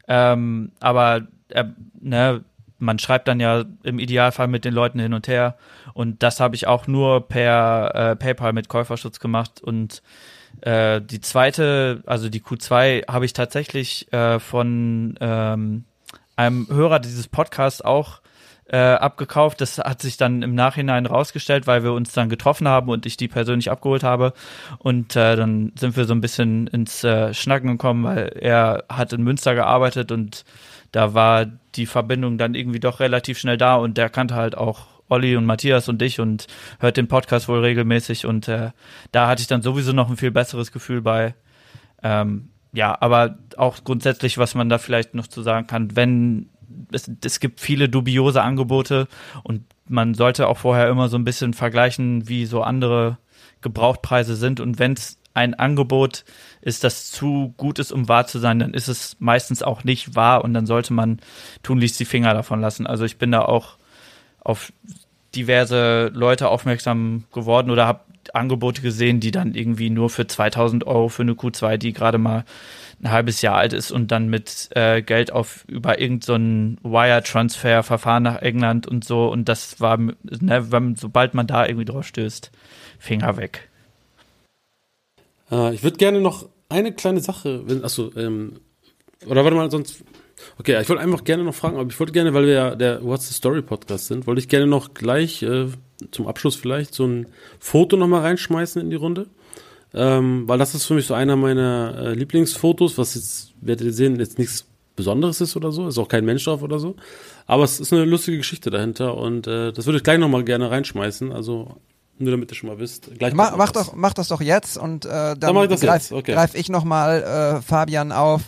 ähm, 0.08 0.72
aber 0.80 1.26
äh, 1.48 1.64
ne, 2.00 2.44
man 2.78 2.98
schreibt 2.98 3.28
dann 3.28 3.38
ja 3.38 3.64
im 3.84 3.98
Idealfall 3.98 4.48
mit 4.48 4.64
den 4.64 4.74
Leuten 4.74 4.98
hin 4.98 5.14
und 5.14 5.28
her. 5.28 5.56
Und 5.94 6.22
das 6.22 6.40
habe 6.40 6.56
ich 6.56 6.66
auch 6.66 6.88
nur 6.88 7.28
per 7.28 7.92
äh, 7.94 8.16
PayPal 8.16 8.52
mit 8.52 8.68
Käuferschutz 8.68 9.20
gemacht. 9.20 9.62
Und 9.62 10.02
äh, 10.62 11.00
die 11.00 11.20
zweite, 11.20 12.02
also 12.06 12.28
die 12.28 12.42
Q2, 12.42 13.06
habe 13.08 13.24
ich 13.24 13.32
tatsächlich 13.32 14.12
äh, 14.12 14.40
von 14.40 15.16
ähm, 15.20 15.84
einem 16.34 16.66
Hörer 16.68 16.98
dieses 16.98 17.28
Podcasts 17.28 17.82
auch 17.82 18.21
äh, 18.66 18.76
abgekauft. 18.76 19.60
Das 19.60 19.78
hat 19.78 20.02
sich 20.02 20.16
dann 20.16 20.42
im 20.42 20.54
Nachhinein 20.54 21.06
rausgestellt, 21.06 21.66
weil 21.66 21.82
wir 21.82 21.92
uns 21.92 22.12
dann 22.12 22.28
getroffen 22.28 22.68
haben 22.68 22.88
und 22.88 23.06
ich 23.06 23.16
die 23.16 23.28
persönlich 23.28 23.70
abgeholt 23.70 24.02
habe. 24.02 24.32
Und 24.78 25.16
äh, 25.16 25.36
dann 25.36 25.72
sind 25.78 25.96
wir 25.96 26.04
so 26.04 26.14
ein 26.14 26.20
bisschen 26.20 26.66
ins 26.68 27.04
äh, 27.04 27.34
Schnacken 27.34 27.72
gekommen, 27.72 28.04
weil 28.04 28.36
er 28.40 28.84
hat 28.88 29.12
in 29.12 29.22
Münster 29.22 29.54
gearbeitet 29.54 30.12
und 30.12 30.44
da 30.92 31.14
war 31.14 31.46
die 31.74 31.86
Verbindung 31.86 32.38
dann 32.38 32.54
irgendwie 32.54 32.80
doch 32.80 33.00
relativ 33.00 33.38
schnell 33.38 33.56
da 33.56 33.76
und 33.76 33.96
der 33.96 34.10
kannte 34.10 34.34
halt 34.34 34.56
auch 34.56 34.86
Olli 35.08 35.36
und 35.36 35.44
Matthias 35.44 35.88
und 35.88 36.00
dich 36.00 36.20
und 36.20 36.46
hört 36.80 36.96
den 36.96 37.08
Podcast 37.08 37.48
wohl 37.48 37.60
regelmäßig 37.60 38.26
und 38.26 38.48
äh, 38.48 38.70
da 39.10 39.28
hatte 39.28 39.42
ich 39.42 39.46
dann 39.46 39.62
sowieso 39.62 39.92
noch 39.92 40.08
ein 40.08 40.16
viel 40.16 40.30
besseres 40.30 40.72
Gefühl 40.72 41.02
bei. 41.02 41.34
Ähm, 42.02 42.48
ja, 42.72 42.96
aber 43.00 43.38
auch 43.56 43.84
grundsätzlich, 43.84 44.38
was 44.38 44.54
man 44.54 44.70
da 44.70 44.78
vielleicht 44.78 45.14
noch 45.14 45.26
zu 45.26 45.42
sagen 45.42 45.66
kann, 45.66 45.94
wenn 45.94 46.48
es, 46.92 47.10
es 47.24 47.40
gibt 47.40 47.60
viele 47.60 47.88
dubiose 47.88 48.42
Angebote 48.42 49.08
und 49.42 49.62
man 49.88 50.14
sollte 50.14 50.48
auch 50.48 50.58
vorher 50.58 50.88
immer 50.88 51.08
so 51.08 51.16
ein 51.16 51.24
bisschen 51.24 51.54
vergleichen, 51.54 52.28
wie 52.28 52.46
so 52.46 52.62
andere 52.62 53.18
Gebrauchtpreise 53.60 54.36
sind 54.36 54.60
und 54.60 54.78
wenn 54.78 54.92
es 54.92 55.18
ein 55.34 55.54
Angebot 55.54 56.24
ist, 56.60 56.84
das 56.84 57.10
zu 57.10 57.54
gut 57.56 57.78
ist, 57.78 57.92
um 57.92 58.08
wahr 58.08 58.26
zu 58.26 58.38
sein, 58.38 58.58
dann 58.58 58.74
ist 58.74 58.88
es 58.88 59.16
meistens 59.18 59.62
auch 59.62 59.84
nicht 59.84 60.14
wahr 60.14 60.44
und 60.44 60.54
dann 60.54 60.66
sollte 60.66 60.92
man 60.92 61.20
tunlichst 61.62 61.98
die 61.98 62.04
Finger 62.04 62.34
davon 62.34 62.60
lassen. 62.60 62.86
Also 62.86 63.04
ich 63.04 63.16
bin 63.16 63.32
da 63.32 63.42
auch 63.42 63.76
auf 64.40 64.72
diverse 65.34 66.10
Leute 66.12 66.48
aufmerksam 66.48 67.24
geworden 67.32 67.70
oder 67.70 67.86
habe 67.86 68.00
Angebote 68.34 68.82
gesehen, 68.82 69.20
die 69.20 69.30
dann 69.30 69.54
irgendwie 69.54 69.90
nur 69.90 70.10
für 70.10 70.26
2000 70.26 70.86
Euro 70.86 71.08
für 71.08 71.22
eine 71.22 71.32
Q2, 71.32 71.76
die 71.76 71.92
gerade 71.92 72.18
mal 72.18 72.44
ein 73.02 73.10
halbes 73.10 73.42
Jahr 73.42 73.56
alt 73.56 73.72
ist 73.72 73.90
und 73.90 74.12
dann 74.12 74.28
mit 74.28 74.68
äh, 74.74 75.02
Geld 75.02 75.32
auf 75.32 75.64
über 75.66 75.98
irgendeinen 76.00 76.78
so 76.82 76.90
Wire-Transfer-Verfahren 76.90 78.22
nach 78.22 78.40
England 78.40 78.86
und 78.86 79.04
so 79.04 79.28
und 79.28 79.48
das 79.48 79.80
war, 79.80 79.98
ne, 79.98 80.70
wenn, 80.70 80.94
sobald 80.94 81.34
man 81.34 81.46
da 81.46 81.66
irgendwie 81.66 81.84
drauf 81.84 82.06
stößt, 82.06 82.52
Finger 82.98 83.36
weg. 83.36 83.68
Äh, 85.50 85.74
ich 85.74 85.82
würde 85.82 85.96
gerne 85.96 86.20
noch 86.20 86.48
eine 86.68 86.92
kleine 86.92 87.20
Sache, 87.20 87.62
wenn, 87.66 87.84
achso, 87.84 88.12
ähm, 88.16 88.60
oder 89.26 89.42
warte 89.42 89.56
mal, 89.56 89.70
sonst, 89.70 90.04
okay, 90.58 90.80
ich 90.80 90.88
wollte 90.88 91.02
einfach 91.02 91.24
gerne 91.24 91.42
noch 91.42 91.54
fragen, 91.54 91.78
aber 91.78 91.88
ich 91.88 91.98
wollte 91.98 92.12
gerne, 92.12 92.34
weil 92.34 92.46
wir 92.46 92.52
ja 92.52 92.74
der 92.76 93.04
What's 93.04 93.28
the 93.28 93.34
Story 93.34 93.62
Podcast 93.62 94.06
sind, 94.06 94.28
wollte 94.28 94.40
ich 94.40 94.48
gerne 94.48 94.68
noch 94.68 94.94
gleich 94.94 95.42
äh, 95.42 95.66
zum 96.12 96.28
Abschluss 96.28 96.54
vielleicht 96.54 96.94
so 96.94 97.04
ein 97.06 97.26
Foto 97.58 97.96
nochmal 97.96 98.22
reinschmeißen 98.22 98.80
in 98.80 98.90
die 98.90 98.96
Runde. 98.96 99.26
Ähm, 99.94 100.48
weil 100.48 100.58
das 100.58 100.74
ist 100.74 100.86
für 100.86 100.94
mich 100.94 101.06
so 101.06 101.14
einer 101.14 101.36
meiner 101.36 101.94
äh, 101.98 102.14
Lieblingsfotos, 102.14 102.96
was 102.98 103.14
jetzt, 103.14 103.52
werdet 103.60 103.86
ihr 103.86 103.92
sehen, 103.92 104.18
jetzt 104.18 104.38
nichts 104.38 104.66
Besonderes 104.96 105.40
ist 105.40 105.56
oder 105.56 105.72
so, 105.72 105.88
ist 105.88 105.98
auch 105.98 106.08
kein 106.08 106.24
Mensch 106.24 106.44
drauf 106.44 106.62
oder 106.62 106.78
so. 106.78 106.96
Aber 107.46 107.64
es 107.64 107.80
ist 107.80 107.92
eine 107.92 108.04
lustige 108.04 108.36
Geschichte 108.36 108.70
dahinter 108.70 109.16
und 109.16 109.46
äh, 109.46 109.72
das 109.72 109.86
würde 109.86 109.98
ich 109.98 110.04
gleich 110.04 110.18
nochmal 110.18 110.44
gerne 110.44 110.70
reinschmeißen. 110.70 111.32
Also 111.32 111.76
nur 112.18 112.30
damit 112.30 112.50
ihr 112.52 112.54
schon 112.54 112.68
mal 112.68 112.78
wisst. 112.78 113.10
Gleich 113.18 113.34
Mach, 113.34 113.56
mach, 113.56 113.72
das. 113.72 113.86
doch, 113.86 113.94
mach 113.94 114.12
das 114.14 114.28
doch 114.28 114.40
jetzt 114.40 114.76
und 114.76 115.04
äh, 115.04 115.08
Dann 115.08 115.54
dann 115.54 115.68
das 115.68 115.80
greif, 115.80 116.12
okay. 116.12 116.32
greif 116.32 116.54
ich 116.54 116.68
nochmal 116.68 117.22
äh, 117.58 117.62
Fabian 117.62 118.12
auf, 118.12 118.42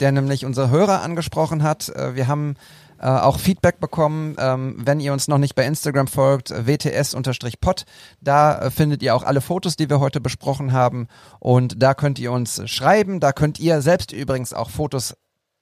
der 0.00 0.12
nämlich 0.12 0.44
unsere 0.44 0.70
Hörer 0.70 1.02
angesprochen 1.02 1.62
hat. 1.62 1.88
Äh, 1.90 2.14
wir 2.14 2.28
haben 2.28 2.56
äh, 3.00 3.06
auch 3.06 3.38
Feedback 3.38 3.80
bekommen. 3.80 4.36
Ähm, 4.38 4.76
wenn 4.84 5.00
ihr 5.00 5.12
uns 5.12 5.28
noch 5.28 5.38
nicht 5.38 5.54
bei 5.54 5.64
Instagram 5.64 6.06
folgt, 6.06 6.50
wts-pod, 6.50 7.84
da 8.20 8.58
äh, 8.58 8.70
findet 8.70 9.02
ihr 9.02 9.14
auch 9.14 9.24
alle 9.24 9.40
Fotos, 9.40 9.76
die 9.76 9.88
wir 9.88 10.00
heute 10.00 10.20
besprochen 10.20 10.72
haben. 10.72 11.08
Und 11.40 11.82
da 11.82 11.94
könnt 11.94 12.18
ihr 12.18 12.32
uns 12.32 12.62
schreiben. 12.68 13.20
Da 13.20 13.32
könnt 13.32 13.60
ihr 13.60 13.82
selbst 13.82 14.12
übrigens 14.12 14.52
auch 14.52 14.70
Fotos 14.70 15.14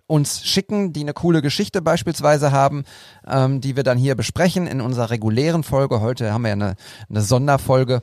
uns 0.07 0.45
schicken, 0.45 0.93
die 0.93 1.01
eine 1.01 1.15
coole 1.15 1.43
Geschichte 1.43 1.83
beispielsweise 1.83 2.53
haben, 2.53 2.85
ähm, 3.27 3.61
die 3.61 3.77
wir 3.77 3.83
dann 3.83 3.99
hier 3.99 4.15
besprechen 4.15 4.67
in 4.67 4.81
unserer 4.81 5.11
regulären 5.11 5.65
Folge. 5.65 6.01
Heute 6.01 6.33
haben 6.33 6.43
wir 6.43 6.49
ja 6.49 6.55
eine, 6.55 6.75
eine 7.09 7.21
Sonderfolge. 7.23 8.03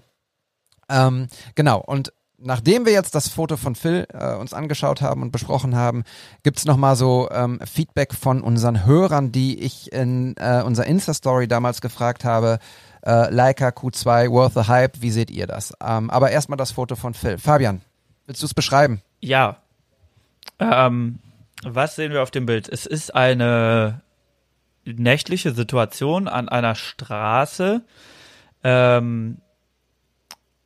Ähm, 0.90 1.28
genau, 1.56 1.80
und 1.80 2.12
nachdem 2.44 2.86
wir 2.86 2.94
jetzt 2.94 3.16
das 3.16 3.30
Foto 3.30 3.58
von 3.58 3.76
Phil 3.76 4.06
äh, 4.14 4.36
uns 4.36 4.54
angeschaut 4.54 5.02
haben 5.02 5.22
und 5.22 5.32
besprochen 5.32 5.76
haben, 5.76 6.04
gibt's 6.44 6.66
noch 6.66 6.78
mal 6.78 6.96
so 6.96 7.30
ähm, 7.32 7.60
Feedback 7.66 8.14
von 8.14 8.42
unseren 8.42 8.86
Hörern, 8.86 9.32
die 9.32 9.60
ich 9.60 9.92
in 9.92 10.36
äh, 10.38 10.62
unserer 10.64 10.86
Insta-Story 10.86 11.48
damals 11.48 11.82
gefragt 11.82 12.26
habe. 12.26 12.60
Äh, 13.06 13.30
Leica 13.34 13.70
Q2, 13.70 14.30
Worth 14.32 14.54
the 14.54 14.68
Hype, 14.68 15.02
wie 15.02 15.12
seht 15.12 15.32
ihr 15.32 15.48
das? 15.48 15.74
Ähm, 15.84 16.10
aber 16.10 16.32
erstmal 16.32 16.58
das 16.58 16.72
Foto 16.72 16.96
von 16.96 17.14
Phil. 17.14 17.38
Fabian, 17.38 17.82
willst 18.26 18.42
du 18.42 18.46
es 18.46 18.54
beschreiben? 18.54 19.02
Ja. 19.20 19.58
Ähm, 20.60 21.20
was 21.64 21.96
sehen 21.96 22.12
wir 22.12 22.24
auf 22.24 22.32
dem 22.32 22.46
Bild? 22.46 22.70
Es 22.70 22.86
ist 22.86 23.16
eine 23.16 24.02
nächtliche 24.86 25.54
Situation 25.54 26.28
an 26.28 26.50
einer 26.50 26.76
Straße. 26.76 27.82
Ähm, 28.64 29.38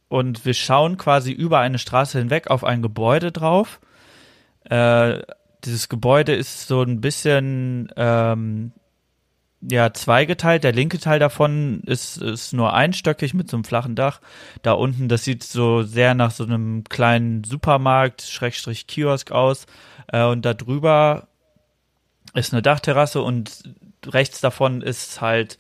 und 0.10 0.46
wir 0.46 0.54
schauen 0.54 0.98
quasi 0.98 1.32
über 1.32 1.60
eine 1.60 1.80
Straße 1.80 2.18
hinweg 2.20 2.50
auf 2.50 2.64
ein 2.64 2.82
Gebäude 2.82 3.32
drauf. 3.32 3.80
Äh, 4.70 5.22
dieses 5.64 5.90
Gebäude 5.90 6.34
ist 6.34 6.68
so 6.68 6.82
ein 6.82 7.02
bisschen 7.02 7.92
ähm, 7.98 8.72
ja 9.62 9.94
zweigeteilt. 9.94 10.64
Der 10.64 10.72
linke 10.72 11.00
Teil 11.00 11.20
davon 11.20 11.82
ist, 11.86 12.18
ist 12.18 12.54
nur 12.54 12.74
einstöckig 12.74 13.34
mit 13.34 13.50
so 13.50 13.58
einem 13.58 13.64
flachen 13.64 13.96
Dach. 13.96 14.22
Da 14.62 14.74
unten, 14.74 15.10
das 15.10 15.24
sieht 15.24 15.44
so 15.44 15.84
sehr 15.84 16.14
nach 16.14 16.32
so 16.32 16.44
einem 16.44 16.84
kleinen 16.86 17.44
Supermarkt, 17.44 18.22
Schrägstrich 18.22 18.88
Kiosk 18.88 19.32
aus. 19.32 19.66
Äh, 20.08 20.24
und 20.26 20.46
da 20.46 20.54
drüber 20.54 21.28
ist 22.34 22.54
eine 22.54 22.62
Dachterrasse 22.62 23.22
und 23.22 23.64
rechts 24.06 24.42
davon 24.42 24.82
ist 24.82 25.22
halt 25.22 25.58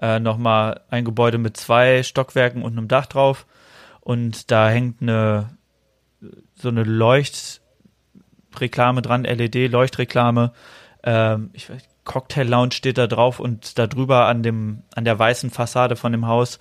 äh, 0.00 0.20
nochmal 0.20 0.82
ein 0.90 1.04
Gebäude 1.04 1.38
mit 1.38 1.56
zwei 1.56 2.02
Stockwerken 2.02 2.62
und 2.62 2.72
einem 2.72 2.86
Dach 2.86 3.06
drauf 3.06 3.46
und 4.08 4.50
da 4.50 4.70
hängt 4.70 5.02
eine 5.02 5.50
so 6.54 6.70
eine 6.70 6.82
Leuchtreklame 6.82 9.02
dran, 9.02 9.24
LED-Leuchtreklame. 9.24 10.54
Ähm, 11.04 11.50
ich 11.52 11.68
weiß, 11.68 11.82
Cocktail 12.04 12.48
Lounge 12.48 12.72
steht 12.72 12.96
da 12.96 13.06
drauf 13.06 13.38
und 13.38 13.78
da 13.78 13.86
drüber 13.86 14.24
an 14.24 14.42
dem 14.42 14.82
an 14.94 15.04
der 15.04 15.18
weißen 15.18 15.50
Fassade 15.50 15.94
von 15.94 16.12
dem 16.12 16.26
Haus 16.26 16.58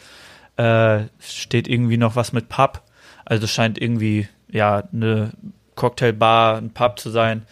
äh, 0.58 1.06
steht 1.20 1.70
irgendwie 1.70 1.96
noch 1.96 2.18
was 2.18 2.34
mit 2.34 2.50
Pub. 2.50 2.84
Also 3.24 3.46
es 3.46 3.52
scheint 3.52 3.82
irgendwie 3.82 4.28
ja 4.52 4.84
eine 4.92 5.32
Cocktailbar, 5.76 6.58
ein 6.58 6.72
Pub 6.72 7.00
zu 7.00 7.12
sein. 7.12 7.46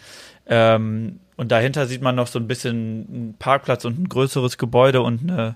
Ähm, 0.45 1.21
und 1.37 1.53
dahinter 1.53 1.87
sieht 1.87 2.01
man 2.01 2.15
noch 2.15 2.27
so 2.27 2.37
ein 2.37 2.49
bisschen 2.49 3.07
einen 3.07 3.35
Parkplatz 3.39 3.85
und 3.85 3.97
ein 3.97 4.09
größeres 4.09 4.57
Gebäude 4.57 5.01
und 5.01 5.21
eine 5.21 5.55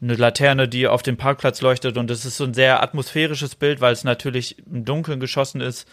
eine 0.00 0.14
Laterne, 0.14 0.68
die 0.68 0.86
auf 0.86 1.02
dem 1.02 1.16
Parkplatz 1.16 1.60
leuchtet. 1.60 1.96
Und 1.96 2.10
es 2.10 2.24
ist 2.24 2.36
so 2.36 2.44
ein 2.44 2.54
sehr 2.54 2.82
atmosphärisches 2.82 3.54
Bild, 3.54 3.80
weil 3.80 3.92
es 3.92 4.04
natürlich 4.04 4.58
im 4.66 4.84
Dunkeln 4.84 5.20
geschossen 5.20 5.60
ist 5.60 5.88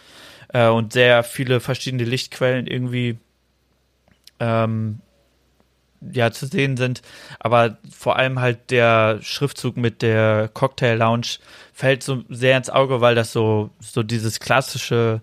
äh, 0.52 0.68
und 0.68 0.92
sehr 0.92 1.22
viele 1.22 1.60
verschiedene 1.60 2.04
Lichtquellen 2.04 2.66
irgendwie 2.66 3.18
ähm, 4.40 5.00
ja 6.12 6.30
zu 6.32 6.46
sehen 6.46 6.76
sind, 6.76 7.02
aber 7.38 7.78
vor 7.90 8.16
allem 8.16 8.40
halt 8.40 8.70
der 8.70 9.18
Schriftzug 9.22 9.76
mit 9.76 10.02
der 10.02 10.50
Cocktail 10.52 10.96
Lounge 10.96 11.38
fällt 11.72 12.02
so 12.02 12.24
sehr 12.28 12.56
ins 12.56 12.70
Auge, 12.70 13.00
weil 13.00 13.14
das 13.14 13.32
so 13.32 13.70
so 13.78 14.02
dieses 14.02 14.40
klassische 14.40 15.22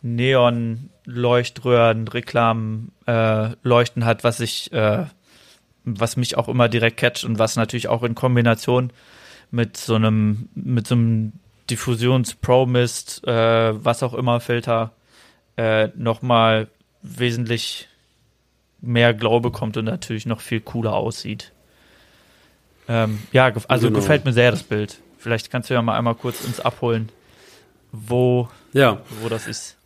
Neon 0.00 0.90
Leuchtröhren 1.04 2.08
Reklam 2.08 2.92
äh, 3.06 3.12
hat, 3.12 4.24
was 4.24 4.40
ich 4.40 4.72
äh, 4.72 5.06
was 5.98 6.16
mich 6.16 6.36
auch 6.36 6.48
immer 6.48 6.68
direkt 6.68 6.98
catcht 6.98 7.24
und 7.24 7.38
was 7.38 7.56
natürlich 7.56 7.88
auch 7.88 8.02
in 8.02 8.14
Kombination 8.14 8.92
mit 9.50 9.76
so 9.76 9.94
einem, 9.94 10.48
mit 10.54 10.86
so 10.86 10.94
einem 10.94 11.32
Diffusions-Pro-Mist, 11.70 13.26
äh, 13.26 13.84
was 13.84 14.02
auch 14.02 14.14
immer 14.14 14.40
Filter, 14.40 14.92
äh, 15.56 15.88
nochmal 15.96 16.68
wesentlich 17.02 17.88
mehr 18.80 19.14
Glow 19.14 19.40
bekommt 19.40 19.76
und 19.76 19.86
natürlich 19.86 20.26
noch 20.26 20.40
viel 20.40 20.60
cooler 20.60 20.94
aussieht. 20.94 21.52
Ähm, 22.88 23.18
ja, 23.32 23.52
also 23.68 23.88
genau. 23.88 24.00
gefällt 24.00 24.24
mir 24.24 24.32
sehr 24.32 24.50
das 24.50 24.62
Bild. 24.62 24.98
Vielleicht 25.18 25.50
kannst 25.50 25.68
du 25.68 25.74
ja 25.74 25.82
mal 25.82 25.96
einmal 25.96 26.14
kurz 26.14 26.44
uns 26.44 26.60
abholen, 26.60 27.10
wo, 27.92 28.48
ja. 28.72 29.00
wo 29.20 29.28
das 29.28 29.46
ist. 29.46 29.76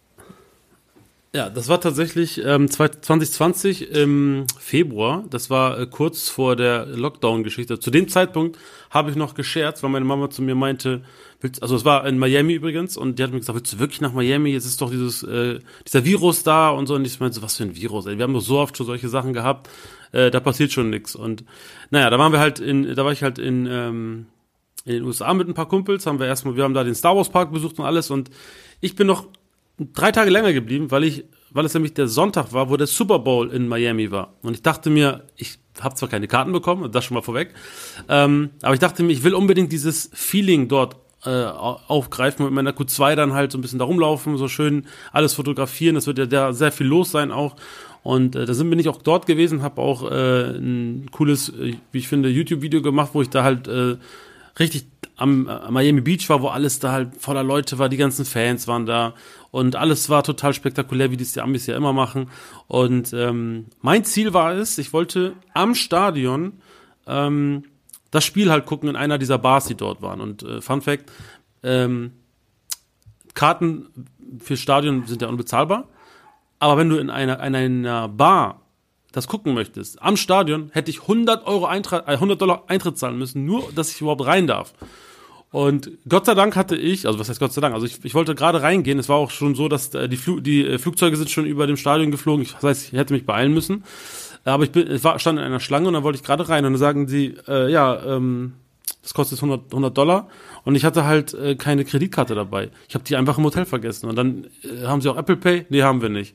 Ja, 1.34 1.48
das 1.48 1.68
war 1.68 1.80
tatsächlich 1.80 2.44
ähm, 2.44 2.70
2020 2.70 3.90
im 3.90 4.44
Februar. 4.58 5.24
Das 5.30 5.48
war 5.48 5.78
äh, 5.78 5.86
kurz 5.86 6.28
vor 6.28 6.56
der 6.56 6.84
Lockdown-Geschichte. 6.84 7.80
Zu 7.80 7.90
dem 7.90 8.08
Zeitpunkt 8.08 8.58
habe 8.90 9.08
ich 9.08 9.16
noch 9.16 9.32
gescherzt, 9.32 9.82
weil 9.82 9.88
meine 9.88 10.04
Mama 10.04 10.28
zu 10.28 10.42
mir 10.42 10.54
meinte, 10.54 11.00
willst, 11.40 11.62
also 11.62 11.74
es 11.74 11.86
war 11.86 12.06
in 12.06 12.18
Miami 12.18 12.52
übrigens, 12.52 12.98
und 12.98 13.18
die 13.18 13.22
hat 13.22 13.32
mir 13.32 13.38
gesagt, 13.38 13.56
willst 13.56 13.72
du 13.72 13.78
wirklich 13.78 14.02
nach 14.02 14.12
Miami? 14.12 14.50
Jetzt 14.50 14.66
ist 14.66 14.82
doch 14.82 14.90
dieses 14.90 15.22
äh, 15.22 15.60
dieser 15.86 16.04
Virus 16.04 16.42
da 16.42 16.68
und 16.68 16.86
so. 16.86 16.96
Und 16.96 17.06
ich 17.06 17.18
meinte, 17.18 17.36
so, 17.36 17.42
was 17.42 17.56
für 17.56 17.62
ein 17.62 17.76
Virus? 17.76 18.04
Ey? 18.04 18.18
Wir 18.18 18.24
haben 18.24 18.34
doch 18.34 18.40
so 18.42 18.58
oft 18.58 18.76
schon 18.76 18.84
solche 18.84 19.08
Sachen 19.08 19.32
gehabt. 19.32 19.70
Äh, 20.12 20.30
da 20.30 20.38
passiert 20.38 20.70
schon 20.70 20.90
nichts. 20.90 21.16
Und 21.16 21.44
naja, 21.88 22.10
da 22.10 22.18
waren 22.18 22.32
wir 22.32 22.40
halt 22.40 22.60
in, 22.60 22.94
da 22.94 23.06
war 23.06 23.12
ich 23.12 23.22
halt 23.22 23.38
in 23.38 23.66
ähm, 23.70 24.26
in 24.84 24.92
den 24.92 25.04
USA 25.04 25.32
mit 25.32 25.48
ein 25.48 25.54
paar 25.54 25.68
Kumpels. 25.68 26.04
Haben 26.04 26.18
wir 26.18 26.26
erstmal, 26.26 26.56
wir 26.56 26.64
haben 26.64 26.74
da 26.74 26.84
den 26.84 26.94
Star 26.94 27.16
Wars 27.16 27.30
Park 27.30 27.52
besucht 27.52 27.78
und 27.78 27.86
alles. 27.86 28.10
Und 28.10 28.28
ich 28.82 28.96
bin 28.96 29.06
noch 29.06 29.28
drei 29.92 30.12
Tage 30.12 30.30
länger 30.30 30.52
geblieben, 30.52 30.90
weil 30.90 31.04
ich, 31.04 31.24
weil 31.50 31.64
es 31.64 31.74
nämlich 31.74 31.94
der 31.94 32.08
Sonntag 32.08 32.52
war, 32.52 32.70
wo 32.70 32.76
der 32.76 32.86
Super 32.86 33.18
Bowl 33.18 33.50
in 33.50 33.68
Miami 33.68 34.10
war. 34.10 34.34
Und 34.42 34.54
ich 34.54 34.62
dachte 34.62 34.90
mir, 34.90 35.24
ich 35.36 35.58
habe 35.80 35.94
zwar 35.94 36.08
keine 36.08 36.28
Karten 36.28 36.52
bekommen, 36.52 36.90
das 36.92 37.04
schon 37.04 37.14
mal 37.14 37.22
vorweg, 37.22 37.54
ähm, 38.08 38.50
aber 38.62 38.74
ich 38.74 38.80
dachte 38.80 39.02
mir, 39.02 39.12
ich 39.12 39.24
will 39.24 39.34
unbedingt 39.34 39.72
dieses 39.72 40.10
Feeling 40.12 40.68
dort 40.68 40.96
äh, 41.24 41.44
aufgreifen 41.44 42.44
mit 42.44 42.52
meiner 42.52 42.72
Q2 42.72 43.14
dann 43.14 43.32
halt 43.32 43.52
so 43.52 43.58
ein 43.58 43.60
bisschen 43.60 43.78
da 43.78 43.84
rumlaufen, 43.84 44.36
so 44.36 44.48
schön 44.48 44.86
alles 45.12 45.34
fotografieren. 45.34 45.94
Das 45.94 46.06
wird 46.06 46.18
ja 46.18 46.26
da 46.26 46.52
sehr 46.52 46.72
viel 46.72 46.86
los 46.86 47.12
sein 47.12 47.30
auch. 47.30 47.56
Und 48.02 48.34
äh, 48.34 48.44
da 48.44 48.54
sind 48.54 48.70
bin 48.70 48.80
ich 48.80 48.88
auch 48.88 49.00
dort 49.00 49.26
gewesen, 49.26 49.62
habe 49.62 49.80
auch 49.80 50.10
äh, 50.10 50.56
ein 50.56 51.08
cooles, 51.12 51.50
äh, 51.50 51.74
wie 51.92 51.98
ich 51.98 52.08
finde, 52.08 52.28
YouTube-Video 52.28 52.82
gemacht, 52.82 53.10
wo 53.12 53.22
ich 53.22 53.30
da 53.30 53.44
halt 53.44 53.68
äh, 53.68 53.96
richtig 54.58 54.86
am, 55.16 55.48
am 55.48 55.74
Miami 55.74 56.00
Beach 56.00 56.28
war, 56.28 56.42
wo 56.42 56.48
alles 56.48 56.78
da 56.78 56.92
halt 56.92 57.16
voller 57.20 57.42
Leute 57.42 57.78
war, 57.78 57.88
die 57.88 57.96
ganzen 57.96 58.24
Fans 58.24 58.66
waren 58.66 58.86
da 58.86 59.14
und 59.50 59.76
alles 59.76 60.08
war 60.08 60.24
total 60.24 60.54
spektakulär, 60.54 61.10
wie 61.10 61.16
das 61.16 61.32
die 61.32 61.40
Amis 61.40 61.66
ja 61.66 61.76
immer 61.76 61.92
machen. 61.92 62.30
Und 62.66 63.12
ähm, 63.12 63.66
mein 63.80 64.04
Ziel 64.04 64.32
war 64.32 64.54
es, 64.54 64.78
ich 64.78 64.92
wollte 64.92 65.34
am 65.54 65.74
Stadion 65.74 66.54
ähm, 67.06 67.64
das 68.10 68.24
Spiel 68.24 68.50
halt 68.50 68.66
gucken 68.66 68.88
in 68.88 68.96
einer 68.96 69.18
dieser 69.18 69.38
Bars, 69.38 69.66
die 69.66 69.74
dort 69.74 70.02
waren. 70.02 70.20
Und 70.20 70.42
äh, 70.42 70.60
Fun 70.60 70.80
Fact, 70.80 71.10
ähm, 71.62 72.12
Karten 73.34 73.88
für 74.38 74.56
Stadion 74.56 75.06
sind 75.06 75.22
ja 75.22 75.28
unbezahlbar. 75.28 75.88
Aber 76.58 76.76
wenn 76.76 76.88
du 76.88 76.96
in 76.96 77.10
einer, 77.10 77.42
in 77.42 77.54
einer 77.54 78.08
Bar 78.08 78.61
das 79.12 79.28
gucken 79.28 79.54
möchtest, 79.54 80.02
am 80.02 80.16
Stadion 80.16 80.70
hätte 80.72 80.90
ich 80.90 81.02
100 81.02 81.46
Euro 81.46 81.66
Eintritt, 81.66 82.04
äh, 82.06 82.12
100 82.12 82.40
Dollar 82.40 82.64
Eintritt 82.66 82.98
zahlen 82.98 83.18
müssen, 83.18 83.44
nur, 83.44 83.70
dass 83.74 83.92
ich 83.92 84.00
überhaupt 84.00 84.26
rein 84.26 84.46
darf. 84.46 84.72
Und 85.52 85.90
Gott 86.08 86.24
sei 86.24 86.34
Dank 86.34 86.56
hatte 86.56 86.76
ich, 86.76 87.06
also 87.06 87.18
was 87.18 87.28
heißt 87.28 87.38
Gott 87.38 87.52
sei 87.52 87.60
Dank, 87.60 87.74
also 87.74 87.84
ich, 87.84 88.02
ich 88.04 88.14
wollte 88.14 88.34
gerade 88.34 88.62
reingehen. 88.62 88.98
Es 88.98 89.10
war 89.10 89.16
auch 89.16 89.30
schon 89.30 89.54
so, 89.54 89.68
dass 89.68 89.94
äh, 89.94 90.08
die, 90.08 90.16
Fl 90.16 90.40
die 90.40 90.66
äh, 90.66 90.78
Flugzeuge 90.78 91.16
sind 91.16 91.30
schon 91.30 91.44
über 91.44 91.66
dem 91.66 91.76
Stadion 91.76 92.10
geflogen. 92.10 92.42
Ich, 92.42 92.54
das 92.54 92.62
heißt, 92.62 92.92
ich 92.92 92.98
hätte 92.98 93.12
mich 93.12 93.26
beeilen 93.26 93.52
müssen. 93.52 93.84
Aber 94.44 94.64
ich, 94.64 94.72
bin, 94.72 94.90
ich 94.90 95.04
war, 95.04 95.18
stand 95.18 95.38
in 95.38 95.44
einer 95.44 95.60
Schlange 95.60 95.88
und 95.88 95.94
dann 95.94 96.02
wollte 96.02 96.16
ich 96.16 96.24
gerade 96.24 96.48
rein 96.48 96.64
und 96.64 96.72
dann 96.72 96.80
sagen 96.80 97.06
sie, 97.06 97.36
äh, 97.46 97.70
ja, 97.70 98.02
ähm, 98.02 98.54
das 99.02 99.14
kostet 99.14 99.38
100, 99.38 99.66
100 99.72 99.96
Dollar 99.96 100.28
und 100.64 100.74
ich 100.74 100.84
hatte 100.84 101.04
halt 101.04 101.34
äh, 101.34 101.54
keine 101.54 101.84
Kreditkarte 101.84 102.34
dabei. 102.34 102.70
Ich 102.88 102.94
habe 102.94 103.04
die 103.04 103.16
einfach 103.16 103.36
im 103.36 103.44
Hotel 103.44 103.66
vergessen 103.66 104.08
und 104.08 104.16
dann 104.16 104.46
äh, 104.64 104.86
haben 104.86 105.00
sie 105.02 105.10
auch 105.10 105.16
Apple 105.16 105.36
Pay? 105.36 105.66
Nee, 105.68 105.82
haben 105.82 106.00
wir 106.00 106.08
nicht. 106.08 106.34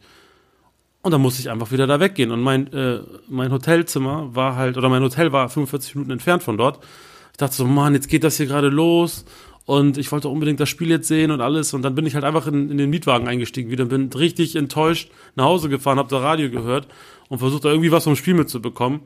Und 1.01 1.11
dann 1.11 1.21
musste 1.21 1.41
ich 1.41 1.49
einfach 1.49 1.71
wieder 1.71 1.87
da 1.87 1.99
weggehen. 1.99 2.31
Und 2.31 2.41
mein 2.41 2.71
äh, 2.73 3.01
mein 3.27 3.51
Hotelzimmer 3.51 4.35
war 4.35 4.55
halt 4.55 4.77
oder 4.77 4.89
mein 4.89 5.03
Hotel 5.03 5.31
war 5.31 5.47
45 5.49 5.95
Minuten 5.95 6.11
entfernt 6.11 6.43
von 6.43 6.57
dort. 6.57 6.83
Ich 7.31 7.37
dachte 7.37 7.55
so, 7.55 7.65
Mann, 7.65 7.93
jetzt 7.93 8.09
geht 8.09 8.23
das 8.23 8.37
hier 8.37 8.47
gerade 8.47 8.69
los. 8.69 9.25
Und 9.65 9.97
ich 9.97 10.11
wollte 10.13 10.29
unbedingt 10.29 10.61
das 10.61 10.69
Spiel 10.69 10.89
jetzt 10.89 11.09
sehen 11.09 11.29
und 11.29 11.41
alles. 11.41 11.73
Und 11.73 11.81
dann 11.81 11.93
bin 11.93 12.05
ich 12.05 12.15
halt 12.15 12.23
einfach 12.23 12.47
in, 12.47 12.71
in 12.71 12.77
den 12.77 12.89
Mietwagen 12.89 13.27
eingestiegen 13.27 13.69
wieder, 13.69 13.83
bin 13.85 14.09
richtig 14.13 14.55
enttäuscht 14.55 15.11
nach 15.35 15.43
Hause 15.43 15.67
gefahren, 15.67 15.97
habe 15.97 16.09
da 16.09 16.19
Radio 16.19 16.49
gehört 16.49 16.87
und 17.27 17.39
versucht 17.39 17.65
da 17.65 17.69
irgendwie 17.69 17.91
was 17.91 18.05
vom 18.05 18.15
Spiel 18.15 18.33
mitzubekommen. 18.33 19.01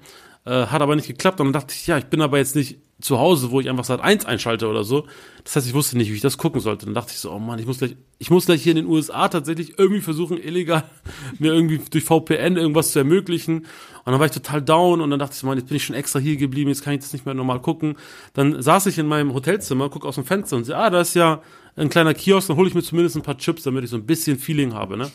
Äh, 0.45 0.67
hat 0.67 0.81
aber 0.81 0.95
nicht 0.95 1.07
geklappt. 1.07 1.39
Und 1.39 1.47
dann 1.47 1.53
dachte 1.53 1.73
ich, 1.75 1.87
ja, 1.87 1.97
ich 1.97 2.05
bin 2.05 2.21
aber 2.21 2.37
jetzt 2.37 2.55
nicht 2.55 2.77
zu 3.01 3.19
Hause, 3.19 3.51
wo 3.51 3.59
ich 3.59 3.69
einfach 3.69 3.83
Sat 3.83 4.01
1 4.01 4.25
einschalte 4.25 4.67
oder 4.67 4.83
so. 4.83 5.05
Das 5.43 5.55
heißt, 5.55 5.67
ich 5.67 5.73
wusste 5.73 5.97
nicht, 5.97 6.09
wie 6.09 6.15
ich 6.15 6.21
das 6.21 6.37
gucken 6.37 6.61
sollte. 6.61 6.85
Dann 6.85 6.95
dachte 6.95 7.11
ich 7.11 7.19
so, 7.19 7.31
oh 7.31 7.39
Mann, 7.39 7.59
ich 7.59 7.65
muss 7.65 7.79
gleich, 7.79 7.95
ich 8.19 8.29
muss 8.29 8.45
gleich 8.45 8.63
hier 8.63 8.71
in 8.71 8.77
den 8.77 8.85
USA 8.85 9.27
tatsächlich 9.27 9.77
irgendwie 9.77 10.01
versuchen, 10.01 10.37
illegal 10.37 10.83
mir 11.39 11.53
irgendwie 11.53 11.79
durch 11.89 12.03
VPN 12.03 12.57
irgendwas 12.57 12.91
zu 12.91 12.99
ermöglichen. 12.99 13.65
Und 14.03 14.11
dann 14.11 14.19
war 14.19 14.25
ich 14.25 14.31
total 14.31 14.61
down 14.61 15.01
und 15.01 15.09
dann 15.09 15.19
dachte 15.19 15.33
ich 15.33 15.39
so, 15.39 15.47
Mann, 15.47 15.57
jetzt 15.57 15.67
bin 15.67 15.77
ich 15.77 15.83
schon 15.85 15.95
extra 15.95 16.19
hier 16.19 16.37
geblieben, 16.37 16.69
jetzt 16.69 16.83
kann 16.83 16.93
ich 16.93 17.01
das 17.01 17.13
nicht 17.13 17.25
mehr 17.25 17.35
normal 17.35 17.61
gucken. 17.61 17.95
Dann 18.33 18.61
saß 18.61 18.87
ich 18.87 18.97
in 18.97 19.07
meinem 19.07 19.33
Hotelzimmer, 19.33 19.89
guck 19.89 20.05
aus 20.05 20.15
dem 20.15 20.25
Fenster 20.25 20.57
und 20.57 20.63
sehe, 20.63 20.77
ah, 20.77 20.89
da 20.89 21.01
ist 21.01 21.13
ja 21.13 21.41
ein 21.75 21.89
kleiner 21.89 22.13
Kiosk, 22.13 22.47
dann 22.47 22.57
hole 22.57 22.67
ich 22.67 22.73
mir 22.73 22.83
zumindest 22.83 23.15
ein 23.15 23.21
paar 23.21 23.37
Chips, 23.37 23.63
damit 23.63 23.83
ich 23.83 23.89
so 23.89 23.97
ein 23.97 24.05
bisschen 24.05 24.37
Feeling 24.37 24.73
habe, 24.73 24.97
ne? 24.97 25.11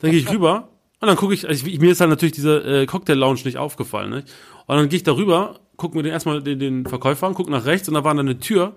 Dann 0.00 0.10
gehe 0.10 0.20
ich 0.20 0.30
rüber 0.30 0.68
und 1.00 1.08
dann 1.08 1.16
gucke 1.16 1.34
ich, 1.34 1.48
also 1.48 1.66
ich, 1.66 1.80
mir 1.80 1.92
ist 1.92 2.00
halt 2.00 2.10
natürlich 2.10 2.34
dieser 2.34 2.64
äh, 2.64 2.86
Cocktail-Lounge 2.86 3.40
nicht 3.44 3.56
aufgefallen, 3.56 4.10
ne? 4.10 4.24
Und 4.66 4.76
dann 4.76 4.88
gehe 4.88 4.98
ich 4.98 5.02
da 5.02 5.12
rüber, 5.78 5.82
gucke 5.82 5.96
mir 5.96 6.02
den 6.02 6.12
erstmal 6.12 6.42
den, 6.42 6.58
den 6.58 6.86
Verkäufer 6.86 7.26
an, 7.26 7.34
gucke 7.34 7.50
nach 7.50 7.64
rechts 7.64 7.88
und 7.88 7.94
da 7.94 8.04
war 8.04 8.14
dann 8.14 8.28
eine 8.28 8.38
Tür 8.38 8.74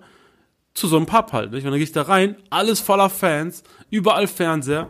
zu 0.73 0.88
so 0.88 0.95
einem 0.95 1.06
Pub 1.06 1.34
halt. 1.34 1.52
Nicht? 1.52 1.65
Und 1.65 1.72
dann 1.72 1.80
gehe 1.80 1.84
ich 1.84 1.91
da 1.91 2.03
rein, 2.03 2.38
alles 2.49 2.80
voller 2.80 3.10
Fans, 3.10 3.64
überall 3.90 4.28
Fernseher. 4.28 4.88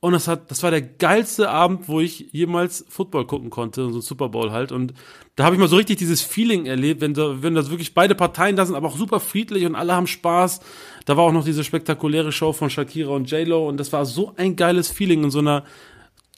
Und 0.00 0.14
das 0.14 0.26
hat, 0.26 0.50
das 0.50 0.64
war 0.64 0.72
der 0.72 0.82
geilste 0.82 1.48
Abend, 1.48 1.86
wo 1.86 2.00
ich 2.00 2.32
jemals 2.32 2.84
Football 2.88 3.24
gucken 3.24 3.50
konnte, 3.50 3.88
so 3.92 3.98
ein 3.98 4.02
Super 4.02 4.30
Bowl 4.30 4.50
halt. 4.50 4.72
Und 4.72 4.94
da 5.36 5.44
habe 5.44 5.54
ich 5.54 5.60
mal 5.60 5.68
so 5.68 5.76
richtig 5.76 5.98
dieses 5.98 6.22
Feeling 6.22 6.66
erlebt, 6.66 7.00
wenn 7.00 7.14
wenn 7.16 7.54
das 7.54 7.70
wirklich 7.70 7.94
beide 7.94 8.16
Parteien 8.16 8.56
da 8.56 8.66
sind, 8.66 8.74
aber 8.74 8.88
auch 8.88 8.96
super 8.96 9.20
friedlich 9.20 9.64
und 9.64 9.76
alle 9.76 9.94
haben 9.94 10.08
Spaß. 10.08 10.58
Da 11.04 11.16
war 11.16 11.22
auch 11.22 11.32
noch 11.32 11.44
diese 11.44 11.62
spektakuläre 11.62 12.32
Show 12.32 12.52
von 12.52 12.68
Shakira 12.68 13.12
und 13.12 13.30
J-Lo 13.30 13.68
und 13.68 13.76
das 13.76 13.92
war 13.92 14.04
so 14.04 14.32
ein 14.36 14.56
geiles 14.56 14.90
Feeling 14.90 15.22
in 15.22 15.30
so 15.30 15.38
einer 15.38 15.62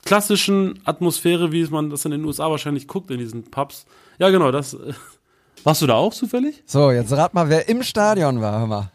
klassischen 0.05 0.79
Atmosphäre, 0.85 1.53
wie 1.53 1.65
man 1.67 1.91
das 1.91 2.05
in 2.05 2.11
den 2.11 2.25
USA 2.25 2.51
wahrscheinlich 2.51 2.87
guckt, 2.89 3.11
in 3.11 3.19
diesen 3.19 3.45
Pubs. 3.51 3.87
Ja, 4.19 4.31
genau, 4.31 4.51
das. 4.51 4.75
äh, 4.75 4.93
Warst 5.65 5.83
du 5.83 5.87
da 5.87 5.95
auch 5.95 6.13
zufällig? 6.13 6.63
So, 6.67 6.91
jetzt 6.91 7.13
rat 7.13 7.33
mal, 7.35 7.49
wer 7.49 7.69
im 7.69 7.83
Stadion 7.83 8.41
war, 8.41 8.61
hör 8.61 8.67
mal. 8.67 8.91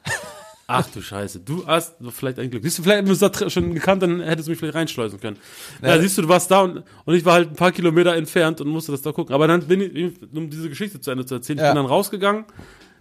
Ach 0.72 0.88
du 0.94 1.02
Scheiße, 1.02 1.40
du 1.40 1.66
hast 1.66 1.96
vielleicht 2.12 2.38
ein 2.38 2.52
Glück. 2.52 2.62
Siehst 2.62 2.78
du, 2.78 2.84
vielleicht 2.84 2.98
hätten 3.00 3.08
wir 3.08 3.20
uns 3.24 3.40
da 3.40 3.50
schon 3.50 3.74
gekannt, 3.74 4.04
dann 4.04 4.22
hättest 4.22 4.48
du 4.48 4.52
mich 4.52 4.60
vielleicht 4.60 4.76
reinschleusen 4.76 5.20
können. 5.20 5.38
Ja, 5.82 5.96
Ja. 5.96 6.00
siehst 6.02 6.16
du, 6.20 6.22
du 6.22 6.30
warst 6.30 6.52
da 6.52 6.62
und, 6.62 6.84
und 7.06 7.16
ich 7.16 7.26
war 7.26 7.34
halt 7.34 7.50
ein 7.50 7.56
paar 7.56 7.72
Kilometer 7.72 8.16
entfernt 8.16 8.62
und 8.62 8.68
musste 8.68 8.92
das 8.92 9.02
da 9.02 9.12
gucken. 9.12 9.34
Aber 9.34 9.48
dann 9.48 9.64
bin 9.64 9.82
ich, 9.82 10.14
um 10.32 10.48
diese 10.52 10.70
Geschichte 10.70 11.02
zu 11.02 11.10
Ende 11.10 11.26
zu 11.26 11.34
erzählen, 11.34 11.58
ich 11.58 11.64
Ja. 11.64 11.72
bin 11.72 11.78
dann 11.78 11.88
rausgegangen, 11.88 12.46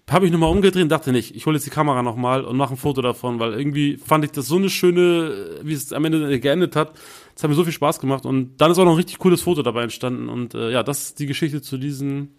habe 0.08 0.24
mich 0.24 0.32
nochmal 0.32 0.50
umgedreht 0.50 0.82
und 0.84 0.88
dachte 0.88 1.12
nicht, 1.12 1.36
ich 1.36 1.44
hole 1.44 1.56
jetzt 1.56 1.66
die 1.66 1.70
Kamera 1.70 2.02
nochmal 2.02 2.42
und 2.42 2.56
mache 2.56 2.72
ein 2.72 2.78
Foto 2.78 3.02
davon, 3.02 3.38
weil 3.38 3.52
irgendwie 3.52 3.98
fand 3.98 4.24
ich 4.24 4.30
das 4.30 4.46
so 4.46 4.56
eine 4.56 4.70
schöne, 4.70 5.58
wie 5.62 5.74
es 5.74 5.92
am 5.92 6.06
Ende 6.06 6.40
geendet 6.40 6.74
hat. 6.74 6.92
Es 7.38 7.44
hat 7.44 7.50
mir 7.50 7.54
so 7.54 7.62
viel 7.62 7.72
Spaß 7.72 8.00
gemacht 8.00 8.26
und 8.26 8.56
dann 8.56 8.72
ist 8.72 8.80
auch 8.80 8.84
noch 8.84 8.94
ein 8.94 8.96
richtig 8.96 9.18
cooles 9.18 9.42
Foto 9.42 9.62
dabei 9.62 9.84
entstanden 9.84 10.28
und 10.28 10.54
äh, 10.54 10.72
ja, 10.72 10.82
das 10.82 11.02
ist 11.02 11.20
die 11.20 11.26
Geschichte 11.26 11.62
zu 11.62 11.78
diesem 11.78 12.30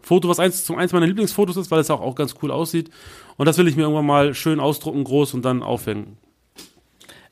Foto, 0.00 0.30
was 0.30 0.40
eins 0.40 0.64
zum 0.64 0.78
eins 0.78 0.94
meiner 0.94 1.06
Lieblingsfotos 1.06 1.58
ist, 1.58 1.70
weil 1.70 1.80
es 1.80 1.90
auch, 1.90 2.00
auch 2.00 2.14
ganz 2.14 2.36
cool 2.40 2.50
aussieht. 2.50 2.88
Und 3.36 3.44
das 3.44 3.58
will 3.58 3.68
ich 3.68 3.76
mir 3.76 3.82
irgendwann 3.82 4.06
mal 4.06 4.32
schön 4.32 4.58
ausdrucken, 4.58 5.04
groß 5.04 5.34
und 5.34 5.44
dann 5.44 5.62
aufhängen. 5.62 6.16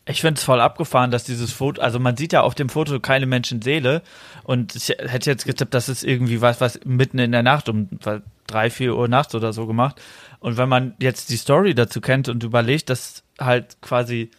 Ich 0.05 0.21
finde 0.21 0.39
es 0.39 0.45
voll 0.45 0.61
abgefahren, 0.61 1.11
dass 1.11 1.25
dieses 1.25 1.51
Foto, 1.51 1.81
also 1.81 1.99
man 1.99 2.15
sieht 2.15 2.35
ja 2.35 2.43
auf 2.43 2.55
dem 2.55 2.69
Foto 2.69 3.01
keine 3.01 3.25
Menschenseele 3.25 4.03
und 4.43 4.77
ich 4.77 4.91
hätte 4.91 5.31
jetzt 5.31 5.47
getippt, 5.47 5.73
das 5.73 5.89
ist 5.89 6.05
irgendwie 6.05 6.43
was, 6.43 6.61
was 6.61 6.79
mitten 6.85 7.19
in 7.19 7.33
der 7.33 7.43
Nacht 7.43 7.71
um 7.71 7.89
drei, 8.47 8.69
vier 8.69 8.97
Uhr 8.97 9.09
nachts 9.09 9.35
oder 9.35 9.55
so 9.55 9.67
gemacht. 9.67 9.99
Und 10.41 10.59
wenn 10.59 10.69
man 10.69 10.93
jetzt 11.01 11.31
die 11.31 11.39
Story 11.39 11.75
dazu 11.75 12.03
kennt 12.03 12.29
und 12.29 12.45
überlegt, 12.45 12.91
dass 12.91 13.25
halt 13.41 13.81
quasi 13.81 14.31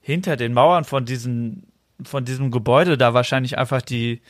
hinter 0.00 0.36
den 0.36 0.52
Mauern 0.52 0.82
von 0.82 1.04
diesen, 1.04 1.67
von 2.02 2.24
diesem 2.24 2.50
Gebäude 2.50 2.96
da 2.96 3.14
wahrscheinlich 3.14 3.58
einfach 3.58 3.82
die 3.82 4.20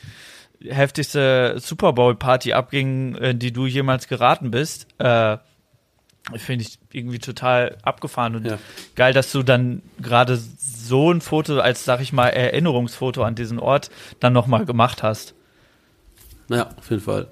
heftigste 0.61 1.55
Super 1.59 1.93
Bowl 1.93 2.15
Party 2.15 2.53
abging, 2.53 3.15
in 3.15 3.39
die 3.39 3.51
du 3.51 3.65
jemals 3.65 4.07
geraten 4.07 4.51
bist, 4.51 4.87
äh, 4.99 5.37
finde 6.35 6.63
ich 6.63 6.79
irgendwie 6.91 7.19
total 7.19 7.77
abgefahren 7.81 8.35
und 8.35 8.57
geil, 8.95 9.13
dass 9.13 9.31
du 9.31 9.41
dann 9.41 9.81
gerade 9.99 10.37
so 10.37 11.11
ein 11.11 11.21
Foto 11.21 11.59
als, 11.59 11.85
sag 11.85 12.01
ich 12.01 12.13
mal, 12.13 12.27
Erinnerungsfoto 12.27 13.23
an 13.23 13.35
diesen 13.35 13.57
Ort 13.57 13.89
dann 14.19 14.33
nochmal 14.33 14.65
gemacht 14.65 15.01
hast. 15.01 15.33
Naja, 16.47 16.69
auf 16.77 16.89
jeden 16.89 17.01
Fall. 17.01 17.27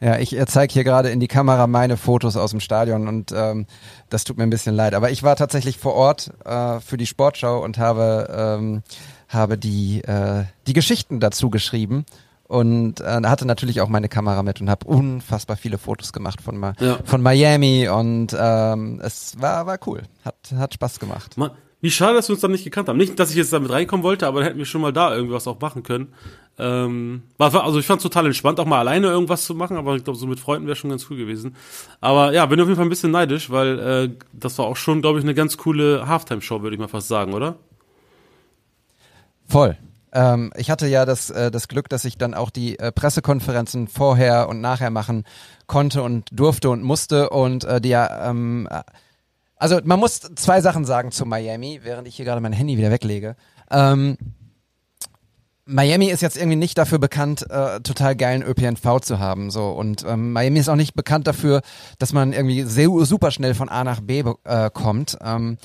Ja, 0.00 0.18
ich 0.18 0.36
zeige 0.46 0.72
hier 0.72 0.84
gerade 0.84 1.10
in 1.10 1.20
die 1.20 1.28
Kamera 1.28 1.66
meine 1.66 1.96
Fotos 1.96 2.36
aus 2.36 2.50
dem 2.50 2.60
Stadion 2.60 3.08
und 3.08 3.32
ähm, 3.34 3.66
das 4.10 4.24
tut 4.24 4.36
mir 4.36 4.44
ein 4.44 4.50
bisschen 4.50 4.74
leid. 4.74 4.94
Aber 4.94 5.10
ich 5.10 5.22
war 5.22 5.36
tatsächlich 5.36 5.78
vor 5.78 5.94
Ort 5.94 6.30
äh, 6.44 6.80
für 6.80 6.96
die 6.96 7.06
Sportschau 7.06 7.62
und 7.64 7.78
habe, 7.78 8.56
ähm, 8.60 8.82
habe 9.28 9.58
die, 9.58 10.02
äh, 10.04 10.44
die 10.66 10.72
Geschichten 10.72 11.18
dazu 11.18 11.50
geschrieben 11.50 12.04
und 12.44 13.00
äh, 13.00 13.22
hatte 13.24 13.46
natürlich 13.46 13.80
auch 13.80 13.88
meine 13.88 14.08
Kamera 14.08 14.42
mit 14.44 14.60
und 14.60 14.70
habe 14.70 14.86
unfassbar 14.86 15.56
viele 15.56 15.78
Fotos 15.78 16.12
gemacht 16.12 16.40
von, 16.40 16.56
Ma 16.58 16.74
Ja. 16.78 16.98
von 17.04 17.20
Miami 17.20 17.88
und 17.88 18.36
ähm, 18.38 19.00
es 19.02 19.34
war, 19.40 19.66
war 19.66 19.78
cool. 19.86 20.02
Hat, 20.24 20.36
hat 20.56 20.74
Spaß 20.74 21.00
gemacht. 21.00 21.36
Mann, 21.36 21.50
wie 21.80 21.90
schade, 21.90 22.14
dass 22.14 22.28
wir 22.28 22.34
uns 22.34 22.40
dann 22.40 22.52
nicht 22.52 22.64
gekannt 22.64 22.88
haben. 22.88 22.96
Nicht, 22.96 23.18
dass 23.18 23.30
ich 23.30 23.36
jetzt 23.36 23.52
damit 23.52 23.70
reinkommen 23.70 24.04
wollte, 24.04 24.26
aber 24.26 24.38
dann 24.40 24.46
hätten 24.48 24.58
wir 24.58 24.64
schon 24.64 24.80
mal 24.80 24.92
da 24.92 25.14
irgendwas 25.14 25.46
auch 25.48 25.60
machen 25.60 25.82
können. 25.82 26.12
Ähm, 26.58 27.22
war, 27.36 27.54
also 27.64 27.78
ich 27.78 27.86
fand 27.86 27.98
es 27.98 28.02
total 28.02 28.26
entspannt, 28.26 28.58
auch 28.60 28.64
mal 28.64 28.78
alleine 28.78 29.08
irgendwas 29.08 29.44
zu 29.44 29.54
machen, 29.54 29.76
aber 29.76 29.96
ich 29.96 30.04
glaube, 30.04 30.18
so 30.18 30.26
mit 30.26 30.40
Freunden 30.40 30.66
wäre 30.66 30.76
schon 30.76 30.90
ganz 30.90 31.06
cool 31.10 31.16
gewesen. 31.18 31.54
Aber 32.00 32.32
ja, 32.32 32.46
bin 32.46 32.60
auf 32.60 32.66
jeden 32.66 32.76
Fall 32.76 32.86
ein 32.86 32.90
bisschen 32.90 33.10
neidisch, 33.10 33.50
weil 33.50 33.78
äh, 33.78 34.10
das 34.32 34.58
war 34.58 34.66
auch 34.66 34.76
schon, 34.76 35.02
glaube 35.02 35.18
ich, 35.18 35.24
eine 35.24 35.34
ganz 35.34 35.58
coole 35.58 36.08
Halftime-Show, 36.08 36.62
würde 36.62 36.74
ich 36.74 36.80
mal 36.80 36.88
fast 36.88 37.08
sagen, 37.08 37.34
oder? 37.34 37.56
Voll. 39.46 39.76
Ähm, 40.12 40.50
ich 40.56 40.70
hatte 40.70 40.86
ja 40.86 41.04
das, 41.04 41.28
äh, 41.28 41.50
das 41.50 41.68
Glück, 41.68 41.90
dass 41.90 42.06
ich 42.06 42.16
dann 42.16 42.32
auch 42.32 42.48
die 42.48 42.78
äh, 42.78 42.90
Pressekonferenzen 42.90 43.86
vorher 43.86 44.48
und 44.48 44.62
nachher 44.62 44.90
machen 44.90 45.24
konnte 45.66 46.02
und 46.02 46.28
durfte 46.32 46.70
und 46.70 46.82
musste 46.82 47.28
und 47.28 47.64
äh, 47.64 47.82
die 47.82 47.90
ja, 47.90 48.30
ähm, 48.30 48.66
äh, 48.70 48.80
also 49.56 49.78
man 49.84 50.00
muss 50.00 50.20
zwei 50.20 50.62
Sachen 50.62 50.86
sagen 50.86 51.12
zu 51.12 51.26
Miami, 51.26 51.80
während 51.82 52.08
ich 52.08 52.16
hier 52.16 52.24
gerade 52.24 52.40
mein 52.40 52.52
Handy 52.52 52.78
wieder 52.78 52.90
weglege. 52.90 53.36
Ähm, 53.70 54.16
Miami 55.66 56.06
ist 56.06 56.22
jetzt 56.22 56.36
irgendwie 56.36 56.56
nicht 56.56 56.78
dafür 56.78 56.98
bekannt, 56.98 57.44
äh, 57.50 57.80
total 57.80 58.14
geilen 58.14 58.42
ÖPNV 58.42 59.00
zu 59.00 59.18
haben, 59.18 59.50
so 59.50 59.70
und 59.70 60.04
ähm, 60.06 60.32
Miami 60.32 60.60
ist 60.60 60.68
auch 60.68 60.76
nicht 60.76 60.94
bekannt 60.94 61.26
dafür, 61.26 61.60
dass 61.98 62.12
man 62.12 62.32
irgendwie 62.32 62.62
sehr, 62.62 62.88
super 63.00 63.32
schnell 63.32 63.54
von 63.54 63.68
A 63.68 63.82
nach 63.82 64.00
B 64.00 64.22
äh, 64.44 64.70
kommt. 64.72 65.18
Ähm, 65.20 65.58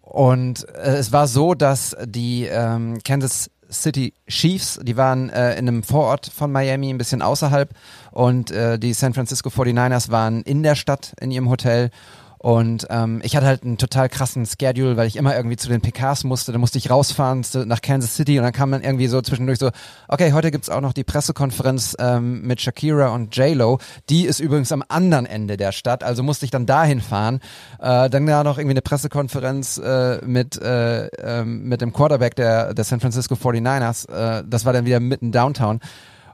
und 0.00 0.66
äh, 0.68 0.96
es 0.96 1.12
war 1.12 1.26
so, 1.26 1.54
dass 1.54 1.96
die 2.06 2.44
ähm, 2.44 2.98
Kansas 3.04 3.50
City 3.70 4.14
Chiefs, 4.28 4.80
die 4.82 4.96
waren 4.96 5.28
äh, 5.28 5.52
in 5.58 5.68
einem 5.68 5.82
Vorort 5.82 6.30
von 6.34 6.50
Miami, 6.50 6.90
ein 6.90 6.98
bisschen 6.98 7.20
außerhalb, 7.20 7.70
und 8.12 8.50
äh, 8.50 8.78
die 8.78 8.92
San 8.92 9.12
Francisco 9.12 9.50
49ers 9.50 10.10
waren 10.10 10.42
in 10.42 10.62
der 10.62 10.76
Stadt 10.76 11.12
in 11.20 11.30
ihrem 11.30 11.50
Hotel. 11.50 11.90
Und 12.38 12.86
ähm, 12.90 13.20
ich 13.24 13.36
hatte 13.36 13.46
halt 13.46 13.64
einen 13.64 13.78
total 13.78 14.08
krassen 14.08 14.46
Schedule, 14.46 14.96
weil 14.96 15.08
ich 15.08 15.16
immer 15.16 15.36
irgendwie 15.36 15.56
zu 15.56 15.68
den 15.68 15.80
PKs 15.80 16.24
musste. 16.24 16.52
Da 16.52 16.58
musste 16.58 16.78
ich 16.78 16.90
rausfahren 16.90 17.44
nach 17.66 17.80
Kansas 17.80 18.14
City 18.14 18.38
und 18.38 18.44
dann 18.44 18.52
kam 18.52 18.70
dann 18.70 18.82
irgendwie 18.82 19.08
so 19.08 19.20
zwischendurch 19.20 19.58
so, 19.58 19.70
okay, 20.06 20.32
heute 20.32 20.50
gibt's 20.50 20.70
auch 20.70 20.80
noch 20.80 20.92
die 20.92 21.04
Pressekonferenz 21.04 21.96
ähm, 21.98 22.42
mit 22.42 22.60
Shakira 22.60 23.08
und 23.08 23.34
J-Lo. 23.36 23.78
Die 24.08 24.24
ist 24.24 24.38
übrigens 24.40 24.70
am 24.70 24.84
anderen 24.88 25.26
Ende 25.26 25.56
der 25.56 25.72
Stadt, 25.72 26.04
also 26.04 26.22
musste 26.22 26.44
ich 26.44 26.50
dann 26.50 26.66
dahin 26.66 27.00
fahren. 27.00 27.40
Äh, 27.80 28.08
dann 28.08 28.26
da 28.26 28.44
noch 28.44 28.58
irgendwie 28.58 28.74
eine 28.74 28.82
Pressekonferenz 28.82 29.78
äh, 29.78 30.24
mit, 30.24 30.60
äh, 30.60 31.06
ähm, 31.06 31.64
mit 31.64 31.80
dem 31.80 31.92
Quarterback 31.92 32.36
der, 32.36 32.74
der 32.74 32.84
San 32.84 33.00
Francisco 33.00 33.34
49ers. 33.34 34.08
Äh, 34.08 34.44
das 34.46 34.64
war 34.64 34.72
dann 34.72 34.84
wieder 34.84 35.00
mitten 35.00 35.32
downtown. 35.32 35.80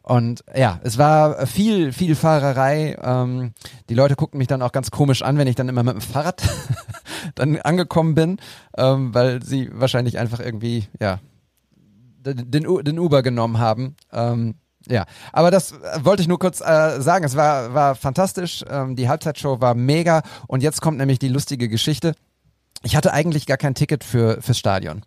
Und 0.07 0.45
ja, 0.55 0.81
es 0.83 0.99
war 0.99 1.47
viel, 1.47 1.91
viel 1.95 2.15
Fahrerei. 2.15 2.95
Ähm, 3.03 3.53
die 3.89 3.95
Leute 3.95 4.17
guckten 4.17 4.37
mich 4.37 4.49
dann 4.49 4.61
auch 4.61 4.73
ganz 4.73 4.91
komisch 4.91 5.23
an, 5.23 5.39
wenn 5.39 5.49
ich 5.49 5.57
dann 5.57 5.69
immer 5.71 5.83
mit 5.83 5.95
dem 5.95 6.01
Fahrrad 6.03 6.43
dann 7.35 7.57
angekommen 7.63 8.15
bin, 8.15 8.37
ähm, 8.77 9.15
weil 9.15 9.43
sie 9.43 9.71
wahrscheinlich 9.73 10.19
einfach 10.19 10.41
irgendwie, 10.41 10.89
ja, 11.01 11.21
den, 12.27 12.67
U- 12.67 12.83
den 12.83 12.99
Uber 12.99 13.23
genommen 13.23 13.59
haben. 13.59 13.97
Ähm, 14.13 14.57
ja, 14.87 15.07
aber 15.33 15.51
das 15.51 15.73
äh, 15.73 16.05
wollte 16.05 16.21
ich 16.21 16.29
nur 16.29 16.39
kurz 16.39 16.61
äh, 16.61 17.01
sagen. 17.01 17.25
Es 17.25 17.35
war, 17.35 17.73
war 17.73 17.95
fantastisch. 17.95 18.63
Ähm, 18.69 18.97
die 18.97 19.09
Halbzeitshow 19.09 19.63
war 19.63 19.75
mega. 19.75 20.21
Und 20.47 20.63
jetzt 20.63 20.83
kommt 20.83 20.99
nämlich 20.99 21.19
die 21.19 21.29
lustige 21.29 21.71
Geschichte. 21.71 22.15
Ich 22.83 22.95
hatte 22.95 23.15
eigentlich 23.15 23.47
gar 23.47 23.57
kein 23.57 23.75
Ticket 23.75 24.05
für 24.05 24.43
fürs 24.43 24.59
Stadion. 24.59 25.01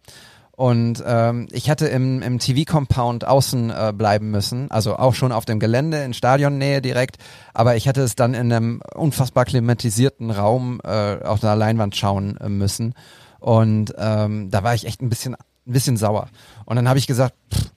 Und 0.57 1.03
ähm, 1.05 1.45
ich 1.51 1.69
hätte 1.69 1.85
im, 1.85 2.23
im 2.23 2.39
TV-Compound 2.39 3.27
außen 3.27 3.69
äh, 3.69 3.93
bleiben 3.95 4.31
müssen, 4.31 4.71
also 4.71 4.97
auch 4.97 5.13
schon 5.13 5.31
auf 5.31 5.45
dem 5.45 5.59
Gelände 5.59 6.03
in 6.03 6.15
Stadionnähe 6.15 6.81
direkt, 6.81 7.17
aber 7.53 7.75
ich 7.75 7.85
hätte 7.85 8.01
es 8.01 8.15
dann 8.15 8.34
in 8.34 8.51
einem 8.51 8.81
unfassbar 8.95 9.45
klimatisierten 9.45 10.31
Raum 10.31 10.81
äh, 10.84 11.23
auf 11.23 11.41
der 11.41 11.55
Leinwand 11.55 11.95
schauen 11.95 12.38
äh, 12.38 12.49
müssen. 12.49 12.95
Und 13.38 13.93
ähm, 13.99 14.49
da 14.49 14.63
war 14.63 14.73
ich 14.73 14.88
echt 14.88 15.03
ein 15.03 15.09
bisschen, 15.09 15.35
ein 15.35 15.73
bisschen 15.73 15.95
sauer. 15.95 16.27
Und 16.65 16.75
dann 16.75 16.89
habe 16.89 16.97
ich 16.97 17.05
gesagt, 17.05 17.35
pff, 17.53 17.69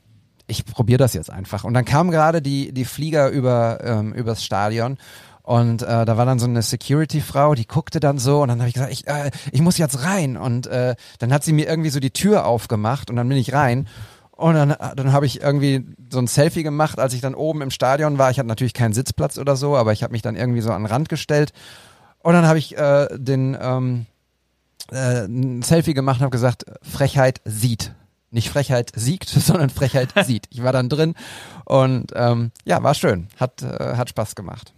ich 0.46 0.64
probiere 0.64 0.98
das 0.98 1.12
jetzt 1.12 1.30
einfach. 1.30 1.64
Und 1.64 1.74
dann 1.74 1.84
kamen 1.84 2.10
gerade 2.10 2.40
die, 2.40 2.72
die 2.72 2.86
Flieger 2.86 3.28
über, 3.28 3.80
ähm, 3.84 4.14
übers 4.14 4.42
Stadion 4.42 4.96
und 5.42 5.82
äh, 5.82 6.04
da 6.04 6.16
war 6.16 6.26
dann 6.26 6.38
so 6.38 6.46
eine 6.46 6.62
Security-Frau, 6.62 7.54
die 7.54 7.66
guckte 7.66 8.00
dann 8.00 8.18
so 8.18 8.42
und 8.42 8.48
dann 8.48 8.60
habe 8.60 8.68
ich 8.68 8.74
gesagt, 8.74 8.92
ich, 8.92 9.06
äh, 9.06 9.30
ich 9.52 9.60
muss 9.62 9.78
jetzt 9.78 10.04
rein. 10.04 10.36
Und 10.36 10.66
äh, 10.66 10.94
dann 11.18 11.32
hat 11.32 11.44
sie 11.44 11.52
mir 11.52 11.66
irgendwie 11.66 11.90
so 11.90 12.00
die 12.00 12.10
Tür 12.12 12.46
aufgemacht 12.46 13.10
und 13.10 13.16
dann 13.16 13.28
bin 13.28 13.38
ich 13.38 13.52
rein. 13.52 13.88
Und 14.32 14.54
dann, 14.54 14.74
dann 14.96 15.12
habe 15.12 15.26
ich 15.26 15.42
irgendwie 15.42 15.84
so 16.10 16.18
ein 16.18 16.26
Selfie 16.26 16.62
gemacht, 16.62 16.98
als 16.98 17.12
ich 17.12 17.20
dann 17.20 17.34
oben 17.34 17.60
im 17.60 17.70
Stadion 17.70 18.16
war. 18.16 18.30
Ich 18.30 18.38
hatte 18.38 18.48
natürlich 18.48 18.72
keinen 18.72 18.94
Sitzplatz 18.94 19.38
oder 19.38 19.54
so, 19.54 19.76
aber 19.76 19.92
ich 19.92 20.02
habe 20.02 20.12
mich 20.12 20.22
dann 20.22 20.36
irgendwie 20.36 20.62
so 20.62 20.72
an 20.72 20.82
den 20.82 20.90
Rand 20.90 21.08
gestellt. 21.08 21.52
Und 22.22 22.32
dann 22.32 22.46
habe 22.46 22.58
ich 22.58 22.76
äh, 22.76 23.08
den 23.12 23.56
ähm, 23.60 24.06
äh, 24.90 25.24
ein 25.24 25.62
Selfie 25.62 25.94
gemacht 25.94 26.20
und 26.20 26.24
habe 26.24 26.30
gesagt, 26.30 26.64
Frechheit 26.82 27.40
sieht. 27.44 27.94
Nicht 28.30 28.50
Frechheit 28.50 28.92
siegt, 28.94 29.28
sondern 29.28 29.68
Frechheit 29.68 30.10
sieht. 30.24 30.46
Ich 30.50 30.62
war 30.62 30.72
dann 30.72 30.88
drin 30.88 31.14
und 31.64 32.12
ähm, 32.14 32.52
ja, 32.64 32.82
war 32.82 32.94
schön. 32.94 33.28
Hat, 33.38 33.62
äh, 33.62 33.96
hat 33.96 34.10
Spaß 34.10 34.34
gemacht. 34.34 34.72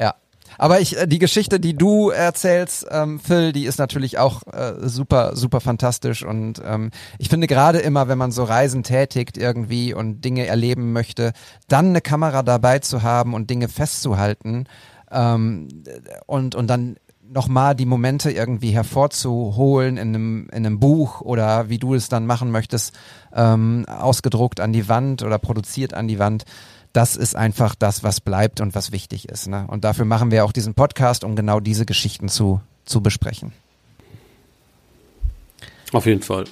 Ja. 0.00 0.14
Aber 0.58 0.80
ich, 0.80 0.98
äh, 0.98 1.06
die 1.06 1.18
Geschichte, 1.18 1.60
die 1.60 1.76
du 1.76 2.10
erzählst, 2.10 2.86
ähm, 2.90 3.20
Phil, 3.20 3.52
die 3.52 3.64
ist 3.64 3.78
natürlich 3.78 4.18
auch 4.18 4.42
äh, 4.52 4.74
super, 4.80 5.36
super 5.36 5.60
fantastisch. 5.60 6.24
Und 6.24 6.60
ähm, 6.64 6.90
ich 7.18 7.28
finde 7.28 7.46
gerade 7.46 7.78
immer, 7.78 8.08
wenn 8.08 8.18
man 8.18 8.32
so 8.32 8.44
Reisen 8.44 8.82
tätigt 8.82 9.36
irgendwie 9.36 9.94
und 9.94 10.24
Dinge 10.24 10.46
erleben 10.46 10.92
möchte, 10.92 11.32
dann 11.68 11.88
eine 11.88 12.00
Kamera 12.00 12.42
dabei 12.42 12.80
zu 12.80 13.02
haben 13.02 13.34
und 13.34 13.50
Dinge 13.50 13.68
festzuhalten 13.68 14.66
ähm, 15.10 15.68
und, 16.26 16.54
und 16.54 16.66
dann 16.66 16.96
nochmal 17.32 17.76
die 17.76 17.86
Momente 17.86 18.30
irgendwie 18.30 18.70
hervorzuholen 18.70 19.96
in 19.96 20.08
einem, 20.08 20.48
in 20.50 20.66
einem 20.66 20.80
Buch 20.80 21.20
oder 21.20 21.68
wie 21.68 21.78
du 21.78 21.94
es 21.94 22.08
dann 22.08 22.26
machen 22.26 22.50
möchtest, 22.50 22.92
ähm, 23.32 23.86
ausgedruckt 23.86 24.60
an 24.60 24.72
die 24.72 24.88
Wand 24.88 25.22
oder 25.22 25.38
produziert 25.38 25.94
an 25.94 26.08
die 26.08 26.18
Wand. 26.18 26.44
Das 26.92 27.16
ist 27.16 27.36
einfach 27.36 27.74
das, 27.74 28.02
was 28.02 28.20
bleibt 28.20 28.60
und 28.60 28.74
was 28.74 28.92
wichtig 28.92 29.28
ist. 29.28 29.46
Ne? 29.46 29.64
Und 29.68 29.84
dafür 29.84 30.04
machen 30.04 30.30
wir 30.30 30.44
auch 30.44 30.52
diesen 30.52 30.74
Podcast, 30.74 31.24
um 31.24 31.36
genau 31.36 31.60
diese 31.60 31.86
Geschichten 31.86 32.28
zu, 32.28 32.60
zu 32.84 33.00
besprechen. 33.00 33.52
Auf 35.92 36.06
jeden 36.06 36.22
Fall. 36.22 36.44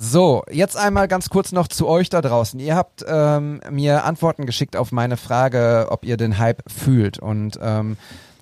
So, 0.00 0.44
jetzt 0.50 0.76
einmal 0.76 1.08
ganz 1.08 1.28
kurz 1.28 1.50
noch 1.50 1.66
zu 1.66 1.88
euch 1.88 2.08
da 2.08 2.22
draußen. 2.22 2.60
Ihr 2.60 2.76
habt 2.76 3.04
ähm, 3.08 3.60
mir 3.68 4.04
Antworten 4.04 4.46
geschickt 4.46 4.76
auf 4.76 4.92
meine 4.92 5.16
Frage, 5.16 5.88
ob 5.90 6.04
ihr 6.04 6.16
den 6.16 6.38
Hype 6.38 6.62
fühlt. 6.70 7.18
Und 7.18 7.58
ähm, 7.60 7.96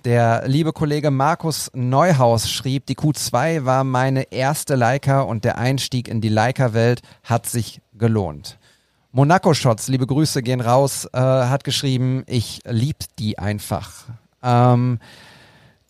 der 0.05 0.47
liebe 0.47 0.71
Kollege 0.71 1.09
Markus 1.09 1.71
Neuhaus 1.73 2.49
schrieb, 2.49 2.85
die 2.85 2.95
Q2 2.95 3.65
war 3.65 3.83
meine 3.83 4.31
erste 4.31 4.75
Leica 4.75 5.21
und 5.21 5.43
der 5.43 5.57
Einstieg 5.57 6.07
in 6.07 6.21
die 6.21 6.29
Leica-Welt 6.29 7.01
hat 7.23 7.47
sich 7.47 7.81
gelohnt. 7.93 8.59
Monaco 9.11 9.53
Shots, 9.53 9.87
liebe 9.87 10.05
Grüße 10.05 10.43
gehen 10.43 10.61
raus, 10.61 11.07
äh, 11.13 11.19
hat 11.19 11.63
geschrieben, 11.63 12.23
ich 12.27 12.61
lieb 12.65 12.97
die 13.17 13.39
einfach. 13.39 14.05
Ähm, 14.43 14.99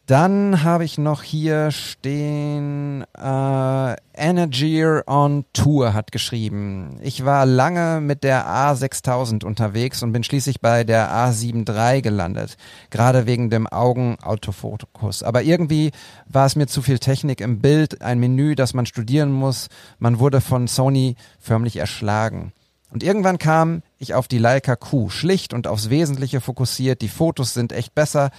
dann 0.07 0.64
habe 0.64 0.85
ich 0.85 0.98
noch 0.98 1.22
hier 1.22 1.72
stehen, 1.72 3.03
äh, 3.14 3.95
Energy 4.14 4.81
on 5.06 5.44
Tour 5.52 5.94
hat 5.94 6.14
geschrieben. 6.14 6.98
Ich 7.02 7.26
war 7.26 7.45
lange 7.45 7.99
mit 7.99 8.23
der 8.23 8.48
A6000 8.48 9.44
unterwegs 9.44 10.03
und 10.03 10.14
bin 10.14 10.23
schließlich 10.23 10.61
bei 10.61 10.85
der 10.85 11.11
A7 11.11 11.68
III 11.68 12.02
gelandet. 12.02 12.56
Gerade 12.89 13.26
wegen 13.26 13.49
dem 13.49 13.68
Augenautofokus. 13.68 15.23
Aber 15.23 15.44
irgendwie 15.44 15.91
war 16.26 16.45
es 16.45 16.56
mir 16.56 16.68
zu 16.68 16.81
viel 16.81 16.99
Technik 16.99 17.41
im 17.41 17.60
Bild, 17.60 18.02
ein 18.02 18.19
Menü, 18.19 18.56
das 18.56 18.73
man 18.73 18.85
studieren 18.85 19.34
muss. 19.34 19.68
Man 19.99 20.19
wurde 20.19 20.39
von 20.39 20.68
Sony 20.68 21.18
förmlich 21.38 21.76
erschlagen. 21.76 22.53
Und 22.89 23.03
irgendwann 23.03 23.38
kam 23.38 23.81
ich 23.97 24.14
auf 24.14 24.27
die 24.27 24.38
Leica 24.38 24.76
Q, 24.76 25.09
schlicht 25.09 25.53
und 25.53 25.68
aufs 25.68 25.89
Wesentliche 25.89 26.41
fokussiert. 26.41 27.01
Die 27.01 27.09
Fotos 27.09 27.53
sind 27.53 27.72
echt 27.73 27.93
besser, 27.95 28.31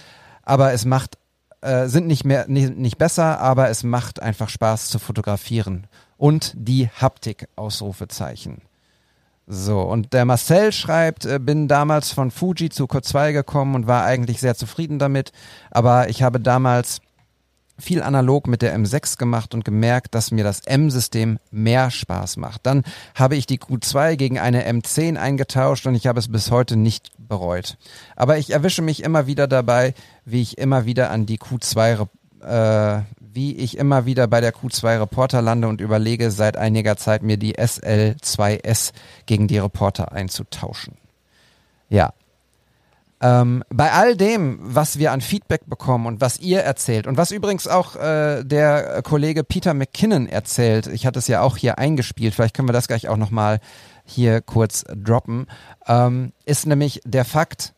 aber 0.43 0.73
es 0.73 0.85
macht 0.85 1.17
äh, 1.61 1.87
sind 1.87 2.07
nicht 2.07 2.25
mehr 2.25 2.45
nicht, 2.47 2.77
nicht 2.77 2.97
besser, 2.97 3.39
aber 3.39 3.69
es 3.69 3.83
macht 3.83 4.21
einfach 4.21 4.49
Spaß 4.49 4.87
zu 4.87 4.99
fotografieren. 4.99 5.87
Und 6.17 6.53
die 6.55 6.89
Haptik, 6.89 7.47
Ausrufezeichen. 7.55 8.61
So, 9.51 9.81
und 9.81 10.13
der 10.13 10.25
Marcel 10.25 10.71
schreibt, 10.71 11.25
äh, 11.25 11.39
bin 11.39 11.67
damals 11.67 12.11
von 12.11 12.29
Fuji 12.29 12.69
zu 12.69 12.85
Q2 12.85 13.33
gekommen 13.33 13.75
und 13.75 13.87
war 13.87 14.05
eigentlich 14.05 14.39
sehr 14.39 14.55
zufrieden 14.55 14.99
damit, 14.99 15.31
aber 15.71 16.09
ich 16.09 16.21
habe 16.21 16.39
damals 16.39 17.01
viel 17.79 18.01
analog 18.01 18.47
mit 18.47 18.61
der 18.61 18.77
M6 18.77 19.17
gemacht 19.17 19.53
und 19.53 19.65
gemerkt, 19.65 20.15
dass 20.15 20.31
mir 20.31 20.43
das 20.43 20.61
M-System 20.65 21.39
mehr 21.51 21.91
Spaß 21.91 22.37
macht. 22.37 22.65
Dann 22.65 22.83
habe 23.15 23.35
ich 23.35 23.45
die 23.45 23.59
Q2 23.59 24.15
gegen 24.15 24.39
eine 24.39 24.69
M10 24.69 25.17
eingetauscht 25.17 25.87
und 25.87 25.95
ich 25.95 26.07
habe 26.07 26.19
es 26.19 26.31
bis 26.31 26.51
heute 26.51 26.75
nicht 26.75 27.11
bereut. 27.17 27.77
Aber 28.15 28.37
ich 28.37 28.51
erwische 28.51 28.81
mich 28.81 29.03
immer 29.03 29.27
wieder 29.27 29.47
dabei, 29.47 29.93
wie 30.25 30.41
ich 30.41 30.57
immer 30.57 30.85
wieder 30.85 31.09
an 31.11 31.25
die 31.25 31.39
Q2 31.39 32.07
äh, 32.43 33.01
wie 33.31 33.55
ich 33.55 33.77
immer 33.77 34.05
wieder 34.05 34.27
bei 34.27 34.41
der 34.41 34.53
Q2 34.53 35.01
Reporter 35.01 35.41
lande 35.41 35.67
und 35.67 35.81
überlege 35.81 36.31
seit 36.31 36.57
einiger 36.57 36.97
Zeit 36.97 37.21
mir 37.21 37.37
die 37.37 37.57
SL2S 37.57 38.91
gegen 39.25 39.47
die 39.47 39.59
Reporter 39.59 40.11
einzutauschen. 40.11 40.95
Ja, 41.89 42.13
ähm, 43.21 43.63
bei 43.69 43.91
all 43.91 44.15
dem, 44.15 44.59
was 44.61 44.97
wir 44.97 45.11
an 45.11 45.21
Feedback 45.21 45.61
bekommen 45.65 46.05
und 46.05 46.21
was 46.21 46.39
ihr 46.39 46.61
erzählt 46.61 47.05
und 47.05 47.17
was 47.17 47.31
übrigens 47.31 47.67
auch 47.67 47.95
äh, 47.95 48.43
der 48.43 49.01
Kollege 49.01 49.43
Peter 49.43 49.73
McKinnon 49.73 50.27
erzählt, 50.27 50.87
ich 50.87 51.05
hatte 51.05 51.19
es 51.19 51.27
ja 51.27 51.41
auch 51.41 51.57
hier 51.57 51.77
eingespielt, 51.77 52.33
vielleicht 52.33 52.55
können 52.55 52.69
wir 52.69 52.73
das 52.73 52.87
gleich 52.87 53.09
auch 53.09 53.17
nochmal 53.17 53.59
hier 54.05 54.41
kurz 54.41 54.85
droppen, 54.95 55.47
ähm, 55.87 56.31
ist 56.45 56.65
nämlich 56.65 57.01
der 57.05 57.25
Fakt, 57.25 57.73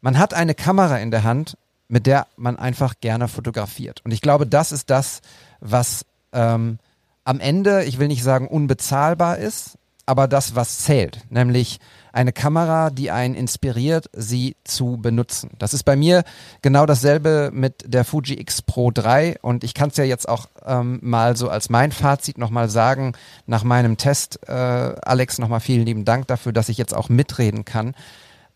man 0.00 0.18
hat 0.18 0.32
eine 0.32 0.54
Kamera 0.54 0.96
in 0.98 1.10
der 1.10 1.24
Hand, 1.24 1.58
mit 1.88 2.06
der 2.06 2.26
man 2.36 2.56
einfach 2.56 2.94
gerne 3.00 3.28
fotografiert. 3.28 4.00
Und 4.04 4.12
ich 4.12 4.22
glaube, 4.22 4.46
das 4.46 4.72
ist 4.72 4.88
das, 4.90 5.20
was 5.60 6.06
ähm, 6.32 6.78
am 7.24 7.40
Ende, 7.40 7.84
ich 7.84 7.98
will 7.98 8.08
nicht 8.08 8.22
sagen 8.22 8.48
unbezahlbar 8.48 9.38
ist, 9.38 9.76
aber 10.06 10.26
das, 10.26 10.54
was 10.54 10.78
zählt, 10.78 11.20
nämlich 11.28 11.80
eine 12.12 12.32
Kamera, 12.32 12.90
die 12.90 13.10
einen 13.10 13.34
inspiriert, 13.34 14.10
sie 14.12 14.56
zu 14.64 14.98
benutzen. 15.00 15.50
Das 15.58 15.74
ist 15.74 15.84
bei 15.84 15.96
mir 15.96 16.24
genau 16.62 16.86
dasselbe 16.86 17.50
mit 17.52 17.84
der 17.86 18.04
Fuji 18.04 18.40
X 18.40 18.62
Pro 18.62 18.90
3 18.90 19.38
und 19.42 19.64
ich 19.64 19.74
kann 19.74 19.90
es 19.90 19.96
ja 19.96 20.04
jetzt 20.04 20.28
auch 20.28 20.48
ähm, 20.64 20.98
mal 21.02 21.36
so 21.36 21.48
als 21.48 21.70
mein 21.70 21.92
Fazit 21.92 22.38
nochmal 22.38 22.68
sagen, 22.68 23.12
nach 23.46 23.64
meinem 23.64 23.96
Test, 23.96 24.40
äh, 24.48 24.52
Alex, 24.52 25.38
nochmal 25.38 25.60
vielen 25.60 25.86
lieben 25.86 26.04
Dank 26.04 26.26
dafür, 26.26 26.52
dass 26.52 26.68
ich 26.68 26.78
jetzt 26.78 26.94
auch 26.94 27.08
mitreden 27.08 27.64
kann. 27.64 27.94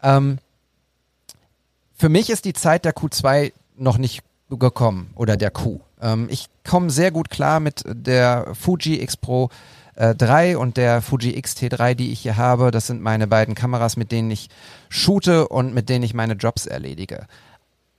Ähm, 0.02 0.38
für 1.96 2.08
mich 2.08 2.30
ist 2.30 2.44
die 2.44 2.52
Zeit 2.52 2.84
der 2.84 2.94
Q2 2.94 3.52
noch 3.76 3.98
nicht 3.98 4.22
gekommen 4.50 5.10
oder 5.14 5.36
der 5.36 5.50
Q. 5.50 5.80
Ähm, 6.00 6.28
ich 6.30 6.46
komme 6.68 6.90
sehr 6.90 7.10
gut 7.10 7.30
klar 7.30 7.60
mit 7.60 7.82
der 7.86 8.54
Fuji 8.54 9.02
X 9.02 9.16
Pro 9.16 9.48
3 9.48 9.54
äh, 9.96 10.54
und 10.56 10.76
der 10.76 11.02
Fuji 11.02 11.36
X-T3, 11.36 11.94
die 11.94 12.12
ich 12.12 12.20
hier 12.20 12.36
habe. 12.36 12.70
Das 12.70 12.86
sind 12.86 13.00
meine 13.00 13.26
beiden 13.26 13.54
Kameras, 13.54 13.96
mit 13.96 14.12
denen 14.12 14.30
ich 14.30 14.48
shoote 14.88 15.48
und 15.48 15.74
mit 15.74 15.88
denen 15.88 16.04
ich 16.04 16.14
meine 16.14 16.34
Jobs 16.34 16.66
erledige. 16.66 17.26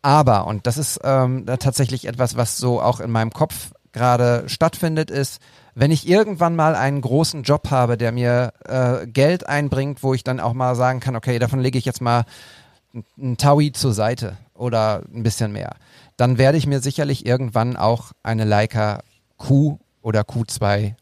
Aber, 0.02 0.46
und 0.46 0.68
das 0.68 0.78
ist 0.78 1.00
ähm, 1.04 1.46
tatsächlich 1.46 2.06
etwas, 2.06 2.38
was 2.38 2.58
so 2.58 2.82
auch 2.82 3.00
in 3.00 3.10
meinem 3.10 3.32
Kopf 3.32 3.72
gerade 3.92 4.44
stattfindet, 4.48 5.10
ist, 5.10 5.42
wenn 5.74 5.90
ich 5.90 6.08
irgendwann 6.08 6.56
mal 6.56 6.76
einen 6.76 7.02
großen 7.02 7.44
Job 7.44 7.72
habe, 7.72 7.98
der 7.98 8.12
mir 8.12 8.54
äh, 8.66 9.08
Geld 9.08 9.48
einbringt, 9.48 10.04
wo 10.04 10.14
ich 10.14 10.24
dann 10.24 10.40
auch 10.40 10.54
mal 10.54 10.76
sagen 10.76 11.00
kann, 11.00 11.16
okay, 11.16 11.40
davon 11.40 11.60
lege 11.60 11.78
ich 11.78 11.86
jetzt 11.86 12.02
mal 12.02 12.26
ein 13.18 13.38
Taui 13.38 13.72
zur 13.72 13.94
Seite 13.94 14.38
oder 14.54 15.02
ein 15.14 15.24
bisschen 15.24 15.52
mehr, 15.52 15.76
dann 16.18 16.38
werde 16.38 16.58
ich 16.58 16.68
mir 16.68 16.82
sicherlich 16.82 17.26
irgendwann 17.26 17.76
auch 17.76 18.12
eine 18.22 18.46
Leica 18.46 19.02
Q 19.38 19.80
oder 20.02 20.22
Q2 20.22 20.94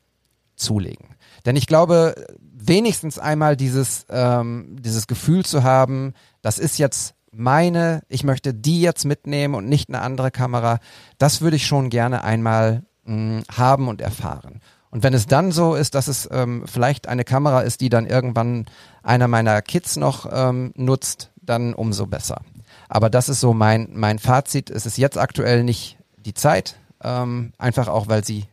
zulegen. 0.55 1.15
Denn 1.45 1.55
ich 1.55 1.67
glaube, 1.67 2.15
wenigstens 2.39 3.19
einmal 3.19 3.57
dieses, 3.57 4.05
ähm, 4.09 4.77
dieses 4.79 5.07
Gefühl 5.07 5.45
zu 5.45 5.63
haben, 5.63 6.13
das 6.41 6.59
ist 6.59 6.77
jetzt 6.77 7.15
meine, 7.31 8.03
ich 8.07 8.23
möchte 8.23 8.53
die 8.53 8.81
jetzt 8.81 9.05
mitnehmen 9.05 9.55
und 9.55 9.67
nicht 9.67 9.89
eine 9.89 10.01
andere 10.01 10.31
Kamera, 10.31 10.79
das 11.17 11.41
würde 11.41 11.55
ich 11.55 11.65
schon 11.65 11.89
gerne 11.89 12.23
einmal 12.23 12.83
mh, 13.05 13.15
mm, 13.15 13.43
haben 13.51 13.87
und 13.87 14.01
erfahren. 14.01 14.61
Und 14.89 15.01
wenn 15.01 15.15
es 15.15 15.25
dann 15.25 15.51
so 15.51 15.73
ist, 15.73 15.95
dass 15.95 16.07
es 16.07 16.29
ähm, 16.31 16.65
vielleicht 16.71 17.07
eine 17.07 17.23
Kamera 17.23 17.61
ist, 17.61 17.81
die 17.81 17.89
dann 17.89 18.05
irgendwann 18.05 18.65
einer 19.01 19.27
meiner 19.27 19.63
Kids 19.63 19.95
noch 19.95 20.29
ähm, 20.31 20.71
nutzt, 20.75 21.31
dann 21.41 21.73
umso 21.73 22.05
besser. 22.05 22.41
Aber 22.89 23.09
das 23.09 23.27
ist 23.27 23.39
so 23.39 23.55
mein, 23.55 23.89
mein 23.93 24.19
Fazit. 24.19 24.69
Es 24.69 24.85
ist 24.85 24.99
jetzt 24.99 25.17
aktuell 25.17 25.63
nicht 25.63 25.97
die 26.17 26.35
Zeit, 26.35 26.75
ähm, 27.03 27.53
einfach 27.57 27.87
auch, 27.87 28.07
weil 28.07 28.23
sie 28.23 28.45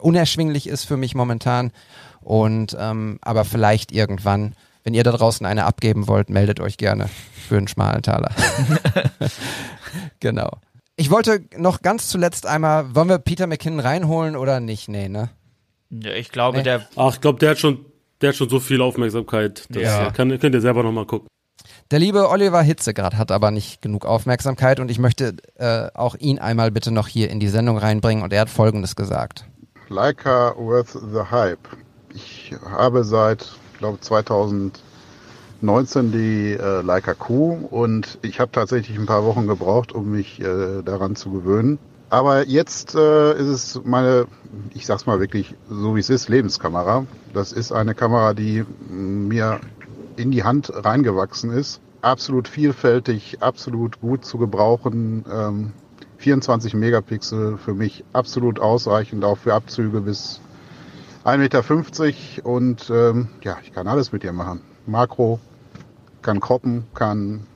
unerschwinglich 0.00 0.66
ist 0.66 0.84
für 0.84 0.96
mich 0.96 1.14
momentan. 1.14 1.72
Und 2.20 2.76
ähm, 2.78 3.18
aber 3.22 3.44
vielleicht 3.44 3.92
irgendwann, 3.92 4.54
wenn 4.84 4.94
ihr 4.94 5.04
da 5.04 5.12
draußen 5.12 5.46
eine 5.46 5.64
abgeben 5.64 6.08
wollt, 6.08 6.30
meldet 6.30 6.60
euch 6.60 6.76
gerne 6.76 7.08
für 7.48 7.56
einen 7.56 7.68
schmalen 7.68 8.02
Taler. 8.02 8.30
genau. 10.20 10.50
Ich 10.96 11.10
wollte 11.10 11.42
noch 11.56 11.80
ganz 11.80 12.08
zuletzt 12.08 12.46
einmal, 12.46 12.94
wollen 12.94 13.08
wir 13.08 13.18
Peter 13.18 13.46
McKinnon 13.46 13.80
reinholen 13.80 14.36
oder 14.36 14.60
nicht? 14.60 14.88
Nee, 14.88 15.08
ne? 15.08 15.30
Ja, 15.88 16.12
ich 16.12 16.30
glaube, 16.30 16.58
nee. 16.58 16.64
der. 16.64 16.86
Ach, 16.94 17.14
ich 17.14 17.20
glaube, 17.20 17.38
der 17.38 17.50
hat 17.50 17.58
schon, 17.58 17.86
der 18.20 18.28
hat 18.28 18.36
schon 18.36 18.48
so 18.48 18.60
viel 18.60 18.82
Aufmerksamkeit. 18.82 19.64
Das 19.70 19.82
ja. 19.82 20.10
kann, 20.10 20.38
könnt 20.38 20.54
ihr 20.54 20.60
selber 20.60 20.82
nochmal 20.82 21.06
gucken. 21.06 21.26
Der 21.90 21.98
liebe 21.98 22.28
Oliver 22.28 22.62
Hitzegrad 22.62 23.16
hat 23.16 23.32
aber 23.32 23.50
nicht 23.50 23.82
genug 23.82 24.04
Aufmerksamkeit 24.06 24.78
und 24.78 24.90
ich 24.90 24.98
möchte 24.98 25.34
äh, 25.56 25.88
auch 25.94 26.14
ihn 26.16 26.38
einmal 26.38 26.70
bitte 26.70 26.92
noch 26.92 27.08
hier 27.08 27.30
in 27.30 27.40
die 27.40 27.48
Sendung 27.48 27.78
reinbringen 27.78 28.22
und 28.22 28.32
er 28.32 28.42
hat 28.42 28.50
Folgendes 28.50 28.94
gesagt. 28.94 29.46
Leica 29.90 30.54
worth 30.56 30.92
the 30.92 31.30
hype. 31.32 31.68
ich 32.14 32.54
habe 32.64 33.02
seit, 33.04 33.52
glaube 33.78 33.98
2019 34.00 34.80
die 36.12 36.52
äh, 36.52 36.80
Leica 36.82 37.14
Q 37.14 37.66
und 37.70 38.18
ich 38.22 38.38
habe 38.38 38.52
tatsächlich 38.52 38.96
ein 38.96 39.06
paar 39.06 39.24
Wochen 39.24 39.48
gebraucht, 39.48 39.92
um 39.92 40.12
mich 40.12 40.40
äh, 40.40 40.82
daran 40.82 41.16
zu 41.16 41.32
gewöhnen. 41.32 41.80
Aber 42.08 42.46
jetzt 42.46 42.94
äh, 42.94 43.32
ist 43.38 43.48
es 43.48 43.80
meine, 43.84 44.26
ich 44.74 44.86
sag's 44.86 45.06
mal 45.06 45.18
wirklich 45.18 45.56
so 45.68 45.96
wie 45.96 46.00
es 46.00 46.10
ist, 46.10 46.28
Lebenskamera. 46.28 47.06
Das 47.34 47.52
ist 47.52 47.72
eine 47.72 47.94
Kamera, 47.94 48.32
die 48.34 48.64
mir 48.88 49.60
in 50.16 50.30
die 50.30 50.44
Hand 50.44 50.72
reingewachsen 50.72 51.50
ist. 51.50 51.80
Absolut 52.00 52.46
vielfältig, 52.48 53.38
absolut 53.42 54.00
gut 54.00 54.24
zu 54.24 54.38
gebrauchen. 54.38 55.24
Ähm, 55.32 55.72
24 56.20 56.74
Megapixel 56.74 57.56
für 57.56 57.72
mich 57.72 58.04
absolut 58.12 58.60
ausreichend, 58.60 59.24
auch 59.24 59.38
für 59.38 59.54
Abzüge 59.54 60.02
bis 60.02 60.40
1,50 61.24 61.38
Meter 61.38 62.46
und 62.46 62.90
ähm, 62.90 63.28
ja, 63.42 63.56
ich 63.62 63.72
kann 63.72 63.88
alles 63.88 64.12
mit 64.12 64.22
ihr 64.22 64.34
machen. 64.34 64.60
Makro, 64.86 65.40
kann 66.20 66.40
kroppen, 66.40 66.84
kann 66.92 67.46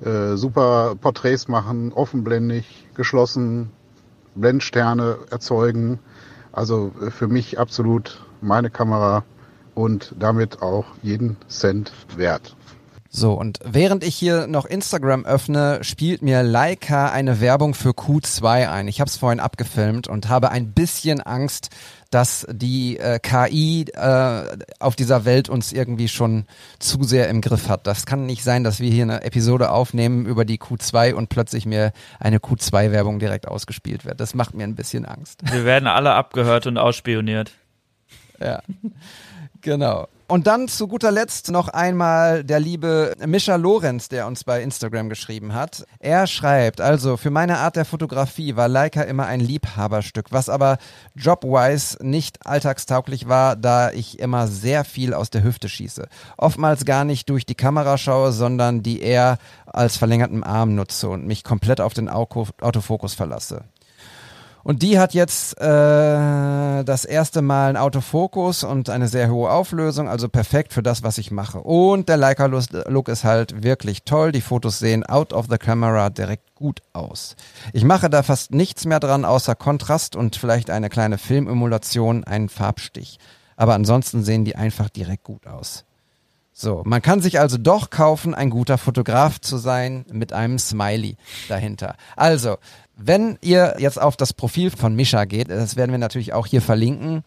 äh, 0.00 0.34
super 0.34 0.96
Porträts 1.00 1.46
machen, 1.46 1.92
offenblendig, 1.92 2.88
geschlossen, 2.94 3.70
Blendsterne 4.34 5.18
erzeugen. 5.30 6.00
Also 6.50 6.92
äh, 7.00 7.12
für 7.12 7.28
mich 7.28 7.60
absolut 7.60 8.24
meine 8.40 8.70
Kamera 8.70 9.24
und 9.76 10.16
damit 10.18 10.62
auch 10.62 10.86
jeden 11.02 11.36
Cent 11.46 11.92
wert. 12.16 12.56
So, 13.14 13.34
und 13.34 13.58
während 13.62 14.04
ich 14.04 14.14
hier 14.14 14.46
noch 14.46 14.64
Instagram 14.64 15.26
öffne, 15.26 15.80
spielt 15.84 16.22
mir 16.22 16.42
Leica 16.42 17.10
eine 17.10 17.42
Werbung 17.42 17.74
für 17.74 17.90
Q2 17.90 18.70
ein. 18.70 18.88
Ich 18.88 19.00
habe 19.00 19.08
es 19.10 19.18
vorhin 19.18 19.38
abgefilmt 19.38 20.08
und 20.08 20.30
habe 20.30 20.50
ein 20.50 20.72
bisschen 20.72 21.20
Angst, 21.20 21.68
dass 22.10 22.46
die 22.50 22.96
äh, 22.96 23.18
KI 23.18 23.84
äh, 23.92 24.56
auf 24.80 24.96
dieser 24.96 25.26
Welt 25.26 25.50
uns 25.50 25.74
irgendwie 25.74 26.08
schon 26.08 26.46
zu 26.78 27.02
sehr 27.02 27.28
im 27.28 27.42
Griff 27.42 27.68
hat. 27.68 27.86
Das 27.86 28.06
kann 28.06 28.24
nicht 28.24 28.42
sein, 28.44 28.64
dass 28.64 28.80
wir 28.80 28.90
hier 28.90 29.02
eine 29.02 29.24
Episode 29.24 29.72
aufnehmen 29.72 30.24
über 30.24 30.46
die 30.46 30.58
Q2 30.58 31.12
und 31.12 31.28
plötzlich 31.28 31.66
mir 31.66 31.92
eine 32.18 32.38
Q2-Werbung 32.38 33.18
direkt 33.18 33.46
ausgespielt 33.46 34.06
wird. 34.06 34.20
Das 34.20 34.34
macht 34.34 34.54
mir 34.54 34.64
ein 34.64 34.74
bisschen 34.74 35.04
Angst. 35.04 35.40
Wir 35.52 35.66
werden 35.66 35.86
alle 35.86 36.14
abgehört 36.14 36.66
und 36.66 36.78
ausspioniert. 36.78 37.52
Ja, 38.40 38.62
genau. 39.60 40.08
Und 40.32 40.46
dann 40.46 40.66
zu 40.66 40.88
guter 40.88 41.10
Letzt 41.10 41.50
noch 41.50 41.68
einmal 41.68 42.42
der 42.42 42.58
liebe 42.58 43.14
Mischa 43.26 43.56
Lorenz, 43.56 44.08
der 44.08 44.26
uns 44.26 44.44
bei 44.44 44.62
Instagram 44.62 45.10
geschrieben 45.10 45.52
hat. 45.52 45.84
Er 45.98 46.26
schreibt, 46.26 46.80
also 46.80 47.18
für 47.18 47.28
meine 47.28 47.58
Art 47.58 47.76
der 47.76 47.84
Fotografie 47.84 48.56
war 48.56 48.66
Leica 48.66 49.02
immer 49.02 49.26
ein 49.26 49.40
Liebhaberstück, 49.40 50.28
was 50.30 50.48
aber 50.48 50.78
jobwise 51.14 51.98
nicht 52.00 52.46
alltagstauglich 52.46 53.28
war, 53.28 53.56
da 53.56 53.90
ich 53.90 54.20
immer 54.20 54.48
sehr 54.48 54.84
viel 54.84 55.12
aus 55.12 55.28
der 55.28 55.44
Hüfte 55.44 55.68
schieße. 55.68 56.08
Oftmals 56.38 56.86
gar 56.86 57.04
nicht 57.04 57.28
durch 57.28 57.44
die 57.44 57.54
Kamera 57.54 57.98
schaue, 57.98 58.32
sondern 58.32 58.82
die 58.82 59.02
eher 59.02 59.36
als 59.66 59.98
verlängerten 59.98 60.44
Arm 60.44 60.74
nutze 60.74 61.10
und 61.10 61.26
mich 61.26 61.44
komplett 61.44 61.82
auf 61.82 61.92
den 61.92 62.08
Autofokus 62.08 63.12
verlasse. 63.12 63.64
Und 64.64 64.82
die 64.82 64.98
hat 64.98 65.14
jetzt 65.14 65.60
äh, 65.60 65.64
das 66.84 67.04
erste 67.04 67.42
Mal 67.42 67.68
einen 67.68 67.76
Autofokus 67.76 68.62
und 68.64 68.90
eine 68.90 69.08
sehr 69.08 69.30
hohe 69.30 69.50
Auflösung, 69.50 70.08
also 70.08 70.28
perfekt 70.28 70.72
für 70.72 70.82
das, 70.82 71.02
was 71.02 71.18
ich 71.18 71.30
mache. 71.30 71.60
Und 71.60 72.08
der 72.08 72.16
Leica-Look 72.16 73.08
ist 73.08 73.24
halt 73.24 73.62
wirklich 73.62 74.04
toll. 74.04 74.32
Die 74.32 74.40
Fotos 74.40 74.78
sehen 74.78 75.04
out 75.04 75.32
of 75.32 75.46
the 75.50 75.58
camera 75.58 76.10
direkt 76.10 76.54
gut 76.54 76.80
aus. 76.92 77.36
Ich 77.72 77.84
mache 77.84 78.08
da 78.08 78.22
fast 78.22 78.52
nichts 78.52 78.84
mehr 78.84 79.00
dran, 79.00 79.24
außer 79.24 79.54
Kontrast 79.54 80.14
und 80.14 80.36
vielleicht 80.36 80.70
eine 80.70 80.88
kleine 80.88 81.18
Filmemulation, 81.18 82.24
einen 82.24 82.48
Farbstich. 82.48 83.18
Aber 83.56 83.74
ansonsten 83.74 84.22
sehen 84.22 84.44
die 84.44 84.56
einfach 84.56 84.88
direkt 84.88 85.24
gut 85.24 85.46
aus. 85.46 85.84
So, 86.54 86.82
man 86.84 87.00
kann 87.00 87.22
sich 87.22 87.40
also 87.40 87.56
doch 87.56 87.88
kaufen, 87.88 88.34
ein 88.34 88.50
guter 88.50 88.76
Fotograf 88.76 89.40
zu 89.40 89.56
sein 89.56 90.04
mit 90.12 90.34
einem 90.34 90.58
Smiley 90.58 91.16
dahinter. 91.48 91.96
Also, 92.14 92.58
wenn 92.96 93.38
ihr 93.40 93.76
jetzt 93.78 94.00
auf 94.00 94.16
das 94.16 94.32
Profil 94.32 94.70
von 94.70 94.94
Mischa 94.94 95.24
geht, 95.24 95.50
das 95.50 95.76
werden 95.76 95.92
wir 95.92 95.98
natürlich 95.98 96.32
auch 96.32 96.46
hier 96.46 96.62
verlinken, 96.62 97.24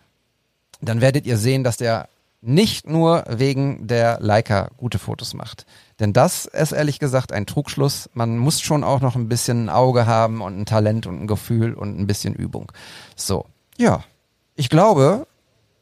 dann 0.81 1.01
werdet 1.01 1.25
ihr 1.25 1.37
sehen, 1.37 1.63
dass 1.63 1.77
der 1.77 2.07
nicht 2.41 2.87
nur 2.87 3.23
wegen 3.27 3.87
der 3.87 4.19
Leica 4.21 4.69
gute 4.77 4.99
Fotos 4.99 5.33
macht. 5.33 5.65
Denn 5.99 6.13
das 6.13 6.45
ist 6.45 6.73
ehrlich 6.73 6.99
gesagt 6.99 7.31
ein 7.31 7.47
Trugschluss. 7.47 8.09
Man 8.13 8.37
muss 8.37 8.61
schon 8.61 8.83
auch 8.83 9.01
noch 9.01 9.15
ein 9.15 9.27
bisschen 9.27 9.65
ein 9.65 9.69
Auge 9.69 10.05
haben 10.05 10.41
und 10.41 10.59
ein 10.59 10.65
Talent 10.65 11.07
und 11.07 11.23
ein 11.23 11.27
Gefühl 11.27 11.73
und 11.73 11.99
ein 11.99 12.05
bisschen 12.05 12.35
Übung. 12.35 12.71
So, 13.15 13.45
ja. 13.77 14.03
Ich 14.55 14.69
glaube, 14.69 15.25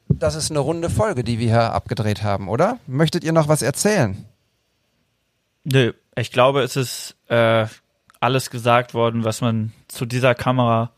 das 0.08 0.36
ist 0.36 0.52
eine 0.52 0.60
runde 0.60 0.90
Folge, 0.90 1.24
die 1.24 1.38
wir 1.38 1.48
hier 1.48 1.74
abgedreht 1.74 2.24
haben, 2.24 2.48
oder? 2.48 2.80
Möchtet 2.88 3.24
ihr 3.24 3.34
noch 3.34 3.50
was 3.50 3.62
erzählen? 3.62 4.26
Nö, 5.66 5.94
ich 6.16 6.32
glaube, 6.32 6.62
es 6.62 6.76
ist 6.76 7.16
äh, 7.28 7.68
alles 8.24 8.50
gesagt 8.50 8.94
worden, 8.94 9.26
was 9.26 9.42
man 9.42 9.74
zu 9.90 10.06
dieser 10.06 10.34
Kamera 10.34 10.92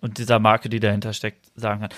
und 0.00 0.18
dieser 0.18 0.40
Marke, 0.40 0.68
die 0.68 0.80
dahinter 0.80 1.12
steckt, 1.12 1.46
sagen 1.54 1.80
kann. 1.80 1.90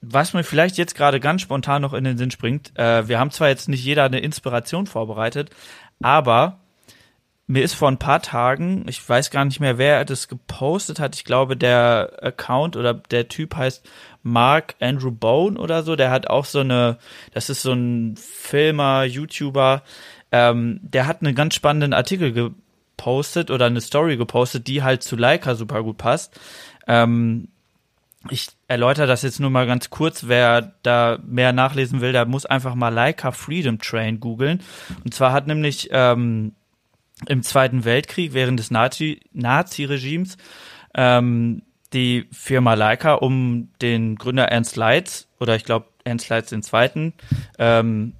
Was 0.00 0.32
mir 0.32 0.44
vielleicht 0.44 0.78
jetzt 0.78 0.94
gerade 0.94 1.18
ganz 1.18 1.42
spontan 1.42 1.82
noch 1.82 1.92
in 1.92 2.04
den 2.04 2.16
Sinn 2.16 2.30
springt, 2.30 2.78
äh, 2.78 3.08
wir 3.08 3.18
haben 3.18 3.32
zwar 3.32 3.48
jetzt 3.48 3.68
nicht 3.68 3.84
jeder 3.84 4.04
eine 4.04 4.20
Inspiration 4.20 4.86
vorbereitet, 4.86 5.50
aber 6.00 6.60
mir 7.46 7.64
ist 7.64 7.74
vor 7.74 7.88
ein 7.88 7.98
paar 7.98 8.22
Tagen, 8.22 8.86
ich 8.88 9.06
weiß 9.06 9.30
gar 9.30 9.44
nicht 9.44 9.60
mehr, 9.60 9.76
wer 9.76 10.04
das 10.04 10.28
gepostet 10.28 11.00
hat, 11.00 11.16
ich 11.16 11.24
glaube, 11.24 11.56
der 11.56 12.12
Account 12.22 12.76
oder 12.76 12.94
der 12.94 13.28
Typ 13.28 13.56
heißt 13.56 13.88
Mark 14.22 14.76
Andrew 14.80 15.10
Bone 15.10 15.58
oder 15.58 15.82
so, 15.82 15.96
der 15.96 16.12
hat 16.12 16.28
auch 16.28 16.44
so 16.44 16.60
eine, 16.60 16.98
das 17.32 17.50
ist 17.50 17.62
so 17.62 17.72
ein 17.72 18.16
Filmer, 18.16 19.02
YouTuber, 19.02 19.82
ähm, 20.30 20.78
der 20.82 21.06
hat 21.08 21.22
einen 21.22 21.34
ganz 21.34 21.54
spannenden 21.54 21.92
Artikel 21.92 22.54
gepostet 22.96 23.50
oder 23.50 23.66
eine 23.66 23.80
Story 23.80 24.16
gepostet, 24.16 24.66
die 24.66 24.82
halt 24.82 25.02
zu 25.02 25.16
Leica 25.16 25.54
super 25.54 25.82
gut 25.82 25.98
passt. 25.98 26.38
Ähm, 26.86 27.48
ich 28.30 28.48
erläutere 28.68 29.06
das 29.06 29.22
jetzt 29.22 29.40
nur 29.40 29.50
mal 29.50 29.66
ganz 29.66 29.90
kurz. 29.90 30.26
Wer 30.26 30.72
da 30.82 31.18
mehr 31.26 31.52
nachlesen 31.52 32.00
will, 32.00 32.12
der 32.12 32.24
muss 32.24 32.46
einfach 32.46 32.74
mal 32.74 32.88
Leica 32.88 33.32
Freedom 33.32 33.78
Train 33.78 34.20
googeln. 34.20 34.62
Und 35.04 35.12
zwar 35.12 35.32
hat 35.32 35.46
nämlich 35.46 35.88
ähm, 35.90 36.52
im 37.26 37.42
Zweiten 37.42 37.84
Weltkrieg 37.84 38.32
während 38.32 38.58
des 38.58 38.70
Nazi-Regimes 38.70 40.38
ähm, 40.94 41.62
die 41.92 42.26
Firma 42.32 42.74
Leica 42.74 43.14
um 43.14 43.70
den 43.82 44.16
Gründer 44.16 44.44
Ernst 44.44 44.76
Leitz 44.76 45.28
oder 45.38 45.56
ich 45.56 45.64
glaube 45.64 45.86
Ernst 46.04 46.28
Leitz 46.28 46.48
den 46.48 46.62
Zweiten 46.62 47.12
ähm, 47.58 48.14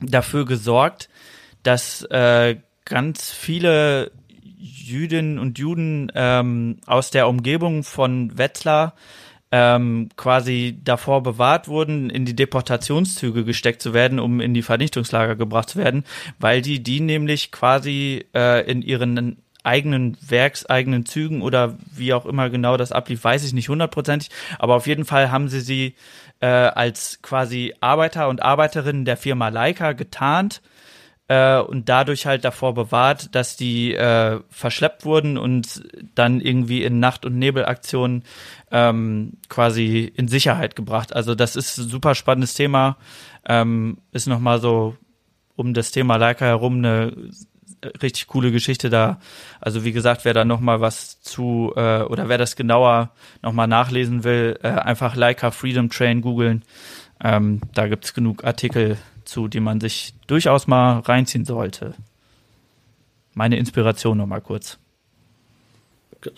dafür 0.00 0.44
gesorgt, 0.46 1.08
dass 1.62 2.02
äh, 2.02 2.56
ganz 2.84 3.30
viele 3.30 4.10
Jüdinnen 4.56 5.38
und 5.38 5.58
Juden 5.58 6.10
ähm, 6.14 6.78
aus 6.86 7.10
der 7.10 7.28
Umgebung 7.28 7.84
von 7.84 8.36
Wetzlar 8.36 8.94
ähm, 9.52 10.08
quasi 10.16 10.80
davor 10.82 11.22
bewahrt 11.22 11.68
wurden, 11.68 12.10
in 12.10 12.24
die 12.24 12.34
Deportationszüge 12.34 13.44
gesteckt 13.44 13.82
zu 13.82 13.94
werden, 13.94 14.18
um 14.18 14.40
in 14.40 14.52
die 14.52 14.62
Vernichtungslager 14.62 15.36
gebracht 15.36 15.70
zu 15.70 15.78
werden, 15.78 16.04
weil 16.38 16.60
die 16.60 16.82
die 16.82 17.00
nämlich 17.00 17.52
quasi 17.52 18.26
äh, 18.34 18.68
in 18.68 18.82
ihren 18.82 19.36
eigenen 19.62 20.16
werkseigenen 20.20 21.06
Zügen 21.06 21.40
oder 21.40 21.78
wie 21.94 22.12
auch 22.12 22.26
immer 22.26 22.50
genau 22.50 22.76
das 22.76 22.92
ablief, 22.92 23.24
weiß 23.24 23.44
ich 23.44 23.52
nicht 23.52 23.68
hundertprozentig, 23.68 24.30
aber 24.58 24.74
auf 24.74 24.86
jeden 24.86 25.04
Fall 25.04 25.30
haben 25.30 25.48
sie 25.48 25.60
sie 25.60 25.94
äh, 26.40 26.46
als 26.46 27.20
quasi 27.22 27.74
Arbeiter 27.80 28.28
und 28.28 28.42
Arbeiterinnen 28.42 29.04
der 29.04 29.16
Firma 29.16 29.48
Leica 29.48 29.92
getarnt 29.92 30.60
äh, 31.28 31.58
und 31.58 31.88
dadurch 31.88 32.26
halt 32.26 32.44
davor 32.44 32.74
bewahrt, 32.74 33.34
dass 33.34 33.56
die 33.56 33.94
äh, 33.94 34.40
verschleppt 34.50 35.04
wurden 35.04 35.38
und 35.38 35.82
dann 36.14 36.40
irgendwie 36.40 36.82
in 36.84 37.00
Nacht- 37.00 37.24
und 37.24 37.38
Nebelaktionen 37.38 38.24
ähm, 38.70 39.34
quasi 39.48 40.12
in 40.14 40.28
Sicherheit 40.28 40.76
gebracht. 40.76 41.14
Also 41.14 41.34
das 41.34 41.56
ist 41.56 41.78
ein 41.78 41.88
super 41.88 42.14
spannendes 42.14 42.54
Thema. 42.54 42.98
Ähm, 43.46 43.98
ist 44.12 44.26
nochmal 44.26 44.60
so 44.60 44.96
um 45.56 45.72
das 45.72 45.92
Thema 45.92 46.16
Leica 46.16 46.44
herum 46.44 46.78
eine 46.78 47.12
richtig 48.02 48.26
coole 48.26 48.50
Geschichte 48.50 48.90
da. 48.90 49.18
Also 49.60 49.84
wie 49.84 49.92
gesagt, 49.92 50.24
wer 50.24 50.34
da 50.34 50.44
nochmal 50.44 50.80
was 50.80 51.20
zu 51.20 51.72
äh, 51.76 52.02
oder 52.02 52.28
wer 52.28 52.38
das 52.38 52.56
genauer 52.56 53.12
nochmal 53.42 53.68
nachlesen 53.68 54.24
will, 54.24 54.58
äh, 54.62 54.68
einfach 54.68 55.16
Leica 55.16 55.50
Freedom 55.50 55.90
Train 55.90 56.20
googeln. 56.20 56.64
Ähm, 57.22 57.60
da 57.74 57.86
gibt's 57.86 58.14
genug 58.14 58.44
Artikel 58.44 58.98
zu, 59.24 59.48
die 59.48 59.60
man 59.60 59.80
sich 59.80 60.14
durchaus 60.26 60.66
mal 60.66 61.00
reinziehen 61.00 61.44
sollte. 61.44 61.94
Meine 63.34 63.58
Inspiration 63.58 64.18
nochmal 64.18 64.40
kurz. 64.40 64.78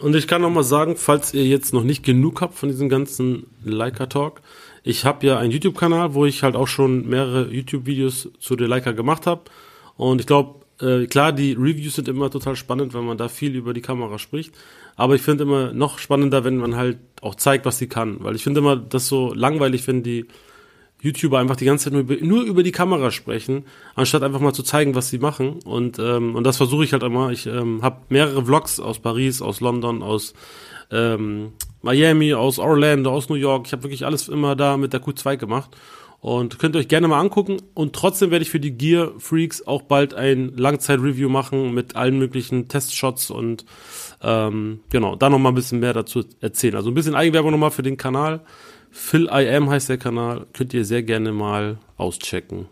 Und 0.00 0.16
ich 0.16 0.26
kann 0.26 0.42
noch 0.42 0.50
mal 0.50 0.64
sagen, 0.64 0.96
falls 0.96 1.32
ihr 1.32 1.46
jetzt 1.46 1.72
noch 1.72 1.84
nicht 1.84 2.02
genug 2.02 2.40
habt 2.40 2.54
von 2.54 2.68
diesem 2.68 2.88
ganzen 2.88 3.46
Leica 3.64 4.06
Talk, 4.06 4.40
ich 4.82 5.04
habe 5.04 5.26
ja 5.26 5.38
einen 5.38 5.50
YouTube-Kanal, 5.50 6.14
wo 6.14 6.26
ich 6.26 6.42
halt 6.42 6.56
auch 6.56 6.68
schon 6.68 7.08
mehrere 7.08 7.52
YouTube-Videos 7.52 8.30
zu 8.38 8.56
der 8.56 8.68
Leica 8.68 8.92
gemacht 8.92 9.26
habe. 9.26 9.42
Und 9.96 10.20
ich 10.20 10.26
glaube, 10.26 10.60
äh, 10.80 11.06
klar, 11.06 11.32
die 11.32 11.52
Reviews 11.52 11.94
sind 11.94 12.08
immer 12.08 12.30
total 12.30 12.56
spannend, 12.56 12.94
wenn 12.94 13.04
man 13.04 13.16
da 13.18 13.28
viel 13.28 13.54
über 13.54 13.74
die 13.74 13.80
Kamera 13.80 14.18
spricht. 14.18 14.54
Aber 14.96 15.14
ich 15.14 15.22
finde 15.22 15.44
immer 15.44 15.72
noch 15.72 15.98
spannender, 15.98 16.44
wenn 16.44 16.56
man 16.56 16.76
halt 16.76 16.98
auch 17.20 17.34
zeigt, 17.34 17.66
was 17.66 17.78
sie 17.78 17.88
kann. 17.88 18.18
Weil 18.20 18.36
ich 18.36 18.44
finde 18.44 18.60
immer 18.60 18.76
das 18.76 19.08
so 19.08 19.32
langweilig, 19.34 19.86
wenn 19.86 20.02
die 20.02 20.26
YouTuber 21.02 21.39
einfach 21.39 21.56
die 21.56 21.64
ganze 21.64 21.85
Zeit 21.85 21.93
nur 21.93 22.02
über, 22.02 22.16
nur 22.24 22.43
über 22.43 22.62
die 22.62 22.73
Kamera 22.73 23.10
sprechen, 23.10 23.64
anstatt 23.94 24.23
einfach 24.23 24.40
mal 24.40 24.55
zu 24.55 24.62
zeigen, 24.62 24.94
was 24.94 25.09
sie 25.09 25.18
machen. 25.18 25.60
Und, 25.64 25.98
ähm, 25.98 26.35
und 26.35 26.44
das 26.44 26.56
versuche 26.56 26.85
ich 26.85 26.93
halt 26.93 27.02
immer. 27.02 27.31
Ich 27.31 27.47
ähm, 27.47 27.82
habe 27.82 28.01
mehrere 28.09 28.44
Vlogs 28.44 28.81
aus 28.81 28.98
Paris, 28.98 29.43
aus 29.43 29.60
London, 29.60 30.02
aus 30.02 30.35
ähm, 30.90 31.52
Miami, 31.82 32.35
aus 32.35 32.59
Orlando, 32.59 33.10
aus 33.10 33.28
New 33.28 33.36
York. 33.36 33.66
Ich 33.66 33.73
habe 33.73 33.82
wirklich 33.85 34.06
alles 34.06 34.28
immer 34.28 34.56
da 34.56 34.77
mit 34.77 34.93
der 34.93 35.02
Q2 35.02 35.36
gemacht. 35.36 35.70
Und 36.20 36.59
könnt 36.59 36.74
ihr 36.74 36.81
euch 36.81 36.89
gerne 36.89 37.09
mal 37.09 37.20
angucken. 37.20 37.59
Und 37.74 37.94
trotzdem 37.94 38.31
werde 38.31 38.43
ich 38.43 38.51
für 38.51 38.59
die 38.59 38.73
Gear 38.73 39.12
Freaks 39.18 39.66
auch 39.66 39.82
bald 39.82 40.14
ein 40.14 40.56
Langzeit-Review 40.56 41.28
machen 41.28 41.74
mit 41.74 41.94
allen 41.94 42.18
möglichen 42.18 42.68
Testshots 42.68 43.31
und 43.31 43.64
ähm, 44.23 44.81
genau, 44.90 45.14
da 45.14 45.28
nochmal 45.28 45.52
ein 45.52 45.56
bisschen 45.56 45.78
mehr 45.78 45.93
dazu 45.93 46.24
erzählen. 46.40 46.74
Also 46.74 46.90
ein 46.90 46.94
bisschen 46.94 47.14
Eigenwerbung 47.14 47.52
nochmal 47.52 47.70
für 47.70 47.82
den 47.82 47.97
Kanal. 47.97 48.40
Phil 48.90 49.28
I 49.32 49.48
Am 49.54 49.70
heißt 49.70 49.88
der 49.88 49.98
Kanal. 49.98 50.46
Könnt 50.52 50.74
ihr 50.74 50.84
sehr 50.84 51.02
gerne 51.02 51.32
mal 51.32 51.78
auschecken. 51.96 52.68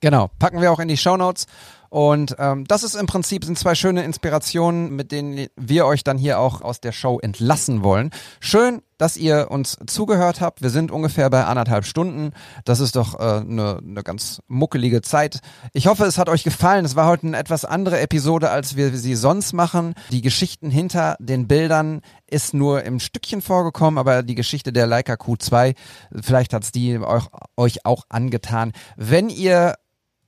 Genau, 0.00 0.30
packen 0.38 0.60
wir 0.60 0.70
auch 0.70 0.80
in 0.80 0.88
die 0.88 0.96
Show 0.96 1.16
Notes. 1.16 1.46
Und 1.94 2.34
ähm, 2.40 2.64
das 2.66 2.82
ist 2.82 2.96
im 2.96 3.06
Prinzip 3.06 3.44
sind 3.44 3.56
zwei 3.56 3.76
schöne 3.76 4.02
Inspirationen, 4.02 4.96
mit 4.96 5.12
denen 5.12 5.46
wir 5.54 5.86
euch 5.86 6.02
dann 6.02 6.18
hier 6.18 6.40
auch 6.40 6.60
aus 6.60 6.80
der 6.80 6.90
Show 6.90 7.20
entlassen 7.20 7.84
wollen. 7.84 8.10
Schön, 8.40 8.82
dass 8.98 9.16
ihr 9.16 9.46
uns 9.52 9.78
zugehört 9.86 10.40
habt. 10.40 10.60
Wir 10.60 10.70
sind 10.70 10.90
ungefähr 10.90 11.30
bei 11.30 11.44
anderthalb 11.44 11.84
Stunden. 11.84 12.32
Das 12.64 12.80
ist 12.80 12.96
doch 12.96 13.14
eine 13.14 13.42
äh, 13.42 13.44
ne, 13.44 13.78
ne 13.80 14.02
ganz 14.02 14.40
muckelige 14.48 15.02
Zeit. 15.02 15.38
Ich 15.72 15.86
hoffe, 15.86 16.04
es 16.04 16.18
hat 16.18 16.28
euch 16.28 16.42
gefallen. 16.42 16.84
Es 16.84 16.96
war 16.96 17.06
heute 17.06 17.28
eine 17.28 17.38
etwas 17.38 17.64
andere 17.64 18.00
Episode, 18.00 18.50
als 18.50 18.74
wir 18.74 18.96
sie 18.96 19.14
sonst 19.14 19.52
machen. 19.52 19.94
Die 20.10 20.20
Geschichten 20.20 20.72
hinter 20.72 21.14
den 21.20 21.46
Bildern 21.46 22.00
ist 22.28 22.54
nur 22.54 22.82
im 22.82 22.98
Stückchen 22.98 23.40
vorgekommen, 23.40 23.98
aber 23.98 24.24
die 24.24 24.34
Geschichte 24.34 24.72
der 24.72 24.88
Leica 24.88 25.12
Q2, 25.12 25.76
vielleicht 26.20 26.54
hat's 26.54 26.72
die 26.72 26.98
euch, 26.98 27.26
euch 27.56 27.86
auch 27.86 28.02
angetan. 28.08 28.72
Wenn 28.96 29.28
ihr 29.28 29.76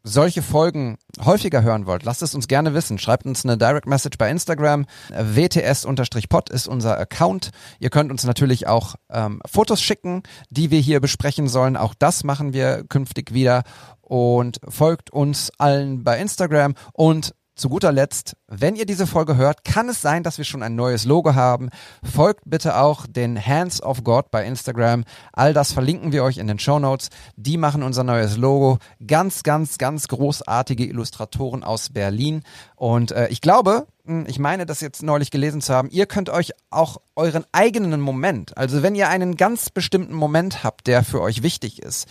solche 0.07 0.41
Folgen 0.41 0.99
häufiger 1.25 1.63
hören 1.63 1.87
wollt, 1.87 2.05
lasst 2.05 2.23
es 2.23 2.35
uns 2.35 2.47
gerne 2.47 2.75
wissen. 2.75 2.99
Schreibt 2.99 3.27
uns 3.27 3.45
eine 3.45 3.59
Direct 3.59 3.87
Message 3.87 4.19
bei 4.19 4.31
Instagram. 4.31 4.87
WTS-Pod 5.11 6.49
ist 6.49 6.69
unser 6.69 6.97
Account. 6.99 7.51
Ihr 7.81 7.91
könnt 7.91 8.13
uns 8.13 8.25
natürlich 8.25 8.69
auch 8.69 8.95
ähm, 9.11 9.41
Fotos 9.45 9.83
schicken, 9.83 10.23
die 10.49 10.71
wir 10.71 10.81
hier 10.81 11.01
besprechen 11.01 11.49
sollen. 11.49 11.77
Auch 11.77 11.95
das 11.95 12.23
machen 12.23 12.53
wir 12.53 12.85
künftig 12.89 13.35
wieder. 13.35 13.65
Und 14.01 14.61
folgt 14.69 15.11
uns 15.11 15.51
allen 15.59 16.05
bei 16.05 16.19
Instagram 16.19 16.75
und 16.93 17.35
zu 17.57 17.71
guter 17.71 17.91
Letzt, 17.91 18.37
wenn 18.49 18.77
ihr 18.77 18.85
diese 18.85 19.07
Folge 19.07 19.37
hört, 19.37 19.65
kann 19.65 19.89
es 19.89 20.03
sein, 20.03 20.23
dass 20.23 20.39
wir 20.39 20.45
schon 20.45 20.63
ein 20.63 20.77
neues 20.77 21.07
Logo 21.07 21.35
haben. 21.35 21.71
Folgt 22.03 22.43
bitte 22.45 22.77
auch 22.79 23.07
den 23.07 23.45
Hands 23.45 23.83
of 23.83 24.05
God 24.05 24.31
bei 24.31 24.45
Instagram. 24.45 25.05
All 25.33 25.55
das 25.55 25.73
verlinken 25.73 26.13
wir 26.13 26.23
euch 26.23 26.37
in 26.37 26.47
den 26.47 26.59
Show 26.59 26.79
Notes. 26.79 27.09
Die 27.37 27.57
machen 27.57 27.83
unser 27.83 28.05
neues 28.05 28.37
Logo. 28.37 28.79
Ganz, 29.07 29.43
ganz, 29.43 29.79
ganz 29.79 30.07
großartige 30.09 30.85
Illustratoren 30.85 31.65
aus 31.65 31.89
Berlin. 31.89 32.43
Und 32.77 33.13
äh, 33.13 33.29
ich 33.29 33.41
glaube, 33.41 33.87
hm, 34.05 34.27
ich 34.29 34.39
meine, 34.39 34.67
das 34.67 34.83
jetzt 34.83 35.03
neulich 35.03 35.31
gelesen 35.31 35.63
zu 35.63 35.73
haben, 35.73 35.89
ihr 35.91 36.05
könnt 36.05 36.29
euch 36.29 36.53
auch 36.71 36.99
euren 37.17 37.47
eigenen 37.53 38.01
Moment, 38.03 38.57
also 38.59 38.83
wenn 38.83 38.95
ihr 38.95 39.09
einen 39.09 39.37
ganz 39.37 39.71
bestimmten 39.71 40.15
Moment 40.15 40.63
habt, 40.63 40.87
der 40.87 41.03
für 41.03 41.23
euch 41.23 41.43
wichtig 41.43 41.83
ist, 41.83 42.07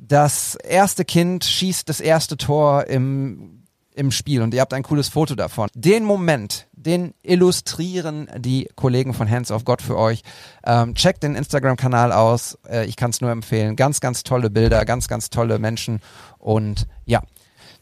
das 0.00 0.54
erste 0.54 1.04
Kind 1.04 1.44
schießt 1.44 1.88
das 1.88 2.00
erste 2.00 2.36
Tor 2.36 2.86
im 2.86 3.59
im 4.00 4.10
Spiel 4.10 4.40
und 4.40 4.54
ihr 4.54 4.62
habt 4.62 4.72
ein 4.72 4.82
cooles 4.82 5.08
Foto 5.08 5.34
davon. 5.34 5.68
Den 5.74 6.04
Moment, 6.04 6.66
den 6.72 7.12
illustrieren 7.22 8.28
die 8.38 8.66
Kollegen 8.74 9.12
von 9.12 9.30
Hands 9.30 9.50
of 9.50 9.66
God 9.66 9.82
für 9.82 9.96
euch. 9.98 10.22
Ähm, 10.64 10.94
checkt 10.94 11.22
den 11.22 11.34
Instagram-Kanal 11.34 12.10
aus. 12.10 12.58
Äh, 12.66 12.86
ich 12.86 12.96
kann 12.96 13.10
es 13.10 13.20
nur 13.20 13.30
empfehlen. 13.30 13.76
Ganz, 13.76 14.00
ganz 14.00 14.22
tolle 14.22 14.48
Bilder, 14.48 14.86
ganz, 14.86 15.06
ganz 15.06 15.28
tolle 15.28 15.58
Menschen. 15.58 16.00
Und 16.38 16.86
ja, 17.04 17.20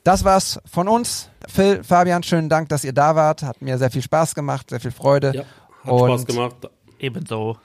das 0.03 0.25
war's 0.25 0.61
von 0.67 0.89
uns. 0.89 1.31
Phil, 1.47 1.85
Fabian, 1.85 2.25
schönen 2.25 2.49
Dank, 2.49 2.69
dass 2.69 2.83
ihr 2.83 2.93
da 2.93 3.15
wart. 3.15 3.45
Hat 3.45 3.63
mir 3.63 3.79
sehr 3.79 3.91
viel 3.91 4.03
Spaß 4.03 4.35
gemacht, 4.35 4.71
sehr 4.71 4.81
viel 4.81 4.91
Freude. 4.91 5.33
Ja, 5.35 5.43
hat 5.85 5.93
und 5.93 6.09
Spaß 6.09 6.27
gemacht. 6.27 6.57
Ebenso. 6.99 7.57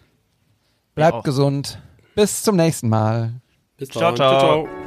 Bleibt 0.94 1.24
gesund. 1.24 1.82
Bis 2.14 2.44
zum 2.44 2.56
nächsten 2.56 2.88
Mal. 2.88 3.34
Bis 3.78 3.90
dann. 3.90 4.16
ciao. 4.16 4.16
ciao. 4.16 4.40
ciao. 4.40 4.83